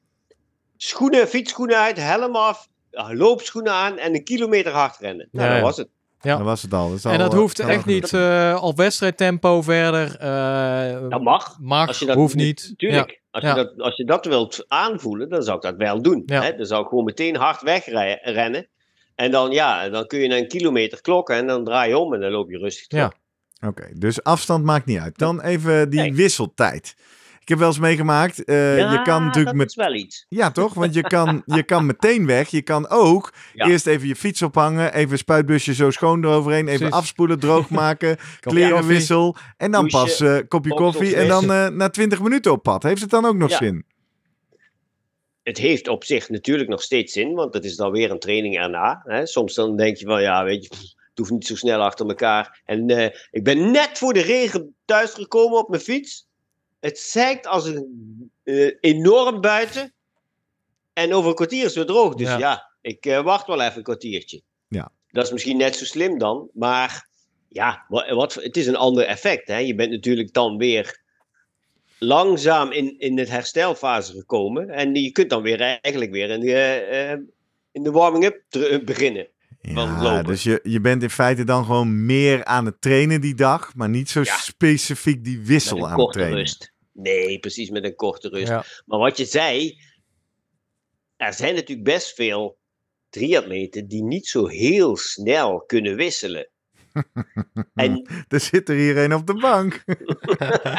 schoenen, 0.78 1.28
fietsschoenen 1.28 1.78
uit, 1.78 1.98
helm 1.98 2.36
af, 2.36 2.68
loopschoenen 3.12 3.72
aan 3.74 3.98
en 3.98 4.16
een 4.16 4.24
kilometer 4.24 4.72
hard 4.72 4.98
rennen. 5.00 5.28
Nou, 5.32 5.46
Ja, 5.48 5.54
dat 5.54 5.62
ja. 5.62 5.68
was 5.68 5.78
het. 5.78 5.88
Ja. 6.22 6.36
Dat 6.38 6.46
was 6.46 6.62
het 6.62 6.74
al. 6.74 6.88
Dat 6.90 6.98
is 6.98 7.04
En 7.06 7.12
al, 7.12 7.18
dat 7.18 7.34
eh, 7.34 7.40
hoeft 7.40 7.60
echt 7.60 7.70
genoeg. 7.70 7.86
niet 7.86 8.14
eh, 8.14 8.60
op 8.62 8.78
wedstrijdtempo 8.78 9.62
verder. 9.62 10.18
eh, 10.20 11.10
Dat 11.10 11.22
mag. 11.22 11.58
mag, 11.62 11.88
Als 11.88 12.00
je 12.00 12.06
dat, 12.06 12.16
hoeft 12.16 12.36
niet. 12.36 12.74
Tuurlijk. 12.78 13.22
Als, 13.32 13.44
Ja. 13.44 13.50
je 13.50 13.56
dat, 13.56 13.80
als 13.82 13.96
je 13.96 14.06
dat 14.06 14.26
wilt 14.26 14.66
aanvoelen, 14.68 15.30
dan 15.30 15.44
zou 15.44 15.56
ik 15.56 15.62
dat 15.62 15.76
wel 15.76 16.02
doen. 16.02 16.24
Ja. 16.26 16.42
Hè? 16.42 16.56
Dan 16.56 16.66
zou 16.66 16.82
ik 16.84 16.88
gewoon 16.88 17.04
meteen 17.04 17.36
hard 17.36 17.62
wegrennen. 17.62 18.68
En 19.16 19.32
dan, 19.32 19.52
ja, 19.52 19.90
dan 19.90 20.06
kun 20.08 20.20
je 20.20 20.38
een 20.38 20.48
kilometer 20.48 21.02
klokken 21.02 21.36
en 21.36 21.48
dan 21.48 21.64
draai 21.64 21.90
je 21.90 21.98
om 21.98 22.14
en 22.14 22.20
dan 22.20 22.32
loop 22.32 22.50
je 22.50 22.58
rustig 22.58 22.88
terug. 22.88 23.04
Ja. 23.04 23.14
Oké, 23.62 23.88
dus 23.94 24.24
afstand 24.24 24.64
maakt 24.64 24.86
niet 24.86 25.00
uit. 25.00 25.18
Dan 25.18 25.42
even 25.42 25.90
die 25.90 26.00
Nee. 26.00 26.14
wisseltijd. 26.14 26.96
Ik 27.42 27.52
heb 27.52 27.60
wel 27.60 27.68
eens 27.68 27.80
meegemaakt. 27.80 28.44
eh, 28.44 28.78
Ja, 28.78 28.92
je 28.92 29.02
kan 29.02 29.20
natuurlijk 29.22 29.46
dat 29.46 29.56
met. 29.56 29.70
is 29.70 29.76
wel 29.76 29.94
iets. 29.94 30.26
Ja, 30.30 30.52
toch? 30.52 30.74
Want 30.74 30.94
je 30.94 31.02
kan, 31.02 31.42
je 31.46 31.64
kan 31.64 31.86
meteen 31.86 32.26
weg. 32.26 32.50
Je 32.50 32.62
kan 32.62 32.90
ook 32.90 33.34
Ja. 33.54 33.68
eerst 33.68 33.88
even 33.88 34.08
je 34.08 34.16
fiets 34.16 34.42
ophangen. 34.42 34.94
Even 34.94 35.12
een 35.12 35.18
spuitbusje 35.18 35.74
zo 35.74 35.90
schoon 35.92 36.24
eroverheen. 36.24 36.68
Even 36.68 36.78
Precies. 36.78 36.96
afspoelen, 36.96 37.40
droog 37.40 37.70
maken. 37.70 38.16
Kopje 38.18 38.50
klerenwissel. 38.50 39.36
En 39.58 39.72
dan 39.72 39.88
pas 39.88 40.20
eh 40.20 40.38
kopje 40.48 40.74
koffie. 40.74 41.16
En 41.16 41.28
dan 41.28 41.52
eh, 41.52 41.68
na 41.68 41.90
20 41.90 42.22
minuten 42.22 42.52
op 42.52 42.64
pad. 42.64 42.84
Heeft 42.84 43.02
het 43.02 43.10
dan 43.10 43.26
ook 43.26 43.36
nog 43.36 43.50
Ja. 43.50 43.58
zin? 43.58 43.86
Het 45.44 45.58
heeft 45.58 45.88
op 45.88 46.04
zich 46.04 46.30
natuurlijk 46.30 46.70
nog 46.70 46.82
steeds 46.82 47.14
zin, 47.14 47.34
want 47.34 47.54
het 47.54 47.66
is 47.66 47.76
dan 47.76 47.92
weer 47.92 48.12
een 48.12 48.20
training 48.20 48.58
erna. 48.58 49.02
Hè? 49.04 49.26
Soms 49.26 49.54
dan 49.54 49.76
denk 49.78 49.98
je 49.98 50.06
van, 50.06 50.22
ja, 50.22 50.44
weet 50.44 50.64
je, 50.64 50.70
pff, 50.70 50.94
het 51.16 51.28
hoeft 51.28 51.40
niet 51.40 51.48
zo 51.48 51.56
snel 51.56 51.82
achter 51.82 52.08
elkaar. 52.08 52.62
En 52.66 52.90
eh, 52.90 53.20
ik 53.32 53.44
ben 53.44 53.72
net 53.72 53.98
voor 53.98 54.14
de 54.14 54.22
regen 54.22 54.76
thuisgekomen 54.86 55.58
op 55.58 55.70
mijn 55.70 55.82
fiets. 55.82 56.28
Het 56.80 57.00
zeikt 57.00 57.48
als 57.48 57.66
een 57.66 58.32
eh, 58.44 58.72
enorm 58.80 59.42
buiten. 59.42 59.94
En 60.94 61.14
over 61.14 61.30
een 61.30 61.36
kwartier 61.36 61.60
is 61.60 61.66
het 61.66 61.76
weer 61.76 61.86
droog. 61.86 62.16
Dus 62.16 62.28
Ja. 62.28 62.38
ja, 62.38 62.72
ik 62.82 63.06
eh, 63.06 63.22
wacht 63.22 63.48
wel 63.48 63.62
even 63.62 63.78
een 63.78 63.84
kwartiertje. 63.84 64.42
Ja. 64.68 64.92
Dat 65.12 65.26
is 65.26 65.32
misschien 65.32 65.58
net 65.58 65.76
zo 65.76 65.86
slim 65.86 66.18
dan, 66.18 66.50
maar 66.54 67.08
ja, 67.50 67.86
wat, 67.88 68.10
wat, 68.10 68.34
het 68.34 68.58
is 68.58 68.68
een 68.68 68.76
ander 68.76 69.06
effect. 69.06 69.48
Hè? 69.48 69.58
Je 69.58 69.76
bent 69.76 69.92
natuurlijk 69.92 70.34
dan 70.34 70.58
weer 70.58 71.04
langzaam 72.00 72.72
in, 72.72 73.00
in 73.00 73.18
het 73.18 73.30
herstelfase 73.30 74.12
gekomen. 74.14 74.70
En 74.70 74.96
je 74.96 75.12
kunt 75.12 75.30
dan 75.30 75.42
weer 75.42 75.62
eigenlijk 75.62 76.12
weer 76.12 76.30
in 76.30 76.40
de, 76.40 77.26
in 77.72 77.84
de 77.84 77.92
warming-up 77.92 78.44
beginnen. 78.86 79.28
Ja, 79.74 80.02
lopen. 80.02 80.24
dus 80.24 80.44
je, 80.44 80.60
je 80.64 80.82
bent 80.82 81.04
in 81.04 81.10
feite 81.10 81.44
dan 81.44 81.66
gewoon 81.66 82.06
meer 82.06 82.46
aan 82.46 82.66
het 82.66 82.82
trainen 82.82 83.22
die 83.22 83.36
dag. 83.36 83.76
Maar 83.76 83.90
niet 83.90 84.10
zo 84.10 84.22
Ja. 84.24 84.38
specifiek 84.38 85.24
die 85.24 85.40
wissel 85.40 85.76
Met 85.78 85.86
een 85.86 85.92
aan 85.92 85.96
het 85.96 86.04
korte 86.04 86.18
trainen. 86.20 86.40
rust. 86.40 86.74
Nee, 86.92 87.40
precies 87.40 87.70
met 87.70 87.84
een 87.84 87.96
korte 87.96 88.30
rust. 88.30 88.48
Ja. 88.48 88.64
Maar 88.86 89.00
wat 89.00 89.18
je 89.18 89.26
zei, 89.26 89.80
er 91.18 91.34
zijn 91.34 91.56
natuurlijk 91.56 91.88
best 91.88 92.14
veel 92.14 92.58
triatleten 93.10 93.88
die 93.88 94.04
niet 94.04 94.28
zo 94.28 94.48
heel 94.48 94.98
snel 94.98 95.64
kunnen 95.66 95.96
wisselen. 95.96 96.50
en, 97.74 98.10
Er 98.28 98.40
zit 98.40 98.70
er 98.70 98.76
hier 98.76 98.98
een 98.98 99.14
op 99.14 99.28
de 99.28 99.34
bank. 99.34 99.84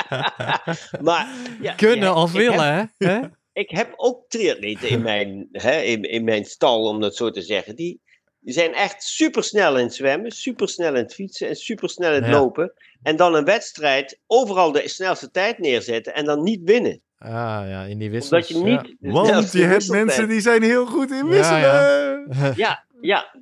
maar, 1.06 1.34
ja, 1.60 1.74
Kunnen 1.74 1.98
ja, 2.08 2.14
of 2.22 2.32
willen, 2.32 2.74
hè? 2.74 3.06
Hè? 3.08 3.20
ik 3.62 3.70
heb 3.70 3.92
ook 3.96 4.28
triatleten 4.28 4.88
in 4.88 5.02
mijn, 5.02 5.48
hè, 5.52 5.80
in, 5.80 6.02
in 6.02 6.24
mijn 6.24 6.44
stal, 6.44 6.82
om 6.88 7.00
dat 7.00 7.16
zo 7.16 7.30
te 7.30 7.42
zeggen. 7.42 7.76
Die, 7.76 8.00
die 8.46 8.54
zijn 8.54 8.74
echt 8.74 9.02
supersnel 9.02 9.76
in 9.78 9.84
het 9.84 9.94
zwemmen, 9.94 10.30
supersnel 10.30 10.88
in 10.88 11.02
het 11.02 11.14
fietsen 11.14 11.48
en 11.48 11.56
supersnel 11.56 12.08
in 12.08 12.14
het 12.22 12.24
Ja. 12.32 12.38
lopen. 12.38 12.72
En 13.02 13.16
dan 13.16 13.34
een 13.34 13.44
wedstrijd 13.44 14.18
overal 14.26 14.72
de 14.72 14.88
snelste 14.88 15.30
tijd 15.30 15.58
neerzetten 15.58 16.14
en 16.14 16.24
dan 16.24 16.42
niet 16.42 16.60
winnen. 16.64 17.00
Ah 17.18 17.28
ja, 17.68 17.82
in 17.82 17.98
die 17.98 18.10
wissels. 18.10 18.52
Omdat 18.54 18.78
je 18.78 18.86
niet. 19.00 19.12
Want 19.12 19.52
je 19.52 19.64
hebt 19.64 19.88
mensen 19.88 20.28
die 20.28 20.40
zijn 20.40 20.62
heel 20.62 20.86
goed 20.86 21.10
in 21.10 21.16
Ja, 21.16 21.30
wisselen. 21.30 21.60
ja. 21.60 22.52
Ja, 22.56 22.84
ja. 23.00 23.34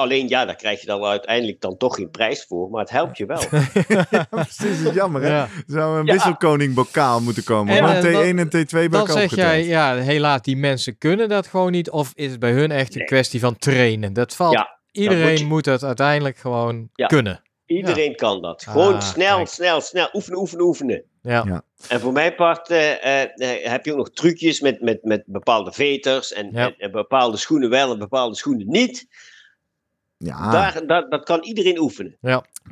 Alleen 0.00 0.28
ja, 0.28 0.44
daar 0.44 0.56
krijg 0.56 0.80
je 0.80 0.86
dan 0.86 1.04
uiteindelijk 1.04 1.60
dan 1.60 1.76
toch 1.76 1.94
geen 1.94 2.10
prijs 2.10 2.44
voor, 2.48 2.70
maar 2.70 2.80
het 2.80 2.90
helpt 2.90 3.16
je 3.18 3.26
wel. 3.26 3.40
Ja, 4.10 4.26
precies, 4.30 4.80
is 4.82 4.94
jammer 4.94 5.22
hè. 5.22 5.28
Ja. 5.28 5.42
Er 5.42 5.62
zou 5.66 5.98
een 5.98 6.06
Ja. 6.06 6.12
wisselkoning 6.12 6.74
bokaal 6.74 7.20
moeten 7.20 7.44
komen. 7.44 7.76
En, 7.76 7.84
hoor. 7.84 7.92
eh, 7.92 8.28
Een 8.28 8.36
T1 8.36 8.38
en 8.38 8.66
T2 8.66 8.70
bij 8.70 8.88
Dan 8.88 9.08
zeg 9.08 9.34
jij, 9.34 9.64
ja, 9.66 9.94
helaas, 9.96 10.42
die 10.42 10.56
mensen 10.56 10.98
kunnen 10.98 11.28
dat 11.28 11.46
gewoon 11.46 11.70
niet. 11.70 11.90
Of 11.90 12.12
is 12.14 12.30
het 12.30 12.40
bij 12.40 12.52
hun 12.52 12.70
echt 12.70 12.92
een 12.92 12.98
Nee. 12.98 13.06
kwestie 13.06 13.40
van 13.40 13.56
trainen? 13.58 14.12
Dat 14.12 14.34
valt. 14.34 14.52
Ja, 14.54 14.78
Iedereen 14.92 15.28
moet 15.30 15.38
je- 15.38 15.44
moet 15.44 15.66
het 15.66 15.84
uiteindelijk 15.84 16.36
gewoon 16.36 16.88
Ja. 16.94 17.06
kunnen. 17.06 17.42
Iedereen 17.66 18.14
kan 18.16 18.42
dat. 18.42 18.62
Gewoon 18.68 18.94
Ah, 18.94 19.00
snel, 19.00 19.36
kijk. 19.36 19.48
snel, 19.48 19.80
snel. 19.80 20.08
Oefenen, 20.12 20.38
oefenen, 20.38 20.64
oefenen. 20.64 21.02
Ja. 21.22 21.44
Ja. 21.46 21.62
En 21.88 22.00
voor 22.00 22.12
mijn 22.12 22.34
part 22.34 22.70
eh, 22.70 23.04
eh, 23.22 23.22
eh, 23.64 23.70
heb 23.70 23.84
je 23.84 23.90
ook 23.90 23.96
nog 23.96 24.10
trucjes 24.10 24.60
met, 24.60 24.80
met, 24.80 24.98
met 25.04 25.22
bepaalde 25.26 25.72
veters 25.72 26.32
en, 26.32 26.50
Ja. 26.52 26.64
en, 26.66 26.74
en 26.78 26.90
bepaalde 26.90 27.36
schoenen 27.36 27.70
wel 27.70 27.92
en 27.92 27.98
bepaalde 27.98 28.34
schoenen 28.36 28.68
niet. 28.68 29.06
Ja, 30.24 30.50
Daar, 30.50 30.86
dat, 30.86 31.10
dat 31.10 31.24
kan 31.24 31.42
iedereen 31.42 31.78
oefenen. 31.78 32.16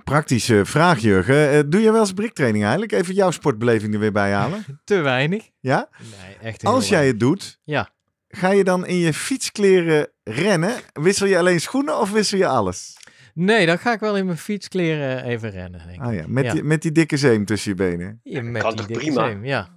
praktische 0.05 0.65
vraag 0.65 0.99
Jurgen. 0.99 1.51
Eh, 1.51 1.61
doe 1.67 1.81
je 1.81 1.93
wel 1.93 2.01
eens 2.01 2.13
briktraining 2.13 2.63
eigenlijk? 2.63 2.93
Even 2.93 3.15
jouw 3.15 3.31
sportbeleving 3.31 3.95
er 3.95 4.01
weer 4.01 4.13
bij 4.13 4.33
halen. 4.33 4.65
Te 4.85 4.97
weinig. 5.01 5.49
Ja? 5.61 5.89
Nee, 5.99 6.37
echt 6.51 6.65
Als 6.65 6.89
jij 6.89 7.07
het 7.07 7.21
doet, 7.21 7.61
Ja. 7.65 7.89
ga 8.29 8.51
je 8.51 8.65
dan 8.65 8.87
in 8.87 8.97
je 8.97 9.13
fietskleren 9.15 10.09
rennen? 10.25 10.73
Wissel 10.93 11.27
je 11.27 11.39
alleen 11.39 11.61
schoenen 11.61 11.99
of 12.01 12.11
wissel 12.13 12.39
je 12.39 12.47
alles? 12.47 12.97
Nee, 13.35 13.67
dan 13.67 13.79
ga 13.79 13.93
ik 13.93 14.01
wel 14.01 14.17
in 14.17 14.27
mijn 14.27 14.39
fietskleren 14.39 15.25
even 15.25 15.51
rennen. 15.51 15.81
Denk 15.87 16.01
ik. 16.01 16.07
Ah 16.07 16.15
ja, 16.15 16.25
met, 16.27 16.45
Ja. 16.45 16.53
Die, 16.53 16.63
met 16.63 16.83
die 16.83 16.93
dikke 16.93 17.17
zeem 17.17 17.45
tussen 17.45 17.71
je 17.71 17.77
benen. 17.77 18.21
Ja, 18.23 18.43
met 18.43 18.63
kan 18.63 18.71
die 18.71 18.79
toch 18.79 18.87
dikke 18.87 19.05
prima? 19.05 19.27
zeem, 19.27 19.45
Ja. 19.45 19.69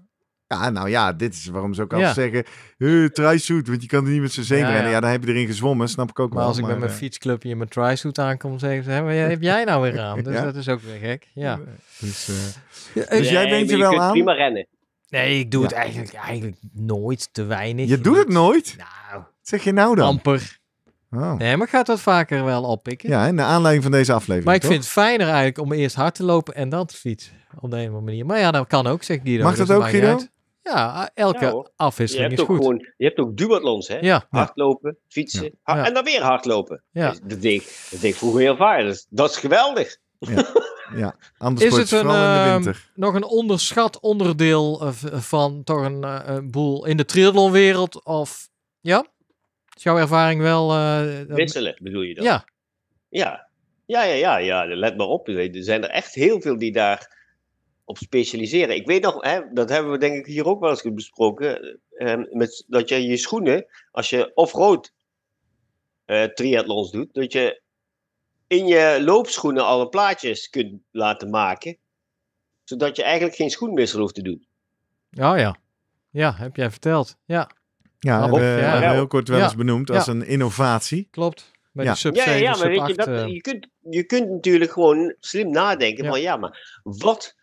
Ja, 0.52 0.70
nou 0.70 0.90
ja, 0.90 1.14
dit 1.14 1.34
is 1.34 1.46
waarom 1.46 1.74
ze 1.74 1.82
ook 1.82 1.92
Ja. 1.92 1.98
altijd 1.98 2.16
zeggen, 2.16 2.44
uh, 2.78 3.08
trysuit, 3.08 3.68
want 3.68 3.82
je 3.82 3.88
kan 3.88 4.06
er 4.06 4.12
niet 4.12 4.22
met 4.22 4.32
zijn 4.32 4.46
zeem 4.46 4.60
Ja, 4.60 4.66
rennen. 4.70 4.84
ja. 4.86 4.90
Ja, 4.90 5.00
dan 5.00 5.10
heb 5.10 5.24
je 5.24 5.30
erin 5.30 5.46
gezwommen, 5.48 5.90
snap 5.90 6.10
ik 6.10 6.20
ook 6.20 6.30
Maar 6.30 6.38
wel. 6.38 6.48
als 6.48 6.58
ik 6.58 6.66
met 6.66 6.78
mijn 6.80 6.92
eh, 6.92 6.98
fietsclubje 6.98 7.50
in 7.50 7.58
mijn 7.58 7.70
tri-suit 7.70 8.20
aankom, 8.20 8.60
zeggen 8.60 8.84
ze, 8.84 8.90
"Hé, 8.90 9.02
wat 9.02 9.30
heb 9.30 9.42
jij 9.42 9.64
nou 9.64 9.82
weer 9.82 10.00
aan? 10.00 10.22
Dus 10.24 10.34
Ja. 10.34 10.44
dat 10.44 10.56
is 10.56 10.70
ook 10.70 10.82
weer 10.82 11.00
gek. 11.10 11.28
Ja. 11.34 11.60
Dus, 12.00 12.30
eh, 12.30 12.36
Ja, 12.94 13.10
Dus 13.18 13.28
eh, 13.28 13.32
jij 13.32 13.50
bent 13.50 13.70
je 13.70 13.78
wel 13.78 14.02
aan? 14.02 14.12
prima 14.12 14.34
rennen. 14.34 14.68
Nee, 15.10 15.40
ik 15.40 15.52
doe 15.52 15.62
Ja. 15.62 15.68
het 15.68 15.76
eigenlijk, 15.78 16.14
eigenlijk 16.14 16.58
nooit 16.74 17.30
te 17.34 17.44
weinig. 17.44 17.90
je 17.90 18.02
doet 18.02 18.18
het 18.18 18.30
nooit? 18.30 18.76
Nou, 18.78 19.22
Wat 19.24 19.32
zeg 19.42 19.64
je 19.64 19.72
nou 19.72 19.96
dan? 19.96 20.08
amper. 20.08 20.60
Oh. 21.12 21.34
Nee, 21.34 21.58
maar 21.58 21.66
ik 21.66 21.72
ga 21.72 21.78
het 21.80 21.88
wat 21.88 22.00
vaker 22.02 22.44
wel 22.46 22.64
oppikken. 22.64 23.10
Ja, 23.10 23.26
in 23.28 23.36
de 23.36 23.42
aanleiding 23.42 23.84
van 23.84 23.92
deze 23.92 24.12
aflevering. 24.14 24.46
maar 24.46 24.56
ik 24.56 24.62
toch? 24.62 24.70
vind 24.72 24.84
het 24.84 24.92
fijner 24.94 25.26
eigenlijk 25.28 25.58
om 25.58 25.72
eerst 25.74 25.96
hard 25.96 26.16
te 26.16 26.24
lopen 26.24 26.56
en 26.56 26.70
dan 26.70 26.86
te 26.86 26.96
fietsen. 26.96 27.34
Op 27.60 27.70
de 27.72 27.76
een 27.78 27.82
of 27.82 27.88
andere 27.88 28.06
manier. 28.06 28.26
Maar 28.26 28.40
ja, 28.40 28.52
dat 28.52 28.68
kan 28.68 28.88
ook, 28.88 29.04
zegt 29.04 29.20
Guido. 29.24 29.44
Mag 29.44 29.56
dus 29.56 29.68
dat 29.68 29.78
ook, 29.78 29.90
Guido? 29.90 30.08
uit. 30.08 30.30
Ja, 30.64 31.10
elke 31.14 31.46
Ja, 31.46 31.66
afwisseling 31.76 32.32
is 32.32 32.40
ook 32.40 32.46
goed. 32.46 32.58
gewoon, 32.58 32.78
je 32.98 33.06
hebt 33.06 33.20
ook 33.20 33.38
duathlons, 33.38 33.88
hè? 33.88 33.98
Ja, 34.00 34.26
Hardlopen, 34.30 34.98
fietsen 35.08 35.60
en 35.64 35.94
dan 35.94 36.04
weer 36.04 36.22
hardlopen. 36.22 36.84
Ja. 36.92 37.10
Dus 37.10 37.20
Dat, 37.24 37.42
deed, 37.42 37.62
ik- 37.62 37.88
dat 37.92 38.02
deed 38.02 38.16
vroeger 38.18 38.42
heel 38.42 38.56
vaak. 38.56 38.82
Dat 38.82 38.94
is, 38.94 39.06
dat 39.10 39.30
is 39.30 39.38
geweldig. 39.38 39.98
Ja, 40.96 41.16
anders 41.38 41.66
Is 41.66 41.78
het 41.78 41.92
een, 41.92 42.00
vooral 42.00 42.16
in 42.16 42.22
de 42.34 42.40
ehm, 42.50 42.54
winter. 42.54 42.92
nog 42.96 43.14
een 43.14 43.24
onderschat 43.24 44.00
onderdeel 44.00 44.82
eh, 44.82 44.92
van 45.20 45.64
toch 45.64 45.82
een, 45.86 46.04
eh, 46.04 46.20
een 46.26 46.52
boel 46.52 46.86
in 46.86 46.98
de 46.98 47.06
triathlonwereld? 47.06 48.06
Of 48.06 48.50
ja? 48.80 49.06
Is 49.76 49.84
jouw 49.84 49.98
ervaring 49.98 50.42
wel... 50.42 50.72
eh, 50.72 51.22
Wisselen 51.28 51.76
bedoel 51.82 52.02
je 52.02 52.14
dan? 52.16 52.24
ja, 52.24 52.46
Ja, 53.10 53.48
ja, 53.86 54.04
ja, 54.04 54.14
ja, 54.38 54.38
ja. 54.38 54.76
let 54.76 54.98
maar 54.98 55.08
op. 55.08 55.28
Er 55.28 55.50
zijn 55.52 55.84
er 55.84 55.90
echt 55.90 56.14
heel 56.14 56.42
veel 56.42 56.58
die 56.58 56.72
daar 56.72 57.20
op 57.92 57.98
specialiseren. 57.98 58.76
Ik 58.76 58.86
weet 58.88 59.02
nog, 59.02 59.24
hè, 59.24 59.40
dat 59.54 59.70
hebben 59.70 59.92
we 59.92 59.98
denk 59.98 60.16
ik 60.16 60.26
hier 60.26 60.46
ook 60.46 60.60
wel 60.60 60.70
eens 60.70 60.82
besproken, 60.94 61.80
eh, 61.90 62.18
met, 62.32 62.64
dat 62.68 62.90
je 62.90 63.02
je 63.04 63.18
schoenen, 63.18 63.66
als 63.92 64.10
je 64.10 64.32
off-road 64.34 64.92
eh, 66.06 66.24
triathlons 66.24 66.92
doet, 66.92 67.14
dat 67.14 67.32
je 67.32 67.62
in 68.48 68.68
je 68.68 69.02
loopschoenen 69.04 69.66
alle 69.66 69.90
plaatjes 69.90 70.50
kunt 70.50 70.82
laten 70.92 71.30
maken, 71.30 71.78
zodat 72.64 72.96
je 72.96 73.04
eigenlijk 73.04 73.36
geen 73.36 73.50
schoenwissel 73.50 74.00
hoeft 74.00 74.16
te 74.16 74.22
doen. 74.22 74.46
oh 75.12 75.38
ja. 75.38 75.56
Ja, 76.10 76.34
heb 76.36 76.56
jij 76.56 76.72
verteld. 76.72 77.18
Ja, 77.26 77.50
Ja, 78.00 78.22
hebben 78.22 78.40
we 78.40 78.46
ja. 78.46 78.52
hebben 78.52 78.90
we 78.90 78.96
heel 78.96 79.08
kort 79.08 79.28
wel 79.28 79.38
Ja. 79.38 79.44
eens 79.44 79.56
benoemd 79.56 79.90
als 79.90 80.08
een 80.08 80.26
innovatie. 80.26 81.08
klopt. 81.12 81.52
Bij 81.72 81.86
Ja. 81.86 81.96
sub 81.96 82.16
Ja, 82.16 82.24
ja, 82.24 82.30
7, 82.30 82.42
ja 82.44 82.50
maar 82.50 82.58
sub 82.58 82.68
weet 82.68 82.76
je, 82.76 82.82
8, 82.84 82.96
dat, 82.96 83.08
eh, 83.08 83.28
je, 83.28 83.42
kunt, 83.42 83.68
je 83.90 84.04
kunt 84.04 84.30
natuurlijk 84.30 84.72
gewoon 84.72 85.16
slim 85.20 85.52
nadenken 85.52 86.04
Ja. 86.04 86.10
van 86.10 86.22
ja, 86.22 86.38
maar 86.38 86.80
wat, 86.84 87.36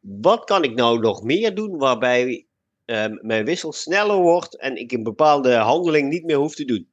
wat 0.00 0.44
kan 0.44 0.64
ik 0.64 0.74
nou 0.74 0.98
nog 0.98 1.22
meer 1.22 1.54
doen 1.54 1.78
waarbij 1.78 2.46
ehm, 2.84 3.16
mijn 3.20 3.44
wissel 3.44 3.72
sneller 3.72 4.16
wordt 4.16 4.58
en 4.58 4.76
ik 4.76 4.92
een 4.92 5.02
bepaalde 5.02 5.54
handeling 5.54 6.08
niet 6.08 6.24
meer 6.24 6.36
hoef 6.36 6.54
te 6.54 6.64
doen. 6.64 6.88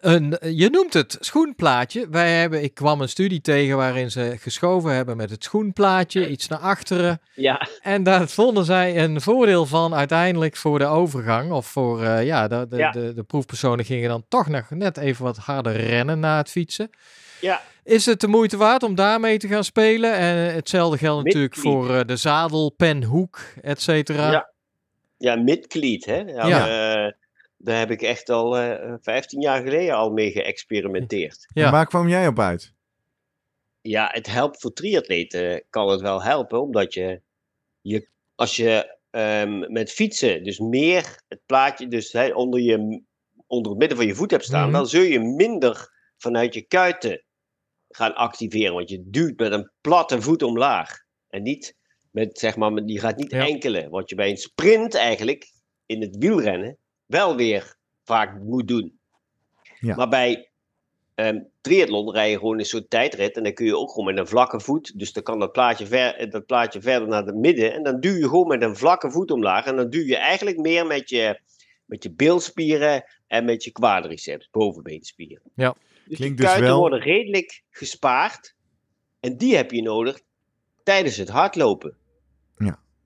Een, 0.00 0.38
je 0.40 0.70
noemt 0.70 0.92
het 0.92 1.16
schoenplaatje. 1.20 2.08
Wij 2.10 2.38
hebben, 2.38 2.62
ik 2.62 2.74
kwam 2.74 3.00
een 3.00 3.08
studie 3.08 3.40
tegen 3.40 3.76
waarin 3.76 4.10
ze 4.10 4.36
geschoven 4.38 4.94
hebben 4.94 5.16
met 5.16 5.30
het 5.30 5.44
schoenplaatje, 5.44 6.28
iets 6.28 6.48
naar 6.48 6.58
achteren. 6.58 7.20
Ja, 7.34 7.68
En 7.82 8.02
daar 8.02 8.28
vonden 8.28 8.64
zij 8.64 9.04
een 9.04 9.20
voordeel 9.20 9.66
van 9.66 9.94
uiteindelijk 9.94 10.56
voor 10.56 10.78
de 10.78 10.84
overgang. 10.84 11.52
Of 11.52 11.66
voor, 11.66 12.02
eh, 12.02 12.24
ja, 12.26 12.48
de, 12.48 12.66
de, 12.68 12.76
Ja. 12.76 12.90
De, 12.90 13.14
de 13.14 13.22
proefpersonen 13.22 13.84
gingen 13.84 14.08
dan 14.08 14.24
toch 14.28 14.48
nog 14.48 14.70
net 14.70 14.96
even 14.96 15.24
wat 15.24 15.36
harder 15.36 15.76
rennen 15.76 16.20
na 16.20 16.36
het 16.36 16.50
fietsen. 16.50 16.90
Ja, 17.40 17.62
Is 17.84 18.06
het 18.06 18.20
de 18.20 18.26
moeite 18.28 18.56
waard 18.56 18.82
om 18.82 18.94
daarmee 18.94 19.38
te 19.38 19.48
gaan 19.48 19.64
spelen? 19.64 20.14
En 20.14 20.54
hetzelfde 20.54 20.98
geldt 20.98 21.24
natuurlijk 21.24 21.56
voor 21.56 21.94
eh, 21.94 22.00
de 22.06 22.16
zadel, 22.16 22.70
pen, 22.76 23.02
hoek, 23.04 23.40
et 23.62 23.80
cetera. 23.80 24.30
Ja. 24.30 24.52
ja 25.16 25.36
midcleat, 25.36 26.04
hè. 26.04 26.16
Ja, 26.18 26.46
Ja. 26.46 26.66
eh, 27.06 27.12
daar 27.56 27.78
heb 27.78 27.90
ik 27.90 28.02
echt 28.02 28.30
al 28.30 28.58
eh 28.58 28.94
15 29.00 29.40
jaar 29.40 29.62
geleden 29.62 29.94
al 29.94 30.10
mee 30.10 30.30
geëxperimenteerd. 30.30 31.46
Ja. 31.54 31.66
En 31.66 31.72
waar 31.72 31.86
kwam 31.86 32.08
jij 32.08 32.26
op 32.26 32.38
uit? 32.38 32.72
Ja, 33.80 34.08
het 34.12 34.26
helpt 34.26 34.60
voor 34.60 34.72
triatleten, 34.72 35.64
kan 35.70 35.88
het 35.88 36.00
wel 36.00 36.22
helpen, 36.22 36.62
omdat 36.62 36.94
je, 36.94 37.20
je 37.80 38.08
als 38.34 38.56
je 38.56 38.98
ehm, 39.10 39.72
met 39.72 39.90
fietsen 39.92 40.44
dus 40.44 40.58
meer 40.58 41.20
het 41.28 41.40
plaatje 41.46 41.88
dus 41.88 42.12
hè, 42.12 42.28
onder, 42.32 42.60
je, 42.60 43.02
onder 43.46 43.70
het 43.70 43.78
midden 43.80 43.96
van 43.98 44.06
je 44.06 44.14
voet 44.14 44.30
hebt 44.30 44.44
staan, 44.44 44.62
Mhm. 44.64 44.72
dan 44.72 44.86
zul 44.86 45.02
je 45.02 45.20
minder 45.20 45.90
vanuit 46.18 46.54
je 46.54 46.62
kuiten 46.62 47.24
gaan 47.90 48.14
activeren, 48.14 48.74
want 48.74 48.90
je 48.90 49.02
duwt 49.06 49.38
met 49.38 49.52
een 49.52 49.70
platte 49.80 50.22
voet 50.22 50.42
omlaag 50.42 50.98
en 51.28 51.42
niet 51.42 51.76
met 52.10 52.38
zeg 52.38 52.56
maar, 52.56 52.82
je 52.84 53.00
gaat 53.00 53.16
niet 53.16 53.30
Ja. 53.30 53.46
enkelen, 53.46 53.90
wat 53.90 54.08
je 54.10 54.14
bij 54.14 54.30
een 54.30 54.36
sprint 54.36 54.94
eigenlijk 54.94 55.52
in 55.86 56.00
het 56.00 56.16
wielrennen 56.18 56.76
wel 57.06 57.36
weer 57.36 57.74
vaak 58.04 58.40
moet 58.40 58.68
doen. 58.68 58.98
Ja. 59.78 59.96
Maar 59.96 60.08
bij 60.08 60.50
Ehm 61.20 61.38
triathlon 61.60 62.12
rij 62.12 62.30
je 62.30 62.38
gewoon 62.38 62.58
een 62.58 62.64
soort 62.64 62.90
tijdrit 62.90 63.36
en 63.36 63.42
dan 63.42 63.52
kun 63.52 63.66
je 63.66 63.76
ook 63.76 63.90
gewoon 63.90 64.04
met 64.04 64.18
een 64.18 64.26
vlakke 64.26 64.60
voet. 64.60 64.98
Dus 64.98 65.12
dan 65.12 65.22
kan 65.22 65.38
dat 65.38 65.52
plaatje, 65.52 65.86
ver, 65.86 66.30
dat 66.30 66.46
plaatje 66.46 66.80
verder 66.80 67.08
naar 67.08 67.24
het 67.24 67.34
midden 67.34 67.72
en 67.72 67.82
dan 67.82 68.00
duw 68.00 68.14
je 68.14 68.28
gewoon 68.28 68.46
met 68.46 68.62
een 68.62 68.76
vlakke 68.76 69.10
voet 69.10 69.30
omlaag. 69.30 69.66
En 69.66 69.76
dan 69.76 69.90
duw 69.90 70.04
je 70.04 70.16
eigenlijk 70.16 70.58
meer 70.58 70.86
met 70.86 71.08
je, 71.08 71.40
met 71.84 72.02
je 72.02 72.10
bilspieren 72.10 73.04
en 73.26 73.44
met 73.44 73.64
je 73.64 73.70
quadriceps, 73.70 74.48
bovenbeenspieren. 74.50 75.42
Ja. 75.54 75.74
Dus 76.10 76.18
Klinkt 76.18 76.36
die 76.36 76.46
dus 76.46 76.54
kuiten 76.54 76.66
wel- 76.70 76.78
worden 76.80 77.00
redelijk 77.00 77.62
gespaard 77.70 78.54
en 79.20 79.36
die 79.36 79.56
heb 79.56 79.70
je 79.70 79.82
nodig 79.82 80.20
tijdens 80.82 81.16
het 81.16 81.28
hardlopen. 81.28 81.98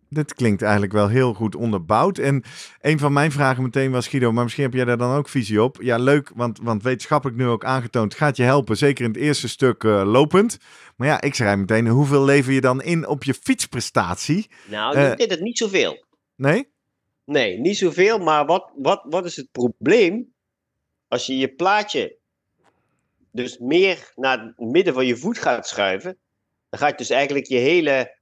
Dit 0.08 0.34
klinkt 0.34 0.62
eigenlijk 0.62 0.92
wel 0.92 1.08
heel 1.08 1.34
goed 1.34 1.54
onderbouwd. 1.54 2.18
En 2.18 2.42
een 2.80 2.98
van 2.98 3.12
mijn 3.12 3.32
vragen 3.32 3.62
meteen 3.62 3.90
was, 3.90 4.08
Guido, 4.08 4.32
maar 4.32 4.42
misschien 4.42 4.64
heb 4.64 4.72
jij 4.74 4.84
daar 4.84 4.98
dan 4.98 5.16
ook 5.16 5.28
visie 5.28 5.62
op. 5.62 5.82
Ja, 5.82 5.96
leuk, 5.96 6.30
want, 6.34 6.58
want 6.62 6.82
wetenschappelijk 6.82 7.38
nu 7.38 7.46
ook 7.46 7.64
aangetoond, 7.64 8.14
gaat 8.14 8.36
je 8.36 8.42
helpen. 8.42 8.76
Zeker 8.76 9.04
in 9.04 9.10
het 9.10 9.20
eerste 9.20 9.48
stuk 9.48 9.84
eh, 9.84 10.02
lopend. 10.06 10.58
Maar 10.96 11.08
ja, 11.08 11.20
ik 11.20 11.34
schrijf 11.34 11.58
meteen, 11.58 11.86
hoeveel 11.88 12.24
lever 12.24 12.52
je 12.52 12.60
dan 12.60 12.82
in 12.82 13.06
op 13.06 13.24
je 13.24 13.34
fietsprestatie? 13.34 14.50
Nou, 14.66 14.96
Eh. 14.96 15.14
deed 15.16 15.30
het 15.30 15.40
niet 15.40 15.58
zoveel. 15.58 16.04
Nee? 16.36 16.68
Nee, 17.24 17.58
niet 17.58 17.76
zoveel. 17.76 18.18
Maar 18.18 18.46
wat, 18.46 18.72
wat, 18.76 19.04
wat 19.08 19.24
is 19.24 19.36
het 19.36 19.48
probleem? 19.52 20.32
Als 21.08 21.26
je 21.26 21.36
je 21.36 21.54
plaatje 21.54 22.16
dus 23.34 23.58
meer 23.58 24.12
naar 24.14 24.38
het 24.56 24.70
midden 24.70 24.94
van 24.94 25.06
je 25.06 25.16
voet 25.16 25.38
gaat 25.38 25.68
schuiven, 25.68 26.18
dan 26.68 26.80
gaat 26.80 26.98
dus 26.98 27.10
eigenlijk 27.10 27.46
je 27.46 27.56
hele 27.56 28.18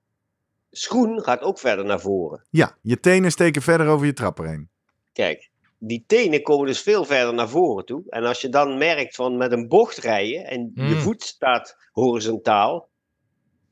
schoen 0.71 1.23
gaat 1.23 1.41
ook 1.41 1.59
verder 1.59 1.85
naar 1.85 2.01
voren. 2.01 2.47
Ja, 2.51 2.77
je 2.83 3.01
tenen 3.01 3.31
steken 3.31 3.63
verder 3.63 3.87
over 3.87 4.07
je 4.07 4.13
trapper 4.13 4.49
heen. 4.49 4.71
Kijk, 5.13 5.51
die 5.79 6.05
tenen 6.07 6.43
komen 6.43 6.67
dus 6.67 6.81
veel 6.83 7.05
verder 7.05 7.35
naar 7.35 7.49
voren 7.49 7.85
toe. 7.85 8.03
En 8.09 8.25
als 8.25 8.41
je 8.41 8.49
dan 8.49 8.79
merkt 8.79 9.15
van 9.15 9.37
met 9.37 9.53
een 9.53 9.69
bocht 9.69 9.97
rijden 9.99 10.45
en 10.47 10.71
je 10.75 10.83
Mm. 10.95 11.01
voet 11.01 11.23
staat 11.23 11.77
horizontaal, 11.93 12.89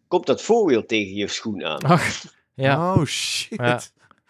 komt 0.09 0.27
dat 0.27 0.43
voorwiel 0.43 0.85
tegen 0.85 1.15
je 1.15 1.29
schoen 1.29 1.65
aan. 1.65 1.81
Ach, 1.83 2.25
ja. 2.55 2.95
Oh, 2.95 3.05
shit. 3.05 3.59
Ja. 3.59 3.81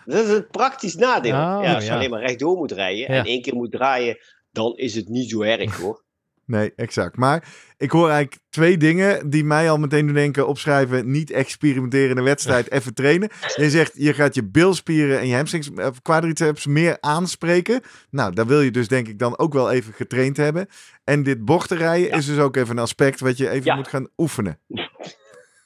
Dat 0.05 0.25
is 0.25 0.31
het 0.31 0.51
praktisch 0.51 0.95
nadeel. 0.95 1.33
Oh, 1.33 1.39
ja, 1.63 1.75
als 1.75 1.85
je 1.85 1.91
ja. 1.91 1.97
alleen 1.97 2.11
maar 2.11 2.21
rechtdoor 2.21 2.57
moet 2.57 2.73
rijden 2.73 3.01
Ja. 3.01 3.07
en 3.21 3.25
één 3.25 3.43
keer 3.43 3.55
moet 3.55 3.71
draaien, 3.73 4.19
dan 4.53 4.77
is 4.77 4.95
het 4.95 5.09
niet 5.09 5.31
zo 5.31 5.41
erg 5.43 5.77
hoor. 5.81 6.03
Nee, 6.51 6.73
exact. 6.77 7.17
Maar 7.17 7.45
ik 7.77 7.91
hoor 7.91 8.09
eigenlijk 8.11 8.43
twee 8.49 8.77
dingen 8.77 9.31
die 9.31 9.45
mij 9.45 9.71
al 9.71 9.79
meteen 9.79 10.07
doen 10.07 10.15
denken: 10.15 10.47
opschrijven, 10.47 11.11
niet 11.11 11.31
experimenteren 11.31 12.09
in 12.11 12.17
de 12.17 12.23
wedstrijd, 12.23 12.71
even 12.71 12.95
trainen. 12.95 13.29
Je 13.57 13.71
zegt 13.71 13.93
je 13.95 14.15
gaat 14.15 14.35
je 14.35 14.45
bilspieren 14.45 15.19
en 15.19 15.27
je 15.27 15.35
hamstrings, 15.35 15.71
eh, 15.75 15.89
quadriceps 16.03 16.67
meer 16.67 16.97
aanspreken. 17.01 17.81
Nou, 18.11 18.35
daar 18.35 18.47
wil 18.47 18.61
je 18.61 18.71
dus 18.71 18.89
denk 18.89 19.09
ik 19.09 19.19
dan 19.19 19.39
ook 19.39 19.53
wel 19.53 19.71
even 19.71 19.93
getraind 19.93 20.37
hebben. 20.37 20.67
En 21.05 21.23
dit 21.23 21.45
bochtenrijden 21.45 22.09
Ja. 22.09 22.17
is 22.17 22.27
dus 22.27 22.39
ook 22.39 22.57
even 22.57 22.77
een 22.77 22.83
aspect 22.83 23.21
wat 23.21 23.37
je 23.37 23.49
even 23.51 23.65
Ja. 23.65 23.75
moet 23.77 23.89
gaan 23.89 24.09
oefenen. 24.17 24.59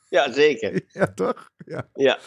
Ja, 0.08 0.32
zeker. 0.32 0.80
Ja, 0.92 1.06
toch? 1.14 1.50
Ja. 1.66 1.88
Ja. 1.94 2.18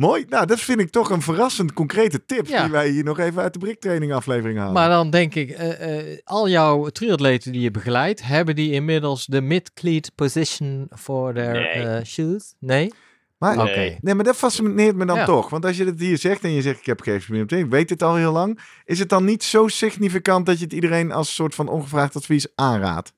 Mooi. 0.00 0.24
Nou, 0.28 0.46
dat 0.46 0.60
vind 0.60 0.80
ik 0.80 0.90
toch 0.90 1.10
een 1.10 1.22
verrassend 1.22 1.72
concrete 1.72 2.24
tip 2.24 2.46
Ja. 2.46 2.62
die 2.62 2.72
wij 2.72 2.88
hier 2.88 3.04
nog 3.04 3.18
even 3.18 3.42
uit 3.42 3.52
de 3.52 3.58
briktraining 3.58 4.12
aflevering 4.12 4.58
halen. 4.58 4.72
Maar 4.72 4.88
dan 4.88 5.10
denk 5.10 5.34
ik, 5.34 5.50
eh, 5.50 5.98
eh, 6.12 6.18
al 6.24 6.48
jouw 6.48 6.88
triatleten 6.88 7.52
die 7.52 7.60
je 7.60 7.70
begeleidt, 7.70 8.22
hebben 8.22 8.54
die 8.54 8.72
inmiddels 8.72 9.26
de 9.26 9.40
mid-cleat 9.40 10.10
position 10.14 10.86
voor 10.90 11.34
their 11.34 11.52
Nee. 11.52 11.62
eh, 11.86 12.04
shoes? 12.04 12.54
Nee? 12.58 12.92
Maar- 13.38 13.58
Oké. 13.58 13.74
Nee. 13.74 13.98
Nee, 14.00 14.14
maar 14.14 14.24
dat 14.24 14.36
fascineert 14.36 14.96
me 14.96 15.04
dan 15.04 15.16
Ja. 15.16 15.24
toch. 15.24 15.50
Want 15.50 15.64
als 15.64 15.76
je 15.76 15.84
het 15.84 16.00
hier 16.00 16.18
zegt 16.18 16.44
en 16.44 16.50
je 16.50 16.62
zegt 16.62 16.78
ik 16.80 16.86
heb 16.86 17.00
geëxperimenteerd, 17.00 17.64
ik 17.64 17.70
weet 17.70 17.90
het 17.90 18.02
al 18.02 18.14
heel 18.14 18.32
lang. 18.32 18.60
Is 18.84 18.98
het 18.98 19.08
dan 19.08 19.24
niet 19.24 19.42
zo 19.44 19.68
significant 19.68 20.46
dat 20.46 20.58
je 20.58 20.64
het 20.64 20.72
iedereen 20.72 21.12
als 21.12 21.34
soort 21.34 21.54
van 21.54 21.68
ongevraagd 21.68 22.16
advies 22.16 22.46
aanraadt? 22.54 23.12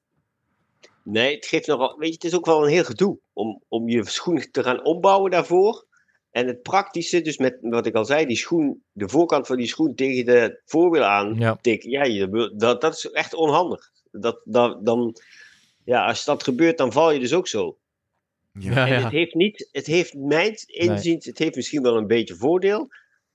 Nee, 1.05 1.35
het 1.35 1.47
geeft 1.47 1.67
nogal. 1.67 1.97
Weet 1.99 2.09
je, 2.09 2.15
het 2.15 2.25
is 2.25 2.35
ook 2.35 2.47
wel 2.47 2.63
een 2.65 2.71
heel 2.71 2.85
gedoe 2.85 3.19
om, 3.33 3.63
om 3.69 3.89
je 3.89 4.05
schoen 4.09 4.47
te 4.51 4.63
gaan 4.63 4.85
ombouwen 4.85 5.31
daarvoor. 5.31 5.91
En 6.33 6.47
het 6.47 6.63
praktische, 6.63 7.21
dus 7.21 7.37
met 7.37 7.59
wat 7.61 7.87
ik 7.87 7.95
al 7.95 8.05
zei, 8.05 8.27
die 8.27 8.37
schoen, 8.37 8.83
de 8.93 9.09
voorkant 9.09 9.47
van 9.47 9.57
die 9.57 9.67
schoen 9.67 9.95
tegen 9.95 10.25
de 10.25 10.61
voorwiel 10.65 11.03
aan 11.05 11.35
Ja. 11.39 11.59
tikken. 11.61 11.91
Ja, 11.91 12.27
dat, 12.57 12.81
dat 12.81 12.95
is 12.95 13.11
echt 13.11 13.35
onhandig. 13.35 13.91
Dat, 14.11 14.41
dat, 14.45 14.85
dan, 14.85 15.17
ja, 15.85 16.05
als 16.07 16.25
dat 16.25 16.43
gebeurt, 16.43 16.79
dan 16.79 16.93
val 16.93 17.11
je 17.11 17.19
dus 17.19 17.33
ook 17.35 17.49
zo. 17.49 17.79
Ja, 18.53 18.87
En 18.87 18.93
ja. 18.93 19.01
het 19.03 19.13
heeft 19.13 19.35
niet, 19.35 19.69
het 19.73 19.87
heeft 19.87 20.15
mijn 20.15 20.55
inziens, 20.67 21.27
het 21.27 21.39
heeft 21.39 21.57
misschien 21.57 21.83
wel 21.83 21.97
een 21.97 22.07
beetje 22.07 22.35
voordeel. 22.35 22.89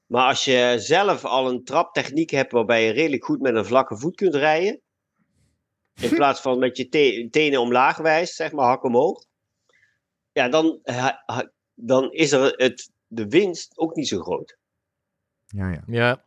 Maar 0.06 0.28
als 0.28 0.45
je 0.45 0.76
zelf 0.78 1.26
al 1.26 1.50
een 1.50 1.64
traptechniek 1.64 2.30
hebt 2.30 2.52
waarbij 2.52 2.86
je 2.86 2.91
redelijk 2.91 3.26
goed 3.26 3.41
met 3.41 3.56
een 3.56 3.66
vlakke 3.66 3.98
voet 3.98 4.16
kunt 4.16 4.36
rijden. 4.36 4.82
In 6.02 6.10
plaats 6.10 6.41
van 6.41 6.60
met 6.60 6.78
je 6.78 6.89
te- 6.89 7.28
tenen 7.32 7.60
omlaag 7.62 7.98
wijst, 7.98 8.36
zeg 8.36 8.52
maar, 8.52 8.66
hak 8.66 8.84
omhoog. 8.84 9.26
Ja, 10.32 10.50
dan, 10.50 10.80
dan 11.80 12.12
is 12.12 12.32
er 12.32 12.54
het, 12.56 12.92
de 13.08 13.28
winst 13.28 13.78
ook 13.78 13.96
niet 13.96 14.08
zo 14.08 14.20
groot. 14.22 14.58
Ja, 15.46 15.70
ja. 15.72 15.84
Ja, 15.88 16.24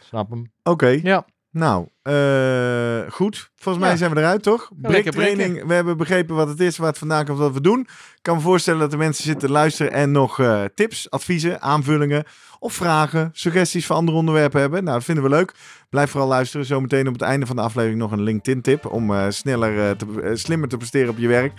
snap 0.00 0.30
hem. 0.30 0.52
Oké, 0.62 0.88
Ja, 0.88 1.26
nou, 1.50 1.88
eh, 2.06 3.10
goed. 3.10 3.50
Volgens 3.56 3.84
mij 3.84 3.96
zijn 3.96 4.10
we 4.10 4.20
eruit, 4.20 4.42
toch? 4.42 4.70
lekker 4.82 5.12
Briktraining, 5.12 5.66
we 5.66 5.74
hebben 5.74 5.96
begrepen 5.96 6.34
wat 6.34 6.48
het 6.48 6.60
is, 6.60 6.76
waar 6.76 6.88
het 6.88 6.98
vandaan 6.98 7.24
komt, 7.24 7.38
wat 7.38 7.52
we 7.52 7.60
doen. 7.60 7.80
Ik 7.80 8.18
kan 8.22 8.36
me 8.36 8.42
voorstellen 8.42 8.80
dat 8.80 8.92
er 8.92 8.98
mensen 8.98 9.24
zitten 9.24 9.50
luisteren 9.50 9.92
en 9.92 10.10
nog 10.10 10.40
eh, 10.40 10.64
tips, 10.74 11.10
adviezen, 11.10 11.60
aanvullingen 11.62 12.24
of 12.58 12.72
vragen, 12.72 13.30
suggesties 13.32 13.86
voor 13.86 13.96
andere 13.96 14.16
onderwerpen 14.16 14.60
hebben. 14.60 14.84
Nou, 14.84 14.96
dat 14.96 15.04
vinden 15.04 15.24
we 15.24 15.30
leuk. 15.30 15.54
Blijf 15.90 16.10
vooral 16.10 16.28
luisteren. 16.28 16.66
Zometeen 16.66 17.06
op 17.06 17.12
het 17.12 17.22
einde 17.22 17.46
van 17.46 17.56
de 17.56 17.62
aflevering 17.62 17.98
nog 18.00 18.12
een 18.12 18.22
LinkedIn-tip 18.22 18.86
om 18.86 19.14
eh, 19.14 19.26
sneller, 19.28 19.96
te, 19.96 20.30
slimmer 20.34 20.68
te 20.68 20.76
presteren 20.76 21.08
op 21.08 21.18
je 21.18 21.28
werk. 21.28 21.52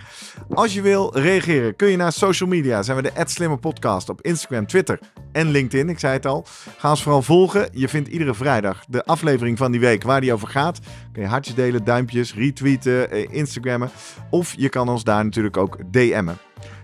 Als 0.48 0.74
je 0.74 0.82
wil 0.82 1.18
reageren, 1.18 1.76
kun 1.76 1.88
je 1.88 1.96
naar 1.96 2.12
social 2.12 2.48
media. 2.48 2.82
Zijn 2.82 2.96
we 2.96 3.02
de 3.02 3.22
Slimmer 3.24 3.58
Podcast 3.58 4.08
op 4.08 4.22
Instagram, 4.22 4.66
Twitter 4.66 4.98
en 5.32 5.50
LinkedIn. 5.50 5.88
Ik 5.88 5.98
zei 5.98 6.12
het 6.12 6.26
al. 6.26 6.46
Ga 6.78 6.90
ons 6.90 7.02
vooral 7.02 7.22
volgen. 7.22 7.68
Je 7.72 7.88
vindt 7.88 8.08
iedere 8.08 8.34
vrijdag 8.34 8.84
de 8.88 9.04
aflevering 9.04 9.58
van 9.58 9.70
die 9.70 9.80
week 9.80 10.02
waar 10.02 10.20
die 10.20 10.32
over 10.32 10.37
gaat. 10.46 10.78
Kun 11.12 11.22
je 11.22 11.28
hartjes 11.28 11.54
delen, 11.54 11.84
duimpjes, 11.84 12.34
retweeten, 12.34 13.10
eh, 13.10 13.26
Instagrammen. 13.30 13.90
Of 14.30 14.54
je 14.56 14.68
kan 14.68 14.88
ons 14.88 15.04
daar 15.04 15.24
natuurlijk 15.24 15.56
ook 15.56 15.78
DM'en. 15.90 16.38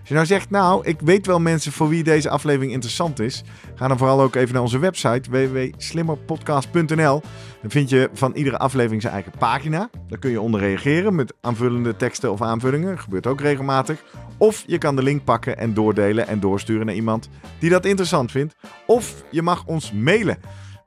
Als 0.05 0.13
je 0.13 0.19
nou 0.19 0.25
zegt, 0.25 0.49
nou, 0.49 0.85
ik 0.85 0.99
weet 0.99 1.25
wel 1.25 1.39
mensen 1.39 1.71
voor 1.71 1.89
wie 1.89 2.03
deze 2.03 2.29
aflevering 2.29 2.71
interessant 2.71 3.19
is. 3.19 3.43
Ga 3.75 3.87
dan 3.87 3.97
vooral 3.97 4.21
ook 4.21 4.35
even 4.35 4.53
naar 4.53 4.61
onze 4.61 4.79
website 4.79 5.29
www.slimmerpodcast.nl. 5.29 7.21
Dan 7.61 7.71
vind 7.71 7.89
je 7.89 8.09
van 8.13 8.33
iedere 8.33 8.57
aflevering 8.57 9.01
zijn 9.01 9.13
eigen 9.13 9.31
pagina. 9.39 9.89
Daar 10.07 10.19
kun 10.19 10.31
je 10.31 10.41
onder 10.41 10.59
reageren 10.59 11.15
met 11.15 11.33
aanvullende 11.41 11.95
teksten 11.95 12.31
of 12.31 12.41
aanvullingen. 12.41 12.89
Dat 12.89 12.99
gebeurt 12.99 13.27
ook 13.27 13.41
regelmatig. 13.41 14.03
Of 14.37 14.63
je 14.67 14.77
kan 14.77 14.95
de 14.95 15.03
link 15.03 15.23
pakken 15.23 15.57
en 15.57 15.73
doordelen 15.73 16.27
en 16.27 16.39
doorsturen 16.39 16.85
naar 16.85 16.95
iemand 16.95 17.29
die 17.59 17.69
dat 17.69 17.85
interessant 17.85 18.31
vindt. 18.31 18.55
Of 18.85 19.23
je 19.31 19.41
mag 19.41 19.65
ons 19.65 19.91
mailen. 19.91 20.37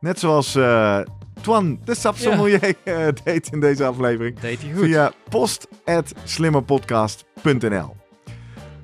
Net 0.01 0.19
zoals 0.19 0.55
eh 0.55 1.01
Twan, 1.41 1.81
de 1.85 1.95
sapsommelier, 1.95 2.75
eh, 2.85 3.07
deed 3.25 3.49
in 3.53 3.61
deze 3.61 3.85
aflevering. 3.85 4.39
deed 4.39 4.63
hij 4.63 4.73
goed. 4.73 4.85
Via 4.85 5.13
post.slimmerpodcast.nl 5.29 7.97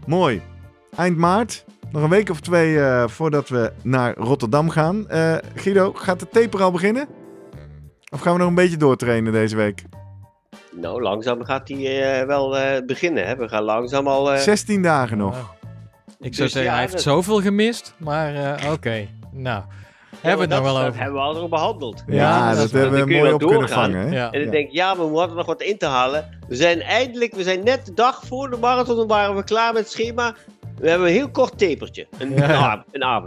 Mooi. 0.07 0.43
Eind 0.97 1.17
maart. 1.17 1.65
Nog 1.91 2.03
een 2.03 2.09
week 2.11 2.31
of 2.31 2.41
twee 2.41 2.81
eh, 2.81 3.09
voordat 3.09 3.49
we 3.49 3.73
naar 3.83 4.15
Rotterdam 4.17 4.71
gaan. 4.71 5.09
Eh, 5.09 5.35
Guido, 5.55 5.93
gaat 5.93 6.21
de 6.21 6.29
taper 6.29 6.63
al 6.63 6.71
beginnen? 6.71 7.07
Of 8.13 8.21
gaan 8.21 8.33
we 8.33 8.39
nog 8.39 8.49
een 8.49 8.55
beetje 8.55 8.77
doortrainen 8.77 9.33
deze 9.33 9.57
week? 9.57 9.83
Nou, 10.73 11.03
langzaam 11.03 11.45
gaat 11.45 11.69
hij 11.69 12.21
eh, 12.21 12.27
wel 12.27 12.59
eh, 12.59 12.85
beginnen. 12.87 13.27
Hè? 13.27 13.37
We 13.37 13.49
gaan 13.49 13.63
langzaam 13.63 14.07
al... 14.07 14.33
eh, 14.33 14.39
16 14.41 14.83
dagen 14.83 15.19
nog. 15.19 15.37
Oh. 15.39 15.49
Ik 16.21 16.31
Dus 16.31 16.37
zou 16.37 16.49
zeggen, 16.49 16.63
ja, 16.63 16.71
hij 16.71 16.81
heeft 16.81 16.93
dat- 16.93 17.03
zoveel 17.03 17.41
gemist. 17.41 17.95
Maar 17.97 18.35
eh, 18.35 18.73
oké, 18.73 19.09
nou. 19.33 19.63
Hebben 20.25 20.49
we 20.49 20.55
het 20.55 20.65
dat, 20.65 20.73
nog 20.73 20.73
wel 20.73 20.75
dat 20.83 20.91
over. 20.91 21.03
hebben 21.03 21.21
we 21.21 21.27
al 21.41 21.49
behandeld. 21.49 22.03
Ja, 22.07 22.15
Ja, 22.15 22.49
dat, 22.49 22.59
dat- 22.59 22.71
hebben 22.71 23.07
we 23.07 23.15
mooi 23.15 23.33
op 23.33 23.39
kunnen 23.39 23.59
doorgaan. 23.59 23.91
vangen. 23.93 24.09
Hè? 24.09 24.15
Ja. 24.17 24.31
En 24.33 24.39
Ja. 24.41 24.45
ik 24.47 24.51
denk, 24.53 24.71
ja, 24.71 24.97
we 24.97 25.07
moeten 25.07 25.37
nog 25.37 25.47
wat 25.47 25.63
in 25.63 25.79
te 25.79 25.87
halen. 25.87 26.39
We 26.49 26.55
zijn 26.55 26.81
eindelijk, 26.83 27.35
we 27.35 27.43
zijn 27.43 27.65
net 27.65 27.87
de 27.87 27.95
dag 27.95 28.23
voor 28.27 28.51
de 28.51 28.57
marathon, 28.57 29.07
waren 29.07 29.37
we 29.37 29.45
klaar 29.45 29.73
met 29.73 29.83
het 29.83 29.91
schema. 29.93 30.35
We 30.79 30.89
hebben 30.91 31.07
een 31.09 31.15
heel 31.15 31.31
kort 31.31 31.59
tapertje. 31.59 32.07
Een, 32.19 32.35
Ja. 32.37 32.85
een, 32.93 33.03
av- 33.03 33.23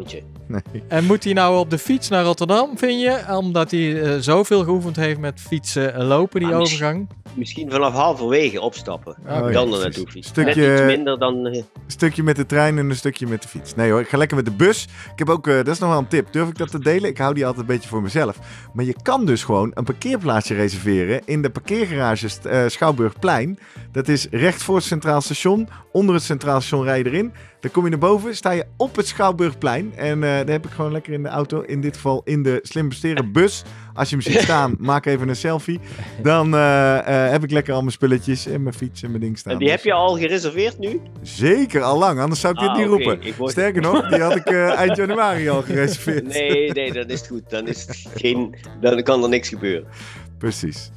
En 0.87 1.05
moet 1.05 1.23
hij 1.23 1.33
nou 1.33 1.57
op 1.59 1.69
de 1.69 1.77
fiets 1.77 2.09
naar 2.09 2.23
Rotterdam, 2.23 2.77
vind 2.77 3.01
je? 3.01 3.19
Omdat 3.37 3.71
hij 3.71 4.01
eh, 4.01 4.15
zoveel 4.19 4.63
geoefend 4.63 4.95
heeft 4.95 5.19
met 5.19 5.41
fietsen 5.41 5.93
en 5.93 6.05
lopen, 6.05 6.39
die 6.39 6.49
Ah, 6.53 6.59
misschien- 6.59 6.85
overgang. 6.85 7.09
Misschien 7.33 7.71
vanaf 7.71 7.93
halverwege 7.93 8.61
opstappen. 8.61 9.15
Oh, 9.19 9.25
ja, 9.27 9.39
dan 9.39 9.43
er 9.49 9.51
precies. 9.67 9.83
naartoe 9.83 10.07
fietsen. 10.11 10.31
Stukje- 10.33 10.61
Net 10.67 10.79
iets 10.79 10.95
minder 10.95 11.19
dan... 11.19 11.45
eh, 11.47 11.55
Een 11.55 11.63
stukje 11.87 12.23
met 12.23 12.35
de 12.35 12.45
trein 12.45 12.77
en 12.77 12.89
een 12.89 12.95
stukje 12.95 13.27
met 13.27 13.41
de 13.41 13.47
fiets. 13.47 13.75
Nee 13.75 13.91
hoor, 13.91 13.99
ik 13.99 14.07
ga 14.07 14.17
lekker 14.17 14.35
met 14.37 14.45
de 14.45 14.51
bus. 14.51 14.83
Ik 15.13 15.19
heb 15.19 15.29
ook, 15.29 15.47
eh, 15.47 15.55
dat 15.55 15.67
is 15.67 15.79
nog 15.79 15.89
wel 15.89 15.97
een 15.97 16.07
tip. 16.07 16.27
Durf 16.31 16.47
ik 16.49 16.57
dat 16.57 16.71
te 16.71 16.79
delen? 16.79 17.09
Ik 17.09 17.17
hou 17.17 17.33
die 17.33 17.45
altijd 17.45 17.61
een 17.67 17.73
beetje 17.75 17.89
voor 17.89 18.01
mezelf. 18.01 18.37
Maar 18.73 18.85
je 18.85 18.95
kan 19.01 19.25
dus 19.25 19.43
gewoon 19.43 19.71
een 19.73 19.83
parkeerplaatsje 19.83 20.53
reserveren 20.53 21.21
in 21.25 21.41
de 21.41 21.49
parkeergarage 21.49 22.27
Schouwburgplein. 22.69 23.59
Dat 23.91 24.07
is 24.07 24.27
recht 24.31 24.63
voor 24.63 24.75
het 24.75 24.83
Centraal 24.85 25.21
Station. 25.21 25.67
Onder 25.91 26.15
het 26.15 26.23
Centraal 26.23 26.61
Station 26.61 26.83
rij 26.83 26.97
je 26.97 27.05
erin. 27.05 27.33
Dan 27.67 27.75
kom 27.75 27.85
je 27.85 27.89
naar 27.97 28.09
boven, 28.09 28.35
sta 28.35 28.51
je 28.51 28.65
op 28.77 28.95
het 28.95 29.07
Schouwburgplein. 29.07 29.93
En 29.95 30.23
eh 30.23 30.29
daar 30.29 30.47
heb 30.49 30.65
ik 30.65 30.71
gewoon 30.71 30.91
lekker 30.91 31.13
in 31.13 31.23
de 31.23 31.29
auto, 31.29 31.61
in 31.61 31.81
dit 31.81 31.95
geval 31.95 32.21
in 32.25 32.43
de 32.43 32.59
slim 32.63 32.89
besteren 32.89 33.31
bus. 33.31 33.63
Als 33.93 34.09
je 34.09 34.15
hem 34.15 34.23
ziet 34.23 34.41
staan, 34.49 34.75
maak 34.79 35.05
even 35.05 35.29
een 35.29 35.35
selfie. 35.35 35.79
Dan 36.23 36.53
eh, 36.55 36.97
eh, 37.25 37.31
heb 37.31 37.43
ik 37.43 37.51
lekker 37.51 37.73
al 37.73 37.79
mijn 37.79 37.91
spulletjes 37.91 38.45
en 38.47 38.63
mijn 38.63 38.75
fiets 38.75 39.03
en 39.03 39.09
mijn 39.09 39.21
ding 39.21 39.37
staan. 39.37 39.53
en 39.53 39.59
die 39.59 39.67
heb 39.69 39.77
Dus- 39.77 39.85
je 39.87 39.93
al 39.93 40.17
gereserveerd 40.17 40.79
nu? 40.79 41.01
Zeker, 41.21 41.81
al 41.81 41.97
lang. 41.97 42.19
Anders 42.19 42.39
zou 42.41 42.53
ik 42.53 42.59
dit 42.59 42.69
Ah, 42.69 42.77
niet 42.77 42.87
roepen. 42.87 43.19
Word- 43.37 43.51
Sterker 43.51 43.81
nog, 43.81 44.09
die 44.09 44.21
had 44.21 44.35
ik 44.35 44.47
eind 44.51 44.95
januari 44.95 45.49
al 45.49 45.61
gereserveerd. 45.61 46.27
Nee, 46.33 46.71
nee, 46.71 46.91
dan 46.93 47.07
is 47.07 47.19
het 47.19 47.27
goed. 47.27 47.49
Dan, 47.49 47.67
is 47.67 47.81
het 47.81 48.07
geen, 48.15 48.55
dan 48.81 49.03
kan 49.03 49.23
er 49.23 49.29
niks 49.29 49.49
gebeuren. 49.49 49.87
Precies. 50.37 50.91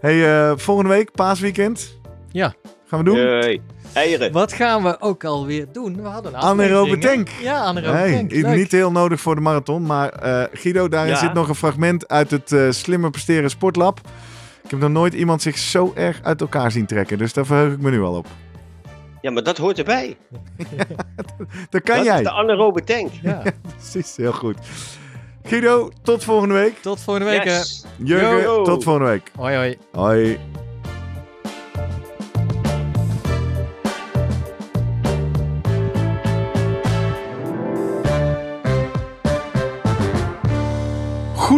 Hey, 0.00 0.48
eh, 0.50 0.52
volgende 0.56 0.90
week, 0.90 1.10
paasweekend. 1.12 1.98
Ja. 2.32 2.54
Gaan 2.88 2.98
we 2.98 3.04
doen? 3.04 3.16
Nee. 3.16 3.60
Eieren. 3.96 4.32
Wat 4.32 4.52
gaan 4.52 4.82
we 4.82 5.00
ook 5.00 5.24
alweer 5.24 5.66
doen? 5.72 6.02
We 6.02 6.08
hadden 6.08 6.34
een 6.34 6.40
Anaerobe 6.40 6.98
tank. 6.98 7.28
Ja, 7.42 7.60
anaerobe 7.62 7.98
Nee, 7.98 8.14
tank. 8.16 8.32
i- 8.32 8.40
Leuk. 8.42 8.56
niet 8.56 8.72
heel 8.72 8.92
nodig 8.92 9.20
voor 9.20 9.34
de 9.34 9.40
marathon. 9.40 9.82
Maar 9.82 10.08
eh, 10.08 10.44
Guido, 10.52 10.88
daarin 10.88 11.12
Ja. 11.12 11.18
zit 11.18 11.32
nog 11.34 11.48
een 11.48 11.54
fragment 11.54 12.08
uit 12.08 12.30
het 12.30 12.52
eh, 12.52 12.70
Slimmer 12.70 13.10
Presteren 13.10 13.50
Sportlab. 13.50 14.00
Ik 14.64 14.70
heb 14.70 14.80
nog 14.80 14.90
nooit 14.90 15.14
iemand 15.14 15.42
zich 15.42 15.58
zo 15.58 15.92
erg 15.94 16.20
uit 16.22 16.40
elkaar 16.40 16.70
zien 16.70 16.86
trekken. 16.86 17.18
Dus 17.18 17.32
daar 17.32 17.46
verheug 17.46 17.72
ik 17.72 17.80
me 17.80 17.90
nu 17.90 18.02
al 18.02 18.14
op. 18.14 18.26
Ja, 19.20 19.30
maar 19.30 19.42
dat 19.42 19.58
hoort 19.58 19.78
erbij. 19.78 20.16
Dat 21.70 21.82
kan 21.82 21.96
dat 21.96 22.04
jij. 22.04 22.16
is 22.18 22.22
de 22.22 22.30
anaerobe 22.32 22.84
tank. 22.84 23.10
Ja. 23.22 23.42
Precies, 23.76 24.16
heel 24.16 24.32
goed. 24.32 24.56
Guido, 25.42 25.90
tot 26.02 26.24
volgende 26.24 26.54
week. 26.54 26.78
Tot 26.80 27.00
volgende 27.00 27.30
week. 27.30 27.44
Yes. 27.44 27.84
Jurgen, 27.96 28.40
Yo. 28.42 28.62
tot 28.64 28.84
volgende 28.84 29.08
week. 29.10 29.30
Hoi 29.36 29.56
hoi. 29.56 29.78
Hoi. 29.92 30.38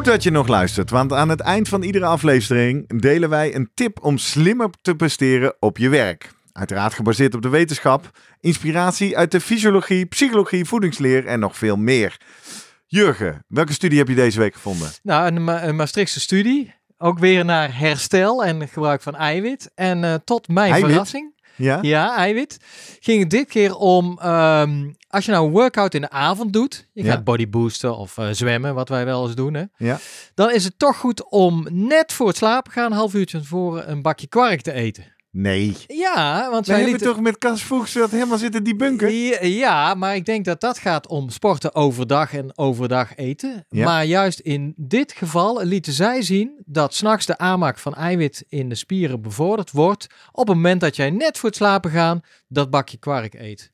Dat 0.08 0.22
je 0.22 0.30
nog 0.30 0.48
luistert, 0.48 0.90
want 0.90 1.12
aan 1.12 1.28
het 1.28 1.40
eind 1.40 1.68
van 1.68 1.82
iedere 1.82 2.04
aflevering 2.04 3.00
delen 3.00 3.28
wij 3.28 3.54
een 3.54 3.70
tip 3.74 4.04
om 4.04 4.18
slimmer 4.18 4.70
te 4.82 4.94
presteren 4.94 5.56
op 5.60 5.78
je 5.78 5.88
werk. 5.88 6.30
Uiteraard 6.52 6.94
gebaseerd 6.94 7.34
op 7.34 7.42
de 7.42 7.48
wetenschap, 7.48 8.10
inspiratie 8.40 9.16
uit 9.16 9.30
de 9.30 9.40
fysiologie, 9.40 10.06
psychologie, 10.06 10.64
voedingsleer 10.64 11.26
en 11.26 11.40
nog 11.40 11.56
veel 11.56 11.76
meer. 11.76 12.16
Jurgen, 12.86 13.44
welke 13.48 13.72
studie 13.72 13.98
heb 13.98 14.08
je 14.08 14.14
deze 14.14 14.38
week 14.38 14.54
gevonden? 14.54 14.90
Nou, 15.02 15.26
een, 15.26 15.44
Ma- 15.44 15.64
een 15.64 15.76
Maastrichtse 15.76 16.20
studie. 16.20 16.74
Ook 16.98 17.18
weer 17.18 17.44
naar 17.44 17.78
herstel 17.78 18.44
en 18.44 18.68
gebruik 18.68 19.02
van 19.02 19.16
eiwit. 19.16 19.70
En 19.74 20.04
eh, 20.04 20.14
tot 20.24 20.48
mijn 20.48 20.72
Eiwit? 20.72 20.90
verrassing, 20.90 21.32
Ja? 21.58 21.78
ja, 21.82 22.16
eiwit, 22.16 22.58
ging 23.00 23.20
het 23.20 23.30
dit 23.30 23.48
keer 23.48 23.76
om 23.76 24.18
ehm, 24.22 24.90
als 25.08 25.24
je 25.24 25.30
nou 25.30 25.46
een 25.46 25.52
workout 25.52 25.94
in 25.94 26.00
de 26.00 26.10
avond 26.10 26.52
doet, 26.52 26.86
je 26.92 27.04
Ja. 27.04 27.10
gaat 27.12 27.24
bodyboosten 27.24 27.96
of 27.96 28.18
eh, 28.18 28.28
zwemmen, 28.30 28.74
wat 28.74 28.88
wij 28.88 29.04
wel 29.04 29.26
eens 29.26 29.34
doen, 29.34 29.54
hè, 29.54 29.62
Ja. 29.76 29.98
dan 30.34 30.50
is 30.50 30.64
het 30.64 30.78
toch 30.78 30.96
goed 30.96 31.28
om 31.30 31.66
net 31.70 32.12
voor 32.12 32.26
het 32.26 32.36
slapen 32.36 32.72
gaan, 32.72 32.90
een 32.90 32.96
half 32.98 33.14
uurtje 33.14 33.44
voor 33.44 33.82
een 33.86 34.02
bakje 34.02 34.26
kwark 34.26 34.60
te 34.60 34.72
eten. 34.72 35.04
Nee. 35.40 35.76
Ja, 35.86 36.50
want 36.50 36.66
wij 36.66 36.76
hebben 36.76 36.94
lieten... 36.94 37.12
toch 37.12 37.22
met 37.22 37.38
Cas 37.38 37.62
Voegs 37.62 37.92
dat 37.92 38.10
helemaal 38.10 38.38
zitten 38.38 38.64
debunken? 38.64 39.12
Ja, 39.12 39.42
ja, 39.42 39.94
maar 39.94 40.14
ik 40.14 40.24
denk 40.24 40.44
dat 40.44 40.60
dat 40.60 40.78
gaat 40.78 41.06
om 41.06 41.30
sporten 41.30 41.74
overdag 41.74 42.34
en 42.34 42.58
overdag 42.58 43.16
eten. 43.16 43.66
Ja. 43.68 43.84
Maar 43.84 44.04
juist 44.04 44.38
in 44.38 44.74
dit 44.76 45.12
geval 45.12 45.64
lieten 45.64 45.92
zij 45.92 46.22
zien 46.22 46.62
dat 46.64 46.94
s'nachts 46.94 47.26
de 47.26 47.38
aanmaak 47.38 47.78
van 47.78 47.94
eiwit 47.94 48.44
in 48.48 48.68
de 48.68 48.74
spieren 48.74 49.22
bevorderd 49.22 49.70
wordt 49.70 50.06
op 50.32 50.46
het 50.46 50.56
moment 50.56 50.80
dat 50.80 50.96
jij 50.96 51.10
net 51.10 51.38
voor 51.38 51.48
het 51.48 51.58
slapen 51.58 51.90
gaan 51.90 52.20
dat 52.48 52.70
bakje 52.70 52.96
kwark 52.96 53.34
eet. 53.34 53.72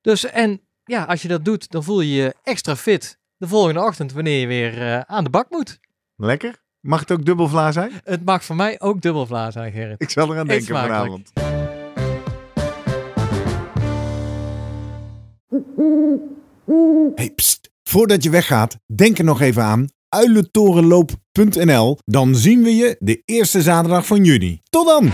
Dus 0.00 0.24
en 0.24 0.60
ja, 0.84 1.04
als 1.04 1.22
je 1.22 1.28
dat 1.28 1.44
doet, 1.44 1.70
dan 1.70 1.84
voel 1.84 2.00
je 2.00 2.14
je 2.14 2.34
extra 2.42 2.76
fit 2.76 3.18
de 3.36 3.48
volgende 3.48 3.80
ochtend 3.80 4.12
wanneer 4.12 4.40
je 4.40 4.46
weer 4.46 4.82
eh, 4.82 5.00
aan 5.00 5.24
de 5.24 5.30
bak 5.30 5.50
moet. 5.50 5.80
Lekker. 6.16 6.66
Mag 6.80 7.00
het 7.00 7.12
ook 7.12 7.24
dubbel 7.24 7.48
vla 7.48 7.72
zijn? 7.72 7.90
Het 8.04 8.24
mag 8.24 8.44
voor 8.44 8.56
mij 8.56 8.80
ook 8.80 9.00
dubbel 9.00 9.26
vla 9.26 9.50
zijn, 9.50 9.72
Gerrit. 9.72 10.02
Ik 10.02 10.10
zal 10.10 10.32
eraan 10.32 10.46
denken 10.46 10.66
vanavond. 10.66 11.32
Hey, 17.14 17.30
pst. 17.34 17.70
Voordat 17.82 18.22
je 18.22 18.30
weggaat, 18.30 18.76
denk 18.86 19.18
er 19.18 19.24
nog 19.24 19.40
even 19.40 19.62
aan 19.62 19.86
uilentorenloop.nl. 20.08 21.98
Dan 22.04 22.34
zien 22.34 22.62
we 22.62 22.76
je 22.76 22.96
de 22.98 23.22
eerste 23.24 23.62
zaterdag 23.62 24.06
van 24.06 24.24
juni. 24.24 24.60
Tot 24.70 24.86
dan! 24.86 25.12